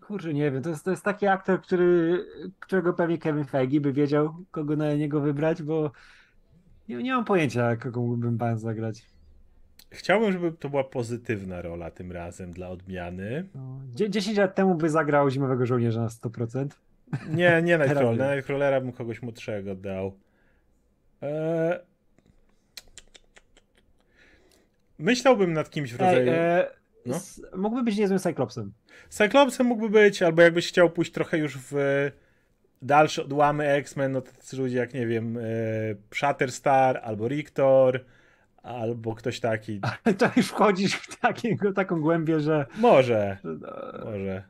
Kurczę, 0.01 0.33
nie 0.33 0.51
wiem, 0.51 0.63
to 0.63 0.69
jest, 0.69 0.85
to 0.85 0.91
jest 0.91 1.03
taki 1.03 1.27
aktor, 1.27 1.61
który, 1.61 2.25
którego 2.59 2.93
pewnie 2.93 3.17
Kevin 3.17 3.45
Feige 3.45 3.81
by 3.81 3.93
wiedział, 3.93 4.35
kogo 4.51 4.75
na 4.75 4.93
niego 4.93 5.21
wybrać, 5.21 5.63
bo 5.63 5.91
Nie, 6.87 6.95
nie 7.03 7.13
mam 7.13 7.25
pojęcia, 7.25 7.75
kogo 7.75 8.01
mógłbym 8.01 8.37
pan 8.37 8.59
zagrać. 8.59 9.05
Chciałbym, 9.91 10.31
żeby 10.31 10.51
to 10.51 10.69
była 10.69 10.83
pozytywna 10.83 11.61
rola 11.61 11.91
tym 11.91 12.11
razem 12.11 12.51
dla 12.51 12.69
odmiany. 12.69 13.47
No, 13.55 13.79
10 14.09 14.37
lat 14.37 14.55
temu 14.55 14.75
by 14.75 14.89
zagrał 14.89 15.29
Zimowego 15.29 15.65
Żołnierza 15.65 16.01
na 16.01 16.07
100%. 16.07 16.67
Nie, 17.29 17.61
nie 17.63 17.77
Nightcrawler. 17.77 18.17
Na 18.27 18.35
Nightcrawlera 18.35 18.81
bym 18.81 18.91
kogoś 18.91 19.21
młodszego 19.21 19.75
dał. 19.75 20.17
Eee... 21.21 21.79
Myślałbym 24.99 25.53
nad 25.53 25.69
kimś 25.69 25.93
w 25.93 25.99
rodzaju... 25.99 26.29
Ej, 26.29 26.29
e, 26.29 26.67
no? 27.05 27.19
Mógłby 27.57 27.83
być 27.83 27.97
niezłym 27.97 28.19
Cyclopsem. 28.19 28.73
Cyclopsem 29.09 29.67
mógłby 29.67 29.89
być, 29.89 30.21
albo 30.21 30.41
jakbyś 30.41 30.67
chciał 30.67 30.89
pójść 30.89 31.11
trochę 31.11 31.37
już 31.37 31.57
w 31.57 31.73
dalsze 32.81 33.21
odłamy 33.23 33.67
X-Men, 33.67 34.11
no 34.11 34.21
tacy 34.21 34.57
ludzie 34.57 34.77
jak, 34.77 34.93
nie 34.93 35.07
wiem, 35.07 35.37
e, 35.37 35.41
Shatterstar, 36.15 36.99
albo 37.03 37.27
Rictor, 37.27 38.05
albo 38.63 39.15
ktoś 39.15 39.39
taki. 39.39 39.81
Ale 40.03 40.15
to 40.19 40.29
już 40.37 40.47
wchodzisz 40.47 40.93
w 40.95 41.19
takiego, 41.19 41.73
taką 41.73 42.01
głębię, 42.01 42.39
że... 42.39 42.65
Może, 42.77 43.37
może. 44.05 44.43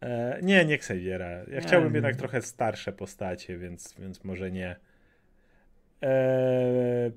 E, 0.00 0.38
nie, 0.42 0.64
nie 0.64 0.74
Xaviera. 0.74 1.28
Ja 1.28 1.60
chciałbym 1.60 1.94
jednak 1.94 2.16
trochę 2.16 2.42
starsze 2.42 2.92
postacie, 2.92 3.58
więc, 3.58 3.94
więc 3.98 4.24
może 4.24 4.50
nie. 4.50 4.76
E, 6.02 7.10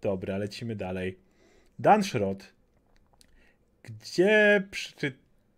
dobra, 0.00 0.36
lecimy 0.38 0.76
dalej. 0.76 1.18
Dan 1.78 2.02
Schrott. 2.02 2.54
Gdzie 3.82 4.62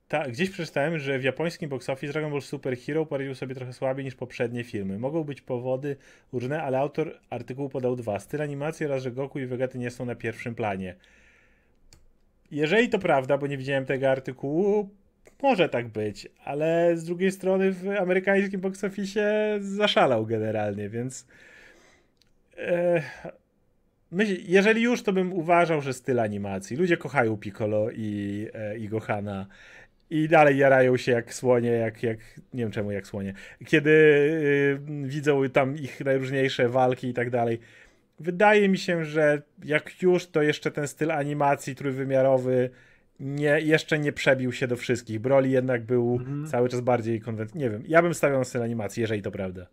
przeczyta, 0.09 0.31
gdzieś 0.31 0.51
przeczytałem, 0.51 0.99
że 0.99 1.19
w 1.19 1.25
japońskim 1.25 1.69
box 1.69 1.91
office 1.91 2.13
Dragon 2.13 2.31
Ball 2.31 2.43
Super 2.43 2.79
Hero 2.79 3.07
poradził 3.07 3.35
sobie 3.35 3.55
trochę 3.55 3.73
słabiej 3.73 4.05
niż 4.05 4.15
poprzednie 4.15 4.65
filmy. 4.65 4.99
Mogą 4.99 5.25
być 5.25 5.41
powody 5.41 5.97
różne, 6.33 6.63
ale 6.63 6.79
autor 6.79 7.19
artykułu 7.31 7.69
podał 7.69 7.97
dwa. 7.97 8.19
Styl 8.19 8.43
animacji 8.43 8.87
oraz, 8.87 9.03
że 9.03 9.13
Goku 9.13 9.39
i 9.39 9.47
Vegeta 9.47 9.79
nie 9.79 9.91
są 9.91 10.05
na 10.05 10.15
pierwszym 10.15 10.55
planie. 10.55 10.95
Jeżeli 12.51 12.89
to 12.89 12.99
prawda, 12.99 13.39
bo 13.39 13.47
nie 13.47 13.59
widziałem 13.59 13.85
tego 13.85 14.11
artykułu, 14.11 14.89
może 15.43 15.69
tak 15.69 15.89
być, 15.89 16.29
ale 16.45 16.97
z 16.97 17.05
drugiej 17.05 17.33
strony 17.33 17.73
w 17.73 17.89
amerykańskim 17.89 18.61
box 18.61 18.85
office 18.85 19.59
zaszalał 19.61 20.27
generalnie, 20.27 20.89
więc 20.89 21.27
e, 22.59 23.03
jeżeli 24.47 24.83
już, 24.83 25.03
to 25.03 25.13
bym 25.13 25.33
uważał, 25.33 25.81
że 25.81 25.93
styl 25.93 26.21
animacji. 26.21 26.77
Ludzie 26.77 26.97
kochają 26.97 27.37
Piccolo 27.37 27.91
i, 27.91 28.47
e, 28.55 28.79
i 28.79 28.89
Gohana 28.89 29.47
i 30.11 30.29
dalej 30.29 30.59
jarają 30.59 30.97
się 30.97 31.13
jak 31.13 31.35
słonie, 31.35 31.71
jak, 31.71 32.03
jak 32.03 32.19
nie 32.55 32.63
wiem 32.63 32.71
czemu 32.71 32.93
jak 32.93 33.07
słonie. 33.07 33.35
Kiedy 33.67 33.91
y, 33.91 34.79
widzą 35.05 35.49
tam 35.49 35.77
ich 35.77 36.01
najróżniejsze 36.05 36.69
walki 36.69 37.09
i 37.09 37.15
tak 37.15 37.31
dalej. 37.31 37.59
Wydaje 38.21 38.69
mi 38.69 38.79
się, 38.79 39.05
że 39.05 39.43
jak 39.65 40.03
już, 40.03 40.27
to 40.27 40.43
jeszcze 40.43 40.71
ten 40.71 40.89
styl 40.89 41.11
animacji 41.11 41.75
trójwymiarowy 41.75 42.71
nie, 43.21 43.61
jeszcze 43.61 43.99
nie 43.99 44.13
przebił 44.13 44.53
się 44.53 44.67
do 44.67 44.77
wszystkich. 44.77 45.21
Broly 45.21 45.49
jednak 45.49 45.85
był 45.85 46.17
mhm. 46.21 46.47
cały 46.47 46.69
czas 46.69 46.81
bardziej 46.81 47.21
konwencjonalny. 47.21 47.65
Nie 47.65 47.71
wiem, 47.71 47.83
ja 47.89 48.03
bym 48.03 48.15
stawiał 48.15 48.39
na 48.39 48.45
styl 48.45 48.63
animacji, 48.63 49.01
jeżeli 49.01 49.23
to 49.23 49.31
prawda. 49.31 49.67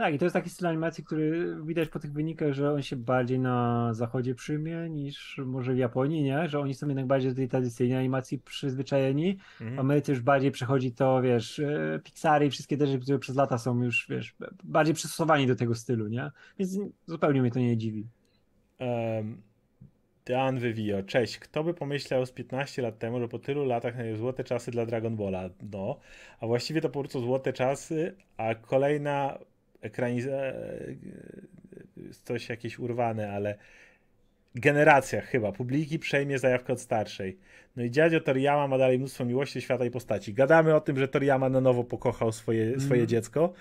Tak, 0.00 0.14
i 0.14 0.18
to 0.18 0.24
jest 0.24 0.34
taki 0.34 0.50
styl 0.50 0.66
animacji, 0.66 1.04
który 1.04 1.56
widać 1.64 1.88
po 1.88 1.98
tych 1.98 2.12
wynikach, 2.12 2.52
że 2.52 2.72
on 2.72 2.82
się 2.82 2.96
bardziej 2.96 3.38
na 3.38 3.88
zachodzie 3.94 4.34
przyjmie 4.34 4.90
niż 4.90 5.40
może 5.46 5.74
w 5.74 5.78
Japonii, 5.78 6.22
nie? 6.22 6.48
Że 6.48 6.60
oni 6.60 6.74
są 6.74 6.88
jednak 6.88 7.06
bardziej 7.06 7.30
do 7.30 7.36
tej 7.36 7.48
tradycyjnej 7.48 7.98
animacji 7.98 8.38
przyzwyczajeni. 8.38 9.38
Mhm. 9.60 9.76
W 9.76 9.80
Ameryce 9.80 10.12
już 10.12 10.20
bardziej 10.20 10.50
przechodzi 10.50 10.92
to, 10.92 11.22
wiesz, 11.22 11.58
e, 11.58 12.00
Pixary 12.04 12.46
i 12.46 12.50
wszystkie 12.50 12.76
też, 12.76 12.90
które 13.02 13.18
przez 13.18 13.36
lata 13.36 13.58
są 13.58 13.82
już, 13.82 14.06
wiesz, 14.10 14.36
bardziej 14.64 14.94
przystosowani 14.94 15.46
do 15.46 15.56
tego 15.56 15.74
stylu, 15.74 16.08
nie? 16.08 16.30
Więc 16.58 16.78
zupełnie 17.06 17.40
mnie 17.40 17.50
to 17.50 17.58
nie 17.58 17.76
dziwi. 17.76 18.06
Um, 18.78 19.42
Dan 20.24 20.58
Vivio, 20.58 21.02
cześć. 21.02 21.38
Kto 21.38 21.64
by 21.64 21.74
pomyślał 21.74 22.26
z 22.26 22.32
15 22.32 22.82
lat 22.82 22.98
temu, 22.98 23.20
że 23.20 23.28
po 23.28 23.38
tylu 23.38 23.64
latach 23.64 23.96
na 23.96 24.16
złote 24.16 24.44
czasy 24.44 24.70
dla 24.70 24.86
Dragon 24.86 25.16
Balla? 25.16 25.50
No, 25.72 25.98
a 26.40 26.46
właściwie 26.46 26.80
to 26.80 26.88
po 26.88 27.00
prostu 27.00 27.20
złote 27.20 27.52
czasy, 27.52 28.16
a 28.36 28.54
kolejna 28.54 29.38
ekranizacja, 29.80 30.52
coś 32.24 32.48
jakieś 32.48 32.78
urwane, 32.78 33.32
ale 33.32 33.54
generacja 34.54 35.20
chyba, 35.20 35.52
publiki 35.52 35.98
przejmie 35.98 36.38
zajawkę 36.38 36.72
od 36.72 36.80
starszej. 36.80 37.38
No 37.76 37.82
i 37.82 37.90
dziadzio 37.90 38.20
Toriyama 38.20 38.68
ma 38.68 38.78
dalej 38.78 38.98
mnóstwo 38.98 39.24
miłości, 39.24 39.60
świata 39.60 39.84
i 39.84 39.90
postaci. 39.90 40.34
Gadamy 40.34 40.74
o 40.74 40.80
tym, 40.80 40.98
że 40.98 41.08
Toriyama 41.08 41.48
na 41.48 41.60
nowo 41.60 41.84
pokochał 41.84 42.32
swoje, 42.32 42.66
mm. 42.66 42.80
swoje 42.80 43.06
dziecko. 43.06 43.52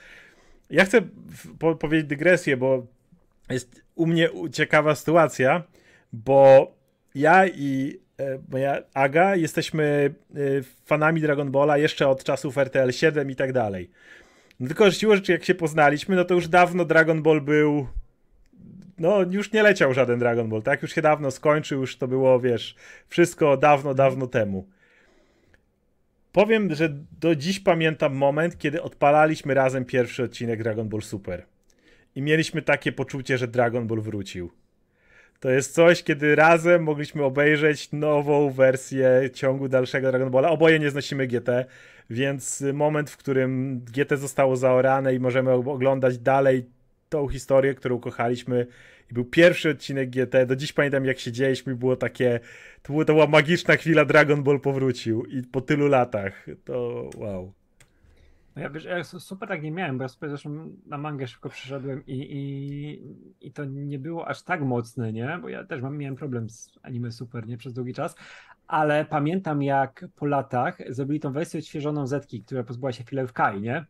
Ja 0.70 0.86
chcę 0.86 1.02
po 1.60 1.76
powiedzieć 1.76 2.08
dygresję, 2.08 2.58
bo 2.58 2.88
jest 3.50 3.82
u 3.96 4.06
mnie 4.06 4.30
ciekawa 4.52 4.96
sytuacja, 4.96 5.64
bo 6.14 6.72
ja 7.16 7.48
i 7.48 8.00
e, 8.20 8.40
moja 8.50 8.84
Aga 8.94 9.36
jesteśmy 9.36 10.14
e, 10.36 10.40
fanami 10.86 11.22
Dragon 11.22 11.52
Balla 11.52 11.78
jeszcze 11.78 12.08
od 12.08 12.24
czasów 12.24 12.58
RTL 12.58 12.92
7 12.92 13.32
i 13.32 13.36
tak 13.36 13.54
dalej. 13.54 13.90
No 14.60 14.68
tylko 14.68 14.92
siłą 14.92 15.16
rzeczy, 15.16 15.32
jak 15.32 15.46
się 15.46 15.56
poznaliśmy, 15.56 16.16
no 16.16 16.26
to 16.26 16.34
już 16.34 16.48
dawno 16.48 16.86
Dragon 16.86 17.24
Ball 17.24 17.42
był. 17.42 17.88
No, 18.98 19.22
już 19.32 19.52
nie 19.52 19.64
leciał 19.64 19.94
żaden 19.94 20.20
Dragon 20.20 20.50
Ball, 20.50 20.62
tak? 20.62 20.82
Już 20.82 20.94
się 20.94 21.02
dawno 21.02 21.32
skończył, 21.32 21.82
już 21.82 21.98
to 21.98 22.08
było, 22.08 22.40
wiesz, 22.40 22.76
wszystko 23.08 23.58
dawno, 23.58 23.94
dawno 23.94 24.28
temu. 24.28 24.68
Powiem, 26.32 26.76
że 26.76 26.90
do 27.20 27.36
dziś 27.36 27.60
pamiętam 27.60 28.16
moment, 28.16 28.58
kiedy 28.58 28.82
odpalaliśmy 28.82 29.54
razem 29.54 29.86
pierwszy 29.86 30.24
odcinek 30.24 30.64
Dragon 30.64 30.90
Ball 30.90 31.02
Super. 31.02 31.46
I 32.16 32.22
mieliśmy 32.22 32.62
takie 32.62 32.92
poczucie, 32.92 33.38
że 33.38 33.48
Dragon 33.48 33.88
Ball 33.88 34.02
wrócił. 34.02 34.52
To 35.40 35.50
jest 35.50 35.74
coś, 35.74 36.04
kiedy 36.04 36.36
razem 36.36 36.84
mogliśmy 36.84 37.24
obejrzeć 37.24 37.92
nową 37.92 38.52
wersję 38.52 39.30
ciągu 39.34 39.68
dalszego 39.68 40.10
Dragon 40.10 40.32
Balla. 40.32 40.50
Oboje 40.50 40.80
nie 40.80 40.90
znosimy 40.90 41.28
GT, 41.28 41.50
więc 42.10 42.64
moment, 42.74 43.10
w 43.10 43.18
którym 43.18 43.80
GT 43.80 44.18
zostało 44.18 44.56
zaorane 44.56 45.16
i 45.16 45.20
możemy 45.20 45.52
oglądać 45.52 46.18
dalej 46.18 46.66
tą 47.10 47.28
historię, 47.28 47.76
którą 47.76 48.00
kochaliśmy 48.00 48.68
i 49.12 49.14
był 49.14 49.26
pierwszy 49.26 49.70
odcinek 49.70 50.10
GT, 50.10 50.46
do 50.46 50.56
dziś 50.56 50.74
pamiętam 50.74 51.06
jak 51.06 51.20
się 51.20 51.32
dzieje, 51.32 51.56
było 51.66 51.96
takie, 51.96 52.40
to, 52.82 52.94
było, 52.94 53.06
to 53.06 53.14
była 53.14 53.28
magiczna 53.28 53.76
chwila, 53.76 54.06
Dragon 54.06 54.44
Ball 54.44 54.60
powrócił 54.60 55.26
i 55.26 55.44
po 55.44 55.62
tylu 55.62 55.88
latach, 55.88 56.46
to 56.66 57.10
wow. 57.18 57.54
No 58.56 58.62
ja, 58.62 58.70
wiesz, 58.70 58.86
ja 58.86 59.04
super 59.04 59.50
tak 59.50 59.64
nie 59.64 59.72
miałem, 59.72 59.98
bo 59.98 60.04
ja 60.04 60.08
sobie 60.08 60.30
zresztą 60.30 60.70
na 60.86 60.98
mangę 60.98 61.28
szybko 61.28 61.50
przeszedłem 61.50 62.04
i, 62.08 62.28
i, 62.32 63.48
i 63.48 63.52
to 63.52 63.66
nie 63.66 64.00
było 64.00 64.28
aż 64.28 64.42
tak 64.44 64.62
mocne, 64.62 65.14
nie? 65.14 65.40
Bo 65.42 65.50
ja 65.50 65.64
też 65.64 65.82
mam, 65.82 65.98
miałem 65.98 66.16
problem 66.16 66.50
z 66.50 66.80
anime 66.82 67.12
super, 67.12 67.48
nie? 67.48 67.58
Przez 67.58 67.74
długi 67.74 67.94
czas, 67.94 68.16
ale 68.70 69.06
pamiętam 69.06 69.64
jak 69.64 70.06
po 70.16 70.26
latach 70.26 70.78
zrobili 70.90 71.20
tą 71.20 71.32
wersję 71.34 71.60
odświeżoną 71.60 72.08
Zetki, 72.08 72.44
która 72.44 72.64
pozbyła 72.64 72.92
się 72.92 73.04
chwilę 73.04 73.28
w 73.28 73.34
Kai, 73.34 73.62
nie? 73.62 73.86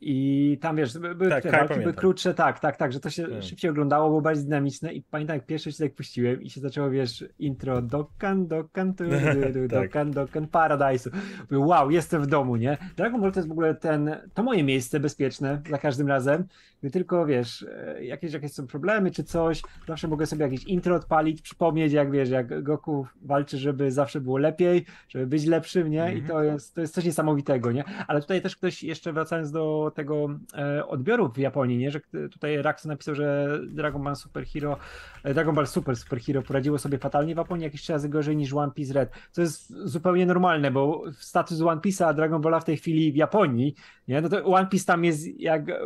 I 0.00 0.58
tam 0.60 0.76
wiesz, 0.76 0.98
były 0.98 1.30
tak, 1.30 1.42
te 1.42 1.50
walki 1.50 1.80
były 1.80 1.94
krótsze, 1.94 2.34
tak, 2.34 2.60
tak, 2.60 2.76
tak, 2.76 2.92
że 2.92 3.00
to 3.00 3.10
się 3.10 3.28
tak. 3.28 3.42
szybciej 3.42 3.70
oglądało, 3.70 4.08
było 4.08 4.20
bardziej 4.20 4.44
dynamiczne 4.44 4.92
i 4.92 5.02
pamiętam 5.02 5.36
jak 5.36 5.46
pierwszy 5.46 5.70
odcinek 5.70 5.94
puściłem 5.94 6.42
i 6.42 6.50
się 6.50 6.60
zaczęło, 6.60 6.90
wiesz, 6.90 7.24
intro 7.38 7.82
Dokkan, 7.82 8.46
Dokkan, 8.46 8.94
tu, 8.94 9.04
tak. 9.10 9.68
Dokkan, 9.68 10.10
Dokkan, 10.10 10.46
Paradise'u. 10.46 11.10
Wow, 11.50 11.90
jestem 11.90 12.22
w 12.22 12.26
domu, 12.26 12.56
nie? 12.56 12.78
Dragon 12.96 13.20
Ball 13.20 13.32
to 13.32 13.40
jest 13.40 13.48
w 13.48 13.52
ogóle 13.52 13.74
ten, 13.74 14.16
to 14.34 14.42
moje 14.42 14.64
miejsce 14.64 15.00
bezpieczne 15.00 15.62
za 15.70 15.78
każdym 15.78 16.08
razem, 16.08 16.44
gdy 16.80 16.90
tylko, 16.90 17.26
wiesz, 17.26 17.66
e, 17.76 18.04
jakieś, 18.04 18.32
jakieś 18.32 18.52
są 18.52 18.66
problemy 18.66 19.10
czy 19.10 19.24
coś, 19.24 19.62
zawsze 19.88 20.08
mogę 20.08 20.26
sobie 20.26 20.44
jakieś 20.44 20.64
intro 20.64 20.94
odpalić, 20.94 21.42
przypomnieć, 21.42 21.92
jak 21.92 22.10
wiesz, 22.10 22.30
jak 22.30 22.62
Goku 22.62 23.06
walczy, 23.22 23.58
żeby 23.58 23.92
zawsze 23.92 24.20
było 24.20 24.38
lepiej, 24.38 24.84
żeby 25.08 25.26
być 25.26 25.46
lepszym, 25.46 25.90
nie? 25.90 26.14
I 26.14 26.18
mhm. 26.18 26.26
to 26.26 26.42
jest, 26.42 26.74
to 26.74 26.80
jest 26.80 26.94
coś 26.94 27.04
niesamowitego, 27.04 27.72
nie? 27.72 27.84
Ale 28.06 28.20
tutaj 28.20 28.42
też 28.42 28.56
ktoś, 28.56 28.82
jeszcze 28.82 29.12
wracając 29.12 29.50
do 29.50 29.73
tego 29.94 30.26
e, 30.54 30.86
odbioru 30.86 31.32
w 31.32 31.38
Japonii, 31.38 31.78
nie? 31.78 31.90
że 31.90 32.00
tutaj 32.32 32.62
Raxo 32.62 32.88
napisał, 32.88 33.14
że 33.14 33.58
Dragon 33.66 34.02
Ball 34.02 34.16
Super 34.16 34.46
Hero, 34.46 34.76
e, 35.24 35.34
Dragon 35.34 35.54
Ball 35.54 35.66
Super 35.66 35.96
Super 35.96 36.20
Hero 36.20 36.42
poradziło 36.42 36.78
sobie 36.78 36.98
fatalnie 36.98 37.34
w 37.34 37.38
Japonii, 37.38 37.64
jakieś 37.64 37.88
razy 37.88 38.08
gorzej 38.08 38.36
niż 38.36 38.52
One 38.52 38.72
Piece 38.72 38.94
Red, 38.94 39.10
co 39.30 39.40
jest 39.42 39.70
zupełnie 39.70 40.26
normalne, 40.26 40.70
bo 40.70 41.04
status 41.12 41.60
One 41.60 41.80
Piece'a 41.80 42.14
Dragon 42.14 42.42
Balla 42.42 42.60
w 42.60 42.64
tej 42.64 42.76
chwili 42.76 43.12
w 43.12 43.16
Japonii, 43.16 43.74
nie? 44.08 44.20
no 44.20 44.28
to 44.28 44.44
One 44.44 44.66
Piece 44.66 44.86
tam 44.86 45.04
jest 45.04 45.40
jak 45.40 45.68
e, 45.68 45.78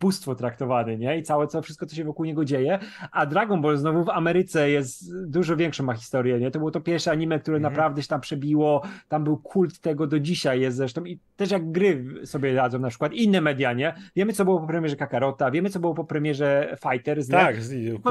bóstwo 0.00 0.34
traktowany, 0.34 0.98
nie? 0.98 1.18
I 1.18 1.22
całe, 1.22 1.46
co 1.46 1.62
wszystko, 1.62 1.86
co 1.86 1.96
się 1.96 2.04
wokół 2.04 2.24
niego 2.24 2.44
dzieje, 2.44 2.78
a 3.12 3.26
Dragon 3.26 3.62
Ball 3.62 3.76
znowu 3.76 4.04
w 4.04 4.08
Ameryce 4.08 4.70
jest 4.70 5.26
dużo 5.26 5.56
większą 5.56 5.84
ma 5.84 5.94
historię, 5.94 6.40
nie? 6.40 6.50
To 6.50 6.58
było 6.58 6.70
to 6.70 6.80
pierwsze 6.80 7.10
anime, 7.10 7.38
które 7.38 7.56
mhm. 7.56 7.72
naprawdę 7.72 8.02
się 8.02 8.08
tam 8.08 8.20
przebiło, 8.20 8.82
tam 9.08 9.24
był 9.24 9.36
kult 9.36 9.78
tego 9.80 10.06
do 10.06 10.20
dzisiaj 10.20 10.60
jest 10.60 10.76
zresztą 10.76 11.04
i 11.04 11.18
też 11.36 11.50
jak 11.50 11.72
gry 11.72 12.04
sobie 12.24 12.54
radzą 12.54 12.78
na 12.78 12.88
przykład 12.88 13.12
inne 13.18 13.40
media, 13.40 13.72
nie? 13.72 13.94
Wiemy, 14.16 14.32
co 14.32 14.44
było 14.44 14.60
po 14.60 14.66
premierze 14.66 14.96
Kakarota, 14.96 15.50
wiemy, 15.50 15.70
co 15.70 15.80
było 15.80 15.94
po 15.94 16.04
premierze 16.04 16.76
Fighters, 16.82 17.28
Tak, 17.28 17.56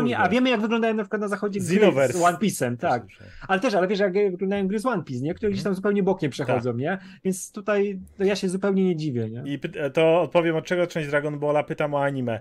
nie? 0.03 0.17
a 0.17 0.29
wiemy, 0.29 0.49
jak 0.49 0.61
wyglądają 0.61 0.93
na 0.93 1.03
przykład 1.03 1.21
na 1.21 1.27
zachodzie 1.27 1.59
gry 1.59 1.91
z 2.13 2.15
One 2.21 2.37
Piece'em, 2.37 2.77
tak. 2.77 3.03
Ale 3.47 3.59
też, 3.59 3.73
ale 3.73 3.87
wiesz, 3.87 3.99
jak 3.99 4.13
wyglądają 4.13 4.67
gry 4.67 4.79
z 4.79 4.85
One 4.85 5.03
Piece, 5.03 5.23
nie? 5.23 5.33
Które 5.33 5.51
gdzieś 5.51 5.63
tam 5.63 5.75
zupełnie 5.75 6.03
bokiem 6.03 6.31
przechodzą, 6.31 6.69
tak. 6.71 6.79
nie? 6.79 6.97
Więc 7.23 7.51
tutaj 7.51 7.99
ja 8.19 8.35
się 8.35 8.49
zupełnie 8.49 8.85
nie 8.85 8.95
dziwię, 8.95 9.29
nie? 9.29 9.53
I 9.53 9.59
to 9.93 10.21
odpowiem, 10.21 10.55
od 10.55 10.65
czego 10.65 10.87
część 10.87 11.09
Dragon 11.09 11.39
Balla 11.39 11.63
pytam 11.63 11.93
o 11.93 12.03
anime. 12.03 12.39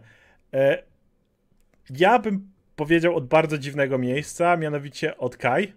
E 0.55 0.83
ja 1.91 2.19
bym 2.19 2.51
powiedział 2.77 3.17
od 3.17 3.27
bardzo 3.27 3.59
dziwnego 3.59 3.99
miejsca, 3.99 4.57
mianowicie 4.57 5.17
od 5.17 5.37
Kai, 5.37 5.73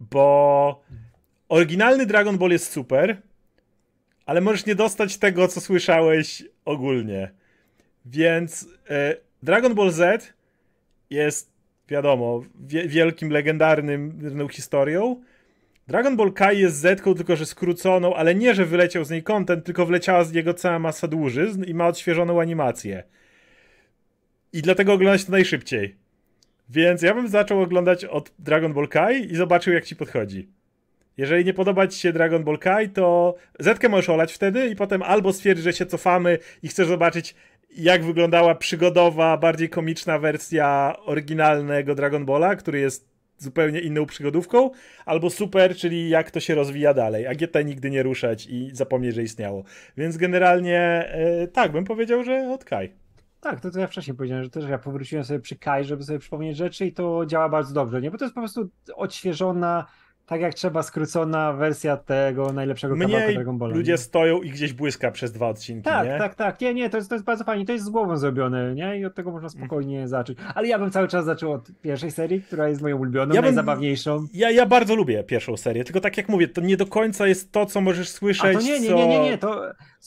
bo 0.00 0.82
oryginalny 1.48 2.06
Dragon 2.06 2.38
Ball 2.38 2.50
jest 2.50 2.72
super, 2.72 3.22
ale 4.26 4.40
możesz 4.40 4.66
nie 4.66 4.74
dostać 4.74 5.18
tego, 5.18 5.48
co 5.48 5.60
słyszałeś 5.60 6.44
ogólnie. 6.64 7.30
Więc 8.06 8.68
e, 8.90 9.16
Dragon 9.42 9.74
Ball 9.74 9.90
Z 9.90 10.32
jest, 11.10 11.52
wiadomo, 11.88 12.42
wie, 12.60 12.88
wielkim, 12.88 13.30
legendarnym 13.30 14.48
historią. 14.48 15.22
Dragon 15.88 16.16
Ball 16.16 16.32
Kai 16.32 16.58
jest 16.58 16.76
Z, 16.76 17.02
tylko 17.02 17.36
że 17.36 17.46
skróconą, 17.46 18.14
ale 18.14 18.34
nie, 18.34 18.54
że 18.54 18.64
wyleciał 18.64 19.04
z 19.04 19.10
niej 19.10 19.22
content, 19.22 19.64
tylko 19.64 19.86
wleciała 19.86 20.24
z 20.24 20.32
niego 20.32 20.54
cała 20.54 20.78
masa 20.78 21.08
dłużyzn 21.08 21.64
i 21.64 21.74
ma 21.74 21.86
odświeżoną 21.86 22.40
animację. 22.40 23.02
I 24.52 24.62
dlatego 24.62 24.92
oglądać 24.92 25.24
to 25.24 25.32
najszybciej. 25.32 25.96
Więc 26.68 27.02
ja 27.02 27.14
bym 27.14 27.28
zaczął 27.28 27.62
oglądać 27.62 28.04
od 28.04 28.32
Dragon 28.38 28.72
Ball 28.72 28.88
Kai 28.88 29.32
i 29.32 29.36
zobaczył, 29.36 29.72
jak 29.72 29.84
ci 29.84 29.96
podchodzi. 29.96 30.48
Jeżeli 31.16 31.44
nie 31.44 31.54
podoba 31.54 31.86
ci 31.86 32.00
się 32.00 32.12
Dragon 32.12 32.44
Ball 32.44 32.58
Kai, 32.58 32.88
to 32.88 33.34
Zetkę 33.60 33.88
możesz 33.88 34.08
olać 34.08 34.32
wtedy 34.32 34.66
i 34.66 34.76
potem 34.76 35.02
albo 35.02 35.32
stwierdzisz, 35.32 35.64
że 35.64 35.72
się 35.72 35.86
cofamy 35.86 36.38
i 36.62 36.68
chcesz 36.68 36.88
zobaczyć, 36.88 37.34
jak 37.76 38.04
wyglądała 38.04 38.54
przygodowa, 38.54 39.36
bardziej 39.36 39.68
komiczna 39.68 40.18
wersja 40.18 40.96
oryginalnego 41.04 41.94
Dragon 41.94 42.24
Balla, 42.24 42.56
który 42.56 42.80
jest 42.80 43.14
zupełnie 43.38 43.80
inną 43.80 44.06
przygodówką, 44.06 44.70
albo 45.06 45.30
super, 45.30 45.76
czyli 45.76 46.08
jak 46.08 46.30
to 46.30 46.40
się 46.40 46.54
rozwija 46.54 46.94
dalej, 46.94 47.26
a 47.26 47.34
GT 47.34 47.64
nigdy 47.64 47.90
nie 47.90 48.02
ruszać 48.02 48.46
i 48.46 48.70
zapomnieć, 48.72 49.14
że 49.14 49.22
istniało. 49.22 49.64
Więc 49.96 50.16
generalnie 50.16 51.08
yy, 51.40 51.48
tak, 51.48 51.72
bym 51.72 51.84
powiedział, 51.84 52.24
że 52.24 52.50
od 52.52 52.64
Kai. 52.64 52.92
Tak, 53.40 53.60
to, 53.60 53.70
to 53.70 53.80
ja 53.80 53.86
wcześniej 53.86 54.16
powiedziałem, 54.16 54.44
że 54.44 54.50
też 54.50 54.64
ja 54.68 54.78
powróciłem 54.78 55.24
sobie 55.24 55.40
przy 55.40 55.56
Kai, 55.56 55.84
żeby 55.84 56.02
sobie 56.02 56.18
przypomnieć 56.18 56.56
rzeczy 56.56 56.86
i 56.86 56.92
to 56.92 57.26
działa 57.26 57.48
bardzo 57.48 57.74
dobrze, 57.74 58.00
nie? 58.00 58.10
Bo 58.10 58.18
to 58.18 58.24
jest 58.24 58.34
po 58.34 58.40
prostu 58.40 58.70
odświeżona 58.94 59.86
tak 60.26 60.40
jak 60.40 60.54
trzeba 60.54 60.82
skrócona 60.82 61.52
wersja 61.52 61.96
tego 61.96 62.52
najlepszego 62.52 62.96
Mniej 62.96 63.08
kawałka 63.08 63.32
Dragon 63.32 63.58
Balla. 63.58 63.74
ludzie 63.74 63.92
nie? 63.92 63.98
stoją 63.98 64.42
i 64.42 64.50
gdzieś 64.50 64.72
błyska 64.72 65.10
przez 65.10 65.32
dwa 65.32 65.48
odcinki, 65.48 65.82
Tak, 65.82 66.08
nie? 66.08 66.18
tak, 66.18 66.34
tak. 66.34 66.60
Nie, 66.60 66.74
nie, 66.74 66.90
to 66.90 66.96
jest, 66.96 67.08
to 67.08 67.14
jest 67.14 67.24
bardzo 67.24 67.44
fajnie. 67.44 67.66
To 67.66 67.72
jest 67.72 67.84
z 67.84 67.90
głową 67.90 68.16
zrobione, 68.16 68.74
nie? 68.74 68.98
I 68.98 69.04
od 69.04 69.14
tego 69.14 69.30
można 69.30 69.48
spokojnie 69.48 69.96
mm. 69.96 70.08
zacząć. 70.08 70.38
Ale 70.54 70.68
ja 70.68 70.78
bym 70.78 70.90
cały 70.90 71.08
czas 71.08 71.24
zaczął 71.24 71.52
od 71.52 71.70
pierwszej 71.82 72.10
serii, 72.10 72.42
która 72.42 72.68
jest 72.68 72.82
moją 72.82 72.96
ulubioną, 72.98 73.34
ja 73.34 73.42
najzabawniejszą. 73.42 74.26
Ja, 74.34 74.50
ja 74.50 74.66
bardzo 74.66 74.94
lubię 74.94 75.24
pierwszą 75.24 75.56
serię, 75.56 75.84
tylko 75.84 76.00
tak 76.00 76.16
jak 76.16 76.28
mówię, 76.28 76.48
to 76.48 76.60
nie 76.60 76.76
do 76.76 76.86
końca 76.86 77.26
jest 77.26 77.52
to, 77.52 77.66
co 77.66 77.80
możesz 77.80 78.08
słyszeć, 78.08 78.56
A 78.56 78.58
to 78.58 78.64
nie, 78.64 78.80
nie, 78.80 78.94
nie, 78.94 79.08
nie, 79.08 79.20
nie, 79.20 79.38
to 79.38 79.62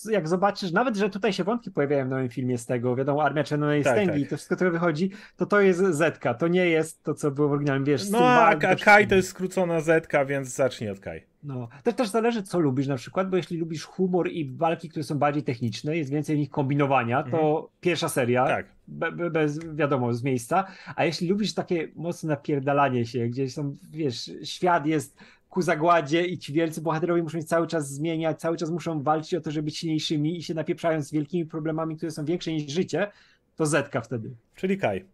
jak 0.05 0.27
zobaczysz, 0.27 0.71
nawet, 0.71 0.95
że 0.95 1.09
tutaj 1.09 1.33
się 1.33 1.43
wątki 1.43 1.71
pojawiają 1.71 2.05
w 2.05 2.09
nowym 2.09 2.29
filmie 2.29 2.57
z 2.57 2.65
tego, 2.65 2.95
wiadomo, 2.95 3.23
Armia 3.23 3.43
Czerwonej 3.43 3.83
tak, 3.83 3.93
Stęgi, 3.93 4.21
tak. 4.21 4.29
to 4.29 4.37
wszystko, 4.37 4.55
co 4.55 4.71
wychodzi, 4.71 5.11
to 5.37 5.45
to 5.45 5.61
jest 5.61 5.79
Zetka, 5.79 6.33
to 6.33 6.47
nie 6.47 6.65
jest 6.65 7.03
to, 7.03 7.13
co 7.13 7.31
było 7.31 7.47
w 7.47 7.51
oryginalnym, 7.51 7.85
wiesz. 7.85 8.09
No, 8.09 8.19
a, 8.19 8.49
a 8.49 8.75
Kai 8.75 9.07
to 9.07 9.15
jest 9.15 9.29
skrócona 9.29 9.81
Zetka, 9.81 10.25
więc 10.25 10.47
zacznij 10.55 10.89
od 10.89 10.99
Kai. 10.99 11.21
No, 11.43 11.67
to 11.83 11.93
też 11.93 12.07
zależy, 12.07 12.43
co 12.43 12.59
lubisz 12.59 12.87
na 12.87 12.95
przykład, 12.95 13.29
bo 13.29 13.37
jeśli 13.37 13.57
lubisz 13.57 13.83
humor 13.83 14.29
i 14.29 14.55
walki, 14.55 14.89
które 14.89 15.03
są 15.03 15.17
bardziej 15.17 15.43
techniczne, 15.43 15.97
jest 15.97 16.11
więcej 16.11 16.37
nich 16.37 16.49
kombinowania, 16.49 17.23
to 17.23 17.39
mhm. 17.39 17.65
pierwsza 17.81 18.09
seria, 18.09 18.45
tak. 18.45 18.65
be, 18.87 19.11
bez, 19.11 19.75
wiadomo, 19.75 20.13
z 20.13 20.23
miejsca, 20.23 20.65
a 20.95 21.05
jeśli 21.05 21.27
lubisz 21.27 21.53
takie 21.53 21.87
mocne 21.95 22.29
napierdalanie 22.29 23.05
się, 23.05 23.27
gdzie 23.27 23.49
są, 23.49 23.75
wiesz, 23.91 24.31
świat 24.43 24.85
jest 24.85 25.17
ku 25.49 25.61
zagładzie 25.61 26.25
i 26.25 26.37
ci 26.37 26.53
wielcy 26.53 26.81
bohaterowie 26.81 27.23
muszą 27.23 27.39
się 27.39 27.45
cały 27.45 27.67
czas 27.67 27.89
zmieniać, 27.89 28.39
cały 28.39 28.57
czas 28.57 28.69
muszą 28.69 29.03
walczyć 29.03 29.33
o 29.33 29.41
to, 29.41 29.51
żeby 29.51 29.65
być 29.65 29.77
silniejszymi 29.77 30.37
i 30.37 30.43
się 30.43 30.53
napieprzają 30.53 31.01
z 31.01 31.11
wielkimi 31.11 31.45
problemami, 31.45 31.97
które 31.97 32.11
są 32.11 32.25
większe 32.25 32.51
niż 32.51 32.71
życie, 32.71 33.11
to 33.55 33.65
Zetka 33.65 34.01
wtedy. 34.01 34.31
Czyli 34.55 34.77
Kai. 34.77 35.05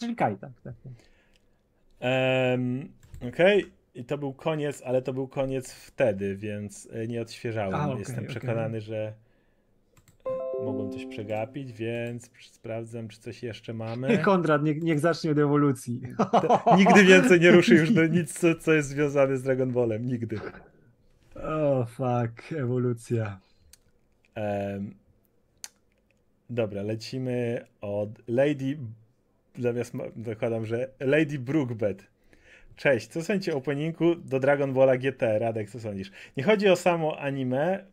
Czyli 0.00 0.16
Kai, 0.16 0.36
tak. 0.36 0.50
tak, 0.64 0.74
tak. 0.84 0.92
Um, 2.00 2.88
Okej. 3.16 3.62
Okay. 3.62 3.78
I 3.94 4.04
to 4.04 4.18
był 4.18 4.32
koniec, 4.32 4.82
ale 4.84 5.02
to 5.02 5.12
był 5.12 5.28
koniec 5.28 5.72
wtedy, 5.72 6.36
więc 6.36 6.88
e, 6.92 7.06
nie 7.06 7.22
odświeżałem. 7.22 7.74
A, 7.74 7.86
okay, 7.86 7.98
Jestem 7.98 8.26
przekonany, 8.26 8.68
okay. 8.68 8.80
że 8.80 9.12
mogłem 10.64 10.92
coś 10.92 11.06
przegapić, 11.06 11.72
więc 11.72 12.30
sprawdzam, 12.50 13.08
czy 13.08 13.20
coś 13.20 13.42
jeszcze 13.42 13.74
mamy. 13.74 14.18
Konrad, 14.24 14.62
niech, 14.62 14.82
niech 14.82 15.00
zacznie 15.00 15.30
od 15.30 15.38
ewolucji. 15.38 16.02
nigdy 16.78 17.04
więcej 17.04 17.40
nie 17.40 17.50
ruszy 17.50 17.74
już 17.74 17.92
do 17.92 18.06
nic, 18.06 18.38
co, 18.38 18.54
co 18.54 18.72
jest 18.72 18.88
związane 18.88 19.36
z 19.36 19.42
Dragon 19.42 19.72
Ballem. 19.72 20.06
Nigdy. 20.06 20.40
O, 21.34 21.78
oh, 21.78 21.86
fuck, 21.86 22.52
ewolucja. 22.52 23.40
Um, 24.36 24.94
dobra, 26.50 26.82
lecimy 26.82 27.64
od 27.80 28.10
Lady. 28.28 28.78
Zamiast 29.58 29.94
dokładam, 30.16 30.66
że 30.66 30.88
Lady 31.00 31.38
Brookbed. 31.38 32.06
Cześć, 32.78 33.06
co 33.08 33.22
sądzicie 33.22 33.54
o 33.54 33.56
openingu 33.56 34.14
do 34.14 34.40
Dragon 34.40 34.72
Balla 34.72 34.96
GT? 34.96 35.38
Radek, 35.38 35.70
co 35.70 35.80
sądzisz? 35.80 36.10
Nie 36.36 36.42
chodzi 36.42 36.68
o 36.68 36.76
samo 36.76 37.18
anime. 37.18 37.84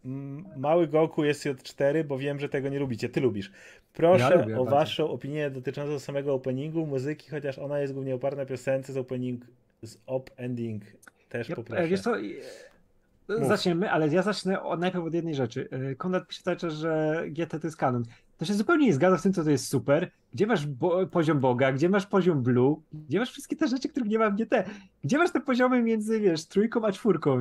Mały 0.57 0.87
Goku 0.87 1.23
jest 1.23 1.45
J4, 1.45 2.03
bo 2.03 2.17
wiem, 2.17 2.39
że 2.39 2.49
tego 2.49 2.69
nie 2.69 2.79
lubicie. 2.79 3.09
Ty 3.09 3.21
lubisz. 3.21 3.51
Proszę 3.93 4.23
ja 4.23 4.41
lubię, 4.41 4.59
o 4.59 4.65
waszą 4.65 5.09
opinię 5.09 5.49
dotyczącą 5.49 5.99
samego 5.99 6.33
openingu, 6.33 6.85
muzyki, 6.85 7.29
chociaż 7.29 7.59
ona 7.59 7.79
jest 7.79 7.93
głównie 7.93 8.15
oparta 8.15 8.37
na 8.37 8.45
piosence 8.45 8.93
z 8.93 8.97
opening, 8.97 9.45
z 9.81 9.97
op 10.05 10.29
ending 10.37 10.83
też 11.29 11.49
ja, 11.49 11.55
poproszę. 11.55 11.87
Wiesz 11.87 12.01
co, 12.01 12.15
Zaczniemy, 13.27 13.91
ale 13.91 14.07
ja 14.07 14.21
zacznę 14.21 14.63
od, 14.63 14.79
najpierw 14.79 15.05
od 15.05 15.13
jednej 15.13 15.35
rzeczy. 15.35 15.69
E, 15.71 15.95
Konrad 15.95 16.27
pisze 16.27 16.43
cały 16.43 16.57
czas, 16.57 16.73
że 16.73 17.23
GT 17.27 17.59
to 17.59 17.67
jest 17.67 17.77
kanon. 17.77 18.03
To 18.37 18.45
się 18.45 18.53
zupełnie 18.53 18.85
nie 18.85 18.93
zgadza 18.93 19.17
z 19.17 19.21
tym, 19.21 19.33
co 19.33 19.43
to 19.43 19.49
jest 19.49 19.67
super. 19.67 20.11
Gdzie 20.33 20.47
masz 20.47 20.67
bo 20.67 21.07
poziom 21.07 21.39
Boga, 21.39 21.71
gdzie 21.71 21.89
masz 21.89 22.05
poziom 22.05 22.43
Blue, 22.43 22.75
gdzie 22.93 23.19
masz 23.19 23.31
wszystkie 23.31 23.55
te 23.55 23.67
rzeczy, 23.67 23.89
których 23.89 24.09
nie 24.09 24.19
ma 24.19 24.29
w 24.29 24.35
GT. 24.35 24.63
Gdzie 25.03 25.17
masz 25.17 25.31
te 25.31 25.41
poziomy 25.41 25.81
między, 25.81 26.19
wiesz, 26.19 26.45
trójką 26.45 26.85
a 26.85 26.91
czwórką? 26.91 27.39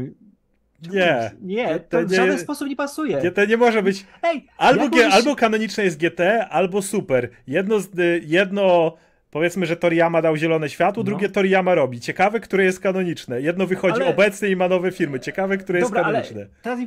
Nie. 0.92 1.30
Nie, 1.42 1.80
to 1.80 2.06
w 2.06 2.12
żaden 2.12 2.38
sposób 2.38 2.68
nie 2.68 2.76
pasuje. 2.76 3.18
GT 3.18 3.48
nie 3.48 3.56
może 3.56 3.82
być. 3.82 4.06
Ej, 4.22 4.48
albo, 4.58 4.96
ja 4.96 5.08
albo 5.08 5.36
kanoniczne 5.36 5.84
jest 5.84 5.98
GT, 6.00 6.20
albo 6.50 6.82
super. 6.82 7.30
Jedno, 7.46 7.76
jedno 8.22 8.96
Powiedzmy, 9.34 9.66
że 9.66 9.76
Toriyama 9.76 10.22
dał 10.22 10.36
zielone 10.36 10.68
światło, 10.68 11.02
no. 11.02 11.04
drugie 11.04 11.28
Toriyama 11.28 11.74
robi. 11.74 12.00
Ciekawe, 12.00 12.40
które 12.40 12.64
jest 12.64 12.80
kanoniczne. 12.80 13.40
Jedno 13.40 13.66
wychodzi 13.66 14.02
ale... 14.02 14.06
obecnie 14.06 14.48
i 14.48 14.56
ma 14.56 14.68
nowe 14.68 14.92
firmy. 14.92 15.20
Ciekawe, 15.20 15.58
które 15.58 15.80
Dobra, 15.80 16.00
jest 16.00 16.06
kanoniczne. 16.06 16.40
Ale 16.40 16.48
teraz 16.62 16.80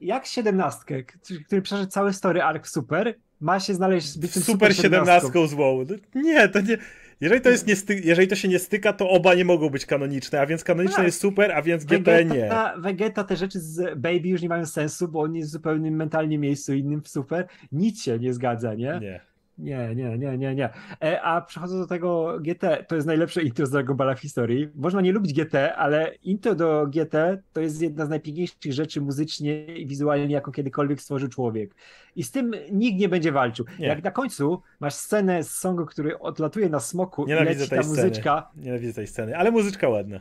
jak 0.00 0.26
siedemnastkę, 0.26 1.02
który 1.46 1.62
przeszedł 1.62 1.90
cały 1.90 2.12
story 2.12 2.42
arc 2.42 2.68
super, 2.68 3.14
ma 3.40 3.60
się 3.60 3.74
znaleźć 3.74 4.18
być 4.18 4.32
super, 4.32 4.44
super 4.44 4.76
siedemnastką 4.76 5.46
złą. 5.46 5.84
Nie, 6.14 6.48
to 6.48 6.60
nie. 6.60 6.78
Jeżeli 7.20 7.40
to, 7.40 7.50
jest 7.50 7.66
nie 7.66 7.76
sty... 7.76 8.00
Jeżeli 8.04 8.28
to 8.28 8.34
się 8.34 8.48
nie 8.48 8.58
styka, 8.58 8.92
to 8.92 9.10
oba 9.10 9.34
nie 9.34 9.44
mogą 9.44 9.70
być 9.70 9.86
kanoniczne, 9.86 10.40
a 10.40 10.46
więc 10.46 10.64
kanoniczne 10.64 10.96
tak. 10.96 11.06
jest 11.06 11.20
super, 11.20 11.52
a 11.52 11.62
więc 11.62 11.84
GT 11.84 12.04
Vegeta, 12.04 12.74
nie. 12.76 12.82
Vegeta, 12.82 13.24
te 13.24 13.36
rzeczy 13.36 13.60
z 13.60 13.98
Baby 13.98 14.28
już 14.28 14.42
nie 14.42 14.48
mają 14.48 14.66
sensu, 14.66 15.08
bo 15.08 15.20
on 15.20 15.34
jest 15.34 15.48
w 15.48 15.52
zupełnym 15.52 15.96
mentalnie 15.96 16.38
miejscu 16.38 16.74
innym 16.74 17.02
w 17.02 17.08
super. 17.08 17.46
Nic 17.72 18.02
się 18.02 18.18
nie 18.18 18.34
zgadza, 18.34 18.74
nie? 18.74 18.98
Nie. 19.00 19.31
Nie, 19.58 19.94
nie, 19.94 20.18
nie, 20.18 20.38
nie, 20.38 20.54
nie. 20.54 20.70
E, 21.02 21.22
a 21.22 21.40
przechodząc 21.40 21.80
do 21.80 21.86
tego 21.86 22.38
GT, 22.40 22.84
to 22.88 22.94
jest 22.94 23.06
najlepsze 23.06 23.42
intro 23.42 23.66
z 23.66 23.70
Dragon 23.70 23.96
Balla 23.96 24.14
w 24.14 24.20
historii. 24.20 24.68
Można 24.74 25.00
nie 25.00 25.12
lubić 25.12 25.32
GT, 25.32 25.54
ale 25.76 26.14
intro 26.14 26.54
do 26.54 26.86
GT 26.86 27.14
to 27.52 27.60
jest 27.60 27.82
jedna 27.82 28.06
z 28.06 28.08
najpiękniejszych 28.08 28.72
rzeczy 28.72 29.00
muzycznie 29.00 29.64
i 29.64 29.86
wizualnie, 29.86 30.34
jaką 30.34 30.52
kiedykolwiek 30.52 31.00
stworzył 31.00 31.28
człowiek. 31.28 31.74
I 32.16 32.22
z 32.22 32.30
tym 32.30 32.54
nikt 32.72 33.00
nie 33.00 33.08
będzie 33.08 33.32
walczył. 33.32 33.66
Nie. 33.78 33.86
Jak 33.86 34.04
na 34.04 34.10
końcu 34.10 34.62
masz 34.80 34.94
scenę 34.94 35.44
z 35.44 35.50
songu, 35.50 35.86
który 35.86 36.18
odlatuje 36.18 36.68
na 36.68 36.80
smoku 36.80 37.26
Nienawidzę 37.26 37.52
i 37.52 37.58
leci 37.58 37.70
ta 37.70 37.82
sceny. 37.82 37.96
muzyczka. 38.08 38.50
Nienawidzę 38.56 38.92
tej 38.92 39.06
sceny, 39.06 39.36
ale 39.36 39.50
muzyczka 39.50 39.88
ładna 39.88 40.20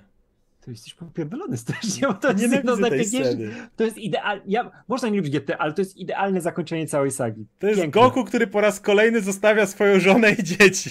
to 0.62 0.72
jesteś 0.72 0.94
popierdolony 0.94 1.58
strasznie, 1.58 2.08
bo 2.08 2.14
to 2.14 2.32
jest 2.32 2.54
jedno 2.54 2.76
z 2.76 2.80
najpiękniejszych. 2.80 3.68
To 3.76 3.84
jest 3.84 3.98
idealne. 3.98 4.44
Ja, 4.48 4.72
można 4.88 5.10
nie 5.10 5.18
lubić 5.18 5.40
GT, 5.40 5.56
ale 5.60 5.74
to 5.74 5.82
jest 5.82 5.98
idealne 5.98 6.42
zakończenie 6.42 6.88
całej 6.88 7.12
sagi. 7.12 7.46
To 7.60 7.68
jest 7.68 7.82
Piękne. 7.82 8.02
Goku, 8.02 8.24
który 8.24 8.48
po 8.48 8.62
raz 8.62 8.80
kolejny 8.80 9.22
zostawia 9.22 9.66
swoją 9.66 10.00
żonę 10.00 10.32
i 10.32 10.44
dzieci. 10.44 10.90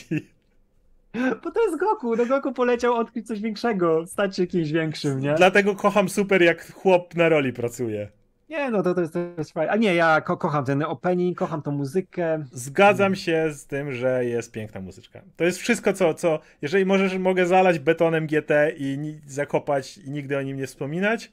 Bo 1.15 1.51
to 1.51 1.63
jest 1.63 1.81
Goku. 1.81 2.17
No 2.17 2.27
Goku 2.27 2.53
poleciał 2.53 2.95
odkryć 2.95 3.27
coś 3.27 3.41
większego, 3.41 4.07
stać 4.07 4.37
się 4.37 4.47
kimś 4.47 4.73
większym, 4.73 5.21
nie? 5.21 5.35
Dlatego 5.35 5.75
kocham 5.75 6.09
super, 6.09 6.43
jak 6.43 6.73
chłop 6.73 7.15
na 7.15 7.29
roli 7.29 7.53
pracuje. 7.53 8.09
Nie, 8.51 8.71
no 8.71 8.83
to, 8.83 8.95
to, 8.95 9.01
jest, 9.01 9.13
to 9.13 9.19
jest 9.39 9.53
fajne. 9.53 9.73
A 9.73 9.77
nie, 9.77 9.95
ja 9.95 10.21
ko 10.21 10.37
kocham 10.37 10.65
ten 10.65 10.83
opening, 10.83 11.39
kocham 11.39 11.63
tą 11.63 11.71
muzykę. 11.71 12.45
Zgadzam 12.53 13.15
się 13.15 13.53
z 13.53 13.67
tym, 13.67 13.93
że 13.93 14.25
jest 14.25 14.53
piękna 14.53 14.81
muzyczka. 14.81 15.21
To 15.37 15.45
jest 15.45 15.59
wszystko, 15.59 15.93
co, 15.93 16.15
co 16.15 16.41
jeżeli 16.63 16.87
możesz, 16.87 17.19
mogę 17.19 17.47
zalać 17.47 17.79
betonem 17.79 18.27
GT 18.27 18.51
i 18.77 19.19
zakopać 19.27 19.99
i 19.99 20.11
nigdy 20.11 20.39
o 20.39 20.43
nim 20.43 20.57
nie 20.57 20.67
wspominać, 20.67 21.33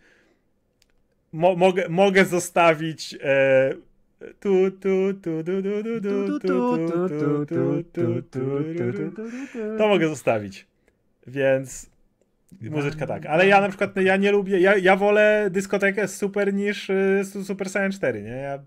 mo 1.34 1.56
mogę, 1.56 1.90
mogę 1.90 2.26
zostawić 2.26 3.18
tu 4.40 4.72
tu 4.72 5.14
tu 5.22 5.44
tu 5.44 5.62
tu 5.62 6.00
tu 6.02 6.40
tu 6.40 6.40
tu 6.40 7.46
tu 7.48 7.84
tu 7.84 8.22
tu 8.22 8.22
tu 8.22 9.78
to 9.78 9.88
mogę 9.88 10.08
zostawić. 10.08 10.68
Więc 11.28 11.90
Muzyczka 12.62 13.08
tak, 13.08 13.26
ale 13.26 13.48
ja 13.48 13.62
na 13.62 13.70
przykład 13.70 13.96
no, 13.96 14.02
ja 14.02 14.18
nie 14.18 14.32
lubię, 14.32 14.60
ja, 14.60 14.78
ja 14.78 14.96
wolę 14.96 15.48
dyskotekę 15.52 16.08
Super 16.08 16.54
niż 16.54 16.90
y, 16.90 17.24
Super 17.44 17.70
Saiyan 17.70 17.92
4, 17.92 18.24
nie? 18.24 18.30
Ja 18.30 18.60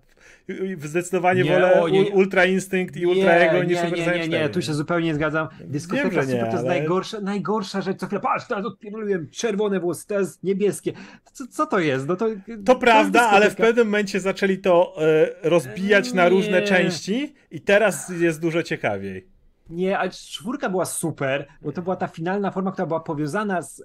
zdecydowanie 0.77 1.43
nie, 1.43 1.51
wolę 1.51 1.81
o, 1.81 1.89
nie, 1.89 2.09
Ultra 2.09 2.45
Instinct 2.45 2.97
i 2.97 3.05
Ultra 3.05 3.31
Ego 3.31 3.63
niż 3.63 3.77
Super 3.77 3.99
nie, 3.99 4.05
nie, 4.05 4.27
nie, 4.27 4.39
nie, 4.39 4.49
tu 4.49 4.61
się 4.61 4.73
zupełnie 4.73 5.07
nie 5.07 5.15
zgadzam. 5.15 5.47
Dyskoteka 5.59 6.09
Wiem, 6.09 6.21
Super 6.21 6.39
to 6.39 6.45
jest 6.45 6.55
ale... 6.55 6.67
najgorsza, 6.67 7.21
najgorsza 7.21 7.81
rzecz. 7.81 7.99
Co 7.99 8.05
chwilę, 8.05 8.21
patrz, 8.21 8.47
teraz 8.47 8.65
odpierduję 8.65 9.25
czerwone 9.31 9.79
włosy, 9.79 10.07
teraz 10.07 10.43
niebieskie. 10.43 10.93
Co, 11.33 11.47
co 11.47 11.65
to 11.65 11.79
jest? 11.79 12.07
No 12.07 12.15
to, 12.15 12.29
to, 12.29 12.35
to 12.65 12.75
prawda, 12.75 13.21
ale 13.21 13.49
w 13.49 13.55
pewnym 13.55 13.87
momencie 13.87 14.19
zaczęli 14.19 14.57
to 14.57 14.95
e, 14.97 15.49
rozbijać 15.49 16.13
na 16.13 16.29
różne 16.29 16.61
części 16.61 17.33
i 17.51 17.61
teraz 17.61 18.09
jest 18.09 18.41
dużo 18.41 18.63
ciekawiej. 18.63 19.30
Nie, 19.71 19.99
a 19.99 20.09
czwórka 20.09 20.69
była 20.69 20.85
super, 20.85 21.47
bo 21.61 21.71
to 21.71 21.81
była 21.81 21.95
ta 21.95 22.07
finalna 22.07 22.51
forma, 22.51 22.71
która 22.71 22.85
była 22.85 22.99
powiązana 22.99 23.61
z 23.61 23.83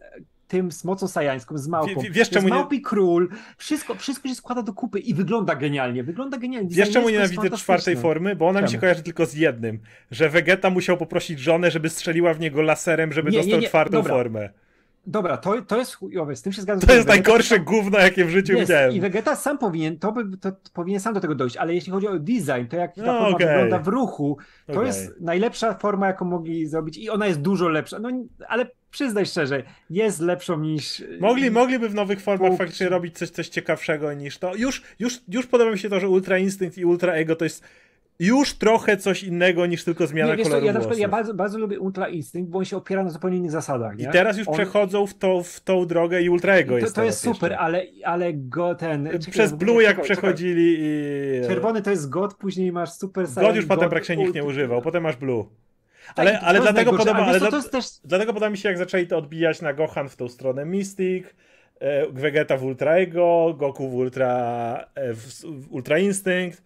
tym 0.49 0.73
z 0.73 0.85
mocą 0.85 1.09
sajańską, 1.09 1.59
z 1.59 1.69
małpą. 1.69 2.01
W, 2.01 2.13
wiesz 2.13 2.31
czemu 2.31 2.49
małpi 2.49 2.77
nie... 2.77 2.83
król, 2.83 3.29
wszystko, 3.57 3.95
wszystko 3.95 4.29
się 4.29 4.35
składa 4.35 4.63
do 4.63 4.73
kupy 4.73 4.99
i 4.99 5.15
wygląda 5.15 5.55
genialnie, 5.55 6.05
wygląda 6.05 6.39
genialnie. 6.39 6.71
Wiesz 6.71 6.91
czemu 6.91 7.11
nienawidzę 7.11 7.51
czwartej 7.51 7.97
formy? 7.97 8.37
Bo 8.37 8.49
ona 8.49 8.59
czemu? 8.59 8.69
mi 8.69 8.73
się 8.73 8.79
kojarzy 8.79 9.03
tylko 9.03 9.27
z 9.27 9.35
jednym, 9.35 9.79
że 10.11 10.29
Vegeta 10.29 10.71
musiał 10.71 10.97
poprosić 10.97 11.41
żonę, 11.41 11.71
żeby 11.71 11.89
strzeliła 11.89 12.35
w 12.35 12.41
niego 12.41 12.63
laserem, 12.63 13.13
żeby 13.13 13.31
nie, 13.31 13.39
dostał 13.39 13.55
nie, 13.55 13.61
nie. 13.61 13.69
czwartą 13.69 13.93
Dobra. 13.93 14.15
formę. 14.15 14.51
Dobra, 15.07 15.37
to, 15.37 15.63
to 15.63 15.79
jest 15.79 15.95
chujowe, 15.95 16.37
z 16.37 16.43
tym 16.43 16.53
się 16.53 16.63
zgadzam. 16.63 16.89
To 16.89 16.95
jest 16.95 17.09
najgorsze 17.09 17.61
gówno, 17.61 17.99
jakie 17.99 18.25
w 18.25 18.31
życiu 18.31 18.53
jest, 18.53 18.63
widziałem. 18.63 18.93
I 18.93 19.01
Vegeta 19.01 19.37
sam 19.37 19.59
powinien, 19.59 19.99
to, 19.99 20.13
by, 20.13 20.39
to, 20.39 20.53
powinien 20.73 21.01
sam 21.01 21.15
do 21.15 21.21
tego 21.21 21.35
dojść, 21.35 21.57
ale 21.57 21.75
jeśli 21.75 21.93
chodzi 21.93 22.09
o 22.09 22.19
design, 22.19 22.67
to 22.71 22.77
jak 22.77 22.95
ta 22.95 23.03
no, 23.03 23.13
forma 23.13 23.37
okay. 23.37 23.47
wygląda 23.47 23.79
w 23.79 23.89
ruchu, 23.89 24.39
to 24.67 24.73
okay. 24.73 24.87
jest 24.87 25.21
najlepsza 25.21 25.75
forma, 25.75 26.07
jaką 26.07 26.25
mogli 26.25 26.67
zrobić 26.67 26.99
i 26.99 27.11
ona 27.11 27.27
jest 27.27 27.41
dużo 27.41 27.69
lepsza, 27.69 27.99
no 27.99 28.11
ale 28.49 28.67
przyznaj 28.91 29.27
szczerze, 29.27 29.63
jest 29.91 30.21
lepszą 30.21 30.59
niż... 30.59 31.05
Mogli, 31.21 31.51
mogliby 31.51 31.89
w 31.89 31.95
nowych 31.95 32.21
formach 32.21 32.49
Punkt. 32.49 32.59
faktycznie 32.59 32.89
robić 32.89 33.19
coś, 33.19 33.31
coś 33.31 33.49
ciekawszego 33.49 34.13
niż 34.13 34.39
to. 34.39 34.55
Już, 34.55 34.83
już, 34.99 35.21
już 35.29 35.47
podoba 35.47 35.71
mi 35.71 35.79
się 35.79 35.89
to, 35.89 36.01
że 36.01 36.09
Ultra 36.09 36.39
Instinct 36.39 36.79
i 36.79 36.85
Ultra 36.85 37.13
Ego 37.13 37.37
to 37.37 37.45
jest 37.45 37.65
już 38.19 38.55
trochę 38.55 38.97
coś 38.97 39.23
innego 39.25 39.67
niż 39.67 39.85
tylko 39.85 40.07
zmiana 40.07 40.35
nie, 40.35 40.43
koloru 40.43 40.61
co, 40.61 40.67
ja, 40.67 40.73
na 40.73 40.81
przykład, 40.81 40.99
ja 40.99 41.09
bardzo, 41.09 41.35
bardzo 41.35 41.59
lubię 41.59 41.81
Ultra 41.81 42.09
Instinct, 42.09 42.51
bo 42.51 42.59
on 42.59 42.65
się 42.65 42.77
opiera 42.77 43.05
na 43.05 43.11
zupełnie 43.11 43.37
innych 43.37 43.51
zasadach. 43.51 43.97
Nie? 43.97 44.05
I 44.05 44.09
teraz 44.09 44.39
już 44.39 44.49
on... 44.49 44.55
przechodzą 44.55 45.07
w, 45.07 45.15
to, 45.15 45.43
w 45.43 45.61
tą 45.61 45.87
drogę 45.87 46.23
i 46.23 46.31
Ultra 46.31 46.55
Ego 46.55 46.79
jest 46.79 46.95
To, 46.95 47.01
to 47.01 47.05
jest 47.05 47.21
super, 47.21 47.55
ale, 47.59 47.83
ale 48.05 48.33
go 48.35 48.75
ten... 48.75 49.09
Przez 49.31 49.53
Blue 49.53 49.83
jak 49.83 50.03
przechodzili 50.03 50.77
i... 50.81 51.47
Czerwony 51.47 51.83
to 51.83 51.91
jest 51.91 52.09
God, 52.09 52.35
później 52.35 52.73
masz 52.73 52.93
Super 52.93 53.27
Saiyan. 53.27 53.51
God 53.51 53.57
już 53.57 53.67
potem 53.67 53.91
praktycznie 53.91 54.17
nikt 54.17 54.35
nie 54.35 54.45
używał, 54.45 54.83
potem 54.83 55.03
masz 55.03 55.17
Blue. 55.17 55.45
Ale, 56.17 56.33
tak, 56.33 56.43
ale, 56.43 56.61
dlatego, 56.61 56.93
podoba, 56.93 57.27
ale 57.27 57.39
dla, 57.39 57.63
też... 57.63 57.85
dlatego 58.05 58.33
podoba 58.33 58.51
mi 58.51 58.59
się, 58.59 58.69
jak 58.69 58.79
zaczęli 58.79 59.07
to 59.07 59.19
odbijać 59.19 59.63
na 59.63 59.73
Gohan 59.73 60.09
w 60.09 60.17
tą 60.17 60.29
stronę 60.29 60.65
Mystic, 60.65 61.27
e, 61.81 62.07
Vegeta 62.07 62.57
w 62.57 62.65
Ultra 62.65 62.93
Ego, 62.93 63.55
Goku 63.59 63.89
w 63.89 63.95
Ultra, 63.95 64.85
e, 64.95 65.15
w 65.15 65.45
Ultra 65.71 65.99
Instinct 65.99 66.63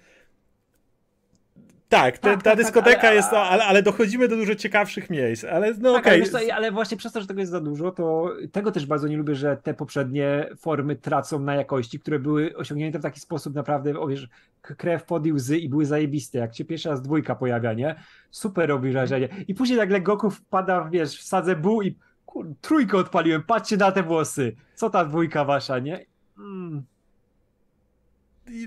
tak, 1.91 2.19
te, 2.19 2.31
tak, 2.31 2.43
ta 2.43 2.43
tak, 2.43 2.43
tak 2.45 2.57
dyskoteka 2.57 3.09
ale, 3.09 3.17
jest, 3.17 3.33
ale, 3.33 3.65
ale 3.65 3.83
dochodzimy 3.83 4.29
do 4.29 4.37
dużo 4.37 4.55
ciekawszych 4.55 5.11
miejsc, 5.11 5.45
ale 5.45 5.75
no 5.79 5.93
tak, 5.93 6.07
okej. 6.07 6.23
Okay. 6.23 6.41
Ale, 6.41 6.55
ale, 6.55 6.73
właśnie 6.73 6.97
przez 6.97 7.13
to, 7.13 7.21
że 7.21 7.27
tego 7.27 7.41
jest 7.41 7.53
za 7.53 7.61
dużo, 7.61 7.91
to 7.91 8.33
tego 8.53 8.73
też 8.73 8.87
bardzo 8.87 9.09
nie 9.09 9.17
lubię, 9.17 9.35
że 9.35 9.57
te 9.57 9.75
poprzednie 9.75 10.49
formy 10.59 10.97
tracą 10.97 11.41
na 11.41 11.55
jakości, 11.55 12.01
które 12.01 12.19
były 12.19 12.57
osiągnięte 12.57 12.99
w 12.99 13.03
taki 13.03 13.21
sposób 13.21 13.55
naprawdę, 13.55 14.01
o 14.01 14.07
wiesz, 14.07 14.29
krew, 14.63 15.05
pody, 15.05 15.35
łzy 15.35 15.59
i 15.59 15.69
były 15.69 15.87
zajebiste. 15.87 16.39
Jak 16.39 16.57
się 16.57 16.65
pierwszy 16.65 16.89
raz 16.89 17.03
dwójka 17.03 17.35
pojawia, 17.35 17.73
nie? 17.73 17.95
Super 18.31 18.69
robi 18.69 18.93
wrażenie. 18.93 19.29
I 19.49 19.55
później 19.55 19.79
nagle 19.79 20.01
Goku 20.01 20.31
wpada, 20.31 20.89
wiesz, 20.93 21.19
w 21.19 21.23
sadze 21.23 21.57
buł 21.57 21.83
i 21.83 21.97
kur, 22.27 22.47
trójkę 22.61 22.97
odpaliłem, 22.97 23.43
patrzcie 23.43 23.77
na 23.77 23.93
te 23.93 24.03
włosy. 24.03 24.57
Co 24.75 24.91
ta 24.91 25.05
dwójka 25.05 25.45
wasza, 25.45 25.79
nie? 25.79 26.07
Mm 26.39 26.83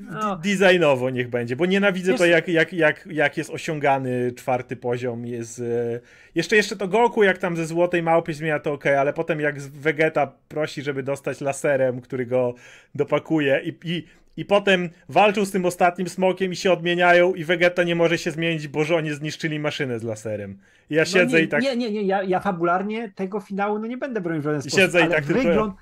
no. 0.02 0.36
designowo 0.36 1.10
niech 1.10 1.30
będzie, 1.30 1.56
bo 1.56 1.66
nienawidzę 1.66 2.12
Wiesz... 2.12 2.20
to, 2.20 2.26
jak, 2.26 2.48
jak, 2.48 2.74
jak, 2.74 3.08
jak 3.12 3.38
jest 3.38 3.50
osiągany 3.50 4.32
czwarty 4.32 4.76
poziom. 4.76 5.26
Jest, 5.26 5.60
e... 5.60 6.00
jeszcze, 6.36 6.56
jeszcze 6.56 6.76
to 6.76 6.88
Goku, 6.88 7.24
jak 7.24 7.38
tam 7.38 7.58
ze 7.58 7.66
złotej 7.66 8.04
małpy 8.04 8.34
zmienia, 8.34 8.60
to 8.60 8.74
ok, 8.74 8.86
ale 8.86 9.14
potem 9.14 9.40
jak 9.40 9.62
Vegeta 9.62 10.32
prosi, 10.48 10.82
żeby 10.82 11.04
dostać 11.04 11.42
laserem, 11.42 12.02
który 12.02 12.26
go 12.26 12.54
dopakuje 12.96 13.62
i, 13.64 13.76
i, 13.84 14.04
i 14.38 14.46
potem 14.46 14.90
walczą 15.10 15.46
z 15.46 15.52
tym 15.52 15.66
ostatnim 15.66 16.10
smokiem 16.10 16.52
i 16.52 16.56
się 16.56 16.72
odmieniają 16.72 17.34
i 17.34 17.44
Vegeta 17.44 17.84
nie 17.84 17.96
może 17.96 18.18
się 18.18 18.32
zmienić, 18.32 18.68
bo 18.68 18.84
żonie 18.84 19.14
zniszczyli 19.14 19.60
maszynę 19.60 20.00
z 20.00 20.04
laserem. 20.04 20.58
I 20.90 20.96
ja 20.96 21.02
no 21.02 21.06
siedzę 21.06 21.38
nie, 21.38 21.44
i 21.44 21.48
tak... 21.48 21.64
Nie, 21.64 21.76
nie, 21.76 21.92
nie, 21.92 22.02
ja, 22.02 22.24
ja 22.24 22.40
fabularnie 22.40 23.12
tego 23.16 23.40
finału 23.40 23.80
no 23.80 23.88
nie 23.88 23.98
będę 23.98 24.22
bronił 24.22 24.42
w 24.42 24.46
żaden 24.46 24.62
sposób, 24.62 24.80
siedzę 24.80 25.06
i 25.06 25.10
tak 25.10 25.24
wygląd... 25.24 25.48
tylko 25.48 25.76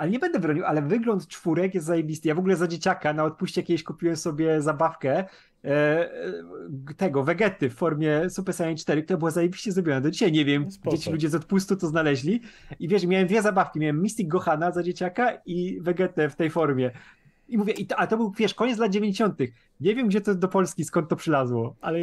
ale 0.00 0.10
nie 0.10 0.18
będę 0.18 0.38
bronił, 0.38 0.64
ale 0.64 0.82
wygląd 0.82 1.28
czwórek 1.28 1.74
jest 1.74 1.86
zajebisty. 1.86 2.28
Ja 2.28 2.34
w 2.34 2.38
ogóle 2.38 2.56
za 2.56 2.66
dzieciaka 2.66 3.12
na 3.12 3.24
odpuście 3.24 3.62
kiedyś 3.62 3.84
kupiłem 3.84 4.16
sobie 4.16 4.62
zabawkę 4.62 5.18
e, 5.18 5.24
e 5.64 6.94
tego, 6.96 7.24
Vegety 7.24 7.70
w 7.70 7.74
formie 7.74 8.30
Super 8.30 8.54
Saiyan 8.54 8.76
4, 8.76 9.02
która 9.02 9.16
była 9.16 9.30
zajebiście 9.30 9.72
zrobiona. 9.72 10.00
Do 10.00 10.10
dzisiaj 10.10 10.32
nie 10.32 10.44
wiem, 10.44 10.66
no 10.84 10.90
gdzie 10.90 10.98
ci 10.98 11.10
ludzie 11.10 11.28
z 11.28 11.34
odpustu 11.34 11.76
to 11.76 11.86
znaleźli. 11.86 12.40
I 12.78 12.88
wiesz, 12.88 13.06
miałem 13.06 13.26
dwie 13.26 13.42
zabawki. 13.42 13.80
Miałem 13.80 14.00
Mystic 14.00 14.28
Gohana 14.28 14.70
za 14.70 14.82
dzieciaka 14.82 15.32
i 15.46 15.80
Vegetę 15.80 16.28
w 16.28 16.36
tej 16.36 16.50
formie. 16.50 16.90
I 17.48 17.58
mówię, 17.58 17.72
i 17.72 17.86
to, 17.86 17.96
a 17.96 18.06
to 18.06 18.16
był, 18.16 18.30
wiesz, 18.30 18.54
koniec 18.54 18.78
lat 18.78 18.92
90. 18.92 19.38
Nie 19.80 19.94
wiem, 19.94 20.08
gdzie 20.08 20.20
to 20.20 20.34
do 20.34 20.48
Polski, 20.48 20.84
skąd 20.84 21.08
to 21.08 21.16
przylazło, 21.16 21.76
ale 21.80 21.98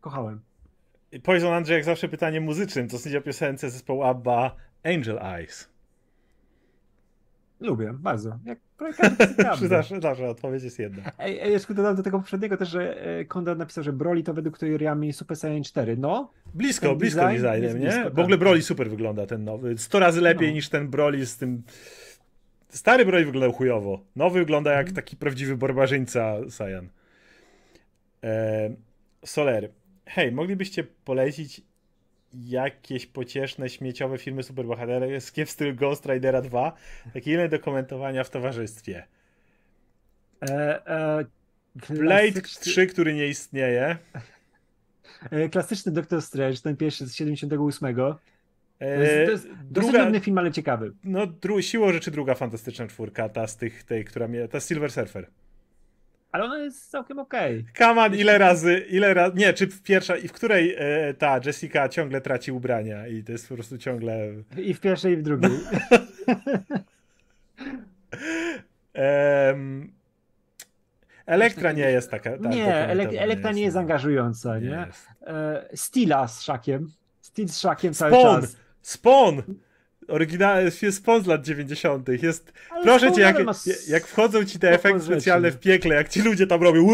kochałem. 0.00 0.40
Poison 1.22 1.52
Andrzej, 1.52 1.74
jak 1.74 1.84
zawsze 1.84 2.08
pytanie 2.08 2.40
muzycznym, 2.40 2.88
to 2.88 2.98
sędzia 2.98 3.20
piosence 3.20 3.70
zespołu 3.70 4.02
ABBA 4.02 4.56
Angel 4.84 5.18
Eyes. 5.18 5.73
Lubię, 7.64 7.92
bardzo. 7.92 8.38
Jak 8.44 8.58
zawsze, 9.68 10.00
zawsze 10.00 10.28
odpowiedź 10.28 10.62
jest 10.62 10.78
jedna. 10.78 11.02
Ej, 11.18 11.40
ej, 11.40 11.52
jeszcze 11.52 11.74
dodam 11.74 11.96
do 11.96 12.02
tego 12.02 12.18
poprzedniego 12.18 12.56
też, 12.56 12.68
że 12.68 13.06
e, 13.06 13.24
Konrad 13.24 13.58
napisał, 13.58 13.84
że 13.84 13.92
Broly 13.92 14.22
to 14.22 14.34
według 14.34 14.58
teoriami 14.58 15.12
Super 15.12 15.36
Saiyan 15.36 15.62
4. 15.62 15.96
No. 15.96 16.30
Blisko, 16.54 16.96
blisko 16.96 17.20
design, 17.20 17.42
designem, 17.42 17.78
nie? 17.78 17.86
Blisko, 17.86 18.10
w 18.10 18.18
ogóle 18.18 18.36
tak. 18.36 18.38
Broly 18.38 18.62
super 18.62 18.90
wygląda 18.90 19.26
ten 19.26 19.44
nowy. 19.44 19.78
100 19.78 19.98
razy 19.98 20.20
lepiej 20.20 20.48
no. 20.48 20.54
niż 20.54 20.68
ten 20.68 20.88
Broly 20.88 21.26
z 21.26 21.36
tym... 21.36 21.62
Stary 22.68 23.04
Broly 23.04 23.24
wyglądał 23.24 23.52
chujowo. 23.52 24.00
Nowy 24.16 24.38
wygląda 24.38 24.72
jak 24.72 24.86
mm. 24.86 24.94
taki 24.94 25.16
prawdziwy 25.16 25.56
barbarzyńca 25.56 26.34
Saiyan. 26.48 26.88
E, 28.24 28.70
Soler. 29.24 29.70
Hej, 30.06 30.32
moglibyście 30.32 30.84
polecić 31.04 31.62
jakieś 32.40 33.06
pocieszne, 33.06 33.68
śmieciowe 33.68 34.18
filmy 34.18 34.42
superbohaterskie 34.42 35.46
w 35.46 35.50
stylu 35.50 35.74
Ghost 35.74 36.06
Ridera 36.06 36.42
2, 36.42 36.72
takie 37.14 37.32
inne 37.32 37.48
do 37.48 37.58
komentowania 37.58 38.24
w 38.24 38.30
towarzystwie. 38.30 39.06
E, 40.42 40.86
e, 40.86 41.24
Blade 41.90 42.40
3, 42.42 42.86
który 42.86 43.14
nie 43.14 43.26
istnieje. 43.26 43.96
E, 45.30 45.48
klasyczny 45.48 45.92
Doctor 45.92 46.22
Strange, 46.22 46.58
ten 46.58 46.76
pierwszy 46.76 47.06
z 47.06 47.14
78. 47.14 47.96
To 47.96 48.18
jest, 48.84 49.26
to 49.26 49.30
jest 49.30 49.48
druga, 49.70 50.20
film, 50.20 50.38
ale 50.38 50.52
ciekawy. 50.52 50.92
No, 51.04 51.26
dru, 51.26 51.62
siłą 51.62 51.92
rzeczy 51.92 52.10
druga 52.10 52.34
fantastyczna 52.34 52.86
czwórka, 52.86 53.28
ta 53.28 53.46
z 53.46 53.56
tych, 53.56 53.84
tej, 53.84 54.04
która 54.04 54.28
mnie, 54.28 54.48
ta 54.48 54.60
Silver 54.60 54.92
Surfer 54.92 55.26
ale 56.34 56.44
ona 56.44 56.58
jest 56.58 56.90
całkiem 56.90 57.18
okej. 57.18 57.64
Okay. 57.74 57.88
On, 57.88 58.14
ile 58.14 58.38
razy, 58.38 58.78
ile 58.78 59.14
razy, 59.14 59.36
nie, 59.36 59.52
czy 59.52 59.68
pierwsza, 59.68 60.16
i 60.16 60.28
w 60.28 60.32
której 60.32 60.74
e, 60.78 61.14
ta 61.14 61.40
Jessica 61.46 61.88
ciągle 61.88 62.20
traci 62.20 62.52
ubrania 62.52 63.06
i 63.06 63.24
to 63.24 63.32
jest 63.32 63.48
po 63.48 63.54
prostu 63.54 63.78
ciągle... 63.78 64.18
I 64.56 64.74
w 64.74 64.80
pierwszej, 64.80 65.12
i 65.12 65.16
w 65.16 65.22
drugiej. 65.22 65.50
um, 68.94 69.92
Elektra 71.26 71.72
nie 71.72 71.90
jest 71.90 72.10
taka. 72.10 72.30
Tak 72.30 72.52
nie, 72.52 72.74
Elek 72.74 73.10
Elektra 73.14 73.52
nie 73.52 73.62
jest 73.62 73.76
angażująca, 73.76 74.58
nie? 74.58 74.68
nie? 74.68 74.86
E, 75.26 75.68
Stila 75.74 76.28
z 76.28 76.42
szakiem. 76.42 76.90
Steel 77.20 77.48
z 77.48 77.58
szakiem 77.58 77.94
cały 77.94 78.12
Spawn. 78.12 78.40
czas. 78.40 78.56
Spawn! 78.82 79.40
Oryginalny 80.08 80.70
jest 80.82 80.96
spawn 80.96 81.24
z 81.24 81.26
lat 81.26 81.44
90. 81.44 82.08
Jest. 82.08 82.52
Ale 82.70 82.84
proszę 82.84 83.12
cię, 83.12 83.20
jak, 83.20 83.36
jak 83.88 84.06
wchodzą 84.06 84.44
ci 84.44 84.58
te 84.58 84.70
efekty 84.70 85.00
specjalne 85.00 85.50
w 85.50 85.58
piekle, 85.58 85.94
jak 85.94 86.08
ci 86.08 86.22
ludzie 86.22 86.46
tam 86.46 86.62
robią. 86.62 86.86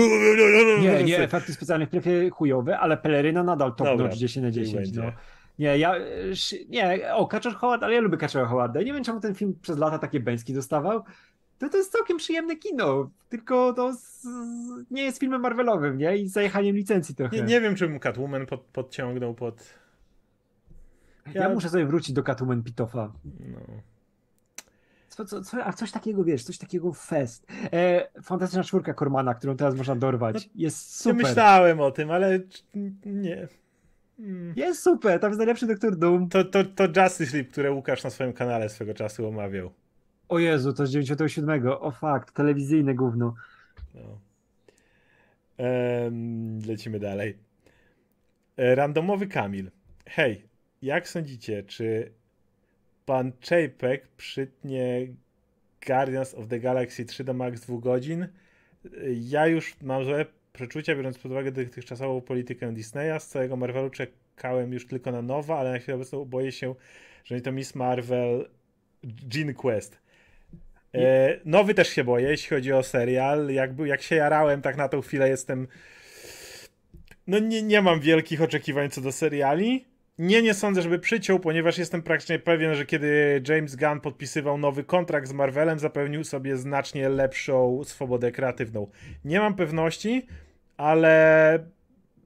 Nie, 0.81 1.05
nie, 1.05 1.19
efekty 1.19 1.53
specjalne 1.53 1.87
w 1.87 1.91
piekle 1.91 2.31
chujowe, 2.31 2.79
ale 2.79 2.97
peleryna 2.97 3.45
nadal 3.45 3.75
top 3.75 3.87
Dobra, 3.87 4.07
notch 4.07 4.17
10 4.17 4.45
na 4.45 4.51
10. 4.51 4.93
No. 4.93 5.13
Nie, 5.59 5.79
ja. 5.79 5.95
Nie, 6.69 7.15
o, 7.15 7.27
Kaczor 7.27 7.55
Howard, 7.55 7.83
ale 7.83 7.95
ja 7.95 8.01
lubię 8.01 8.17
Kaczor 8.17 8.47
Howarda. 8.47 8.83
Nie 8.83 8.93
wiem, 8.93 9.05
czemu 9.05 9.21
ten 9.21 9.35
film 9.35 9.55
przez 9.63 9.79
lata 9.79 9.99
takie 9.99 10.21
bęski 10.21 10.55
dostawał. 10.55 11.05
To, 11.59 11.69
to 11.69 11.77
jest 11.77 11.93
całkiem 11.93 12.17
przyjemne 12.17 12.57
kino, 12.57 13.11
tylko 13.29 13.73
to 13.73 13.93
z, 13.93 14.27
nie 14.91 15.03
jest 15.03 15.21
filmem 15.21 15.41
Marvelowym, 15.41 15.99
nie? 15.99 16.17
I 16.17 16.29
zajechaniem 16.29 16.77
licencji 16.77 17.15
trochę. 17.15 17.37
Nie, 17.37 17.43
nie 17.43 17.61
wiem, 17.61 17.75
czym 17.75 17.99
Catwoman 17.99 18.47
pod, 18.47 18.61
podciągnął 18.61 19.35
pod 19.35 19.75
ja, 21.35 21.43
ja 21.43 21.49
muszę 21.49 21.69
sobie 21.69 21.87
wrócić 21.87 22.13
do 22.13 22.23
Catwoman 22.23 22.63
Pitofa. 22.63 23.13
No. 23.25 23.59
Co, 25.09 25.25
co, 25.25 25.43
co, 25.43 25.65
a 25.65 25.73
coś 25.73 25.91
takiego, 25.93 26.25
wiesz, 26.25 26.45
coś 26.45 26.59
takiego 26.59 26.93
fest. 26.93 27.47
E, 27.73 28.09
fantastyczna 28.23 28.65
czwórka 28.65 28.95
Kormana, 28.95 29.35
którą 29.35 29.57
teraz 29.57 29.75
można 29.75 29.97
dorwać. 29.97 30.35
No, 30.35 30.51
jest 30.55 30.97
super. 31.01 31.23
Ja 31.23 31.29
myślałem 31.29 31.81
o 31.81 31.91
tym, 31.91 32.11
ale 32.11 32.41
nie. 33.05 33.49
Mm. 34.19 34.53
Jest 34.57 34.83
super, 34.83 35.21
tam 35.21 35.31
jest 35.31 35.39
najlepszy 35.39 35.67
Doktor 35.67 35.97
Doom. 35.97 36.29
To, 36.29 36.45
to, 36.45 36.65
to 36.65 37.03
Justice 37.03 37.37
League, 37.37 37.51
które 37.51 37.73
Łukasz 37.73 38.05
na 38.05 38.11
swoim 38.11 38.33
kanale 38.33 38.69
swego 38.69 38.95
czasu 38.95 39.29
omawiał. 39.29 39.73
O 40.29 40.39
Jezu, 40.39 40.73
to 40.73 40.87
z 40.87 40.91
97. 40.91 41.69
O 41.81 41.91
fakt, 41.91 42.35
telewizyjne 42.35 42.95
gówno. 42.95 43.35
No. 43.95 44.21
lecimy 46.67 46.99
dalej. 46.99 47.39
E, 48.57 48.75
randomowy 48.75 49.27
Kamil. 49.27 49.71
Hej, 50.07 50.45
jak 50.83 51.09
sądzicie, 51.09 51.63
czy 51.63 52.13
pan 53.07 53.33
Chapek 53.49 54.09
przytnie 54.17 55.07
Guardians 55.87 56.35
of 56.35 56.49
the 56.49 56.61
Galaxy 56.61 57.05
3 57.05 57.25
do 57.25 57.35
max 57.35 57.61
2 57.61 57.81
godzin? 57.81 58.29
Ja 59.21 59.47
już 59.47 59.77
mam 59.83 60.05
złe 60.05 60.27
przeczucia, 60.53 60.97
biorąc 60.97 61.19
pod 61.19 61.33
uwagę 61.33 61.53
dotychczasową 61.53 62.21
politykę 62.21 62.73
Disneya. 62.73 63.21
Z 63.21 63.27
całego 63.27 63.57
Marvelu 63.57 63.91
czekałem 63.91 64.73
już 64.73 64.87
tylko 64.87 65.13
na 65.13 65.23
nowa, 65.23 65.59
ale 65.59 65.73
na 65.73 65.79
chwilę 65.79 65.95
obecną 65.95 66.25
boję 66.25 66.53
się, 66.53 66.75
że 67.25 67.35
nie 67.35 67.41
to 67.41 67.53
Miss 67.53 67.75
Marvel 67.75 68.49
Jean 69.35 69.55
Quest. 69.55 69.99
E, 70.95 71.41
nowy 71.45 71.75
też 71.75 71.89
się 71.89 72.05
boję, 72.05 72.29
jeśli 72.29 72.49
chodzi 72.49 72.73
o 72.73 72.83
serial. 72.83 73.49
Jak, 73.51 73.71
jak 73.79 74.03
się 74.03 74.17
jarałem, 74.17 74.63
tak 74.63 74.77
na 74.77 74.89
tą 74.89 75.01
chwilę 75.01 75.29
jestem. 75.29 75.69
No 77.27 77.39
nie, 77.39 77.63
nie 77.63 77.83
mam 77.83 78.01
wielkich 78.01 78.43
oczekiwań 78.43 78.91
co 78.91 79.01
do 79.01 79.13
seriali. 79.13 79.90
Nie, 80.21 80.43
nie 80.43 80.55
sądzę, 80.55 80.83
żeby 80.83 80.99
przyciął, 80.99 81.41
ponieważ 81.41 81.79
jestem 81.79 82.03
praktycznie 82.03 82.39
pewien, 82.39 82.75
że 82.75 82.87
kiedy 82.87 83.43
James 83.49 83.77
Gunn 83.77 84.01
podpisywał 84.01 84.59
nowy 84.59 84.85
kontrakt 84.85 85.29
z 85.29 85.33
Marvelem, 85.33 85.79
zapewnił 85.79 86.25
sobie 86.25 86.57
znacznie 86.57 87.09
lepszą 87.09 87.85
swobodę 87.85 88.33
kreatywną. 88.33 88.87
Nie 89.25 89.41
mam 89.41 89.55
pewności, 89.55 90.27
ale 90.77 91.59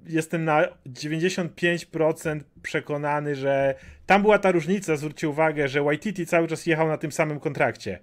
jestem 0.07 0.45
na 0.45 0.65
95% 0.87 2.41
przekonany, 2.63 3.37
że 3.37 3.75
tam 4.07 4.23
była 4.23 4.39
ta 4.39 4.53
różnica. 4.53 4.97
Zwróćcie 4.97 5.29
uwagę, 5.29 5.69
że 5.69 5.83
Waititi 5.83 6.27
cały 6.27 6.49
czas 6.49 6.67
jechał 6.67 6.89
na 6.89 6.97
tym 6.97 7.13
samym 7.13 7.41
kontrakcie 7.41 7.99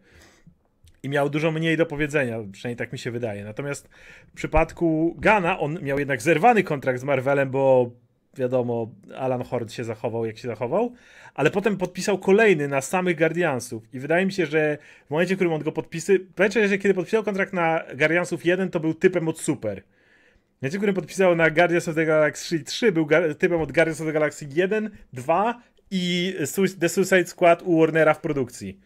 i 1.03 1.09
miał 1.09 1.29
dużo 1.29 1.51
mniej 1.51 1.77
do 1.77 1.85
powiedzenia, 1.85 2.37
przynajmniej 2.51 2.77
tak 2.77 2.91
mi 2.91 2.99
się 2.99 3.11
wydaje. 3.11 3.43
Natomiast 3.43 3.89
w 4.27 4.33
przypadku 4.33 5.15
Gana 5.19 5.59
on 5.59 5.79
miał 5.81 5.99
jednak 5.99 6.21
zerwany 6.21 6.63
kontrakt 6.63 6.99
z 6.99 7.03
Marvelem, 7.03 7.51
bo 7.51 7.91
wiadomo, 8.37 8.91
Alan 9.17 9.43
Hord 9.43 9.71
się 9.71 9.83
zachował, 9.83 10.25
jak 10.25 10.37
się 10.37 10.47
zachował, 10.47 10.93
ale 11.33 11.51
potem 11.51 11.77
podpisał 11.77 12.17
kolejny 12.17 12.67
na 12.67 12.81
samych 12.81 13.17
Guardiansów 13.17 13.93
i 13.93 13.99
wydaje 13.99 14.25
mi 14.25 14.31
się, 14.31 14.45
że 14.45 14.77
w 15.07 15.09
momencie, 15.09 15.35
w 15.35 15.37
którym 15.37 15.53
on 15.53 15.63
go 15.63 15.71
podpisy, 15.71 16.19
pamiętam, 16.35 16.67
że 16.67 16.77
kiedy 16.77 16.93
podpisał 16.93 17.23
kontrakt 17.23 17.53
na 17.53 17.83
Guardiansów 17.95 18.45
1, 18.45 18.69
to 18.69 18.79
był 18.79 18.93
typem 18.93 19.27
od 19.27 19.39
Super. 19.39 19.81
W 19.81 20.61
momencie, 20.61 20.77
w 20.77 20.81
którym 20.81 20.95
podpisał 20.95 21.35
na 21.35 21.49
Guardians 21.49 21.87
of 21.87 21.95
the 21.95 22.05
Galaxy 22.05 22.59
3, 22.59 22.91
był 22.91 23.07
typem 23.39 23.61
od 23.61 23.71
Guardians 23.71 24.01
of 24.01 24.07
the 24.07 24.13
Galaxy 24.13 24.47
1, 24.55 24.89
2 25.13 25.61
i 25.91 26.35
The 26.79 26.89
Suicide 26.89 27.25
Squad 27.25 27.61
u 27.61 27.79
Warnera 27.79 28.13
w 28.13 28.21
produkcji. 28.21 28.79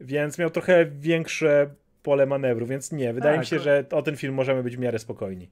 Więc 0.00 0.38
miał 0.38 0.50
trochę 0.50 0.86
większe 0.86 1.70
pole 2.02 2.26
manewru, 2.26 2.66
więc 2.66 2.92
nie, 2.92 3.12
wydaje 3.12 3.34
tak, 3.34 3.40
mi 3.40 3.46
się, 3.46 3.56
to... 3.56 3.62
że 3.62 3.84
o 3.90 4.02
ten 4.02 4.16
film 4.16 4.34
możemy 4.34 4.62
być 4.62 4.76
w 4.76 4.80
miarę 4.80 4.98
spokojni. 4.98 5.50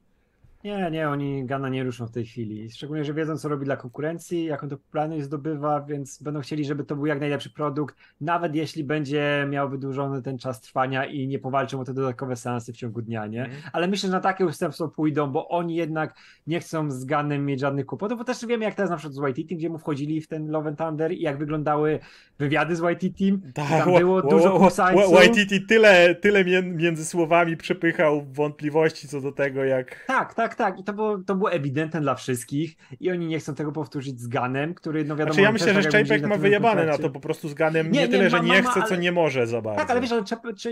Nie, 0.64 0.90
nie, 0.90 1.08
oni 1.08 1.46
Gana 1.46 1.68
nie 1.68 1.84
ruszą 1.84 2.06
w 2.06 2.10
tej 2.10 2.26
chwili. 2.26 2.70
Szczególnie, 2.70 3.04
że 3.04 3.14
wiedzą, 3.14 3.38
co 3.38 3.48
robi 3.48 3.64
dla 3.64 3.76
konkurencji, 3.76 4.44
jaką 4.44 4.68
to 4.68 4.76
popularność 4.76 5.24
zdobywa, 5.24 5.80
więc 5.80 6.22
będą 6.22 6.40
chcieli, 6.40 6.64
żeby 6.64 6.84
to 6.84 6.96
był 6.96 7.06
jak 7.06 7.20
najlepszy 7.20 7.50
produkt, 7.50 7.96
nawet 8.20 8.54
jeśli 8.54 8.84
będzie 8.84 9.46
miał 9.48 9.68
wydłużony 9.70 10.22
ten 10.22 10.38
czas 10.38 10.60
trwania 10.60 11.04
i 11.04 11.28
nie 11.28 11.38
powalczą 11.38 11.80
o 11.80 11.84
te 11.84 11.94
dodatkowe 11.94 12.36
seansy 12.36 12.72
w 12.72 12.76
ciągu 12.76 13.02
dnia, 13.02 13.26
nie? 13.26 13.44
Mm. 13.44 13.56
Ale 13.72 13.88
myślę, 13.88 14.06
że 14.06 14.12
na 14.12 14.20
takie 14.20 14.46
ustępstwo 14.46 14.88
pójdą, 14.88 15.30
bo 15.30 15.48
oni 15.48 15.74
jednak 15.74 16.14
nie 16.46 16.60
chcą 16.60 16.90
z 16.90 17.04
Ganem 17.04 17.46
mieć 17.46 17.60
żadnych 17.60 17.86
kłopotów, 17.86 18.18
bo 18.18 18.24
też 18.24 18.46
wiemy, 18.46 18.64
jak 18.64 18.74
teraz 18.74 18.90
na 18.90 18.96
przykład 18.96 19.14
z 19.14 19.18
White 19.18 19.54
gdzie 19.54 19.70
mu 19.70 19.78
wchodzili 19.78 20.20
w 20.20 20.28
ten 20.28 20.50
Love 20.50 20.68
and 20.68 20.78
Thunder 20.78 21.12
i 21.12 21.20
jak 21.20 21.38
wyglądały 21.38 21.98
wywiady 22.38 22.76
z 22.76 22.80
White 22.80 23.08
Team. 23.18 23.40
Tak, 23.54 23.68
tam 23.68 23.94
było 23.98 24.22
dużo 24.22 24.58
kusańców. 24.58 25.18
White 25.18 25.60
tyle, 25.68 26.14
tyle 26.14 26.44
między 26.62 27.04
słowami 27.04 27.56
przepychał 27.56 28.26
wątpliwości 28.32 29.08
co 29.08 29.20
do 29.20 29.32
tego, 29.32 29.64
jak... 29.64 30.04
Tak, 30.06 30.34
tak, 30.34 30.49
tak, 30.56 30.70
tak. 30.70 30.80
I 30.80 30.84
to 30.84 30.92
było, 30.92 31.18
to 31.18 31.34
było 31.34 31.52
ewidentne 31.52 32.00
dla 32.00 32.14
wszystkich 32.14 32.76
i 33.00 33.10
oni 33.10 33.26
nie 33.26 33.38
chcą 33.38 33.54
tego 33.54 33.72
powtórzyć 33.72 34.20
z 34.20 34.26
Ganem, 34.26 34.74
który 34.74 35.04
no 35.04 35.16
wiadomo... 35.16 35.34
Znaczy 35.34 35.42
ja 35.42 35.52
myślę, 35.52 35.82
że 35.82 35.90
Czajpek 35.90 36.26
ma 36.26 36.36
wyjebane 36.36 36.86
na 36.86 36.98
to 36.98 37.10
po 37.10 37.20
prostu 37.20 37.48
z 37.48 37.54
Ganem. 37.54 37.90
Nie, 37.90 38.00
nie, 38.00 38.06
nie 38.06 38.08
tyle, 38.08 38.24
ma, 38.24 38.30
że 38.30 38.40
nie 38.40 38.62
ma, 38.62 38.70
chce, 38.70 38.80
ale... 38.80 38.88
co 38.88 38.96
nie 38.96 39.12
może 39.12 39.46
za 39.46 39.62
bardzo. 39.62 39.80
Tak, 39.80 39.90
ale 39.90 40.00
wiesz, 40.00 40.12
ale 40.12 40.24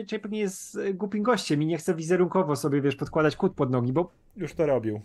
Czajpek 0.06 0.30
nie 0.30 0.40
jest 0.40 0.76
e, 0.76 0.94
głupim 0.94 1.22
gościem 1.22 1.62
i 1.62 1.66
nie 1.66 1.78
chce 1.78 1.94
wizerunkowo 1.94 2.56
sobie, 2.56 2.80
wiesz, 2.80 2.96
podkładać 2.96 3.36
kut 3.36 3.54
pod 3.54 3.70
nogi, 3.70 3.92
bo... 3.92 4.10
Już 4.36 4.52
to 4.54 4.66
robił 4.66 5.00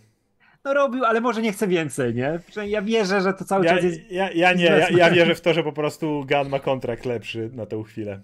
no 0.66 0.74
robił, 0.74 1.06
ale 1.06 1.22
może 1.22 1.42
nie 1.42 1.52
chce 1.52 1.68
więcej, 1.68 2.16
nie? 2.16 2.40
Ja 2.68 2.82
wierzę, 2.82 3.22
że 3.22 3.34
to 3.34 3.46
cały 3.46 3.66
ja, 3.66 3.76
czas 3.76 3.84
jest. 3.84 4.12
Ja, 4.12 4.32
ja 4.32 4.54
nie, 4.54 4.66
ja, 4.66 4.90
ja, 4.90 5.12
wierzę 5.12 5.36
w 5.36 5.42
to, 5.42 5.54
że 5.54 5.64
po 5.64 5.72
prostu 5.72 6.26
Gun 6.30 6.50
ma 6.50 6.60
kontrakt 6.60 7.06
lepszy 7.06 7.50
na 7.54 7.66
tę 7.66 7.84
chwilę. 7.84 8.20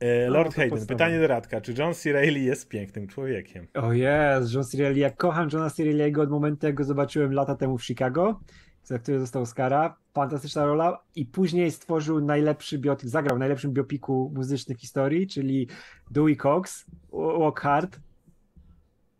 E, 0.00 0.26
no, 0.26 0.32
Lord 0.32 0.56
no, 0.56 0.62
Hayden, 0.62 0.86
pytanie 0.86 1.20
do 1.20 1.26
Radka. 1.26 1.60
Czy 1.60 1.74
John 1.78 1.94
C. 1.94 2.12
Reilly 2.12 2.40
jest 2.40 2.68
pięknym 2.68 3.08
człowiekiem? 3.08 3.66
O 3.74 3.92
jest, 3.92 4.54
John 4.54 4.64
C. 4.64 4.78
Reilly. 4.78 4.98
Ja 4.98 5.10
kocham 5.10 5.48
Johna 5.52 5.70
C. 5.70 5.82
Reilly'ego 5.82 6.20
od 6.20 6.30
momentu, 6.30 6.66
jak 6.66 6.74
go 6.74 6.84
zobaczyłem 6.84 7.32
lata 7.32 7.54
temu 7.54 7.78
w 7.78 7.84
Chicago, 7.84 8.40
za 8.84 8.98
który 8.98 9.18
dostał 9.18 9.42
Oscara. 9.42 9.96
Fantastyczna 10.14 10.66
rola. 10.66 11.02
I 11.14 11.26
później 11.26 11.70
stworzył 11.70 12.20
najlepszy 12.20 12.78
biotyk, 12.78 13.08
zagrał 13.08 13.36
w 13.36 13.40
najlepszym 13.40 13.72
biopiku 13.72 14.32
muzycznym 14.34 14.78
w 14.78 14.80
historii, 14.80 15.26
czyli 15.26 15.68
Dewey 16.10 16.36
Cox, 16.36 16.86
Walk 17.12 17.60
Hard 17.60 18.00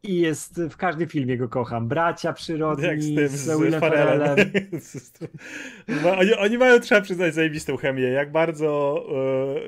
i 0.03 0.21
jest 0.21 0.63
w 0.71 0.77
każdym 0.77 1.09
filmie 1.09 1.39
go 1.39 1.49
kocham. 1.49 1.89
Bracia 1.89 2.33
przyrodni 2.33 2.85
Jak 2.85 3.03
z, 3.03 3.15
tym, 3.15 3.29
z, 3.29 3.33
z 3.33 3.61
Willem 3.61 3.81
Farrellem. 3.81 4.39
oni, 6.19 6.35
oni, 6.35 6.59
mają, 6.59 6.81
trzeba 6.81 7.01
przyznać, 7.01 7.35
zajebistą 7.35 7.77
chemię. 7.77 8.03
Jak 8.03 8.33
bardzo 8.33 9.05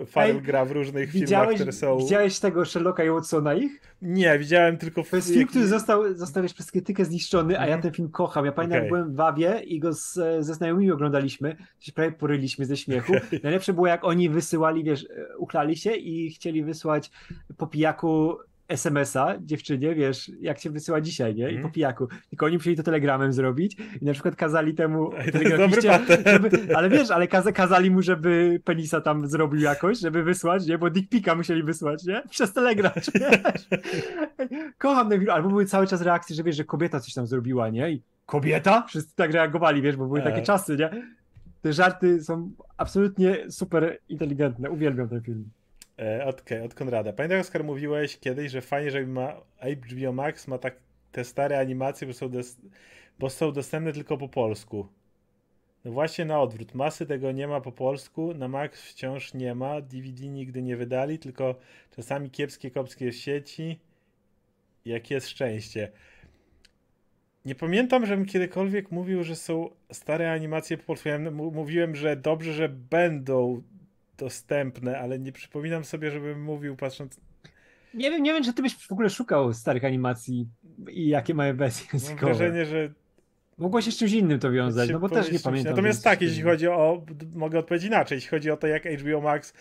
uh, 0.01 0.09
Farrell 0.09 0.43
gra 0.43 0.65
w 0.65 0.71
różnych 0.71 1.11
filmach, 1.11 1.55
które 1.55 1.73
są... 1.73 1.99
Widziałeś 1.99 2.41
tego 2.41 2.65
Sherlocka 2.65 3.05
i 3.05 3.11
Watsona 3.11 3.55
ich? 3.55 3.81
Nie, 4.03 4.39
widziałem 4.39 4.79
tylko... 4.79 5.03
W... 5.05 5.11
To 5.11 5.17
jest 5.17 5.33
film, 5.33 5.47
który 5.47 5.67
został, 5.67 6.15
został 6.15 6.45
przez 6.45 6.71
krytykę 6.71 7.05
zniszczony, 7.05 7.59
a 7.59 7.61
ja 7.61 7.75
mhm. 7.75 7.83
ten 7.83 7.93
film 7.93 8.11
kocham. 8.11 8.45
Ja 8.45 8.53
pamiętam, 8.53 8.79
okay. 8.79 8.85
jak 8.85 8.93
byłem 8.93 9.13
w 9.13 9.17
Wawie 9.17 9.61
i 9.65 9.81
go 9.81 9.93
z, 9.93 10.15
ze 10.41 10.55
znajomymi 10.55 10.91
oglądaliśmy, 10.91 11.57
się 11.79 11.93
prawie 11.93 12.13
poryliśmy 12.13 12.65
ze 12.65 12.77
śmiechu. 12.77 13.13
Okay. 13.17 13.41
Najlepsze 13.43 13.73
było, 13.73 13.87
jak 13.87 14.05
oni 14.05 14.31
wysyłali, 14.31 14.85
wiesz, 14.85 15.07
uchlali 15.39 15.77
się 15.77 15.93
i 15.93 16.31
chcieli 16.31 16.65
wysłać 16.65 17.11
po 17.57 17.67
pijaku 17.67 18.37
SMS-a 18.71 19.35
dziewczynie, 19.41 19.95
wiesz, 19.95 20.31
jak 20.41 20.59
się 20.59 20.71
wysyła 20.71 21.01
dzisiaj, 21.01 21.35
nie? 21.35 21.51
I 21.51 21.53
mm. 21.53 21.63
po 21.63 21.71
pijaku. 21.71 22.09
Tylko 22.31 22.47
oni 22.47 22.57
musieli 22.57 22.77
to 22.77 22.83
telegramem 22.83 23.33
zrobić 23.33 23.77
i 24.01 24.05
na 24.05 24.13
przykład 24.13 24.37
kazali 24.37 24.75
temu 24.75 25.11
żeby, 26.27 26.75
ale 26.75 26.91
wiesz, 26.91 27.11
ale 27.11 27.29
kaz 27.29 27.47
kazali 27.55 27.91
mu, 27.91 28.03
żeby 28.03 28.61
penisa 28.65 29.01
tam 29.01 29.27
zrobił 29.27 29.61
jakoś, 29.61 29.99
żeby 29.99 30.23
wysłać, 30.23 30.67
nie? 30.67 30.79
Bo 30.79 30.91
dickpika 30.91 31.35
musieli 31.35 31.63
wysłać, 31.63 32.05
nie? 32.05 32.23
Przez 32.31 32.53
telegram, 32.53 32.93
Kocham 34.79 35.11
ten 35.11 35.21
film, 35.21 35.31
albo 35.31 35.49
były 35.49 35.67
cały 35.67 35.87
czas 35.87 36.03
reakcje, 36.03 36.37
że 36.37 36.43
wiesz, 36.43 36.57
że 36.57 36.65
kobieta 36.65 37.01
coś 37.01 37.15
tam 37.15 37.27
zrobiła, 37.27 37.69
nie? 37.69 37.91
I 37.91 38.03
kobieta? 38.27 38.85
Wszyscy 38.89 39.17
tak 39.17 39.33
reagowali, 39.33 39.83
wiesz, 39.83 39.97
bo 39.97 40.07
były 40.07 40.23
takie 40.23 40.43
czasy, 40.43 40.77
nie? 40.77 40.91
Te 41.63 41.73
żarty 41.73 42.25
są 42.25 42.51
absolutnie 42.77 43.51
super 43.51 43.99
inteligentne. 44.09 44.71
Uwielbiam 44.71 45.09
ten 45.09 45.23
film. 45.23 45.51
E, 46.01 46.25
od, 46.25 46.43
od 46.65 46.75
Konrada. 46.75 47.13
Pamiętam, 47.13 47.41
Oskar, 47.41 47.65
mówiłeś 47.65 48.19
kiedyś, 48.19 48.53
że 48.53 48.61
fajnie, 48.61 48.91
że 48.91 49.07
ma 49.07 49.41
HBO 49.63 50.13
Max 50.13 50.49
ma 50.49 50.59
tak 50.59 50.77
te 51.13 51.25
stare 51.25 51.59
animacje, 51.59 52.07
bo 52.07 52.13
są, 52.13 52.31
bo 53.19 53.31
są 53.31 53.53
dostępne 53.53 53.93
tylko 53.93 54.17
po 54.17 54.29
polsku. 54.29 54.89
No 55.85 55.93
właśnie 55.93 56.25
na 56.25 56.41
odwrót. 56.41 56.75
Masy 56.75 57.07
tego 57.07 57.33
nie 57.33 57.49
ma 57.49 57.61
po 57.61 57.73
polsku, 57.73 58.35
na 58.35 58.49
Max 58.49 58.83
wciąż 58.83 59.35
nie 59.35 59.55
ma, 59.55 59.81
DVD 59.81 60.27
nigdy 60.27 60.63
nie 60.63 60.77
wydali, 60.77 61.19
tylko 61.19 61.55
czasami 61.97 62.31
kiepskie 62.31 62.71
kopskie 62.71 63.13
sieci. 63.13 63.81
Jak 64.85 65.11
jest 65.11 65.29
szczęście. 65.29 65.93
Nie 67.45 67.55
pamiętam, 67.55 68.07
żebym 68.07 68.27
kiedykolwiek 68.27 68.91
mówił, 68.91 69.25
że 69.25 69.37
są 69.37 69.71
stare 69.93 70.33
animacje 70.33 70.79
po 70.79 70.85
polsku. 70.85 71.09
Ja 71.09 71.19
mówiłem, 71.31 71.97
że 71.97 72.17
dobrze, 72.17 72.53
że 72.53 72.69
będą 72.69 73.63
dostępne, 74.21 74.99
ale 74.99 75.19
nie 75.19 75.33
przypominam 75.33 75.85
sobie, 75.85 76.11
żebym 76.11 76.43
mówił 76.43 76.77
patrząc. 76.77 77.21
Nie 77.95 78.11
wiem, 78.11 78.23
nie 78.23 78.33
wiem, 78.33 78.45
czy 78.45 78.53
ty 78.53 78.63
byś 78.63 78.75
w 78.75 78.93
ogóle 78.93 79.11
szukał 79.11 79.53
starych 79.53 79.85
animacji 79.85 80.49
i 80.91 81.09
jakie 81.09 81.35
mają 81.35 81.57
wersje 81.57 81.87
językowe. 81.93 82.27
Mam 82.27 82.35
wrażenie, 82.37 82.67
że 82.67 82.91
Mogło 83.61 83.81
się 83.81 83.93
z 83.93 83.97
czymś 83.97 84.13
innym 84.13 84.39
to 84.39 84.51
wiązać, 84.51 84.91
no 84.91 85.01
bo 85.01 85.09
też 85.09 85.33
nie 85.33 85.41
pamiętam. 85.41 85.73
Natomiast 85.73 86.05
tak, 86.05 86.23
jeśli 86.23 86.43
chodzi 86.43 86.69
o, 86.69 87.05
mogę 87.35 87.59
odpowiedzieć 87.59 87.89
inaczej, 87.89 88.17
jeśli 88.17 88.31
chodzi 88.31 88.51
o 88.51 88.57
to, 88.57 88.67
jak 88.67 88.85
HBO 88.85 89.21
Max 89.21 89.55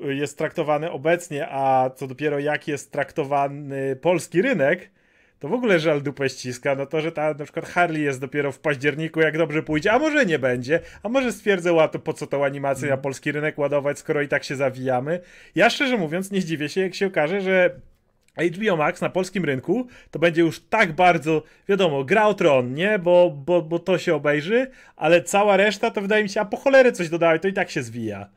jest 0.00 0.38
traktowany 0.38 0.90
obecnie, 0.90 1.48
a 1.50 1.90
co 1.90 2.06
dopiero 2.06 2.38
jak 2.38 2.68
jest 2.68 2.92
traktowany 2.92 3.96
polski 3.96 4.42
rynek, 4.42 4.90
to 5.38 5.48
w 5.48 5.52
ogóle 5.52 5.78
żal 5.78 6.02
dupę 6.02 6.28
ściska, 6.28 6.74
no 6.74 6.86
to, 6.86 7.00
że 7.00 7.12
ta 7.12 7.34
na 7.34 7.44
przykład 7.44 7.66
Harley 7.66 8.02
jest 8.02 8.20
dopiero 8.20 8.52
w 8.52 8.58
październiku, 8.58 9.20
jak 9.20 9.38
dobrze 9.38 9.62
pójdzie, 9.62 9.92
a 9.92 9.98
może 9.98 10.26
nie 10.26 10.38
będzie, 10.38 10.80
a 11.02 11.08
może 11.08 11.32
stwierdzę, 11.32 11.72
łato, 11.72 11.98
po 11.98 12.12
co 12.12 12.26
tą 12.26 12.44
animację 12.44 12.90
na 12.90 12.96
polski 12.96 13.32
rynek 13.32 13.58
ładować, 13.58 13.98
skoro 13.98 14.22
i 14.22 14.28
tak 14.28 14.44
się 14.44 14.56
zawijamy. 14.56 15.20
Ja 15.54 15.70
szczerze 15.70 15.96
mówiąc 15.96 16.30
nie 16.30 16.40
zdziwię 16.40 16.68
się, 16.68 16.80
jak 16.80 16.94
się 16.94 17.06
okaże, 17.06 17.40
że 17.40 17.70
HBO 18.36 18.76
Max 18.76 19.00
na 19.00 19.10
polskim 19.10 19.44
rynku 19.44 19.86
to 20.10 20.18
będzie 20.18 20.42
już 20.42 20.60
tak 20.60 20.92
bardzo, 20.92 21.42
wiadomo, 21.68 22.04
gra 22.04 22.26
o 22.26 22.34
tron, 22.34 22.74
nie? 22.74 22.98
Bo, 22.98 23.30
bo, 23.30 23.62
bo 23.62 23.78
to 23.78 23.98
się 23.98 24.14
obejrzy, 24.14 24.70
ale 24.96 25.22
cała 25.22 25.56
reszta 25.56 25.90
to 25.90 26.00
wydaje 26.00 26.22
mi 26.22 26.28
się, 26.28 26.40
a 26.40 26.44
po 26.44 26.56
cholerę 26.56 26.92
coś 26.92 27.08
dodałeś, 27.08 27.40
to 27.40 27.48
i 27.48 27.52
tak 27.52 27.70
się 27.70 27.82
zwija. 27.82 28.28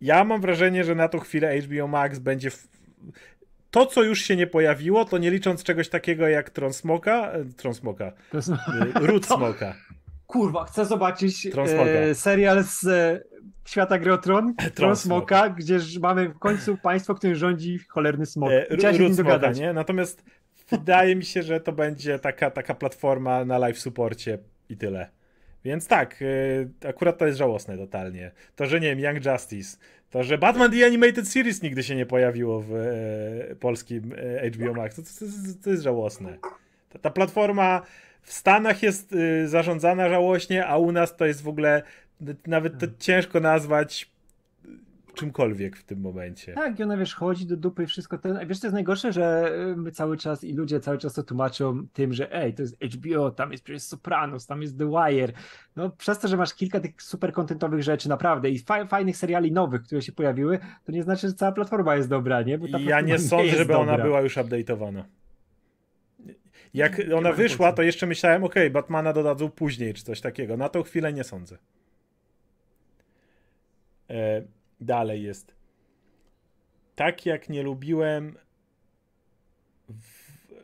Ja 0.00 0.24
mam 0.24 0.40
wrażenie, 0.40 0.84
że 0.84 0.94
na 0.94 1.08
tą 1.08 1.18
chwilę 1.18 1.60
HBO 1.60 1.88
Max 1.88 2.18
będzie 2.18 2.50
w 2.50 2.68
to, 3.76 3.86
co 3.86 4.02
już 4.02 4.20
się 4.20 4.36
nie 4.36 4.46
pojawiło, 4.46 5.04
to 5.04 5.18
nie 5.18 5.30
licząc 5.30 5.62
czegoś 5.62 5.88
takiego 5.88 6.28
jak 6.28 6.50
Tron 6.50 6.72
Smoka, 6.72 7.32
e, 7.32 7.44
Tron 7.44 7.74
Smoka, 7.74 8.12
Root 8.94 9.26
Smoka. 9.26 9.74
Kurwa, 10.26 10.64
chcę 10.64 10.84
zobaczyć 10.84 11.46
e, 11.46 12.14
serial 12.14 12.64
z 12.64 12.86
e, 12.86 13.20
świata 13.64 13.98
gry 13.98 14.12
o 14.12 14.18
Tron, 14.18 14.54
Tron, 14.74 14.96
Smoka, 14.96 15.48
gdzie 15.48 15.78
mamy 16.00 16.28
w 16.28 16.38
końcu 16.38 16.76
państwo, 16.76 17.14
którym 17.14 17.36
rządzi 17.36 17.78
cholerny 17.88 18.26
smok. 18.26 18.50
E, 18.50 18.66
Root 18.98 19.14
Smoka, 19.14 19.52
nie? 19.52 19.72
Natomiast 19.72 20.24
wydaje 20.70 21.16
mi 21.16 21.24
się, 21.24 21.42
że 21.42 21.60
to 21.60 21.72
będzie 21.72 22.18
taka, 22.18 22.50
taka 22.50 22.74
platforma 22.74 23.44
na 23.44 23.58
live 23.58 23.78
supporcie 23.78 24.38
i 24.68 24.76
tyle. 24.76 25.10
Więc 25.64 25.86
tak, 25.86 26.22
y, 26.22 26.68
akurat 26.88 27.18
to 27.18 27.26
jest 27.26 27.38
żałosne 27.38 27.76
totalnie. 27.76 28.30
To, 28.56 28.66
że 28.66 28.80
nie 28.80 28.96
wiem, 28.96 29.00
Young 29.00 29.24
Justice, 29.26 29.76
to, 30.10 30.24
że 30.24 30.38
Batman 30.38 30.70
The 30.70 30.86
Animated 30.86 31.28
Series 31.28 31.62
nigdy 31.62 31.82
się 31.82 31.96
nie 31.96 32.06
pojawiło 32.06 32.60
w 32.60 32.74
e, 32.74 33.56
polskim 33.56 34.14
e, 34.42 34.50
HBO 34.50 34.74
Max, 34.74 34.96
to, 34.96 35.02
to, 35.02 35.32
to 35.64 35.70
jest 35.70 35.82
żałosne. 35.82 36.38
Ta, 36.90 36.98
ta, 36.98 37.10
platforma 37.10 37.82
w 38.22 38.32
Stanach 38.32 38.82
jest 38.82 39.12
y, 39.12 39.48
zarządzana 39.48 40.08
żałośnie, 40.08 40.66
a 40.66 40.76
u 40.76 40.92
nas 40.92 41.16
to 41.16 41.26
jest 41.26 41.42
w 41.42 41.48
ogóle 41.48 41.82
nawet 42.46 42.72
to 42.72 42.80
hmm. 42.80 42.96
ciężko 42.98 43.40
nazwać 43.40 44.10
czymkolwiek 45.16 45.76
w 45.76 45.84
tym 45.84 46.00
momencie. 46.00 46.52
Tak, 46.54 46.80
i 46.80 46.82
ona 46.82 46.96
wiesz, 46.96 47.14
chodzi 47.14 47.46
do 47.46 47.56
dupy 47.56 47.82
i 47.82 47.86
wszystko. 47.86 48.18
Ten, 48.18 48.46
wiesz, 48.46 48.60
to 48.60 48.66
jest 48.66 48.74
najgorsze, 48.74 49.12
że 49.12 49.52
y, 49.72 49.76
my 49.76 49.90
cały 49.90 50.16
czas 50.16 50.44
i 50.44 50.52
ludzie 50.52 50.80
cały 50.80 50.98
czas 50.98 51.14
to 51.14 51.22
tłumaczą 51.22 51.86
tym, 51.92 52.12
że 52.12 52.32
ej, 52.32 52.54
to 52.54 52.62
jest 52.62 52.76
HBO, 52.84 53.30
tam 53.30 53.52
jest 53.52 53.64
przecież 53.64 53.82
Sopranos, 53.82 54.46
tam 54.46 54.62
jest 54.62 54.78
The 54.78 54.90
Wire. 54.90 55.32
No 55.76 55.90
przez 55.90 56.18
to, 56.18 56.28
że 56.28 56.36
masz 56.36 56.54
kilka 56.54 56.80
tych 56.80 57.02
super 57.02 57.32
kontentowych 57.32 57.82
rzeczy, 57.82 58.08
naprawdę 58.08 58.50
i 58.50 58.58
fa 58.58 58.86
fajnych 58.86 59.16
seriali 59.16 59.52
nowych, 59.52 59.82
które 59.82 60.02
się 60.02 60.12
pojawiły, 60.12 60.58
to 60.84 60.92
nie 60.92 61.02
znaczy, 61.02 61.28
że 61.28 61.34
cała 61.34 61.52
platforma 61.52 61.96
jest 61.96 62.08
dobra, 62.08 62.42
nie? 62.42 62.58
Bo 62.58 62.66
ja 62.78 63.00
nie 63.00 63.18
sądzę, 63.18 63.50
żeby 63.50 63.72
dobra. 63.72 63.94
ona 63.94 64.04
była 64.04 64.20
już 64.20 64.36
update'owana. 64.36 65.02
Jak 66.74 67.00
ona 67.16 67.32
wyszła, 67.32 67.72
to 67.72 67.82
jeszcze 67.82 68.06
myślałem, 68.06 68.44
ok, 68.44 68.54
Batmana 68.72 69.12
dodadzą 69.12 69.50
później, 69.50 69.94
czy 69.94 70.04
coś 70.04 70.20
takiego. 70.20 70.56
Na 70.56 70.68
tą 70.68 70.82
chwilę 70.82 71.12
nie 71.12 71.24
sądzę. 71.24 71.58
Dalej 74.80 75.22
jest. 75.22 75.54
Tak 76.94 77.26
jak 77.26 77.48
nie 77.48 77.62
lubiłem 77.62 78.36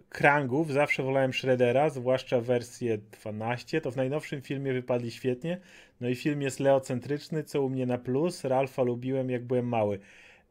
krangów, 0.08 0.72
zawsze 0.72 1.02
wolałem 1.02 1.32
Shreddera, 1.32 1.90
zwłaszcza 1.90 2.40
wersję 2.40 2.98
12, 2.98 3.80
to 3.80 3.90
w 3.90 3.96
najnowszym 3.96 4.42
filmie 4.42 4.72
wypadli 4.72 5.10
świetnie. 5.10 5.60
No 6.00 6.08
i 6.08 6.14
film 6.14 6.42
jest 6.42 6.60
leocentryczny, 6.60 7.44
co 7.44 7.62
u 7.62 7.68
mnie 7.68 7.86
na 7.86 7.98
plus. 7.98 8.44
Ralfa 8.44 8.82
lubiłem 8.82 9.30
jak 9.30 9.44
byłem 9.44 9.68
mały. 9.68 9.98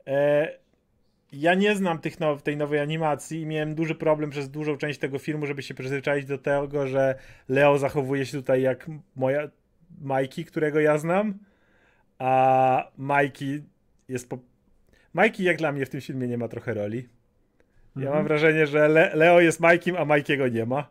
E, 0.08 0.48
ja 1.32 1.54
nie 1.54 1.76
znam 1.76 2.00
tych 2.00 2.20
now, 2.20 2.42
tej 2.42 2.58
nowej 2.58 2.80
animacji 2.80 3.42
i 3.42 3.46
miałem 3.46 3.76
duży 3.76 3.96
problem 3.96 4.30
przez 4.30 4.50
dużą 4.50 4.78
część 4.78 5.00
tego 5.00 5.20
filmu, 5.20 5.46
żeby 5.46 5.62
się 5.62 5.74
przyzwyczaić 5.74 6.26
do 6.26 6.38
tego, 6.38 6.88
że 6.88 7.16
Leo 7.50 7.78
zachowuje 7.78 8.26
się 8.26 8.38
tutaj 8.38 8.62
jak 8.62 8.88
moja 9.16 9.50
Majki, 10.02 10.46
którego 10.46 10.80
ja 10.80 10.98
znam 10.98 11.40
a 12.22 12.92
Mikey 12.98 13.64
jest 14.08 14.30
po... 14.30 14.38
Mikey 15.16 15.44
jak 15.44 15.58
dla 15.58 15.72
mnie 15.72 15.86
w 15.86 15.90
tym 15.90 16.02
filmie 16.02 16.28
nie 16.28 16.38
ma 16.38 16.48
trochę 16.48 16.74
roli. 16.74 17.10
Ja 17.96 18.02
mhm. 18.02 18.16
mam 18.18 18.24
wrażenie, 18.24 18.68
że 18.68 18.88
Le 18.88 19.16
Leo 19.16 19.40
jest 19.40 19.60
Majkiem, 19.60 19.96
a 19.96 20.06
Majkiego 20.06 20.48
nie 20.48 20.66
ma. 20.66 20.90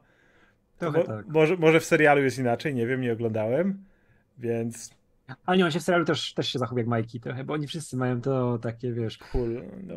Trochę 0.78 1.04
tak. 1.04 1.28
Może, 1.28 1.56
może 1.56 1.80
w 1.80 1.84
serialu 1.84 2.22
jest 2.22 2.38
inaczej, 2.38 2.74
nie 2.74 2.86
wiem, 2.86 3.00
nie 3.00 3.12
oglądałem, 3.12 3.84
więc... 4.38 4.90
Ale 5.46 5.58
nie, 5.58 5.64
on 5.64 5.70
się 5.70 5.80
w 5.80 5.82
serialu 5.82 6.04
też, 6.04 6.34
też 6.34 6.48
się 6.48 6.58
zachowuje 6.58 6.82
jak 6.82 6.88
Majki 6.88 7.20
trochę, 7.20 7.44
bo 7.44 7.54
oni 7.54 7.66
wszyscy 7.66 7.96
mają 7.96 8.20
to 8.20 8.58
takie, 8.58 8.92
wiesz... 8.92 9.18
Cool. 9.18 9.62
No, 9.82 9.94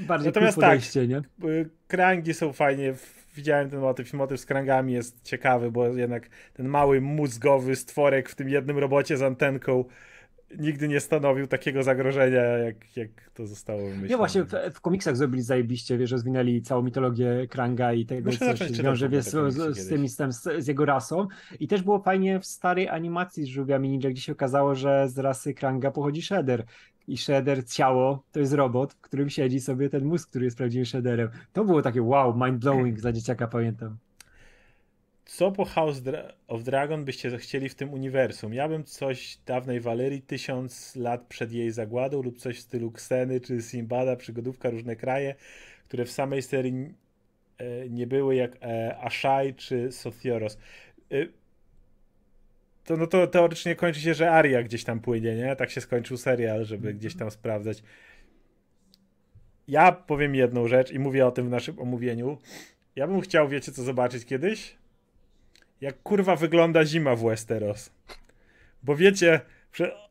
bardziej 0.00 0.26
Natomiast 0.26 0.58
cool 0.58 0.68
tak, 0.70 1.08
nie? 1.08 1.48
Y, 1.48 1.70
krangi 1.88 2.34
są 2.34 2.52
fajnie, 2.52 2.94
widziałem 3.34 3.70
ten 3.70 3.80
motyw, 3.80 4.12
motyw 4.12 4.40
z 4.40 4.46
krangami 4.46 4.92
jest 4.92 5.22
ciekawy, 5.22 5.70
bo 5.70 5.86
jednak 5.86 6.28
ten 6.54 6.68
mały 6.68 7.00
mózgowy 7.00 7.76
stworek 7.76 8.28
w 8.28 8.34
tym 8.34 8.48
jednym 8.48 8.78
robocie 8.78 9.16
z 9.16 9.22
antenką 9.22 9.84
nigdy 10.58 10.88
nie 10.88 11.00
stanowił 11.00 11.46
takiego 11.46 11.82
zagrożenia, 11.82 12.42
jak, 12.42 12.96
jak 12.96 13.08
to 13.34 13.46
zostało 13.46 13.78
wymyślone. 13.78 14.08
Nie, 14.08 14.16
właśnie 14.16 14.44
w, 14.44 14.52
w 14.74 14.80
komiksach 14.80 15.16
zrobili 15.16 15.42
zajebiście, 15.42 15.98
wiesz, 15.98 16.10
rozwinęli 16.10 16.62
całą 16.62 16.82
mitologię 16.82 17.46
Kranga 17.50 17.92
i 17.92 18.06
tego, 18.06 18.30
Muszę 18.30 18.54
co 18.54 18.68
się 18.68 18.82
wiąże 18.82 19.08
wiesz, 19.08 19.24
z, 19.24 19.76
z, 19.78 19.88
tym, 20.16 20.32
z, 20.32 20.42
z, 20.58 20.66
jego 20.66 20.84
rasą. 20.84 21.26
I 21.60 21.68
też 21.68 21.82
było 21.82 21.98
fajnie 21.98 22.40
w 22.40 22.46
starej 22.46 22.88
animacji 22.88 23.44
z 23.44 23.46
żółwiami 23.46 23.88
ninja, 23.88 24.10
gdzie 24.10 24.22
się 24.22 24.32
okazało, 24.32 24.74
że 24.74 25.08
z 25.08 25.18
rasy 25.18 25.54
Kranga 25.54 25.90
pochodzi 25.90 26.22
Shredder. 26.22 26.64
I 27.08 27.16
Shredder, 27.16 27.66
ciało, 27.66 28.24
to 28.32 28.40
jest 28.40 28.52
robot, 28.52 28.92
w 28.92 29.00
którym 29.00 29.30
siedzi 29.30 29.60
sobie 29.60 29.88
ten 29.88 30.04
mózg, 30.04 30.30
który 30.30 30.44
jest 30.44 30.56
prawdziwym 30.56 30.86
Shredderem. 30.86 31.28
To 31.52 31.64
było 31.64 31.82
takie 31.82 32.02
wow, 32.02 32.32
mind-blowing 32.32 32.92
dla 33.02 33.12
dzieciaka, 33.12 33.48
pamiętam. 33.48 33.96
Co 35.30 35.52
po 35.52 35.64
House 35.64 36.02
of 36.48 36.62
Dragon 36.62 37.04
byście 37.04 37.38
chcieli 37.38 37.68
w 37.68 37.74
tym 37.74 37.92
uniwersum? 37.92 38.54
Ja 38.54 38.68
bym 38.68 38.84
coś 38.84 39.38
dawnej 39.46 39.80
Valerii, 39.80 40.22
tysiąc 40.22 40.96
lat 40.96 41.26
przed 41.26 41.52
jej 41.52 41.70
zagładą 41.70 42.22
lub 42.22 42.38
coś 42.38 42.58
w 42.58 42.60
stylu 42.60 42.90
Kseny 42.90 43.40
czy 43.40 43.62
Simbada, 43.62 44.16
przygodówka, 44.16 44.70
różne 44.70 44.96
kraje, 44.96 45.34
które 45.88 46.04
w 46.04 46.10
samej 46.10 46.42
serii 46.42 46.94
e, 47.58 47.88
nie 47.88 48.06
były 48.06 48.34
jak 48.34 48.56
e, 48.62 48.98
Ashai 48.98 49.54
czy 49.54 49.92
Sothoros. 49.92 50.58
E, 51.12 51.26
to, 52.84 52.96
no 52.96 53.06
to 53.06 53.26
teoretycznie 53.26 53.74
kończy 53.74 54.00
się, 54.00 54.14
że 54.14 54.30
Aria 54.30 54.62
gdzieś 54.62 54.84
tam 54.84 55.00
płynie, 55.00 55.36
nie? 55.36 55.56
Tak 55.56 55.70
się 55.70 55.80
skończył 55.80 56.16
serial, 56.16 56.64
żeby 56.64 56.88
mhm. 56.88 56.98
gdzieś 56.98 57.16
tam 57.16 57.30
sprawdzać. 57.30 57.82
Ja 59.68 59.92
powiem 59.92 60.34
jedną 60.34 60.68
rzecz 60.68 60.92
i 60.92 60.98
mówię 60.98 61.26
o 61.26 61.30
tym 61.30 61.46
w 61.46 61.50
naszym 61.50 61.78
omówieniu. 61.78 62.38
Ja 62.96 63.06
bym 63.06 63.20
chciał, 63.20 63.48
wiecie 63.48 63.72
co, 63.72 63.82
zobaczyć 63.82 64.24
kiedyś? 64.24 64.79
Jak 65.80 66.02
kurwa 66.02 66.36
wygląda 66.36 66.84
zima 66.84 67.16
w 67.16 67.22
Westeros. 67.22 67.92
Bo 68.82 68.96
wiecie, 68.96 69.40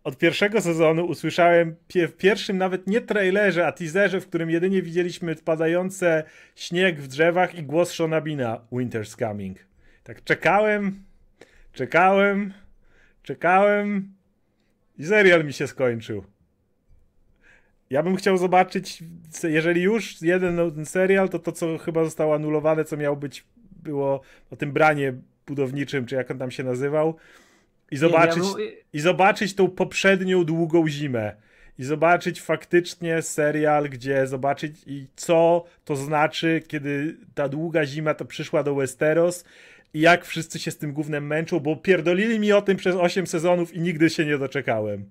od 0.04 0.18
pierwszego 0.18 0.62
sezonu 0.62 1.06
usłyszałem 1.06 1.76
w 1.94 2.12
pierwszym 2.18 2.58
nawet 2.58 2.88
nie 2.88 3.02
trailerze, 3.02 3.68
a 3.68 3.72
teaserze, 3.72 4.22
w 4.22 4.28
którym 4.28 4.50
jedynie 4.50 4.82
widzieliśmy 4.82 5.36
spadające 5.36 6.24
śnieg 6.56 7.00
w 7.00 7.08
drzewach 7.08 7.56
i 7.56 7.64
głos 7.64 7.92
Shona 7.92 8.22
Bina 8.22 8.62
Winter's 8.72 9.20
Coming. 9.20 9.58
Tak 10.04 10.24
czekałem, 10.24 11.04
czekałem, 11.74 12.54
czekałem 13.24 14.14
i 14.98 15.06
serial 15.06 15.46
mi 15.46 15.54
się 15.54 15.68
skończył. 15.68 16.24
Ja 17.90 18.04
bym 18.04 18.16
chciał 18.16 18.38
zobaczyć, 18.38 19.04
jeżeli 19.44 19.82
już 19.82 20.22
jeden 20.22 20.86
serial, 20.86 21.30
to 21.30 21.40
to, 21.40 21.52
co 21.52 21.78
chyba 21.78 22.04
zostało 22.04 22.36
anulowane, 22.36 22.86
co 22.86 22.98
miało 22.98 23.16
być, 23.16 23.46
było 23.84 24.22
o 24.52 24.56
tym 24.56 24.72
branie 24.72 25.14
budowniczym, 25.50 26.06
czy 26.06 26.16
jak 26.16 26.32
on 26.32 26.38
tam 26.38 26.52
się 26.52 26.64
nazywał, 26.64 27.16
i 27.92 27.98
zobaczyć, 27.98 28.44
nie, 28.58 28.66
ja 28.66 28.72
i 28.94 29.00
zobaczyć 29.00 29.56
tą 29.56 29.70
poprzednią 29.70 30.44
długą 30.44 30.88
zimę. 30.88 31.36
I 31.80 31.84
zobaczyć 31.84 32.42
faktycznie 32.42 33.22
serial, 33.22 33.90
gdzie 33.90 34.28
zobaczyć 34.28 34.76
i 34.88 35.08
co 35.16 35.66
to 35.86 35.96
znaczy, 35.96 36.64
kiedy 36.68 37.18
ta 37.34 37.50
długa 37.50 37.86
zima 37.86 38.14
to 38.14 38.26
przyszła 38.26 38.64
do 38.64 38.76
Westeros 38.76 39.46
i 39.94 40.00
jak 40.00 40.26
wszyscy 40.26 40.60
się 40.60 40.72
z 40.72 40.78
tym 40.78 40.94
głównym 40.94 41.28
męczą, 41.28 41.60
bo 41.60 41.76
pierdolili 41.76 42.40
mi 42.40 42.52
o 42.52 42.62
tym 42.62 42.78
przez 42.78 42.96
8 42.96 43.28
sezonów 43.28 43.74
i 43.74 43.82
nigdy 43.82 44.10
się 44.10 44.26
nie 44.26 44.38
doczekałem. 44.38 45.06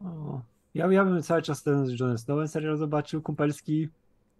O, 0.00 0.40
ja, 0.74 0.92
ja 0.92 1.04
bym 1.04 1.22
cały 1.22 1.42
czas 1.42 1.62
ten 1.62 1.86
z 1.86 2.20
Snowem 2.20 2.48
serial 2.48 2.76
zobaczył, 2.76 3.22
kumpelski 3.22 3.88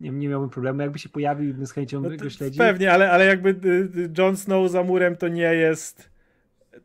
nie, 0.00 0.10
nie 0.10 0.28
miałbym 0.28 0.50
problemu. 0.50 0.80
Jakby 0.80 0.98
się 0.98 1.08
pojawił 1.08 1.50
i 1.50 1.52
bym 1.52 1.66
z 1.66 1.72
chęcią 1.72 2.00
no 2.00 2.16
go 2.16 2.30
śledził. 2.30 2.58
Pewnie, 2.58 2.92
ale, 2.92 3.10
ale 3.10 3.26
jakby 3.26 3.48
y, 3.50 4.00
y, 4.00 4.10
Jon 4.18 4.36
Snow 4.36 4.70
za 4.70 4.82
murem 4.82 5.16
to 5.16 5.28
nie 5.28 5.54
jest 5.54 6.14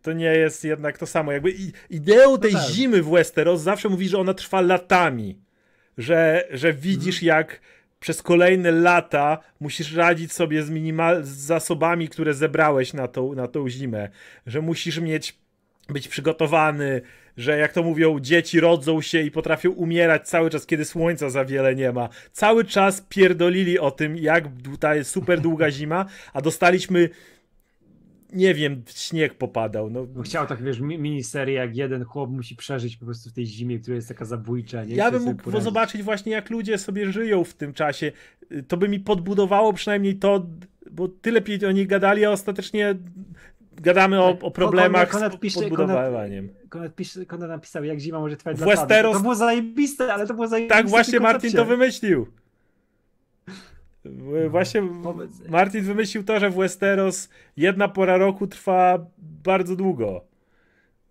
to 0.01 0.13
nie 0.13 0.25
jest 0.25 0.63
jednak 0.63 0.97
to 0.97 1.05
samo. 1.05 1.31
Jakby 1.31 1.53
ideą 1.89 2.37
tej 2.37 2.53
no 2.53 2.59
tak. 2.59 2.69
zimy 2.69 3.01
w 3.01 3.09
Westeros 3.09 3.61
zawsze 3.61 3.89
mówi, 3.89 4.09
że 4.09 4.17
ona 4.17 4.33
trwa 4.33 4.61
latami. 4.61 5.39
Że, 5.97 6.47
że 6.51 6.73
widzisz 6.73 7.23
mhm. 7.23 7.27
jak 7.27 7.61
przez 7.99 8.21
kolejne 8.21 8.71
lata 8.71 9.39
musisz 9.59 9.95
radzić 9.95 10.33
sobie 10.33 10.63
z, 10.63 10.69
minimal, 10.69 11.23
z 11.23 11.27
zasobami, 11.27 12.09
które 12.09 12.33
zebrałeś 12.33 12.93
na 12.93 13.07
tą, 13.07 13.33
na 13.33 13.47
tą 13.47 13.69
zimę. 13.69 14.09
Że 14.45 14.61
musisz 14.61 14.99
mieć 14.99 15.37
być 15.89 16.07
przygotowany, 16.07 17.01
że 17.39 17.57
jak 17.57 17.73
to 17.73 17.83
mówią, 17.83 18.19
dzieci 18.19 18.59
rodzą 18.59 19.01
się 19.01 19.21
i 19.21 19.31
potrafią 19.31 19.71
umierać 19.71 20.27
cały 20.27 20.49
czas, 20.49 20.65
kiedy 20.65 20.85
słońca 20.85 21.29
za 21.29 21.45
wiele 21.45 21.75
nie 21.75 21.91
ma. 21.91 22.09
Cały 22.31 22.65
czas 22.65 23.01
pierdolili 23.09 23.79
o 23.79 23.91
tym, 23.91 24.17
jak 24.17 24.43
ta 24.79 24.95
jest 24.95 25.11
super 25.11 25.41
długa 25.41 25.71
zima, 25.79 26.05
a 26.33 26.41
dostaliśmy 26.41 27.09
nie 28.33 28.53
wiem, 28.53 28.83
śnieg 28.95 29.33
popadał. 29.33 29.89
No. 29.89 30.07
chciał 30.23 30.47
tak, 30.47 30.63
wiesz, 30.63 30.79
miniserię, 30.79 31.53
jak 31.53 31.75
jeden 31.75 32.03
chłop 32.03 32.29
musi 32.29 32.55
przeżyć 32.55 32.97
po 32.97 33.05
prostu 33.05 33.29
w 33.29 33.33
tej 33.33 33.45
zimie, 33.45 33.79
która 33.79 33.95
jest 33.95 34.07
taka 34.07 34.25
zabójcza. 34.25 34.85
Nie? 34.85 34.95
Ja 34.95 35.11
bym 35.11 35.23
mógł 35.23 35.61
zobaczyć 35.61 36.03
właśnie, 36.03 36.31
jak 36.31 36.49
ludzie 36.49 36.77
sobie 36.77 37.11
żyją 37.11 37.43
w 37.43 37.53
tym 37.53 37.73
czasie. 37.73 38.11
To 38.67 38.77
by 38.77 38.89
mi 38.89 38.99
podbudowało 38.99 39.73
przynajmniej 39.73 40.15
to, 40.15 40.47
bo 40.91 41.07
tyle 41.07 41.41
o 41.67 41.71
nich 41.71 41.87
gadali, 41.87 42.25
a 42.25 42.31
ostatecznie 42.31 42.95
gadamy 43.81 44.21
o, 44.21 44.37
o 44.41 44.51
problemach 44.51 45.09
Konrad, 45.09 45.31
Konrad 45.31 45.51
z 45.51 45.55
podbudowaniem. 45.55 46.49
Konrad, 46.69 46.91
Konrad, 47.27 47.49
napisał, 47.49 47.83
jak 47.83 47.99
zima 47.99 48.19
może 48.19 48.37
trwać 48.37 48.57
w 48.57 48.65
Westeros... 48.65 49.13
To 49.13 49.19
było 49.19 49.35
zajebiste, 49.35 50.13
ale 50.13 50.27
to 50.27 50.33
było 50.33 50.47
zajebiste. 50.47 50.75
Tak 50.75 50.89
właśnie 50.89 51.19
Martin 51.19 51.51
to 51.51 51.65
wymyślił. 51.65 52.27
Właśnie 54.49 54.81
Martin 55.49 55.83
wymyślił 55.83 56.23
to, 56.23 56.39
że 56.39 56.49
w 56.49 56.55
Westeros 56.55 57.29
jedna 57.57 57.87
pora 57.87 58.17
roku 58.17 58.47
trwa 58.47 59.05
bardzo 59.17 59.75
długo. 59.75 60.25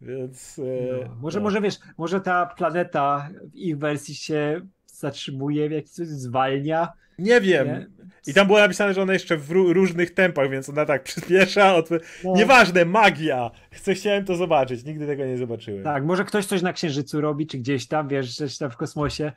Więc. 0.01 0.59
E, 0.59 0.63
no, 1.09 1.17
może, 1.21 1.39
no. 1.39 1.43
może 1.43 1.61
wiesz, 1.61 1.79
może 1.99 2.21
ta 2.21 2.47
planeta 2.47 3.29
w 3.53 3.57
ich 3.57 3.79
wersji 3.79 4.15
się 4.15 4.61
zatrzymuje, 4.87 5.69
w 5.69 5.73
jakiś 5.73 5.91
sposób 5.91 6.15
zwalnia. 6.15 6.93
Nie 7.19 7.41
wiem. 7.41 7.67
Nie? 7.67 7.87
I 8.29 8.35
tam 8.35 8.47
było 8.47 8.59
napisane, 8.59 8.95
że 8.95 9.03
ona 9.03 9.13
jeszcze 9.13 9.37
w 9.37 9.51
różnych 9.51 10.15
tempach, 10.15 10.51
więc 10.51 10.69
ona 10.69 10.85
tak 10.85 11.03
przyspiesza. 11.11 11.75
Od... 11.75 11.91
No. 12.25 12.33
Nieważne, 12.35 12.85
magia! 12.85 13.51
Chcę, 13.71 13.95
chciałem 13.95 14.25
to 14.25 14.37
zobaczyć, 14.37 14.85
nigdy 14.85 15.07
tego 15.07 15.25
nie 15.25 15.39
zobaczyłem. 15.39 15.85
Tak, 15.85 16.05
może 16.05 16.25
ktoś 16.25 16.47
coś 16.47 16.63
na 16.63 16.73
Księżycu 16.73 17.21
robi, 17.21 17.47
czy 17.47 17.59
gdzieś 17.59 17.87
tam, 17.87 18.09
wiesz, 18.09 18.37
gdzieś 18.37 18.59
tam 18.59 18.71
w 18.71 18.77
kosmosie. 18.77 19.33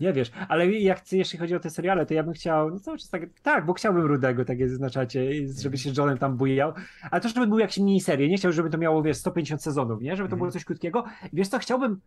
Nie 0.00 0.12
wiesz, 0.12 0.30
ale 0.48 0.72
jak 0.72 1.12
jeśli 1.12 1.38
chodzi 1.38 1.54
o 1.54 1.60
te 1.60 1.70
seriale, 1.70 2.06
to 2.06 2.14
ja 2.14 2.22
bym 2.22 2.34
chciał, 2.34 2.70
no 2.70 2.80
cały 2.80 2.98
czas 2.98 3.08
tak, 3.08 3.22
tak, 3.42 3.66
bo 3.66 3.72
chciałbym 3.72 4.06
Rudego, 4.06 4.44
tak 4.44 4.58
je 4.58 4.68
zaznaczacie, 4.68 5.30
żeby 5.62 5.78
się 5.78 5.90
z 5.90 5.96
Johnem 5.96 6.18
tam 6.18 6.36
bujał, 6.36 6.72
ale 7.10 7.20
to, 7.20 7.28
żeby 7.28 7.46
był 7.46 7.58
jakiś 7.58 7.78
miniserie, 7.78 8.28
nie 8.28 8.36
chciał, 8.36 8.52
żeby 8.52 8.70
to 8.70 8.78
miało, 8.78 9.02
wiesz, 9.02 9.16
150 9.16 9.62
sezonów, 9.62 10.02
nie, 10.02 10.16
żeby 10.16 10.28
to 10.28 10.36
było 10.36 10.46
mhm. 10.46 10.52
coś 10.52 10.64
krótkiego. 10.64 11.04
Wiesz 11.32 11.48
co, 11.48 11.58
chciałbym 11.58 12.00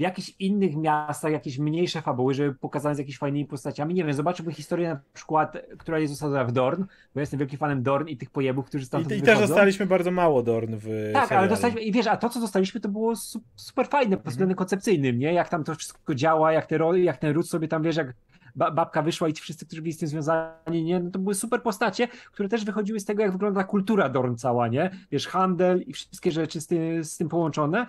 w 0.00 0.02
jakichś 0.02 0.34
innych 0.38 0.76
miastach, 0.76 1.32
jakieś 1.32 1.58
mniejsze 1.58 2.02
fabuły, 2.02 2.34
żeby 2.34 2.54
pokazane 2.54 2.94
z 2.94 2.98
jakimiś 2.98 3.18
fajnymi 3.18 3.46
postaciami. 3.46 3.94
Nie 3.94 4.04
wiem, 4.04 4.12
zobaczyłbym 4.12 4.54
historię 4.54 4.88
na 4.88 5.00
przykład, 5.12 5.56
która 5.78 5.98
jest 5.98 6.14
osadzona 6.14 6.44
w 6.44 6.52
Dorn, 6.52 6.84
bo 7.14 7.20
jestem 7.20 7.38
wielkim 7.38 7.58
fanem 7.58 7.82
Dorn 7.82 8.08
i 8.08 8.16
tych 8.16 8.30
pojebów, 8.30 8.66
którzy 8.66 8.86
stamtąd 8.86 9.14
I, 9.14 9.18
i 9.18 9.22
też 9.22 9.38
dostaliśmy 9.38 9.86
bardzo 9.86 10.10
mało 10.10 10.42
Dorn 10.42 10.74
w 10.76 11.10
Tak, 11.12 11.22
seriali. 11.22 11.34
ale 11.34 11.48
dostaliśmy, 11.48 11.80
i 11.80 11.92
wiesz, 11.92 12.06
a 12.06 12.16
to 12.16 12.28
co 12.28 12.40
dostaliśmy 12.40 12.80
to 12.80 12.88
było 12.88 13.12
super 13.56 13.86
fajne 13.86 14.16
pod 14.16 14.26
względem 14.26 14.52
mhm. 14.52 14.56
koncepcyjnym, 14.56 15.18
nie? 15.18 15.32
Jak 15.32 15.48
tam 15.48 15.64
to 15.64 15.74
wszystko 15.74 16.14
działa, 16.14 16.52
jak, 16.52 16.66
te, 16.66 16.78
jak 16.98 17.18
ten 17.18 17.34
ród 17.34 17.48
sobie 17.48 17.68
tam, 17.68 17.82
wiesz, 17.82 17.96
jak 17.96 18.14
babka 18.56 19.02
wyszła 19.02 19.28
i 19.28 19.32
ci 19.32 19.42
wszyscy, 19.42 19.66
którzy 19.66 19.82
byli 19.82 19.92
z 19.92 19.98
tym 19.98 20.08
związani, 20.08 20.84
nie? 20.84 21.00
No 21.00 21.10
to 21.10 21.18
były 21.18 21.34
super 21.34 21.62
postacie, 21.62 22.08
które 22.32 22.48
też 22.48 22.64
wychodziły 22.64 23.00
z 23.00 23.04
tego, 23.04 23.22
jak 23.22 23.32
wygląda 23.32 23.64
kultura 23.64 24.08
Dorn 24.08 24.36
cała, 24.36 24.68
nie? 24.68 24.90
Wiesz, 25.10 25.26
handel 25.26 25.82
i 25.82 25.92
wszystkie 25.92 26.30
rzeczy 26.30 26.60
z 26.60 26.66
tym, 26.66 27.04
z 27.04 27.16
tym 27.16 27.28
połączone. 27.28 27.86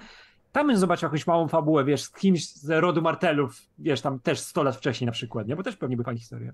Tam 0.51 0.67
bym 0.67 0.77
zobaczył 0.77 1.07
jakąś 1.07 1.27
małą 1.27 1.47
fabułę, 1.47 1.85
wiesz, 1.85 2.03
z 2.03 2.11
kimś 2.11 2.47
z 2.47 2.69
rodu 2.69 3.01
Martelów, 3.01 3.61
wiesz, 3.79 4.01
tam 4.01 4.19
też 4.19 4.39
100 4.39 4.63
lat 4.63 4.75
wcześniej 4.75 5.05
na 5.05 5.11
przykład, 5.11 5.47
nie? 5.47 5.55
Bo 5.55 5.63
też 5.63 5.77
pewnie 5.77 5.97
by 5.97 6.03
fajna 6.03 6.19
historia. 6.19 6.53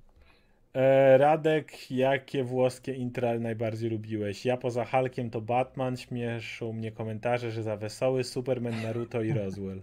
E, 0.74 1.18
Radek, 1.18 1.92
jakie 1.92 2.44
włoskie 2.44 2.94
intra 2.94 3.40
najbardziej 3.40 3.90
lubiłeś? 3.90 4.46
Ja 4.46 4.58
poza 4.58 4.86
Hulkiem 4.86 5.30
to 5.30 5.42
Batman, 5.42 5.98
śmieszą 5.98 6.74
mnie 6.74 6.92
komentarze, 6.92 7.52
że 7.52 7.64
za 7.64 7.78
wesoły 7.78 8.24
Superman, 8.24 8.82
Naruto 8.84 9.22
i 9.22 9.34
Roswell. 9.34 9.82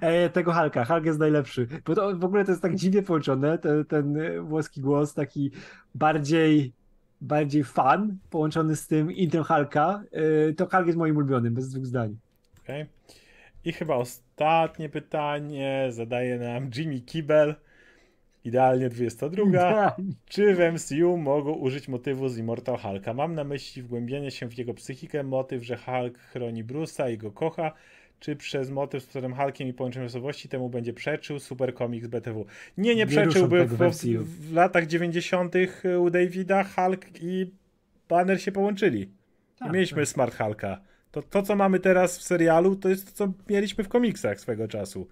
E, 0.00 0.30
tego 0.30 0.52
Hulka, 0.52 0.84
Hulk 0.84 1.04
jest 1.04 1.18
najlepszy, 1.18 1.66
bo 1.86 1.94
to 1.94 2.16
w 2.16 2.24
ogóle 2.24 2.44
to 2.44 2.50
jest 2.50 2.62
tak 2.62 2.74
dziwnie 2.74 3.02
połączone, 3.02 3.58
ten, 3.58 3.84
ten 3.84 4.16
włoski 4.42 4.80
głos 4.80 5.14
taki 5.14 5.50
bardziej 5.94 6.72
bardziej 7.20 7.64
fan 7.64 8.18
połączony 8.30 8.76
z 8.76 8.86
tym 8.86 9.12
intrem 9.12 9.44
Hulka, 9.44 10.02
e, 10.12 10.52
to 10.52 10.66
Hulk 10.66 10.86
jest 10.86 10.98
moim 10.98 11.16
ulubionym, 11.16 11.54
bez 11.54 11.68
dwóch 11.70 11.86
zdań. 11.86 12.16
I 13.64 13.72
chyba 13.72 13.96
ostatnie 13.96 14.88
pytanie 14.88 15.86
zadaje 15.90 16.38
nam 16.38 16.70
Jimmy 16.76 17.00
Kibel. 17.00 17.54
Idealnie 18.44 18.88
22. 18.88 19.96
Czy 20.26 20.54
w 20.54 20.58
MCU 20.58 21.16
mogą 21.16 21.52
użyć 21.52 21.88
motywu 21.88 22.28
z 22.28 22.38
Immortal 22.38 22.78
Hulka? 22.78 23.14
Mam 23.14 23.34
na 23.34 23.44
myśli 23.44 23.82
wgłębienie 23.82 24.30
się 24.30 24.48
w 24.48 24.58
jego 24.58 24.74
psychikę, 24.74 25.22
motyw, 25.22 25.64
że 25.64 25.76
Hulk 25.76 26.18
chroni 26.18 26.64
Bruce'a 26.64 27.12
i 27.12 27.18
go 27.18 27.30
kocha, 27.30 27.72
czy 28.20 28.36
przez 28.36 28.70
motyw 28.70 29.02
z 29.02 29.06
którym 29.06 29.34
Hulkiem 29.34 29.68
i 29.68 29.72
połączeniem 29.72 30.06
osobowości 30.06 30.48
temu 30.48 30.70
będzie 30.70 30.92
przeczył 30.92 31.38
Super 31.38 31.74
Comics 31.74 32.06
BTW. 32.06 32.46
Nie, 32.78 32.94
nie 32.94 33.06
przeczyłby, 33.06 33.66
bo 33.66 33.90
w, 33.90 33.94
w, 33.94 34.52
latach 34.52 34.86
90. 34.86 35.54
u 36.00 36.10
Davida 36.10 36.64
Hulk 36.64 37.06
i 37.20 37.50
Banner 38.08 38.42
się 38.42 38.52
połączyli. 38.52 39.08
Tak, 39.58 39.72
mieliśmy 39.72 40.02
tak. 40.02 40.08
Smart 40.08 40.36
Hulka. 40.36 40.80
To, 41.12 41.22
to, 41.22 41.42
co 41.42 41.56
mamy 41.56 41.80
teraz 41.80 42.18
w 42.18 42.22
serialu, 42.22 42.76
to 42.76 42.88
jest 42.88 43.06
to, 43.06 43.12
co 43.12 43.32
mieliśmy 43.48 43.84
w 43.84 43.88
komiksach 43.88 44.40
swego 44.40 44.68
czasu. 44.68 45.08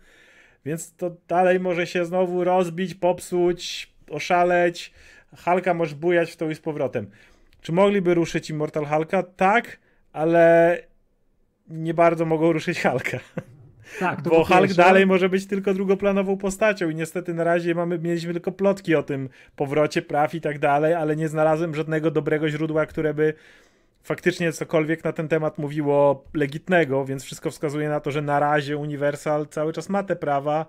Więc 0.64 0.92
to 0.96 1.16
dalej 1.28 1.60
może 1.60 1.86
się 1.86 2.04
znowu 2.04 2.44
rozbić, 2.44 2.94
popsuć, 2.94 3.92
oszaleć. 4.10 4.92
Halka 5.36 5.74
może 5.74 5.96
bujać 5.96 6.30
w 6.30 6.36
to 6.36 6.50
i 6.50 6.54
z 6.54 6.60
powrotem. 6.60 7.10
Czy 7.60 7.72
mogliby 7.72 8.14
ruszyć 8.14 8.50
Immortal 8.50 8.86
Hulka? 8.86 9.22
Tak, 9.22 9.78
ale 10.12 10.78
nie 11.68 11.94
bardzo 11.94 12.24
mogą 12.24 12.52
ruszyć 12.52 12.80
Halka. 12.80 13.18
Tak, 13.98 14.22
Bo 14.22 14.44
Hulk 14.44 14.72
dalej 14.72 15.06
może 15.06 15.28
być 15.28 15.46
tylko 15.46 15.74
drugoplanową 15.74 16.36
postacią 16.36 16.90
i 16.90 16.94
niestety 16.94 17.34
na 17.34 17.44
razie 17.44 17.74
mamy, 17.74 17.98
mieliśmy 17.98 18.32
tylko 18.32 18.52
plotki 18.52 18.94
o 18.94 19.02
tym 19.02 19.28
powrocie 19.56 20.02
praw 20.02 20.34
i 20.34 20.40
tak 20.40 20.58
dalej, 20.58 20.94
ale 20.94 21.16
nie 21.16 21.28
znalazłem 21.28 21.74
żadnego 21.74 22.10
dobrego 22.10 22.48
źródła, 22.48 22.86
które 22.86 23.14
by 23.14 23.34
faktycznie 24.02 24.52
cokolwiek 24.52 25.04
na 25.04 25.12
ten 25.12 25.28
temat 25.28 25.58
mówiło 25.58 26.24
legitnego, 26.34 27.04
więc 27.04 27.24
wszystko 27.24 27.50
wskazuje 27.50 27.88
na 27.88 28.00
to, 28.00 28.10
że 28.10 28.22
na 28.22 28.40
razie 28.40 28.76
Universal 28.76 29.46
cały 29.48 29.72
czas 29.72 29.88
ma 29.88 30.02
te 30.02 30.16
prawa, 30.16 30.66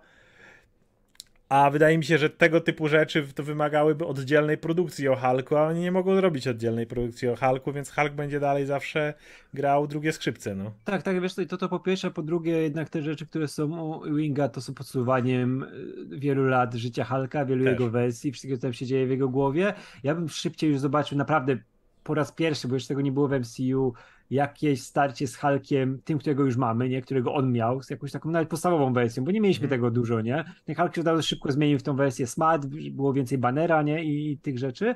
a 1.52 1.70
wydaje 1.70 1.98
mi 1.98 2.06
się, 2.06 2.18
że 2.18 2.30
tego 2.30 2.62
typu 2.62 2.88
rzeczy 2.88 3.28
to 3.36 3.44
wymagałyby 3.44 4.06
oddzielnej 4.06 4.58
produkcji 4.58 5.08
o 5.08 5.16
Hulku, 5.16 5.56
a 5.56 5.68
oni 5.68 5.80
nie 5.80 5.92
mogą 5.92 6.22
robić 6.22 6.48
oddzielnej 6.48 6.88
produkcji 6.88 7.28
o 7.28 7.36
Hulku, 7.36 7.72
więc 7.72 7.92
Hulk 7.92 8.14
będzie 8.14 8.40
dalej 8.40 8.66
zawsze 8.66 9.14
grał 9.54 9.88
drugie 9.88 10.14
skrzypce, 10.14 10.56
no. 10.56 10.72
Tak, 10.84 11.04
tak, 11.04 11.22
wiesz, 11.22 11.36
to, 11.36 11.58
to 11.58 11.70
po 11.70 11.80
pierwsze, 11.80 12.08
a 12.08 12.12
po 12.12 12.22
drugie 12.22 12.52
jednak 12.52 12.90
te 12.90 13.02
rzeczy, 13.02 13.26
które 13.26 13.48
są 13.48 13.94
u 13.96 14.16
Winga, 14.16 14.50
to 14.50 14.62
są 14.62 14.74
podsuwaniem 14.74 15.64
y, 15.64 16.20
wielu 16.20 16.46
lat 16.48 16.74
życia 16.74 17.04
Hulka, 17.04 17.46
wielu 17.46 17.64
Też. 17.64 17.72
jego 17.72 17.90
wersji, 17.90 18.32
wszystkiego, 18.32 18.58
co 18.58 18.62
tam 18.62 18.74
się 18.74 18.86
dzieje 18.86 19.08
w 19.08 19.10
jego 19.10 19.30
głowie. 19.30 19.74
Ja 20.04 20.16
bym 20.16 20.30
szybciej 20.30 20.70
już 20.70 20.80
zobaczył 20.80 21.18
naprawdę 21.18 21.58
po 22.04 22.14
raz 22.14 22.32
pierwszy, 22.32 22.68
bo 22.68 22.74
już 22.74 22.88
tego 22.88 23.02
nie 23.02 23.12
było 23.12 23.28
w 23.28 23.32
MCU, 23.32 23.94
jakieś 24.32 24.82
starcie 24.82 25.28
z 25.28 25.36
Hulkiem, 25.36 26.02
tym, 26.06 26.20
którego 26.20 26.46
już 26.46 26.58
mamy, 26.58 26.90
nie? 26.90 27.02
którego 27.02 27.34
on 27.34 27.52
miał, 27.52 27.84
z 27.84 27.90
jakąś 27.90 28.12
taką 28.12 28.30
nawet 28.30 28.50
podstawową 28.50 28.94
wersją, 28.94 29.24
bo 29.24 29.32
nie 29.32 29.42
mieliśmy 29.42 29.66
mm. 29.66 29.70
tego 29.70 29.92
dużo, 29.92 30.22
nie? 30.22 30.44
Ten 30.66 30.76
Hulk 30.76 30.96
się 30.96 31.04
bardzo 31.04 31.22
szybko 31.22 31.52
zmienił 31.52 31.80
w 31.80 31.84
tą 31.84 31.96
wersję 31.96 32.28
Smart, 32.28 32.66
było 32.92 33.14
więcej 33.14 33.38
banera, 33.38 33.82
nie? 33.82 34.04
I, 34.04 34.32
i 34.32 34.38
tych 34.38 34.60
rzeczy. 34.60 34.96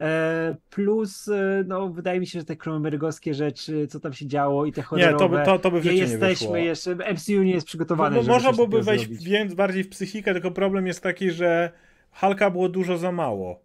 E, 0.00 0.56
plus, 0.70 1.28
e, 1.28 1.64
no, 1.66 1.88
wydaje 1.88 2.20
mi 2.20 2.26
się, 2.26 2.38
że 2.38 2.44
te 2.44 2.56
kromerygowskie 2.56 3.34
rzeczy, 3.34 3.86
co 3.86 4.00
tam 4.00 4.12
się 4.12 4.26
działo 4.26 4.66
i 4.66 4.72
te 4.72 4.82
horrorowe, 4.82 5.12
nie, 5.12 5.18
to 5.18 5.28
by, 5.28 5.44
to, 5.44 5.58
to 5.58 5.70
by 5.70 5.80
nie 5.80 5.94
jesteśmy 5.94 6.58
nie 6.58 6.64
jeszcze, 6.64 6.94
MCU 6.94 7.42
nie 7.42 7.52
jest 7.52 7.66
przygotowane, 7.66 8.16
no, 8.16 8.22
no 8.22 8.28
Można 8.28 8.52
byłoby 8.52 8.82
wejść 8.82 9.24
więc 9.24 9.54
bardziej 9.54 9.84
w 9.84 9.88
psychikę, 9.88 10.32
tylko 10.32 10.50
problem 10.50 10.86
jest 10.86 11.02
taki, 11.02 11.30
że 11.30 11.72
Hulka 12.12 12.50
było 12.50 12.68
dużo 12.68 12.98
za 12.98 13.12
mało. 13.12 13.60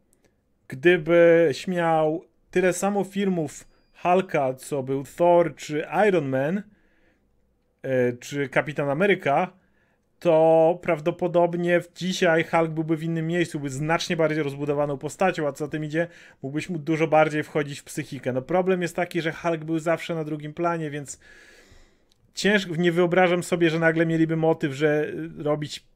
Gdyby 0.68 1.50
śmiał 1.52 2.31
tyle 2.52 2.74
samo 2.74 3.04
filmów 3.04 3.68
Hulka, 4.02 4.54
co 4.54 4.84
był 4.84 5.04
Thor, 5.18 5.56
czy 5.56 5.86
Iron 6.08 6.30
Man, 6.30 6.64
e, 7.82 8.14
czy 8.14 8.50
Kapitan 8.50 8.90
Ameryka, 8.90 9.54
to 10.20 10.80
prawdopodobnie 10.82 11.82
dzisiaj 11.96 12.44
Hulk 12.44 12.72
byłby 12.72 12.98
w 12.98 13.04
innym 13.04 13.28
miejscu, 13.28 13.60
byłby 13.60 13.70
znacznie 13.70 14.18
bardziej 14.18 14.44
rozbudowaną 14.44 14.98
postacią, 14.98 15.48
a 15.48 15.52
co 15.52 15.68
tym 15.68 15.86
idzie, 15.86 16.08
mógłbyś 16.44 16.70
mu 16.70 16.80
dużo 16.80 17.08
bardziej 17.08 17.44
wchodzić 17.44 17.80
w 17.80 17.84
psychikę. 17.84 18.34
No 18.34 18.42
problem 18.42 18.82
jest 18.82 18.96
taki, 18.96 19.22
że 19.22 19.32
Hulk 19.32 19.64
był 19.64 19.80
zawsze 19.80 20.16
na 20.16 20.24
drugim 20.24 20.54
planie, 20.54 20.90
więc 20.90 21.20
ciężko, 22.34 22.76
nie 22.76 22.92
wyobrażam 22.92 23.44
sobie, 23.44 23.70
że 23.70 23.80
nagle 23.80 24.06
mieliby 24.06 24.38
motyw, 24.38 24.74
że 24.74 25.12
robić 25.38 25.91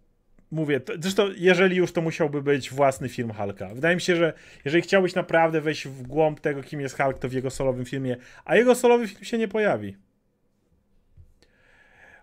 mówię, 0.51 0.79
to, 0.79 0.93
zresztą 0.99 1.29
jeżeli 1.37 1.75
już 1.75 1.91
to 1.91 2.01
musiałby 2.01 2.41
być 2.41 2.69
własny 2.69 3.09
film 3.09 3.33
Hulka. 3.33 3.69
Wydaje 3.73 3.95
mi 3.95 4.01
się, 4.01 4.15
że 4.15 4.33
jeżeli 4.65 4.83
chciałbyś 4.83 5.15
naprawdę 5.15 5.61
wejść 5.61 5.87
w 5.87 6.01
głąb 6.01 6.39
tego, 6.39 6.63
kim 6.63 6.81
jest 6.81 6.97
Hulk, 6.97 7.19
to 7.19 7.29
w 7.29 7.33
jego 7.33 7.49
solowym 7.49 7.85
filmie, 7.85 8.17
a 8.45 8.55
jego 8.55 8.75
solowy 8.75 9.07
film 9.07 9.23
się 9.23 9.37
nie 9.37 9.47
pojawi. 9.47 9.95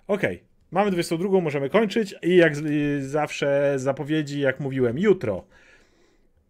Okej, 0.06 0.36
okay. 0.36 0.48
mamy 0.70 0.90
22, 0.90 1.40
możemy 1.40 1.70
kończyć 1.70 2.14
i 2.22 2.36
jak 2.36 2.52
zawsze 3.00 3.74
zapowiedzi, 3.76 4.40
jak 4.40 4.60
mówiłem, 4.60 4.98
jutro 4.98 5.44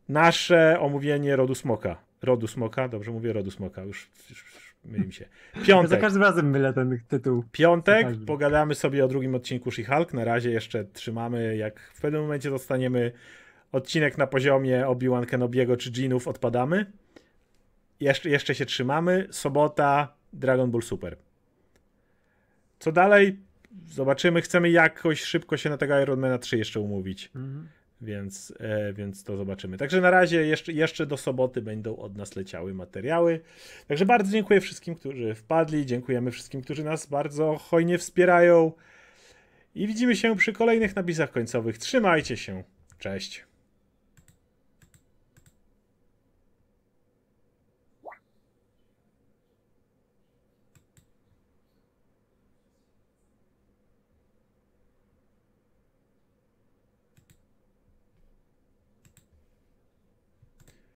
nasze 0.08 0.80
omówienie 0.80 1.36
Rodu 1.36 1.54
Smoka. 1.54 1.96
Rodu 2.22 2.46
Smoka, 2.46 2.88
dobrze 2.88 3.10
mówię, 3.10 3.32
Rodu 3.32 3.50
Smoka, 3.50 3.82
już, 3.82 4.10
już 4.30 4.61
myli 4.84 5.06
mi 5.06 5.12
się. 5.12 5.28
Piątek. 5.66 5.90
Za 5.90 5.96
każdym 5.96 6.22
razem 6.22 6.50
mylę 6.50 6.72
ten 6.72 7.00
tytuł. 7.08 7.44
Piątek, 7.52 8.06
pogadamy 8.26 8.74
sobie 8.74 9.04
o 9.04 9.08
drugim 9.08 9.34
odcinku 9.34 9.70
She-Hulk. 9.70 10.14
Na 10.14 10.24
razie 10.24 10.50
jeszcze 10.50 10.84
trzymamy, 10.84 11.56
jak 11.56 11.80
w 11.80 12.00
pewnym 12.00 12.22
momencie 12.22 12.50
dostaniemy 12.50 13.12
odcinek 13.72 14.18
na 14.18 14.26
poziomie 14.26 14.86
Obi-Wan 14.86 15.26
Kenobiego 15.26 15.76
czy 15.76 15.90
Jeanów, 15.96 16.28
odpadamy. 16.28 16.92
Jeszcze, 18.00 18.30
jeszcze 18.30 18.54
się 18.54 18.66
trzymamy. 18.66 19.28
Sobota, 19.30 20.14
Dragon 20.32 20.70
Ball 20.70 20.82
Super. 20.82 21.16
Co 22.78 22.92
dalej? 22.92 23.38
Zobaczymy. 23.88 24.42
Chcemy 24.42 24.70
jakoś 24.70 25.22
szybko 25.22 25.56
się 25.56 25.70
na 25.70 25.76
tego 25.76 26.00
Ironmana 26.00 26.38
3 26.38 26.58
jeszcze 26.58 26.80
umówić. 26.80 27.30
Mhm 27.34 27.68
więc, 28.02 28.54
e, 28.60 28.92
więc 28.92 29.24
to 29.24 29.36
zobaczymy. 29.36 29.76
Także 29.78 30.00
na 30.00 30.10
razie 30.10 30.46
jeszcze, 30.46 30.72
jeszcze 30.72 31.06
do 31.06 31.16
soboty 31.16 31.62
będą 31.62 31.96
od 31.96 32.16
nas 32.16 32.36
leciały 32.36 32.74
materiały. 32.74 33.40
Także 33.88 34.06
bardzo 34.06 34.32
dziękuję 34.32 34.60
wszystkim, 34.60 34.94
którzy 34.94 35.34
wpadli. 35.34 35.86
Dziękujemy 35.86 36.30
wszystkim, 36.30 36.62
którzy 36.62 36.84
nas 36.84 37.06
bardzo 37.06 37.56
hojnie 37.56 37.98
wspierają. 37.98 38.72
I 39.74 39.86
widzimy 39.86 40.16
się 40.16 40.36
przy 40.36 40.52
kolejnych 40.52 40.96
napisach 40.96 41.30
końcowych. 41.30 41.78
Trzymajcie 41.78 42.36
się. 42.36 42.64
Cześć. 42.98 43.51